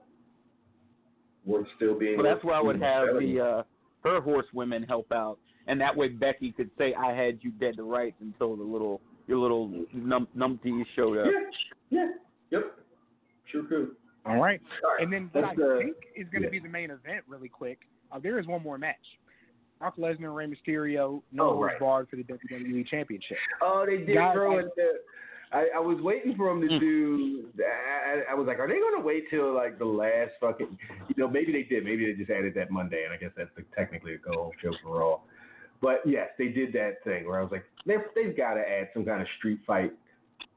worth 1.46 1.68
still 1.76 2.00
being. 2.00 2.18
Well, 2.18 2.26
that's 2.26 2.44
why 2.46 2.54
I 2.54 2.62
would 2.62 2.82
have 2.82 3.10
selling. 3.10 3.36
the 3.36 3.44
uh, 3.44 3.64
her 4.04 4.22
horsewomen 4.22 4.84
help 4.84 5.12
out, 5.12 5.40
and 5.68 5.80
that 5.82 5.96
way 5.96 6.08
Becky 6.08 6.54
could 6.54 6.70
say, 6.78 6.94
"I 6.94 7.14
had 7.14 7.40
you 7.42 7.52
dead 7.52 7.76
to 7.78 7.84
rights" 7.84 8.16
until 8.22 8.56
the 8.56 8.64
little 8.64 9.02
your 9.28 9.40
little 9.40 9.86
num- 9.94 10.28
numpties 10.38 10.86
showed 10.96 11.18
up. 11.18 11.28
Yeah, 11.90 12.00
yeah, 12.00 12.08
yep, 12.50 12.78
sure 13.52 13.64
could. 13.64 13.92
All 14.26 14.40
right. 14.40 14.62
All 14.84 14.92
right, 14.92 15.04
And 15.04 15.12
then 15.12 15.30
what 15.34 15.44
I 15.44 15.48
let's, 15.50 15.60
uh, 15.60 15.78
think 15.80 15.98
is 16.16 16.28
going 16.32 16.44
to 16.44 16.48
yeah. 16.48 16.52
be 16.52 16.60
the 16.60 16.70
main 16.70 16.92
event, 16.92 17.26
really 17.28 17.50
quick. 17.50 17.80
Uh, 18.10 18.20
there 18.20 18.40
is 18.40 18.48
one 18.48 18.64
more 18.64 18.78
match. 18.78 18.96
Brock 19.84 19.98
Lesnar 19.98 20.26
and 20.28 20.36
Rey 20.36 20.48
Mysterio, 20.48 21.22
no 21.34 21.50
Oh, 21.52 21.62
right. 21.62 21.78
barred 21.78 22.08
for 22.10 22.16
the 22.16 22.24
WWE 22.24 22.88
Championship. 22.90 23.38
Oh, 23.62 23.86
they 23.86 23.98
did 23.98 24.16
Guys, 24.16 24.34
throw 24.34 24.60
I- 24.60 24.64
it. 24.78 25.06
I, 25.52 25.68
I 25.76 25.80
was 25.80 26.00
waiting 26.02 26.36
for 26.36 26.48
them 26.50 26.62
to 26.62 26.68
Mm. 26.74 26.80
do. 26.80 27.46
I, 27.60 28.32
I 28.32 28.34
was 28.34 28.48
like, 28.48 28.58
are 28.60 28.68
they 28.68 28.80
going 28.80 28.96
to 28.96 29.02
wait 29.06 29.30
till 29.30 29.54
like 29.54 29.78
the 29.78 29.86
last 29.86 30.32
fucking? 30.40 30.78
You 31.10 31.16
know, 31.18 31.28
maybe 31.30 31.52
they 31.52 31.64
did. 31.64 31.84
Maybe 31.84 32.06
they 32.06 32.14
just 32.18 32.32
added 32.32 32.54
that 32.56 32.72
Monday, 32.72 33.04
and 33.04 33.14
I 33.14 33.18
guess 33.18 33.30
that's 33.38 33.52
the, 33.56 33.64
technically 33.76 34.16
a 34.16 34.18
go 34.18 34.32
home 34.34 34.52
show 34.62 34.72
for 34.82 35.00
Raw. 35.00 35.20
But 35.82 36.02
yes, 36.08 36.30
they 36.40 36.48
did 36.48 36.72
that 36.74 37.04
thing 37.04 37.28
where 37.28 37.38
I 37.40 37.44
was 37.44 37.52
like, 37.52 37.66
they've, 37.86 38.00
they've 38.16 38.36
got 38.36 38.54
to 38.56 38.62
add 38.62 38.88
some 38.94 39.04
kind 39.06 39.22
of 39.22 39.28
street 39.38 39.60
fight 39.68 39.92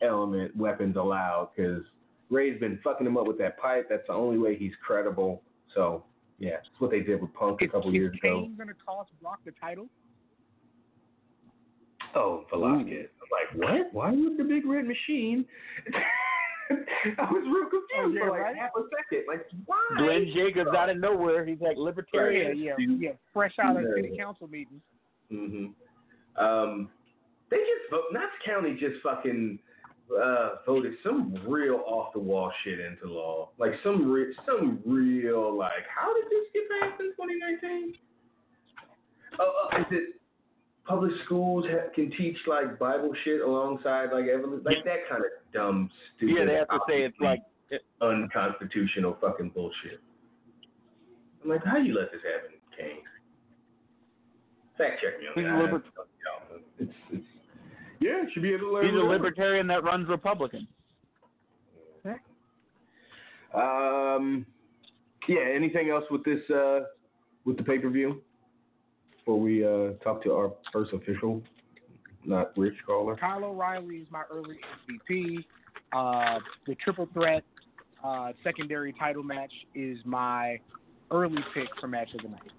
element, 0.01 0.57
weapons 0.57 0.97
allowed, 0.97 1.51
because 1.55 1.83
Rey's 2.31 2.59
been 2.61 2.79
fucking 2.83 3.07
him 3.07 3.17
up 3.19 3.27
with 3.27 3.39
that 3.39 3.59
pipe. 3.59 3.89
That's 3.91 4.07
the 4.07 4.15
only 4.15 4.39
way 4.39 4.57
he's 4.57 4.73
credible. 4.87 5.43
So 5.75 6.05
yeah, 6.39 6.51
that's 6.57 6.69
what 6.79 6.91
they 6.91 7.01
did 7.01 7.21
with 7.21 7.33
Punk 7.35 7.63
a 7.63 7.69
couple 7.69 7.89
is 7.91 7.95
years 7.95 8.15
ago. 8.17 8.43
Kane 8.43 8.55
going 8.57 8.69
to 8.69 8.75
cost 8.75 9.11
Brock 9.21 9.41
the 9.45 9.53
title? 9.61 9.89
Oh, 12.15 12.45
Velasquez. 12.51 13.09
I'm 13.21 13.61
like, 13.61 13.71
what? 13.71 13.93
Why 13.93 14.11
would 14.11 14.37
the 14.39 14.45
big 14.45 14.65
red 14.67 14.87
machine? 14.87 15.45
I 16.71 17.31
was 17.31 17.45
real 17.45 17.69
confused 17.71 17.85
Oh, 17.97 18.09
yeah, 18.13 18.21
for 18.21 18.31
like 18.31 18.41
right? 18.43 18.57
half 18.57 18.71
a 18.77 18.83
second. 18.97 19.25
Like, 19.29 19.47
why? 19.67 19.77
Glenn 19.99 20.31
Jacobs 20.35 20.71
out 20.77 20.89
of 20.91 20.99
nowhere, 20.99 21.45
he's 21.45 21.61
like 21.61 21.77
Yeah, 21.77 21.83
libertarian. 21.83 22.59
yeah, 22.59 22.75
yeah. 22.79 23.11
Fresh 23.33 23.55
out 23.63 23.77
of 23.77 23.83
Yeah. 23.83 24.03
city 24.03 24.17
council 24.17 24.49
meeting. 24.49 24.81
hmm 25.31 25.67
Um, 26.37 26.91
they 27.51 27.59
just 27.59 27.91
vote. 27.91 28.05
Knox 28.13 28.33
County 28.45 28.75
just 28.75 29.01
fucking 29.03 29.59
uh, 30.13 30.57
voted 30.65 30.95
some 31.03 31.35
real 31.47 31.83
off 31.87 32.13
the 32.13 32.21
wall 32.21 32.53
shit 32.65 32.81
into 32.81 33.13
law. 33.13 33.51
Like 33.59 33.73
some 33.83 34.11
re- 34.11 34.35
some 34.47 34.81
real 34.85 35.57
like, 35.57 35.85
how 35.95 36.15
did 36.15 36.25
this 36.25 36.47
get 36.55 36.65
passed 36.81 37.01
in 37.01 37.07
2019? 37.13 37.95
Oh, 39.39 39.69
uh, 39.73 39.81
is 39.81 39.87
it 39.91 40.21
public 40.87 41.13
schools 41.25 41.65
ha- 41.69 41.91
can 41.95 42.11
teach 42.17 42.37
like 42.47 42.79
Bible 42.79 43.13
shit 43.25 43.41
alongside 43.41 44.11
like 44.13 44.27
evidence, 44.27 44.63
like 44.65 44.85
that 44.85 45.09
kind 45.11 45.25
of 45.25 45.31
dumb 45.53 45.91
stupid. 46.17 46.37
Yeah, 46.39 46.45
they 46.45 46.55
have 46.55 46.69
to 46.69 46.79
say 46.89 47.03
it's 47.03 47.17
like 47.21 47.41
unconstitutional 48.01 49.17
fucking 49.21 49.51
bullshit. 49.51 50.01
I'm 51.43 51.51
like, 51.51 51.65
how 51.65 51.77
you 51.77 51.95
let 51.95 52.13
this 52.13 52.21
happen, 52.23 52.59
Kane? 52.77 53.03
Fact 54.79 55.01
check 55.03 55.21
me 55.21 55.45
on 55.47 55.71
that. 55.71 55.83
It's, 56.79 56.93
it's, 57.11 57.25
yeah, 58.07 58.23
it 58.23 58.29
should 58.33 58.43
be 58.43 58.55
a 58.55 58.59
little. 58.59 58.83
He's 58.83 58.93
a 58.93 59.05
libertarian 59.05 59.67
that 59.69 59.83
runs 59.83 60.09
Republican. 60.09 60.67
Um, 63.55 64.45
yeah. 65.29 65.41
Anything 65.55 65.89
else 65.91 66.05
with 66.11 66.23
this? 66.25 66.41
Uh, 66.51 66.81
with 67.45 67.57
the 67.57 67.63
pay 67.63 67.79
per 67.79 67.89
view? 67.89 68.23
Before 69.17 69.41
we 69.41 69.65
uh 69.65 69.93
talk 70.05 70.23
to 70.25 70.33
our 70.33 70.53
first 70.73 70.93
official, 70.93 71.43
not 72.25 72.57
Rich 72.57 72.75
caller. 72.87 73.17
Kyle 73.17 73.45
O'Reilly 73.45 73.97
is 73.97 74.09
my 74.11 74.23
early 74.31 74.59
MVP. 75.11 75.45
Uh, 75.93 76.39
the 76.67 76.75
triple 76.77 77.09
threat 77.13 77.45
uh, 78.05 78.33
secondary 78.45 78.93
title 78.93 79.23
match 79.23 79.53
is 79.75 79.99
my 80.05 80.59
early 81.11 81.43
pick 81.55 81.69
for 81.81 81.89
match 81.89 82.09
of 82.15 82.23
the 82.23 82.29
night. 82.29 82.53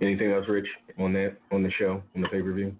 Anything 0.00 0.32
else, 0.32 0.46
Rich, 0.48 0.66
on 0.98 1.12
that 1.12 1.36
on 1.52 1.62
the 1.62 1.70
show 1.78 2.02
on 2.14 2.22
the 2.22 2.28
pay 2.28 2.40
per 2.40 2.52
view? 2.52 2.74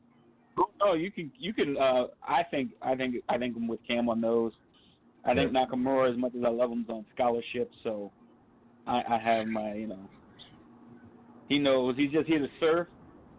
Oh, 0.83 0.95
you 0.95 1.11
can 1.11 1.31
you 1.39 1.53
can. 1.53 1.77
Uh, 1.77 2.05
I 2.27 2.43
think 2.51 2.71
I 2.81 2.95
think 2.95 3.17
I 3.29 3.37
think 3.37 3.57
I'm 3.57 3.69
with 3.69 3.81
Cam 3.87 4.09
on 4.09 4.21
those. 4.21 4.53
I 5.25 5.35
think 5.35 5.53
Nakamura, 5.53 6.11
as 6.11 6.19
much 6.19 6.33
as 6.35 6.43
I 6.45 6.49
love 6.49 6.73
him, 6.73 6.81
is 6.81 6.89
on 6.89 7.05
scholarship, 7.15 7.71
so 7.85 8.11
I, 8.87 9.03
I 9.11 9.19
have 9.19 9.47
my 9.47 9.75
you 9.75 9.87
know. 9.87 9.99
He 11.49 11.59
knows 11.59 11.97
he's 11.97 12.13
just 12.13 12.27
here 12.27 12.39
to 12.39 12.49
serve, 12.59 12.87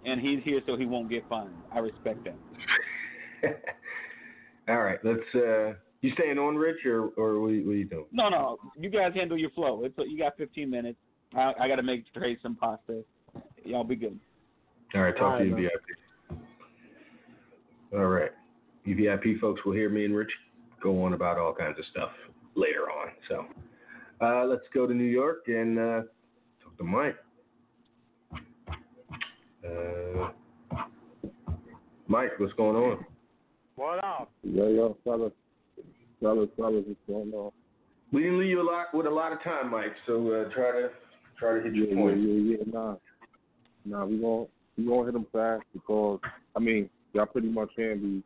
and 0.06 0.22
he's 0.22 0.44
here 0.44 0.62
so 0.68 0.78
he 0.78 0.86
won't 0.86 1.10
get 1.10 1.28
fined. 1.28 1.54
I 1.74 1.80
respect 1.80 2.20
that. 2.26 2.36
All 4.70 4.82
right, 4.84 5.00
let's. 5.04 5.20
uh 5.34 5.74
You 6.02 6.12
staying 6.14 6.38
on, 6.38 6.56
Rich, 6.56 6.86
or 6.86 7.10
or 7.18 7.40
what, 7.40 7.50
what 7.66 7.72
are 7.72 7.76
you 7.76 7.86
doing? 7.86 8.06
No, 8.12 8.30
no, 8.30 8.58
you 8.78 8.90
guys 8.92 9.14
handle 9.16 9.38
your 9.38 9.50
flow. 9.52 9.84
It's 9.84 9.96
you 9.98 10.20
got 10.20 10.38
15 10.38 10.70
minutes. 10.70 11.00
I, 11.34 11.54
I 11.62 11.68
got 11.68 11.78
to 11.78 11.84
make 11.84 12.12
Trey 12.14 12.38
some 12.44 12.56
pasta. 12.56 13.04
Y'all 13.64 13.84
be 13.84 13.96
good. 13.96 14.20
All 14.94 15.02
right, 15.02 15.16
talk 15.16 15.34
All 15.34 15.40
to 15.40 15.46
you, 15.46 15.56
right, 15.56 15.70
VIP. 16.30 16.40
All 17.94 18.06
right, 18.06 18.32
you 18.86 18.96
VIP 18.96 19.40
folks 19.40 19.62
will 19.66 19.74
hear 19.74 19.90
me 19.90 20.06
and 20.06 20.16
Rich 20.16 20.32
go 20.82 21.04
on 21.04 21.14
about 21.14 21.38
all 21.38 21.54
kinds 21.54 21.78
of 21.78 21.86
stuff 21.92 22.10
later 22.56 22.90
on. 22.90 23.12
So 23.30 23.46
uh, 24.26 24.46
let's 24.46 24.64
go 24.74 24.88
to 24.88 24.94
New 24.94 25.04
York 25.04 25.44
and 25.48 25.78
uh, 25.78 26.02
talk 26.64 26.78
to 26.78 26.84
Mike. 26.84 27.18
Uh, 29.64 30.30
Mike, 32.08 32.32
what's 32.38 32.54
going 32.54 32.76
on? 32.76 33.06
What 33.76 34.04
up? 34.04 34.32
Yo, 34.44 34.68
yo, 34.70 34.98
fellas, 35.04 35.32
fellas, 36.20 36.50
fellas, 36.58 36.84
what's 36.86 37.00
going 37.08 37.32
on? 37.34 37.52
We 38.12 38.24
didn't 38.24 38.40
leave 38.40 38.50
you 38.50 38.62
a 38.62 38.70
lot 38.70 38.88
with 38.94 39.06
a 39.06 39.10
lot 39.10 39.32
of 39.32 39.42
time, 39.44 39.72
Mike. 39.72 39.94
So 40.06 40.32
uh, 40.32 40.54
try 40.54 40.72
to 40.72 40.90
try 41.40 41.58
to 41.58 41.64
hit 41.64 41.74
your 41.74 41.88
yeah, 41.88 41.96
point. 41.96 42.20
yeah, 42.22 42.58
yeah, 42.58 42.72
nah, 42.72 42.96
nah, 43.86 44.06
we 44.06 44.18
gonna 44.18 44.46
we 44.78 44.86
gonna 44.86 45.06
hit 45.06 45.14
them 45.14 45.28
fast 45.32 45.64
because 45.74 46.20
I 46.56 46.60
mean 46.60 46.90
y'all 47.14 47.26
pretty 47.26 47.50
much 47.50 47.70
handled 47.78 48.24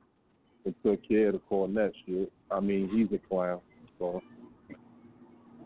and 0.65 0.75
took 0.83 1.07
care 1.07 1.27
of 1.29 1.33
the 1.33 1.41
Cornette 1.49 1.91
shit. 2.05 2.31
I 2.51 2.59
mean 2.59 2.89
he's 2.93 3.17
a 3.17 3.21
clown, 3.27 3.59
so 3.99 4.21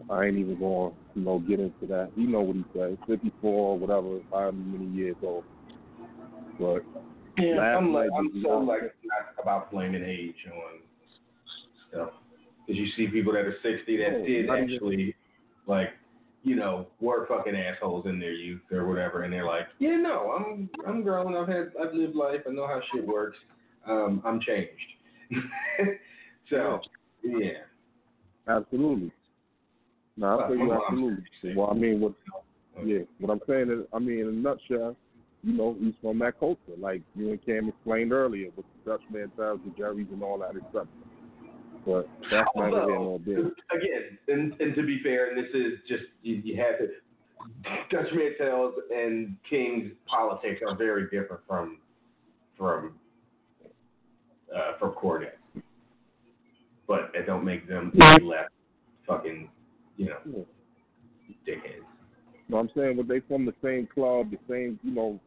I 0.10 0.26
ain't 0.26 0.38
even 0.38 0.60
gonna 0.60 0.94
you 1.16 1.22
know 1.24 1.40
get 1.40 1.60
into 1.60 1.86
that. 1.88 2.12
You 2.16 2.28
know 2.28 2.42
what 2.42 2.56
he 2.56 2.66
said, 2.74 2.98
fifty 3.08 3.32
four, 3.42 3.78
whatever, 3.78 4.20
however 4.32 4.54
many 4.54 4.86
years 4.86 5.16
old. 5.24 5.44
But 6.60 6.84
Yeah, 7.38 7.60
I'm 7.62 7.94
like 7.94 8.10
I'm 8.18 8.32
so 8.44 8.60
not- 8.60 8.66
like 8.68 8.82
not 8.82 9.42
about 9.42 9.72
blaming 9.72 10.04
age 10.04 10.36
on 10.54 10.80
stuff 11.90 12.10
because 12.66 12.80
you 12.80 12.88
see 12.96 13.08
people 13.08 13.34
that 13.34 13.46
are 13.46 13.56
60 13.64 13.98
that 13.98 14.14
Oh, 14.16 14.26
did 14.26 14.50
actually 14.50 15.16
like 15.66 15.90
you 16.44 16.56
know 16.56 16.88
were 17.00 17.28
fucking 17.28 17.56
assholes 17.56 18.06
in 18.06 18.20
their 18.20 18.34
youth 18.34 18.62
or 18.72 18.88
whatever, 18.88 19.24
and 19.24 19.34
they're 19.34 19.46
like, 19.46 19.68
yeah, 19.80 19.98
no, 19.98 20.32
I'm 20.32 20.70
I'm 20.88 21.04
grown, 21.04 21.36
I've 21.36 21.48
had 21.48 21.72
I've 21.82 21.94
lived 21.94 22.16
life, 22.16 22.42
I 22.48 22.52
know 22.52 22.68
how 22.68 22.82
shit 22.94 23.06
works, 23.06 23.38
um, 23.88 24.22
I'm 24.26 24.40
changed. 24.40 24.70
so 26.50 26.80
yeah, 27.24 27.64
Absolutely. 28.50 29.12
No, 30.18 30.40
I 30.40 30.50
my 30.50 30.66
you 30.66 30.74
absolutely. 30.74 31.24
66. 31.42 31.58
Well, 31.58 31.70
I 31.70 31.74
mean, 31.74 32.00
what? 32.02 32.14
Yeah, 32.84 33.00
what 33.20 33.32
I'm 33.32 33.42
saying 33.48 33.70
is, 33.70 33.86
I 33.94 34.00
mean, 34.00 34.20
in 34.20 34.28
a 34.28 34.32
nutshell, 34.32 34.96
you 35.44 35.54
know, 35.54 35.76
he's 35.80 35.94
from 36.02 36.20
that 36.20 36.40
culture, 36.40 36.60
like 36.78 37.02
you 37.16 37.30
and 37.30 37.46
Cam 37.46 37.70
explained 37.70 38.12
earlier, 38.12 38.50
with 38.56 38.66
the 38.84 38.92
Dutch 38.92 39.02
Mantells, 39.14 39.60
the 39.66 39.72
Jerry's, 39.78 40.08
and 40.12 40.24
all 40.24 40.40
that 40.40 40.52
stuff. 40.72 40.88
But 41.86 42.10
that's 42.30 42.48
neither 42.56 42.70
here 42.70 42.86
nor 42.88 42.96
Although, 42.98 43.22
there. 43.26 43.38
again, 43.40 44.18
and, 44.28 44.54
and 44.60 44.76
to 44.76 44.84
be 44.84 45.00
fair, 45.02 45.30
and 45.30 45.38
this 45.38 45.50
is 45.54 45.80
just 45.88 46.04
you, 46.22 46.36
you 46.44 46.58
have 46.58 46.78
to. 46.80 46.88
Dutch 47.90 48.12
Mantells 48.14 48.74
and 48.94 49.36
King's 49.50 49.92
politics 50.08 50.62
are 50.68 50.76
very 50.76 51.04
different 51.06 51.42
from 51.48 51.78
from 52.58 52.94
uh, 54.56 54.78
from 54.78 54.92
Cornette, 54.92 55.38
but 56.88 57.12
it 57.14 57.26
don't 57.26 57.46
make 57.46 57.68
them 57.68 57.92
any 58.00 58.26
less 58.26 58.50
fucking 59.08 59.50
you 59.98 60.08
know 60.08 60.46
dickheads. 61.48 61.86
You 62.50 62.56
know 62.56 62.58
what 62.58 62.60
I'm 62.62 62.70
saying? 62.76 62.98
But 62.98 63.08
they 63.08 63.22
from 63.22 63.46
the 63.46 63.54
same 63.64 63.88
club, 63.94 64.32
the 64.32 64.40
same, 64.50 64.80
you 64.84 64.92
know, 64.92 65.20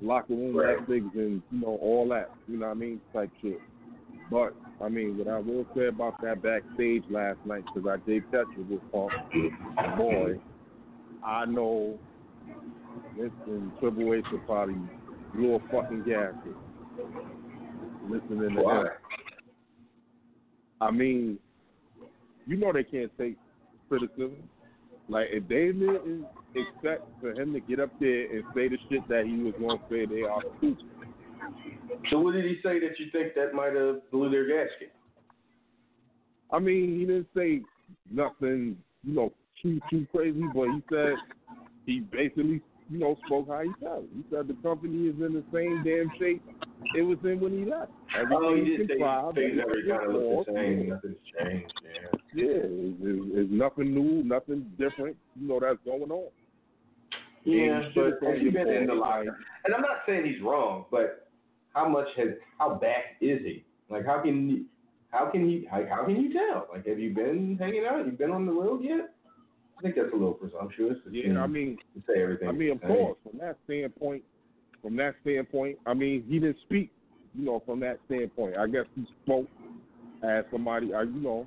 locker 0.00 0.34
room 0.34 0.56
Right. 0.56 0.78
ethics, 0.78 1.06
and 1.14 1.42
you 1.50 1.60
know 1.60 1.78
all 1.80 2.08
that. 2.10 2.30
You 2.48 2.58
know 2.58 2.66
what 2.66 2.72
I 2.72 2.74
mean? 2.74 3.00
Type 3.12 3.30
shit. 3.42 3.60
But 4.30 4.54
I 4.82 4.88
mean, 4.88 5.18
what 5.18 5.28
I 5.28 5.38
will 5.38 5.66
say 5.76 5.88
about 5.88 6.20
that 6.22 6.42
backstage 6.42 7.04
last 7.10 7.38
night, 7.44 7.64
because 7.74 7.88
I 7.88 8.08
did 8.08 8.30
catch 8.30 8.46
it 8.56 8.70
with 8.70 8.80
Punk, 8.92 9.12
boy, 9.98 10.40
I 11.22 11.44
know 11.44 11.98
and 13.46 13.72
Triple 13.78 14.14
H 14.14 14.24
will 14.32 14.38
probably 14.40 14.76
blew 15.34 15.56
a 15.56 15.58
fucking 15.70 16.04
gasket 16.04 16.56
listening 18.08 18.56
to 18.56 18.62
Why? 18.62 18.80
him. 18.80 18.86
I 20.80 20.90
mean, 20.90 21.38
you 22.46 22.56
know 22.56 22.72
they 22.72 22.84
can't 22.84 23.12
take 23.18 23.36
criticism. 23.88 24.36
Like 25.08 25.28
if 25.30 25.46
they 25.48 25.66
didn't 25.66 26.26
expect 26.54 27.02
for 27.20 27.32
him 27.32 27.52
to 27.52 27.60
get 27.60 27.80
up 27.80 27.90
there 28.00 28.34
and 28.34 28.44
say 28.54 28.68
the 28.68 28.78
shit 28.88 29.06
that 29.08 29.26
he 29.26 29.42
was 29.42 29.54
going 29.58 29.78
to 29.78 29.84
say, 29.90 30.06
they 30.06 30.22
are 30.22 30.42
stupid. 30.58 30.84
So 32.10 32.18
what 32.20 32.34
did 32.34 32.44
he 32.44 32.56
say 32.62 32.80
that 32.80 32.98
you 32.98 33.06
think 33.12 33.34
that 33.34 33.54
might 33.54 33.74
have 33.74 34.10
blew 34.10 34.30
their 34.30 34.46
gasket? 34.46 34.92
I 36.50 36.58
mean, 36.58 36.98
he 36.98 37.06
didn't 37.06 37.28
say 37.36 37.60
nothing, 38.10 38.76
you 39.04 39.14
know, 39.14 39.32
too 39.62 39.80
too 39.90 40.06
crazy, 40.14 40.42
but 40.54 40.68
he 40.68 40.82
said 40.90 41.14
he 41.86 42.00
basically, 42.00 42.60
you 42.90 42.98
know, 42.98 43.16
spoke 43.26 43.48
how 43.48 43.62
he 43.62 43.70
felt. 43.82 44.04
He 44.14 44.24
said 44.30 44.48
the 44.48 44.56
company 44.62 45.08
is 45.08 45.14
in 45.16 45.34
the 45.34 45.44
same 45.52 45.82
damn 45.84 46.10
shape 46.18 46.42
it 46.94 47.02
was 47.02 47.18
in 47.24 47.40
when 47.40 47.52
he 47.52 47.64
left. 47.64 47.92
Oh, 48.32 48.54
he 48.54 48.60
Everything's 48.62 48.88
did 48.88 48.88
say 48.88 49.32
things 49.34 49.60
everything's 49.62 49.90
kind 49.90 50.06
of 50.06 50.22
look 50.22 50.46
the 50.46 50.52
same. 50.54 50.88
Nothing's 50.88 51.16
changed. 51.38 51.72
Yeah. 51.84 52.18
Yeah, 52.32 52.46
it's, 52.46 53.30
it's, 53.34 53.50
nothing 53.50 53.94
new, 53.94 54.22
nothing 54.22 54.66
different, 54.78 55.16
you 55.40 55.48
know, 55.48 55.58
that's 55.60 55.78
going 55.84 56.10
on. 56.10 56.28
Yeah, 57.44 57.82
And 57.82 57.94
but 57.94 58.28
has 58.28 58.40
he 58.40 58.50
been 58.50 58.68
in 58.68 58.86
the 58.86 58.94
locker? 58.94 59.36
And 59.64 59.74
I'm 59.74 59.80
not 59.80 60.02
saying 60.06 60.26
he's 60.26 60.40
wrong, 60.42 60.84
but 60.90 61.29
how 61.74 61.88
much 61.88 62.08
has 62.16 62.28
how 62.58 62.74
back 62.74 63.16
is 63.20 63.40
he? 63.44 63.64
Like 63.88 64.06
how 64.06 64.20
can 64.22 64.48
you, 64.48 64.64
how 65.10 65.30
can 65.30 65.48
you 65.48 65.66
like 65.72 65.88
how 65.88 66.04
can 66.04 66.16
you 66.20 66.32
tell? 66.32 66.68
Like 66.72 66.86
have 66.86 66.98
you 66.98 67.14
been 67.14 67.56
hanging 67.58 67.84
out? 67.88 68.04
You 68.06 68.12
been 68.12 68.30
on 68.30 68.46
the 68.46 68.52
road 68.52 68.82
yet? 68.82 69.14
I 69.78 69.82
think 69.82 69.94
that's 69.96 70.12
a 70.12 70.16
little 70.16 70.34
presumptuous. 70.34 70.98
Yeah, 71.10 71.42
I 71.42 71.46
mean, 71.46 71.78
to 71.94 72.02
say 72.06 72.22
everything. 72.22 72.48
I 72.48 72.52
mean, 72.52 72.72
of 72.72 72.82
course, 72.82 73.16
from 73.22 73.38
that 73.38 73.56
standpoint, 73.64 74.22
from 74.82 74.96
that 74.96 75.14
standpoint, 75.22 75.78
I 75.86 75.94
mean, 75.94 76.22
he 76.28 76.38
didn't 76.38 76.58
speak, 76.66 76.90
you 77.34 77.46
know, 77.46 77.62
from 77.64 77.80
that 77.80 77.98
standpoint. 78.06 78.58
I 78.58 78.66
guess 78.66 78.84
he 78.94 79.06
spoke 79.24 79.46
as 80.22 80.44
somebody, 80.52 80.92
uh, 80.92 81.00
you 81.00 81.20
know, 81.20 81.46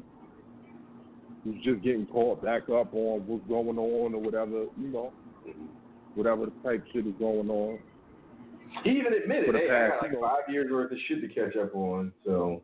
who's 1.44 1.64
just 1.64 1.84
getting 1.84 2.08
caught 2.08 2.44
back 2.44 2.64
up 2.64 2.94
on 2.94 3.22
what's 3.28 3.48
going 3.48 3.78
on 3.78 4.16
or 4.16 4.20
whatever, 4.20 4.66
you 4.82 4.88
know, 4.88 5.14
whatever 6.16 6.46
the 6.46 6.52
type 6.64 6.84
shit 6.92 7.06
is 7.06 7.14
going 7.20 7.50
on. 7.50 7.78
He 8.84 8.92
even 8.92 9.14
admitted, 9.14 9.56
hey, 9.56 9.70
I 9.70 9.90
got 9.90 10.02
like 10.02 10.20
five 10.20 10.54
years 10.54 10.72
worth 10.72 10.92
of 10.92 10.98
shit 11.08 11.22
to 11.22 11.28
catch 11.28 11.56
up 11.56 11.74
on. 11.76 12.12
So 12.26 12.62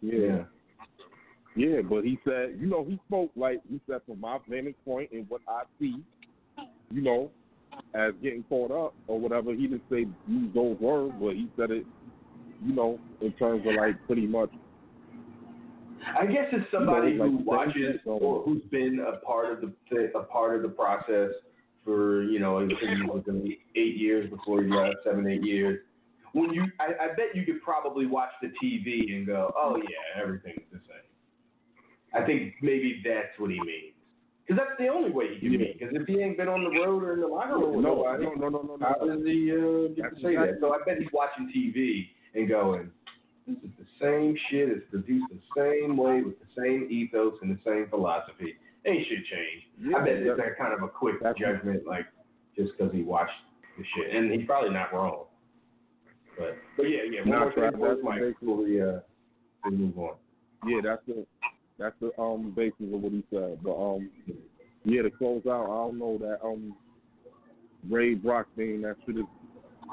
Yeah. 0.00 0.44
Yeah, 1.56 1.82
but 1.88 2.04
he 2.04 2.18
said, 2.24 2.56
you 2.58 2.66
know, 2.66 2.84
he 2.84 2.98
spoke 3.06 3.30
like 3.36 3.60
he 3.70 3.80
said 3.88 4.00
from 4.06 4.20
my 4.20 4.38
vantage 4.48 4.74
point 4.84 5.10
and 5.12 5.28
what 5.28 5.40
I 5.48 5.62
see, 5.78 6.02
you 6.90 7.00
know, 7.00 7.30
as 7.94 8.12
getting 8.22 8.42
caught 8.48 8.72
up 8.72 8.94
or 9.06 9.20
whatever. 9.20 9.52
He 9.52 9.68
didn't 9.68 9.84
say 9.90 10.06
use 10.26 10.50
those 10.54 10.78
words, 10.80 11.14
but 11.20 11.34
he 11.34 11.48
said 11.56 11.70
it, 11.70 11.86
you 12.64 12.74
know, 12.74 12.98
in 13.20 13.32
terms 13.32 13.64
of 13.66 13.74
like 13.74 14.04
pretty 14.06 14.26
much. 14.26 14.50
I 16.18 16.26
guess 16.26 16.46
it's 16.52 16.70
somebody 16.70 17.12
You 17.12 17.18
know, 17.18 17.24
like 17.24 17.32
who 17.32 17.38
watches 17.44 18.00
or 18.04 18.42
who's 18.42 18.62
been 18.70 19.04
a 19.06 19.24
part 19.24 19.52
of 19.52 19.60
the 19.60 20.10
a 20.14 20.22
part 20.24 20.56
of 20.56 20.62
the 20.62 20.68
process 20.68 21.30
for 21.84 22.22
you 22.24 22.38
know 22.38 22.58
I 22.58 22.66
think 22.66 22.80
he 22.80 23.02
was 23.02 23.22
in 23.26 23.42
the 23.42 23.58
eight 23.78 23.96
years 23.96 24.28
before 24.30 24.62
he 24.62 24.70
left, 24.70 24.98
seven 25.04 25.26
eight 25.26 25.42
years, 25.44 25.80
when 26.32 26.52
you, 26.52 26.64
I, 26.80 27.04
I 27.04 27.08
bet 27.08 27.34
you 27.34 27.44
could 27.44 27.62
probably 27.62 28.06
watch 28.06 28.30
the 28.42 28.48
TV 28.62 29.14
and 29.14 29.26
go, 29.26 29.52
oh 29.56 29.76
yeah, 29.76 30.20
everything's 30.22 30.66
the 30.72 30.78
same. 30.80 31.04
I 32.12 32.24
think 32.26 32.54
maybe 32.62 33.02
that's 33.04 33.38
what 33.38 33.50
he 33.50 33.60
means. 33.60 33.94
Because 34.46 34.62
that's 34.66 34.78
the 34.78 34.88
only 34.88 35.10
way 35.10 35.34
he 35.34 35.40
can 35.40 35.52
Yeah. 35.52 35.58
mean. 35.58 35.76
Because 35.78 35.94
if 35.94 36.06
he 36.06 36.20
ain't 36.20 36.36
been 36.36 36.48
on 36.48 36.64
the 36.64 36.70
road 36.70 37.02
or 37.02 37.14
in 37.14 37.20
the 37.20 37.26
locker 37.26 37.54
room 37.54 37.76
with 37.76 37.84
No, 37.84 37.96
nobody, 37.96 38.24
no, 38.24 38.34
no, 38.34 38.48
no, 38.48 38.62
no, 38.62 38.76
no. 38.76 38.86
how 38.86 39.06
does 39.06 39.24
he 39.24 39.50
uh, 39.52 39.88
get 39.94 40.14
to 40.14 40.22
say 40.22 40.36
that? 40.36 40.58
So 40.60 40.74
I 40.74 40.78
bet 40.84 40.98
he's 40.98 41.08
watching 41.12 41.50
TV 41.54 42.08
and 42.34 42.48
going, 42.48 42.90
this 43.46 43.56
is 43.58 43.70
the 43.78 43.86
same 44.00 44.36
shit. 44.50 44.68
It's 44.68 44.90
produced 44.90 45.26
the 45.30 45.40
same 45.56 45.96
way 45.96 46.22
with 46.22 46.34
the 46.40 46.60
same 46.60 46.88
ethos 46.90 47.34
and 47.42 47.50
the 47.56 47.60
same 47.64 47.88
philosophy. 47.88 48.56
Ain't 48.86 49.06
shit 49.08 49.18
changed. 49.24 49.66
Yeah, 49.80 49.96
I 49.98 50.04
bet 50.04 50.12
it's 50.18 50.36
that- 50.36 50.58
kind 50.58 50.74
of 50.74 50.82
a 50.82 50.88
quick 50.88 51.16
that's- 51.20 51.36
judgment, 51.40 51.86
like 51.86 52.06
just 52.56 52.72
because 52.76 52.92
he 52.92 53.02
watched 53.02 53.32
the 53.78 53.84
shit, 53.96 54.14
and 54.14 54.30
he's 54.30 54.46
probably 54.46 54.70
not 54.70 54.92
wrong. 54.92 55.24
But 56.38 56.56
but 56.76 56.84
yeah, 56.84 57.02
yeah. 57.10 57.20
One 57.20 57.30
Nah, 57.30 57.38
more 57.40 57.52
thing 57.52 57.64
Trav, 57.64 57.88
that's 57.88 58.00
Mike, 58.04 58.40
before 58.40 58.56
we 58.58 58.80
uh 58.82 59.00
we 59.64 59.70
move 59.76 59.98
on. 59.98 60.16
Yeah, 60.66 60.80
that's 60.82 61.02
the 61.06 61.26
that's 61.78 61.94
the 62.00 62.10
um 62.20 62.50
basis 62.54 62.92
of 62.92 63.00
what 63.00 63.12
he 63.12 63.24
said. 63.30 63.58
But 63.62 63.74
um 63.76 64.10
yeah, 64.84 65.02
to 65.02 65.10
close 65.10 65.42
out, 65.46 65.64
I 65.64 65.86
don't 65.86 65.98
know 65.98 66.18
that 66.18 66.44
um 66.44 66.74
Rey 67.88 68.14
Brock 68.14 68.46
thing 68.56 68.82
that 68.82 68.96
should 69.06 69.16
have 69.16 69.26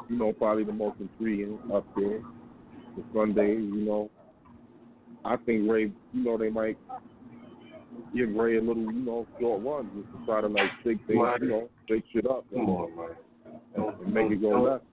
you 0.10 0.18
know, 0.18 0.34
probably 0.34 0.64
the 0.64 0.72
most 0.74 1.00
intriguing 1.00 1.60
up 1.74 1.86
there. 1.96 2.22
The 2.98 3.04
Sunday, 3.14 3.54
you 3.56 3.86
know. 3.86 4.10
I 5.24 5.38
think 5.38 5.70
Rey 5.70 5.92
you 6.14 6.24
know, 6.24 6.38
they 6.38 6.50
might 6.50 6.78
give 8.16 8.30
Rey 8.36 8.58
a 8.58 8.62
little, 8.62 8.84
you 8.84 8.92
know, 9.06 9.28
short 9.40 9.64
run 9.64 9.90
just 9.96 10.20
to 10.20 10.26
try 10.26 10.42
to 10.42 10.48
like 10.48 10.70
shake 10.84 10.98
things, 11.08 11.20
you 11.42 11.48
know, 11.50 11.70
shake 11.88 12.04
shit 12.14 12.26
up 12.28 12.46
Come 12.54 12.70
on, 12.70 12.96
man. 12.96 13.10
Don't, 13.76 14.00
and 14.02 14.14
make 14.14 14.32
it 14.32 14.42
go 14.42 14.62
left. 14.62 14.84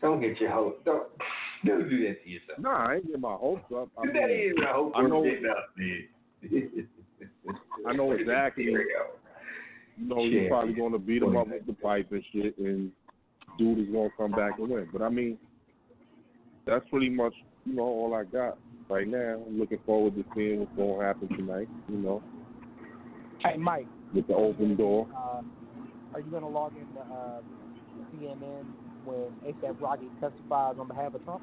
don't 0.00 0.20
get 0.20 0.40
your 0.40 0.50
hope. 0.50 0.84
Don't 0.84 1.04
don't 1.64 1.88
do 1.90 2.06
that 2.08 2.22
to 2.24 2.30
yourself. 2.30 2.58
Nah, 2.58 2.86
I 2.88 2.94
ain't 2.96 3.06
getting 3.06 3.20
my 3.20 3.34
hopes 3.34 3.64
up. 3.76 3.88
I 3.98 4.06
Do 4.06 4.12
that 4.14 4.28
mean, 4.28 4.50
is 4.50 4.56
I 4.66 4.72
hope 4.72 4.92
I 4.96 5.02
know- 5.02 5.24
up. 5.26 5.68
I 7.86 7.92
know 7.92 8.12
exactly. 8.12 8.64
You 8.64 8.78
know, 9.98 10.24
Shit. 10.30 10.48
probably 10.48 10.72
going 10.74 10.92
to 10.92 10.98
beat 10.98 11.22
him 11.22 11.36
up 11.36 11.48
with 11.48 11.66
the 11.66 11.74
pipe 11.74 12.10
and 12.12 12.22
shit, 12.32 12.56
and 12.58 12.90
dude 13.58 13.78
is 13.80 13.88
going 13.92 14.08
to 14.10 14.16
come 14.16 14.30
back 14.32 14.58
and 14.58 14.68
win. 14.70 14.88
But 14.92 15.02
I 15.02 15.10
mean, 15.10 15.36
that's 16.66 16.84
pretty 16.88 17.10
much, 17.10 17.34
you 17.66 17.74
know, 17.74 17.82
all 17.82 18.14
I 18.14 18.24
got 18.24 18.56
right 18.90 19.08
now. 19.08 19.42
I'm 19.46 19.58
looking 19.58 19.78
forward 19.86 20.14
to 20.16 20.24
seeing 20.34 20.60
what's 20.60 20.72
going 20.76 20.98
to 21.00 21.04
happen 21.06 21.28
tonight, 21.36 21.68
you 21.88 21.98
know, 21.98 22.22
Hey, 23.42 23.56
Mike, 23.56 23.86
with 24.12 24.26
the 24.26 24.34
open 24.34 24.76
door. 24.76 25.08
uh, 25.16 25.40
are 26.12 26.20
you 26.20 26.30
going 26.30 26.42
to 26.42 26.48
log 26.48 26.72
into 26.76 27.00
uh, 27.00 27.40
CNN 28.12 28.64
when 29.04 29.30
ASAP 29.46 29.76
Rocky 29.80 30.10
testifies 30.20 30.74
on 30.78 30.88
behalf 30.88 31.14
of 31.14 31.24
Trump? 31.24 31.42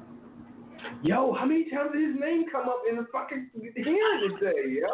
Yo, 1.02 1.34
how 1.34 1.44
many 1.44 1.68
times 1.70 1.90
did 1.92 2.06
his 2.06 2.20
name 2.20 2.44
come 2.52 2.68
up 2.68 2.82
in 2.88 2.96
the 2.96 3.06
fucking 3.12 3.48
hearing 3.54 4.36
today, 4.38 4.78
yo? 4.80 4.86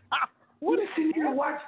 what 0.60 0.78
is 0.80 0.88
sitting 0.96 1.12
here 1.14 1.32
watch? 1.32 1.60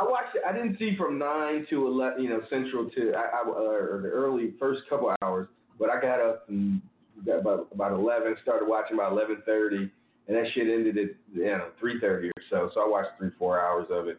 I 0.00 0.04
watched. 0.04 0.36
I 0.48 0.52
didn't 0.52 0.78
see 0.78 0.96
from 0.96 1.18
nine 1.18 1.66
to 1.70 1.86
eleven, 1.86 2.22
you 2.22 2.30
know, 2.30 2.40
central 2.48 2.90
to 2.90 3.12
I, 3.14 3.38
I 3.38 3.42
uh, 3.46 3.52
or 3.52 4.00
the 4.02 4.08
early 4.08 4.54
first 4.58 4.82
couple 4.88 5.14
hours, 5.22 5.48
but 5.78 5.90
I 5.90 6.00
got 6.00 6.20
up 6.20 6.48
and 6.48 6.80
got 6.80 6.93
about 7.28 7.68
about 7.72 7.92
eleven. 7.92 8.36
Started 8.42 8.68
watching 8.68 8.94
about 8.96 9.12
eleven 9.12 9.42
thirty, 9.46 9.90
and 10.28 10.36
that 10.36 10.46
shit 10.54 10.68
ended 10.68 10.98
at 10.98 11.10
you 11.32 11.44
know 11.46 11.68
three 11.80 12.00
thirty 12.00 12.28
or 12.28 12.42
so. 12.50 12.70
So 12.74 12.80
I 12.80 12.88
watched 12.88 13.10
three 13.18 13.30
four 13.38 13.60
hours 13.60 13.86
of 13.90 14.08
it, 14.08 14.18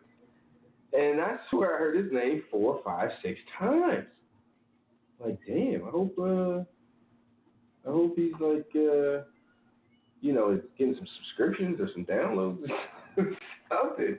and 0.93 1.21
I 1.21 1.37
swear 1.49 1.75
I 1.75 1.79
heard 1.79 1.97
his 1.97 2.11
name 2.11 2.43
four, 2.51 2.81
five, 2.83 3.09
six 3.21 3.39
times. 3.57 4.05
Like, 5.19 5.39
damn, 5.47 5.85
I 5.87 5.89
hope. 5.89 6.17
uh 6.19 6.63
I 7.87 7.91
hope 7.91 8.15
he's 8.15 8.33
like, 8.39 8.67
uh, 8.75 9.21
you 10.21 10.33
know, 10.33 10.59
getting 10.77 10.95
some 10.95 11.07
subscriptions 11.17 11.79
or 11.79 11.89
some 11.93 12.05
downloads, 12.05 12.67
something. 13.69 14.17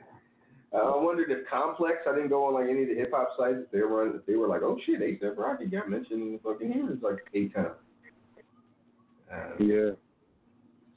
Uh, 0.73 0.77
I 0.77 1.03
wondered 1.03 1.31
if 1.31 1.47
Complex. 1.49 1.97
I 2.09 2.15
didn't 2.15 2.29
go 2.29 2.45
on 2.45 2.53
like 2.53 2.69
any 2.69 2.83
of 2.83 2.89
the 2.89 2.95
hip 2.95 3.11
hop 3.13 3.29
sites. 3.37 3.65
They 3.71 3.79
were, 3.81 4.21
they 4.25 4.35
were 4.35 4.47
like, 4.47 4.61
oh 4.61 4.77
shit, 4.85 5.01
ASAP 5.01 5.37
Rocky 5.37 5.65
got 5.65 5.89
mentioned 5.89 6.21
in 6.21 6.31
the 6.33 6.39
fucking 6.39 6.71
hearings 6.71 7.01
like 7.03 7.17
eight 7.33 7.53
times. 7.53 7.75
Uh, 9.31 9.63
Yeah, 9.63 9.91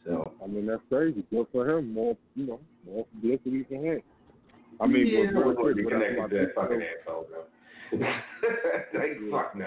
so 0.07 0.33
I 0.43 0.47
mean, 0.47 0.67
that's 0.67 0.83
crazy. 0.89 1.25
Good 1.31 1.47
for 1.53 1.69
him. 1.69 1.93
More, 1.93 2.17
you 2.35 2.47
know, 2.47 2.61
more 2.87 3.07
publicity 3.07 3.65
for 3.69 3.75
him. 3.75 4.03
I 4.81 4.87
mean, 4.87 5.07
yeah, 5.09 5.31
but 5.35 5.41
I 5.41 5.45
real 5.47 5.57
wouldn't 5.57 5.77
be 5.77 5.83
quick, 5.83 5.91
but 5.91 5.99
that's 5.99 6.15
connected 6.15 6.19
my 6.19 6.29
to 6.29 6.35
that 6.47 6.55
fucking 6.55 6.83
asshole 7.01 7.27
though. 7.31 7.47
like, 8.99 9.31
fuck 9.31 9.57
no. 9.57 9.67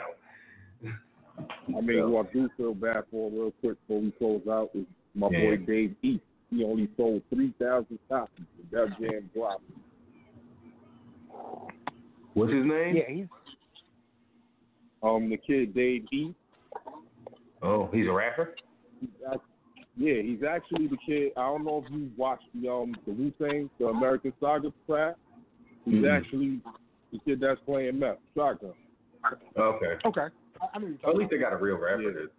I 1.77 1.81
mean, 1.81 1.99
So- 1.99 2.07
who 2.07 2.17
I 2.17 2.23
do 2.33 2.49
feel 2.57 2.73
bad 2.73 3.03
for 3.11 3.29
real 3.31 3.51
quick 3.61 3.77
before 3.87 4.01
we 4.01 4.11
close 4.11 4.41
out 4.49 4.69
is 4.73 4.85
my 5.13 5.29
Yeah. 5.31 5.41
boy 5.41 5.57
Dave 5.57 5.95
East. 6.01 6.23
He 6.49 6.63
only 6.63 6.87
sold 6.97 7.21
3,000 7.33 7.97
copies 8.09 8.45
of 8.59 8.71
Def 8.71 8.99
Jam 8.99 9.29
dropped. 9.33 9.63
What's 12.33 12.51
his 12.53 12.65
name? 12.65 12.95
Yeah, 12.95 13.09
he's 13.09 13.27
Um, 15.01 15.29
the 15.29 15.37
kid 15.37 15.73
Dave 15.73 16.05
East, 16.11 16.37
Oh, 17.63 17.89
he's 17.93 18.07
a 18.07 18.11
rapper. 18.11 18.55
he's 18.99 19.09
act- 19.31 19.39
yeah, 19.95 20.21
he's 20.21 20.43
actually 20.43 20.87
the 20.87 20.97
kid. 21.05 21.31
I 21.37 21.41
don't 21.41 21.65
know 21.65 21.83
if 21.85 21.91
you 21.93 22.11
watched 22.17 22.45
the 22.55 22.67
um 22.69 22.95
the 23.05 23.13
Wu 23.13 23.31
Tang, 23.39 23.69
the 23.79 23.87
American 23.87 24.33
Saga 24.39 24.73
track. 24.87 25.15
He's 25.85 26.03
Mhm. 26.03 26.17
actually 26.17 26.61
the 27.11 27.19
kid 27.19 27.39
that's 27.39 27.61
playing 27.61 27.99
meth, 27.99 28.17
shotgun. 28.35 28.73
Okay. 29.57 29.97
okay. 30.05 30.27
I, 30.61 30.67
I 30.73 30.79
mean, 30.79 30.99
At 31.05 31.15
least 31.15 31.29
they 31.31 31.37
got 31.37 31.53
a 31.53 31.57
real 31.57 31.77
rapper 31.77 32.01
Yeah. 32.01 32.11
that 32.11 32.31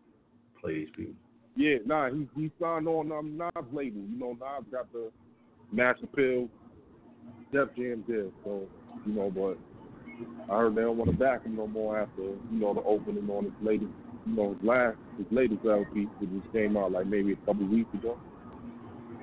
plays 0.60 0.88
people. 0.96 1.14
Yeah, 1.56 1.76
nah, 1.86 2.10
he 2.10 2.28
he 2.34 2.50
signed 2.60 2.88
on 2.88 3.12
um 3.12 3.36
Nas 3.36 3.64
label. 3.72 4.00
You 4.00 4.18
know, 4.18 4.32
Nas 4.32 4.64
got 4.72 4.92
the 4.92 5.10
Mass 5.70 5.96
Appeal, 6.02 6.48
Def 7.52 7.68
Jam 7.76 8.02
deal. 8.08 8.32
So 8.42 8.62
you 9.06 9.12
know, 9.12 9.30
but 9.30 9.56
I 10.52 10.58
heard 10.58 10.74
they 10.74 10.82
don't 10.82 10.96
want 10.98 11.10
to 11.12 11.16
back 11.16 11.44
him 11.44 11.56
no 11.56 11.66
more 11.68 11.98
after 11.98 12.22
you 12.22 12.38
know 12.50 12.74
the 12.74 12.82
opening 12.82 13.28
on 13.30 13.44
his 13.44 13.52
latest, 13.62 13.92
you 14.26 14.34
know, 14.34 14.54
his 14.54 14.66
last 14.66 14.96
his 15.18 15.26
latest 15.30 15.60
LP, 15.64 16.06
which 16.18 16.30
just 16.42 16.52
came 16.52 16.76
out 16.76 16.92
like 16.92 17.06
maybe 17.06 17.32
a 17.32 17.46
couple 17.46 17.66
weeks 17.66 17.92
ago. 17.94 18.18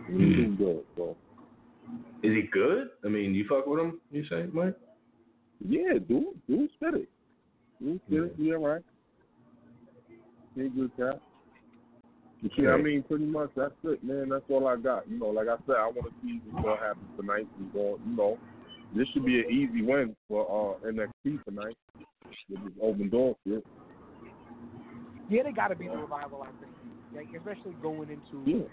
He's 0.07 0.17
doing 0.17 0.55
good. 0.57 0.83
So 0.97 1.15
Is 2.23 2.33
he 2.33 2.43
good? 2.51 2.89
I 3.05 3.07
mean, 3.07 3.33
you 3.33 3.45
fuck 3.47 3.67
with 3.67 3.79
him? 3.79 3.99
You 4.11 4.23
say, 4.29 4.45
Mike? 4.53 4.75
yeah, 5.67 5.93
dude, 6.07 6.25
dude, 6.47 6.69
spit 6.75 6.95
it. 6.95 7.09
Dude, 7.79 7.99
spit 8.07 8.23
it. 8.23 8.35
Yeah, 8.37 8.55
right. 8.55 8.81
He 10.55 10.67
good 10.69 10.91
guy. 10.97 11.11
Yeah, 12.57 12.71
I 12.71 12.77
mean, 12.77 13.03
pretty 13.03 13.25
much 13.25 13.51
that's 13.55 13.71
it, 13.83 14.03
man. 14.03 14.29
That's 14.29 14.43
all 14.49 14.67
I 14.67 14.75
got. 14.75 15.09
You 15.09 15.19
know, 15.19 15.27
like 15.27 15.47
I 15.47 15.57
said, 15.67 15.75
I 15.77 15.85
want 15.85 16.07
to 16.07 16.13
see 16.23 16.41
what's 16.49 16.65
gonna 16.65 16.81
happen 16.81 17.03
tonight. 17.15 17.47
We're 17.59 17.91
going, 17.91 18.01
you 18.09 18.17
know, 18.17 18.39
this 18.95 19.07
should 19.13 19.25
be 19.25 19.39
an 19.39 19.51
easy 19.51 19.83
win 19.83 20.15
for 20.27 20.77
uh 20.83 20.87
NXT 20.87 21.43
tonight 21.45 21.77
with 22.49 22.59
this 22.63 22.73
open 22.81 23.09
door 23.09 23.35
shit. 23.47 23.63
Yeah, 25.31 25.43
they 25.43 25.53
got 25.53 25.69
to 25.69 25.75
be 25.75 25.87
the 25.87 25.95
revival. 25.95 26.43
I 26.43 26.51
think, 26.59 26.73
like 27.15 27.29
especially 27.35 27.73
going 27.81 28.09
into 28.09 28.43
Yeah, 28.45 28.65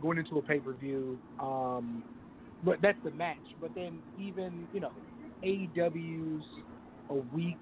going 0.00 0.18
into 0.18 0.38
a 0.38 0.42
pay 0.42 0.60
per 0.60 0.72
view. 0.72 1.18
Um, 1.40 2.04
but 2.62 2.80
that's 2.80 2.98
the 3.02 3.10
match. 3.10 3.36
But 3.60 3.72
then 3.74 3.98
even 4.16 4.68
you 4.72 4.78
know, 4.78 4.92
AEW's 5.44 6.44
a 7.10 7.14
week, 7.34 7.58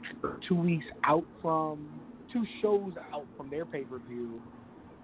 two 0.46 0.54
weeks 0.54 0.84
out 1.04 1.24
from 1.40 1.88
two 2.30 2.44
shows 2.60 2.92
out 3.14 3.26
from 3.38 3.48
their 3.48 3.64
pay 3.64 3.84
per 3.84 3.98
view. 4.06 4.38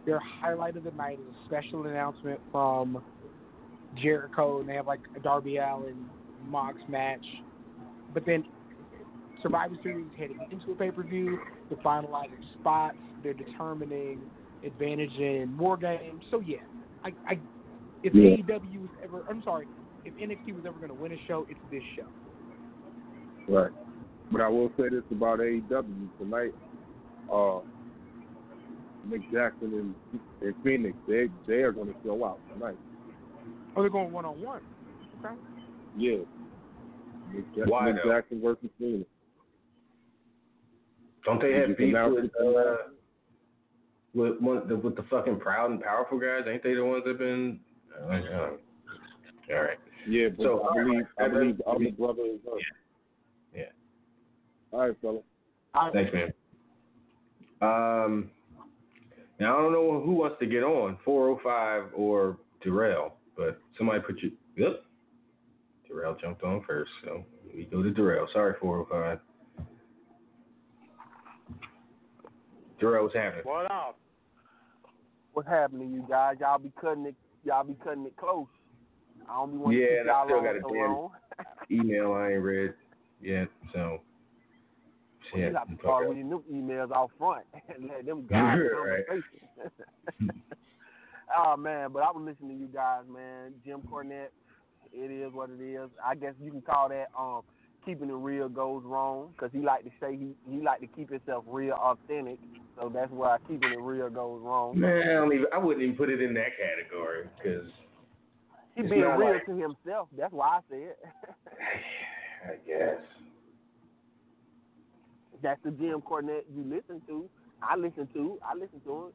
Their 0.05 0.20
highlight 0.20 0.77
of 0.77 0.85
the 0.85 0.91
night 0.91 1.19
is 1.19 1.35
a 1.35 1.47
special 1.47 1.87
announcement 1.87 2.41
from 2.53 3.03
Jericho, 3.97 4.61
and 4.61 4.69
they 4.69 4.75
have 4.75 4.87
like 4.87 5.01
a 5.16 5.20
Darby 5.20 5.57
Allin 5.57 6.05
Mox 6.47 6.77
match. 6.87 7.25
But 8.12 8.27
then 8.27 8.45
Survivor 9.43 9.77
Series 9.83 10.07
heading 10.19 10.39
into 10.51 10.73
a 10.73 10.75
pay 10.75 10.91
per 10.91 11.03
view. 11.03 11.39
They're 11.70 11.79
finalizing 11.79 12.43
spots. 12.61 12.97
They're 13.23 13.35
determining 13.35 14.20
advantage 14.65 15.12
in 15.19 15.57
war 15.59 15.77
games. 15.77 16.23
So 16.31 16.40
yeah, 16.40 16.59
I, 17.05 17.12
I 17.27 17.39
if 18.03 18.15
Yeah. 18.15 18.36
AEW 18.36 18.81
was 18.81 18.90
ever, 19.03 19.23
I'm 19.28 19.43
sorry, 19.43 19.66
if 20.05 20.15
NXT 20.16 20.55
was 20.55 20.65
ever 20.66 20.78
going 20.78 20.89
to 20.89 20.95
win 20.95 21.12
a 21.12 21.19
show, 21.27 21.47
it's 21.49 21.59
this 21.70 21.82
show. 21.97 22.07
right. 23.53 23.70
But 24.31 24.43
I 24.43 24.49
will 24.49 24.70
say 24.77 24.89
this 24.90 25.03
about 25.11 25.39
AEW 25.39 26.09
tonight. 26.19 26.55
Uh, 27.32 27.61
Nick 29.09 29.23
Jackson 29.32 29.95
and, 30.12 30.20
and 30.43 30.55
Fenix, 30.62 30.95
they 31.09 31.28
they 31.47 31.62
are 31.62 31.73
going 31.73 31.89
to 31.89 31.95
show 32.05 32.23
out 32.24 32.39
tonight. 32.53 32.77
Oh, 33.74 33.81
they're 33.82 33.90
going 33.90 34.12
one 34.12 34.24
on 34.27 34.40
one. 34.43 34.61
Okay. 35.24 35.35
Yeah. 35.97 36.16
Nick, 37.35 37.45
Ja- 37.55 37.65
Why, 37.66 37.86
Nick 37.90 38.03
though? 38.05 38.11
Jackson 38.11 38.40
versus 38.43 38.69
Fenix. 38.78 39.09
Don't 41.24 41.40
they 41.40 41.53
have 41.55 41.66
can 41.66 41.74
beef 41.74 41.95
with 42.11 42.31
uh, 42.40 42.77
with 44.15 44.41
one 44.41 44.67
the, 44.69 44.77
with 44.77 44.97
the 44.97 45.05
fucking 45.11 45.39
proud 45.41 45.71
and 45.71 45.81
powerful 45.83 46.19
guys? 46.19 46.43
Ain't 46.49 46.63
they 46.63 46.75
the 46.75 46.85
ones 46.85 47.05
that 47.07 47.19
been? 47.19 47.61
Uh, 48.01 48.07
uh, 48.13 48.51
all 49.51 49.63
right. 49.63 49.79
Yeah, 50.09 50.29
but 50.37 50.43
So, 50.45 50.69
I 50.71 50.83
believe 50.83 51.07
I 51.19 51.29
believe 51.29 51.59
the 51.59 51.65
alright. 51.65 51.89
other 51.89 51.97
brother 51.97 52.23
is 52.23 52.41
hurt. 52.45 52.61
Yeah. 53.55 53.63
All 54.73 54.81
right, 54.81 54.97
fella. 55.03 55.21
Thanks, 55.93 56.13
man. 56.13 56.33
Um, 57.61 58.31
Now 59.41 59.59
I 59.59 59.63
don't 59.63 59.73
know 59.73 60.01
who 60.01 60.13
wants 60.13 60.37
to 60.41 60.47
get 60.47 60.63
on, 60.63 60.99
405 61.05 61.93
or 61.95 62.39
Darrell, 62.63 63.15
but 63.37 63.61
somebody 63.77 64.01
put 64.01 64.21
you. 64.23 64.33
Yep. 64.57 64.83
Darrell 65.89 66.17
jumped 66.21 66.43
on 66.43 66.63
first, 66.67 66.91
so 67.05 67.25
we 67.55 67.65
go 67.65 67.83
to 67.83 67.91
Darrell. 67.91 68.29
Sorry, 68.33 68.55
405. 68.61 69.19
What's 72.81 73.15
happening? 73.15 73.45
What 73.45 73.71
up? 73.71 73.99
What's 75.33 75.49
happening, 75.49 75.93
you 75.93 76.05
guys? 76.09 76.37
Y'all 76.41 76.59
be 76.59 76.73
cutting 76.81 77.07
it. 77.07 77.15
Y'all 77.45 77.65
be 77.65 77.77
cutting 77.83 78.07
it 78.07 78.17
close. 78.17 78.47
I 79.29 79.35
don't 79.35 79.53
be 79.53 79.59
wanting 79.59 79.81
Yeah, 79.81 79.87
to 79.87 80.03
keep 80.03 80.07
I 80.07 80.13
y'all 80.13 80.27
still 80.27 80.37
on 80.39 80.45
got 80.45 80.57
a 80.57 80.61
so 80.61 81.11
damn 81.71 81.81
email 81.87 82.13
I 82.13 82.33
ain't 82.33 82.43
read 82.43 82.75
yet, 83.21 83.49
so. 83.73 84.01
Well, 85.33 85.43
you 85.43 85.55
have 85.55 85.69
to 85.69 85.77
start 85.79 86.09
reading 86.09 86.31
them 86.31 86.43
emails 86.51 86.93
out 86.93 87.11
front 87.19 87.45
and 87.75 87.89
let 87.89 88.07
them 88.07 88.27
the 88.31 88.35
Right. 88.37 89.05
oh 91.37 91.57
man, 91.57 91.91
but 91.93 92.03
I 92.03 92.11
was 92.11 92.23
listening 92.25 92.57
to 92.57 92.63
you 92.63 92.69
guys, 92.69 93.03
man. 93.13 93.53
Jim 93.65 93.81
Cornette, 93.91 94.29
it 94.93 95.11
is 95.11 95.33
what 95.33 95.51
it 95.51 95.63
is. 95.63 95.91
I 96.05 96.15
guess 96.15 96.33
you 96.43 96.51
can 96.51 96.63
call 96.63 96.89
that 96.89 97.09
um 97.19 97.43
keeping 97.85 98.09
it 98.11 98.15
real 98.15 98.49
goes 98.49 98.83
wrong 98.85 99.31
because 99.33 99.51
he 99.53 99.61
like 99.61 99.85
to 99.85 99.91
say 100.01 100.17
he 100.17 100.31
he 100.51 100.61
like 100.63 100.81
to 100.81 100.87
keep 100.87 101.11
himself 101.11 101.45
real 101.47 101.75
authentic. 101.75 102.39
So 102.79 102.91
that's 102.95 103.11
why 103.11 103.39
keeping 103.49 103.73
it 103.73 103.81
real 103.81 104.09
goes 104.09 104.41
wrong. 104.43 104.79
Man, 104.79 105.03
I, 105.09 105.13
don't 105.15 105.33
even, 105.33 105.47
I 105.53 105.59
wouldn't 105.59 105.83
even 105.83 105.97
put 105.97 106.11
it 106.11 106.21
in 106.23 106.33
that 106.35 106.57
category 106.57 107.29
because 107.37 107.67
He 108.77 108.83
being 108.83 109.03
real 109.03 109.33
like- 109.33 109.47
to 109.47 109.53
himself. 109.57 110.09
That's 110.17 110.33
why 110.33 110.59
I 110.59 110.61
say 110.71 110.83
it. 110.83 110.99
I 112.45 112.55
guess. 112.67 113.01
That's 115.43 115.61
the 115.65 115.71
Jim 115.73 116.01
Cornette 116.03 116.45
you 116.55 116.65
listen 116.65 117.01
to. 117.09 117.29
I 117.63 117.77
listen 117.77 118.09
to. 118.15 118.39
I 118.45 118.55
listen 118.55 118.81
to 118.85 119.09
it. 119.09 119.15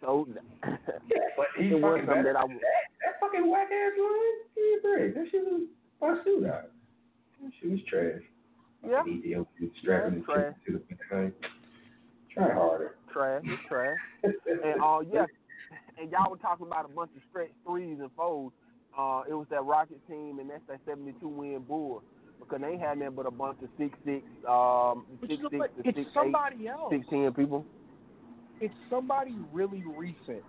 So 0.00 0.26
Yeah, 0.64 0.76
but 1.36 1.46
was 1.58 2.00
fucking 2.06 2.22
that 2.24 2.36
I 2.36 2.46
that, 2.46 2.60
that 3.04 3.20
fucking 3.20 3.48
whack 3.50 3.68
ass 3.70 3.92
line, 3.98 4.38
a 4.56 4.82
break. 4.82 5.14
That 5.14 5.26
shit 5.30 5.44
was 5.44 5.62
bust 6.00 6.26
out. 6.46 6.70
That 7.42 7.50
shit 7.60 7.70
was 7.70 7.80
trash. 7.88 8.22
yeah 8.88 9.02
Ethiopia 9.06 9.68
strapping 9.80 10.14
Yeah, 10.14 10.18
the 10.20 10.24
trash. 10.32 10.54
to 10.66 10.72
the 10.72 10.94
behind. 10.96 11.32
Try 12.32 12.52
harder. 12.54 12.96
trash. 13.12 13.44
Trash. 13.68 13.98
And 14.22 14.80
uh 14.82 15.00
yeah, 15.12 15.26
and 16.00 16.10
y'all 16.10 16.30
were 16.30 16.36
talking 16.36 16.66
about 16.66 16.84
a 16.84 16.88
bunch 16.88 17.10
of 17.16 17.22
stretch 17.28 17.50
threes 17.66 17.98
and 18.00 18.10
fours. 18.16 18.52
Uh, 18.96 19.22
it 19.28 19.32
was 19.32 19.46
that 19.50 19.64
Rocket 19.64 20.00
team, 20.06 20.38
and 20.38 20.50
that's 20.50 20.62
that 20.68 20.80
seventy-two 20.86 21.28
win 21.28 21.60
Bulls 21.66 22.02
because 22.38 22.60
they 22.60 22.76
had 22.76 22.98
nothing 22.98 23.14
but 23.14 23.26
a 23.26 23.30
bunch 23.30 23.56
of 23.62 23.68
six 23.78 23.96
six, 24.04 24.24
um, 24.48 25.06
But 25.20 25.30
six 25.30 25.42
six, 25.42 25.58
what? 25.58 25.76
to 25.76 25.88
It's 25.88 25.96
six 25.96 26.10
eight, 26.24 26.68
else. 26.68 26.92
six 26.92 27.06
ten 27.08 27.32
people. 27.32 27.66
It's 28.60 28.74
somebody 28.90 29.34
really 29.52 29.82
recent 29.96 30.42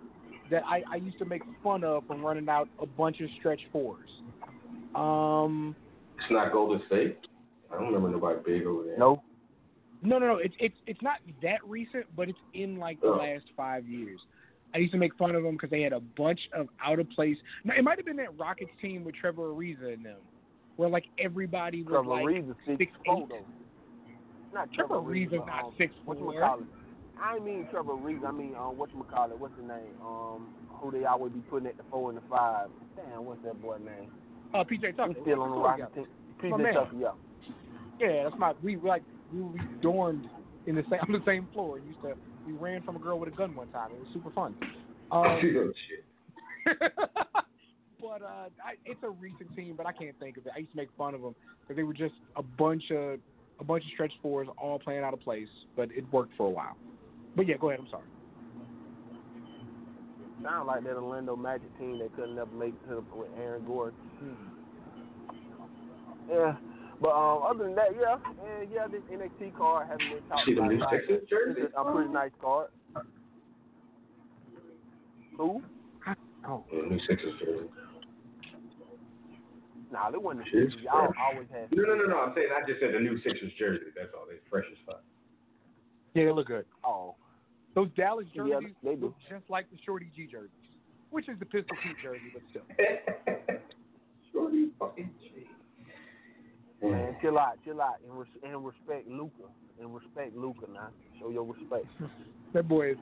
that 0.50 0.62
I, 0.68 0.82
I 0.92 0.96
used 0.96 1.18
to 1.18 1.24
make 1.24 1.42
fun 1.62 1.82
of 1.84 2.04
for 2.06 2.16
running 2.16 2.48
out 2.48 2.68
a 2.80 2.86
bunch 2.86 3.20
of 3.20 3.30
stretch 3.38 3.60
fours. 3.72 4.08
Um, 4.94 5.74
It's 6.18 6.30
not 6.30 6.52
Golden 6.52 6.80
State. 6.86 7.18
I 7.70 7.76
don't 7.76 7.86
remember 7.86 8.10
nobody 8.10 8.38
big 8.44 8.66
over 8.66 8.84
there. 8.84 8.98
No, 8.98 9.22
no, 10.02 10.18
no, 10.18 10.26
no. 10.26 10.36
It's 10.36 10.54
it's 10.60 10.76
it's 10.86 11.02
not 11.02 11.16
that 11.42 11.58
recent, 11.66 12.06
but 12.16 12.28
it's 12.28 12.38
in 12.52 12.78
like 12.78 13.00
the 13.00 13.08
Oh. 13.08 13.16
last 13.16 13.44
five 13.56 13.86
years. 13.88 14.20
I 14.74 14.78
used 14.78 14.92
to 14.92 14.98
make 14.98 15.14
fun 15.16 15.34
of 15.34 15.42
them 15.44 15.52
because 15.52 15.70
they 15.70 15.82
had 15.82 15.92
a 15.92 16.00
bunch 16.00 16.40
of 16.52 16.68
out 16.84 16.98
of 16.98 17.08
place. 17.10 17.36
No, 17.64 17.74
it 17.74 17.82
might 17.84 17.96
have 17.98 18.06
been 18.06 18.16
that 18.16 18.36
Rockets 18.38 18.72
team 18.80 19.04
with 19.04 19.14
Trevor 19.14 19.52
Ariza 19.52 19.94
in 19.94 20.02
them, 20.02 20.18
where 20.76 20.88
like 20.88 21.04
everybody 21.18 21.82
was 21.82 21.92
Trevor 21.92 22.08
like 22.08 22.26
Reeves 22.26 22.48
is 22.50 22.56
six 22.66 22.78
six 22.78 22.92
four 23.06 23.22
eight. 23.22 23.28
though. 23.28 23.46
Not 24.52 24.72
Trevor 24.72 24.94
Trevor 24.94 25.00
Reeves, 25.08 25.32
Ariza's 25.32 25.38
but, 25.40 25.46
not 25.46 25.64
um, 25.64 25.74
six 25.78 25.94
What 26.04 26.18
you 26.18 26.24
four. 26.24 26.40
call 26.40 26.58
it? 26.60 26.66
I 27.20 27.38
mean 27.38 27.66
Trevor 27.70 27.94
Reeves. 27.94 28.24
I 28.26 28.32
mean 28.32 28.54
um, 28.56 28.76
what 28.76 28.90
you 28.92 29.04
call 29.10 29.30
it? 29.30 29.38
What's 29.38 29.54
the 29.56 29.62
name? 29.62 29.94
Um, 30.04 30.48
who 30.68 30.90
they 30.90 31.04
always 31.04 31.32
be 31.32 31.40
putting 31.40 31.68
at 31.68 31.76
the 31.76 31.84
four 31.90 32.10
and 32.10 32.18
the 32.18 32.22
five? 32.28 32.68
Damn, 32.96 33.24
what's 33.24 33.42
that 33.44 33.60
boy 33.62 33.78
name? 33.78 34.10
Uh, 34.54 34.62
PJ 34.62 34.96
Tucker. 34.96 35.12
He's 35.12 35.22
still 35.22 35.42
on 35.42 35.50
the 35.50 35.56
Sorry, 35.56 35.82
yeah. 35.96 36.48
My 36.50 36.56
PJ 36.56 36.62
man. 36.62 36.74
Tucker, 36.74 36.96
yeah. 36.96 37.08
Yeah, 37.98 38.24
that's 38.24 38.36
my. 38.38 38.52
We 38.62 38.76
like 38.76 39.02
we, 39.32 39.40
we 39.42 39.60
dormed 39.82 40.28
in 40.66 40.76
the 40.76 40.82
same 40.82 41.00
on 41.08 41.12
the 41.12 41.22
same 41.26 41.48
floor. 41.52 41.78
Used 41.78 42.00
to 42.02 42.14
we 42.46 42.52
ran 42.52 42.82
from 42.82 42.96
a 42.96 42.98
girl 42.98 43.18
with 43.18 43.32
a 43.32 43.36
gun 43.36 43.54
one 43.56 43.68
time. 43.68 43.90
It 43.92 43.98
was 43.98 44.08
super 44.12 44.30
fun. 44.30 44.54
Um, 45.10 45.24
Oh, 45.26 45.40
shit. 45.40 46.04
but 48.00 48.22
uh, 48.22 48.48
I, 48.64 48.74
it's 48.84 49.02
a 49.02 49.10
recent 49.10 49.54
team, 49.54 49.74
but 49.76 49.86
I 49.86 49.92
can't 49.92 50.18
think 50.18 50.36
of 50.38 50.46
it. 50.46 50.52
I 50.54 50.60
used 50.60 50.70
to 50.72 50.76
make 50.76 50.88
fun 50.96 51.14
of 51.14 51.20
them 51.20 51.34
because 51.60 51.76
they 51.76 51.82
were 51.82 51.92
just 51.92 52.14
a 52.36 52.42
bunch 52.42 52.84
of 52.90 53.18
a 53.60 53.64
bunch 53.64 53.84
of 53.84 53.90
stretch 53.92 54.12
fours 54.22 54.48
all 54.58 54.78
playing 54.78 55.04
out 55.04 55.14
of 55.14 55.20
place, 55.20 55.48
but 55.76 55.90
it 55.92 56.04
worked 56.12 56.32
for 56.36 56.46
a 56.46 56.50
while. 56.50 56.76
But 57.36 57.46
yeah, 57.48 57.56
go 57.60 57.70
ahead. 57.70 57.80
I'm 57.80 57.90
sorry. 57.90 58.04
Sound 60.44 60.66
like 60.66 60.84
that 60.84 60.96
Orlando 60.96 61.34
Magic 61.36 61.76
team 61.78 61.98
that 62.00 62.14
couldn't 62.14 62.36
never 62.36 62.50
make 62.54 62.74
it 62.74 62.88
to 62.88 62.96
the, 62.96 63.16
with 63.16 63.30
Aaron 63.40 63.64
Gordon. 63.66 63.98
Yeah. 66.30 66.56
But 67.00 67.10
um, 67.10 67.42
other 67.48 67.64
than 67.64 67.74
that, 67.74 67.88
yeah, 67.98 68.16
and 68.60 68.70
yeah, 68.70 68.86
this 68.86 69.00
NXT 69.10 69.56
card 69.56 69.88
hasn't 69.88 70.00
been 70.10 70.22
talked 70.28 70.46
See 70.46 70.54
the 70.54 70.60
about. 70.60 70.72
new 70.72 70.82
a. 70.84 70.90
Texas 70.90 71.28
jersey? 71.28 71.62
It's 71.62 71.74
a, 71.76 71.80
a 71.80 71.92
pretty 71.92 72.12
nice 72.12 72.30
card. 72.40 72.68
Who? 75.38 75.62
Oh, 76.46 76.64
Yeah, 76.72 76.82
new 76.88 77.00
Sixers 77.08 77.34
jersey. 77.40 77.68
Nah, 79.90 80.10
they 80.10 80.18
wasn't 80.18 80.44
the 80.44 80.50
Shit's 80.50 80.72
Sixers. 80.74 80.84
Y'all 80.84 81.12
always 81.18 81.48
had. 81.50 81.72
No, 81.72 81.82
no, 81.84 81.94
no, 81.96 82.04
no. 82.04 82.18
I'm 82.20 82.32
saying 82.36 82.48
I 82.54 82.60
just 82.68 82.80
said 82.80 82.94
the 82.94 83.00
new 83.00 83.16
Sixers 83.22 83.52
jersey. 83.58 83.86
That's 83.96 84.10
all. 84.14 84.26
They 84.28 84.36
fresh 84.50 84.64
as 84.70 84.78
fuck. 84.86 85.02
yeah, 86.14 86.26
they 86.26 86.32
look 86.32 86.46
good. 86.48 86.64
Oh, 86.84 87.16
Those 87.74 87.88
Dallas 87.96 88.26
Yeah, 88.34 88.44
jerseys 88.60 88.74
they 88.82 88.94
do. 88.94 89.06
look 89.06 89.14
just 89.28 89.48
like 89.50 89.68
the 89.70 89.76
Shorty 89.84 90.10
G 90.14 90.26
jerseys, 90.30 90.50
which 91.10 91.28
is 91.28 91.38
the 91.38 91.46
Pistol 91.46 91.76
Pete 91.82 91.96
jersey, 92.02 92.30
but 92.32 92.42
still. 92.50 92.62
Shorty 94.32 94.70
fucking 94.78 95.10
G. 95.20 95.46
man, 96.82 97.16
chill 97.20 97.38
out, 97.38 97.58
chill 97.64 97.80
out, 97.80 97.96
and, 98.08 98.18
res- 98.18 98.42
and 98.42 98.64
respect 98.64 99.08
Luka, 99.08 99.44
and 99.80 99.94
respect 99.94 100.36
Luka 100.36 100.66
now. 100.72 100.88
Show 101.20 101.30
your 101.30 101.44
respect. 101.44 101.86
That 102.52 102.68
boy 102.68 102.92
is. 102.92 102.96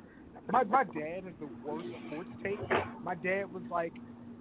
My 0.50 0.64
my 0.64 0.82
dad 0.84 1.24
is 1.28 1.34
the 1.38 1.48
worst 1.62 1.86
sports 2.06 2.30
take. 2.42 2.58
My 3.04 3.14
dad 3.14 3.52
was 3.52 3.62
like, 3.70 3.92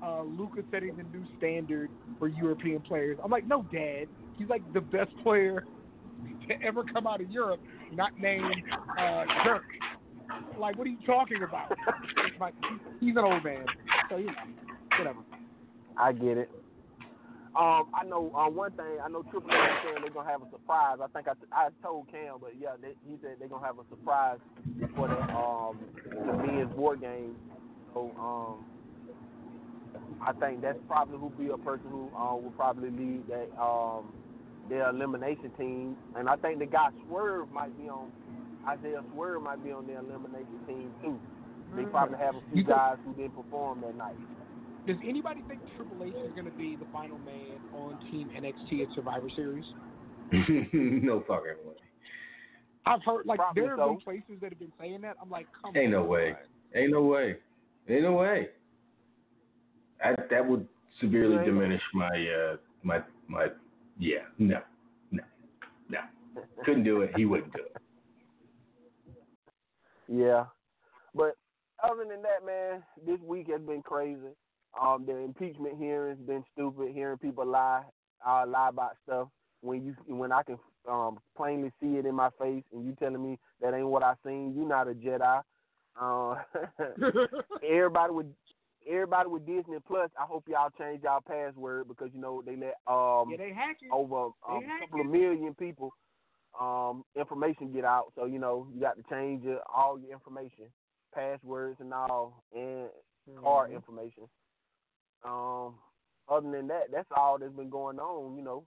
uh, 0.01 0.23
Luka 0.23 0.63
setting 0.71 0.95
the 0.95 1.03
new 1.03 1.25
standard 1.37 1.89
for 2.17 2.29
European 2.29 2.79
players. 2.81 3.17
I'm 3.21 3.29
like, 3.29 3.45
no, 3.45 3.65
Dad. 3.73 4.07
He's 4.37 4.47
like 4.47 4.61
the 4.71 4.79
best 4.79 5.11
player 5.21 5.65
to 6.47 6.63
ever 6.63 6.85
come 6.93 7.07
out 7.07 7.19
of 7.19 7.29
Europe, 7.29 7.59
not 7.91 8.11
named 8.17 8.63
uh, 8.97 9.25
Dirk. 9.43 9.63
Like, 10.57 10.77
what 10.77 10.87
are 10.87 10.89
you 10.89 10.97
talking 11.05 11.43
about? 11.43 11.71
Like, 12.39 12.55
he's 12.99 13.15
an 13.15 13.23
old 13.23 13.43
man, 13.43 13.65
so 14.09 14.17
you 14.17 14.25
know, 14.25 14.33
whatever. 14.97 15.19
I 15.95 16.11
get 16.11 16.37
it. 16.37 16.49
Um, 17.53 17.91
I 17.93 18.03
know 18.07 18.31
uh, 18.33 18.49
one 18.49 18.71
thing. 18.71 18.97
I 19.03 19.09
know 19.09 19.23
Triple 19.23 19.51
H 19.51 19.57
is 19.57 19.77
saying 19.83 19.97
they're 20.01 20.09
gonna 20.09 20.29
have 20.29 20.41
a 20.41 20.49
surprise. 20.49 20.97
I 21.03 21.07
think 21.07 21.27
I, 21.27 21.33
I 21.51 21.69
told 21.83 22.09
Cam, 22.09 22.37
but 22.39 22.53
yeah, 22.59 22.79
they, 22.81 22.95
he 23.07 23.17
said 23.21 23.35
they're 23.39 23.49
gonna 23.49 23.65
have 23.65 23.77
a 23.77 23.83
surprise 23.89 24.39
for 24.95 25.07
the 25.07 25.19
um 25.35 25.77
the 26.25 26.33
men's 26.47 26.73
board 26.73 27.01
game. 27.01 27.35
So 27.93 28.11
um, 28.17 28.65
I 30.25 30.31
think 30.39 30.61
that's 30.61 30.79
probably 30.87 31.17
who 31.17 31.29
be 31.31 31.51
a 31.51 31.57
person 31.57 31.89
who 31.91 32.09
uh, 32.15 32.35
will 32.35 32.53
probably 32.55 32.89
lead 32.89 33.27
that 33.27 33.49
um 33.61 34.13
their 34.69 34.89
elimination 34.89 35.51
team. 35.57 35.97
And 36.15 36.29
I 36.29 36.37
think 36.37 36.59
the 36.59 36.65
guy 36.65 36.87
Swerve 37.07 37.51
might 37.51 37.77
be 37.77 37.89
on. 37.89 38.11
Isaiah 38.67 39.01
Swerve 39.13 39.41
might 39.41 39.63
be 39.63 39.71
on 39.71 39.87
the 39.87 39.97
elimination 39.97 40.59
team 40.67 40.91
too. 41.01 41.19
They 41.75 41.83
probably 41.83 42.17
have 42.17 42.35
a 42.35 42.41
few 42.49 42.57
You 42.57 42.63
guys 42.63 42.97
who 43.05 43.13
didn't 43.13 43.35
perform 43.35 43.81
that 43.81 43.95
night. 43.95 44.17
Does 44.87 44.97
anybody 45.07 45.41
think 45.47 45.61
Triple 45.75 46.03
H 46.03 46.13
is 46.25 46.33
going 46.33 46.45
to 46.45 46.57
be 46.57 46.75
the 46.75 46.85
final 46.91 47.19
man 47.19 47.59
on 47.73 47.97
Team 48.09 48.29
NXT 48.35 48.81
at 48.81 48.87
Survivor 48.95 49.29
Series? 49.35 49.65
no 50.31 51.23
fucking 51.27 51.61
way. 51.65 51.75
I've 52.85 53.03
heard 53.03 53.25
like 53.25 53.37
Probably 53.37 53.61
there 53.61 53.77
have 53.77 53.79
so. 53.79 53.89
been 53.89 54.01
places 54.01 54.41
that 54.41 54.49
have 54.49 54.59
been 54.59 54.71
saying 54.79 55.01
that. 55.01 55.17
I'm 55.21 55.29
like, 55.29 55.45
come 55.61 55.75
on. 55.75 55.77
Ain't 55.77 55.91
no 55.91 56.01
on. 56.01 56.07
way. 56.07 56.35
Ain't 56.75 56.91
no 56.91 57.03
way. 57.03 57.37
Ain't 57.87 58.03
no 58.03 58.13
way. 58.13 58.49
I, 60.03 60.15
that 60.29 60.47
would 60.47 60.67
severely 60.99 61.37
Ain't 61.37 61.45
diminish 61.45 61.81
my 61.93 62.07
uh 62.07 62.55
my 62.83 62.99
my 63.27 63.47
yeah 63.99 64.19
no 64.39 64.61
no 65.11 65.23
no 65.89 65.99
couldn't 66.65 66.83
do 66.83 67.01
it. 67.01 67.11
He 67.15 67.25
wouldn't 67.25 67.53
do 67.53 67.59
it. 67.59 67.80
Yeah, 70.13 70.45
but 71.15 71.35
other 71.83 72.05
than 72.07 72.21
that, 72.21 72.45
man, 72.45 72.83
this 73.05 73.19
week 73.21 73.47
has 73.49 73.61
been 73.61 73.81
crazy. 73.81 74.35
Um, 74.79 75.05
the 75.05 75.17
impeachment 75.17 75.77
hearings 75.77 76.19
been 76.25 76.43
stupid. 76.53 76.91
Hearing 76.93 77.17
people 77.17 77.45
lie, 77.45 77.83
uh, 78.25 78.45
lie 78.47 78.69
about 78.69 78.97
stuff 79.03 79.29
when 79.61 79.85
you 79.85 79.95
when 80.15 80.31
I 80.31 80.43
can 80.43 80.57
um 80.89 81.19
plainly 81.37 81.71
see 81.81 81.97
it 81.97 82.05
in 82.05 82.15
my 82.15 82.29
face, 82.39 82.63
and 82.73 82.85
you 82.85 82.95
telling 82.99 83.23
me 83.23 83.39
that 83.61 83.73
ain't 83.73 83.87
what 83.87 84.03
I 84.03 84.13
seen. 84.25 84.53
You 84.55 84.67
not 84.67 84.89
a 84.89 84.93
Jedi. 84.93 85.41
Uh, 85.99 86.35
everybody 87.67 88.13
with 88.13 88.27
everybody 88.89 89.29
with 89.29 89.45
Disney 89.45 89.77
Plus. 89.87 90.09
I 90.19 90.25
hope 90.25 90.45
y'all 90.47 90.71
change 90.77 91.03
y'all 91.03 91.21
password 91.21 91.87
because 91.87 92.09
you 92.13 92.19
know 92.19 92.41
they 92.45 92.55
let 92.55 92.75
um 92.87 93.29
yeah, 93.31 93.37
they 93.37 93.51
over 93.91 94.25
um, 94.49 94.63
a 94.63 94.79
couple 94.85 95.01
of 95.01 95.07
million 95.07 95.53
people 95.55 95.93
um 96.59 97.05
information 97.15 97.71
get 97.71 97.85
out. 97.85 98.11
So 98.15 98.25
you 98.25 98.39
know 98.39 98.67
you 98.73 98.81
got 98.81 98.97
to 98.97 99.03
change 99.09 99.43
your, 99.43 99.61
all 99.73 99.99
your 99.99 100.11
information. 100.11 100.65
passwords 101.13 101.77
and 101.81 101.93
all, 101.93 102.43
and 102.55 102.89
card 103.35 103.69
Mhm. 103.69 103.75
information. 103.75 104.29
Um, 105.23 105.77
other 106.27 106.49
than 106.51 106.67
that, 106.67 106.89
that's 106.91 107.11
all 107.11 107.37
that's 107.37 107.53
been 107.53 107.69
going 107.69 107.99
on. 107.99 108.35
You 108.35 108.43
know, 108.43 108.65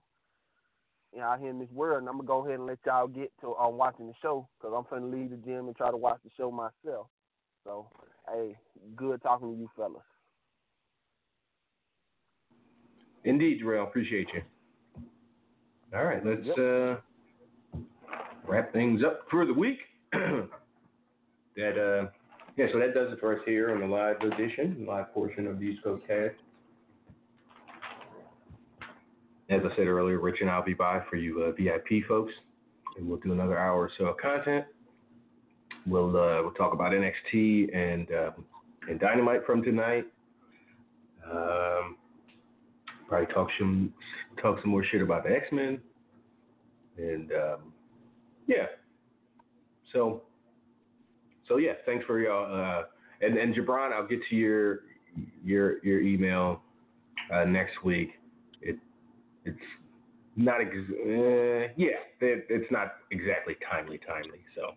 you 1.11 1.19
know, 1.19 1.25
out 1.25 1.39
here 1.39 1.49
in 1.49 1.59
this 1.59 1.71
world. 1.71 1.99
And 1.99 2.09
I'm 2.09 2.17
gonna 2.17 2.27
go 2.27 2.45
ahead 2.45 2.59
and 2.59 2.67
let 2.67 2.79
y'all 2.85 3.07
get 3.07 3.31
to 3.41 3.55
um, 3.55 3.77
watching 3.77 4.07
the 4.07 4.13
show 4.21 4.47
because 4.57 4.73
I'm 4.75 4.83
finna 4.85 5.11
leave 5.11 5.31
the 5.31 5.37
gym 5.37 5.67
and 5.67 5.75
try 5.75 5.89
to 5.91 5.97
watch 5.97 6.19
the 6.23 6.29
show 6.37 6.51
myself. 6.51 7.07
So, 7.63 7.89
hey, 8.31 8.55
good 8.95 9.21
talking 9.23 9.53
to 9.53 9.59
you 9.59 9.69
fellas. 9.75 10.03
Indeed, 13.23 13.61
Jarrell. 13.61 13.87
Appreciate 13.87 14.27
you. 14.33 14.41
All 15.95 16.03
right, 16.03 16.23
let's 16.25 16.47
uh, 16.57 16.97
wrap 18.47 18.71
things 18.73 19.01
up 19.05 19.21
for 19.29 19.45
the 19.45 19.53
week. 19.53 19.79
that 20.11 20.49
uh, 21.57 22.09
yeah, 22.57 22.67
so 22.71 22.79
that 22.79 22.93
does 22.93 23.11
it 23.11 23.19
for 23.19 23.35
us 23.35 23.41
here 23.45 23.73
on 23.73 23.81
the 23.81 23.87
live 23.87 24.17
edition, 24.21 24.85
live 24.87 25.13
portion 25.13 25.47
of 25.47 25.59
the 25.59 25.65
East 25.65 25.83
Coast 25.83 26.03
Cast. 26.07 26.35
As 29.49 29.61
I 29.63 29.75
said 29.75 29.87
earlier, 29.87 30.19
Rich 30.19 30.37
and 30.41 30.49
I'll 30.49 30.63
be 30.63 30.73
by 30.73 31.01
for 31.09 31.17
you 31.17 31.43
uh, 31.43 31.51
VIP 31.51 32.05
folks, 32.07 32.33
and 32.97 33.07
we'll 33.07 33.19
do 33.19 33.33
another 33.33 33.59
hour 33.59 33.77
or 33.77 33.91
so 33.97 34.05
of 34.05 34.17
content. 34.17 34.65
We'll 35.85 36.09
uh, 36.09 36.41
we'll 36.41 36.53
talk 36.53 36.73
about 36.73 36.93
NXT 36.93 37.75
and 37.75 38.11
uh, 38.11 38.31
and 38.89 38.99
Dynamite 38.99 39.45
from 39.45 39.61
tonight. 39.61 40.05
Um, 41.29 41.97
probably 43.07 43.33
talk 43.33 43.49
some 43.59 43.93
talk 44.41 44.59
some 44.61 44.71
more 44.71 44.83
shit 44.83 45.01
about 45.01 45.25
the 45.25 45.35
X 45.35 45.45
Men, 45.51 45.79
and 46.97 47.31
um, 47.33 47.73
yeah. 48.47 48.65
So 49.93 50.23
so 51.47 51.57
yeah, 51.57 51.73
thanks 51.85 52.05
for 52.05 52.19
y'all. 52.19 52.53
Uh, 52.53 52.83
and 53.21 53.37
and 53.37 53.55
Jabron, 53.55 53.93
I'll 53.93 54.07
get 54.07 54.19
to 54.29 54.35
your 54.35 54.81
your 55.43 55.83
your 55.85 56.01
email 56.01 56.61
uh, 57.33 57.45
next 57.45 57.83
week. 57.83 58.09
It 58.61 58.77
it's 59.45 59.57
not 60.35 60.61
ex- 60.61 60.73
uh, 60.89 61.73
yeah, 61.77 62.01
it, 62.19 62.45
it's 62.49 62.71
not 62.71 62.95
exactly 63.11 63.55
timely 63.69 63.99
timely. 63.99 64.39
So 64.55 64.71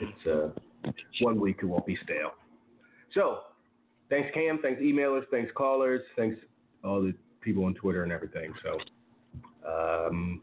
it's 0.00 0.26
uh 0.26 0.92
one 1.20 1.40
week 1.40 1.58
it 1.62 1.66
won't 1.66 1.86
be 1.86 1.96
stale. 2.04 2.32
So 3.12 3.40
thanks 4.10 4.30
Cam, 4.34 4.58
thanks 4.62 4.80
emailers, 4.80 5.24
thanks 5.30 5.50
callers, 5.54 6.02
thanks 6.16 6.38
all 6.84 7.02
the 7.02 7.14
people 7.40 7.64
on 7.64 7.74
Twitter 7.74 8.02
and 8.02 8.12
everything. 8.12 8.52
So 8.62 8.78
um, 9.68 10.42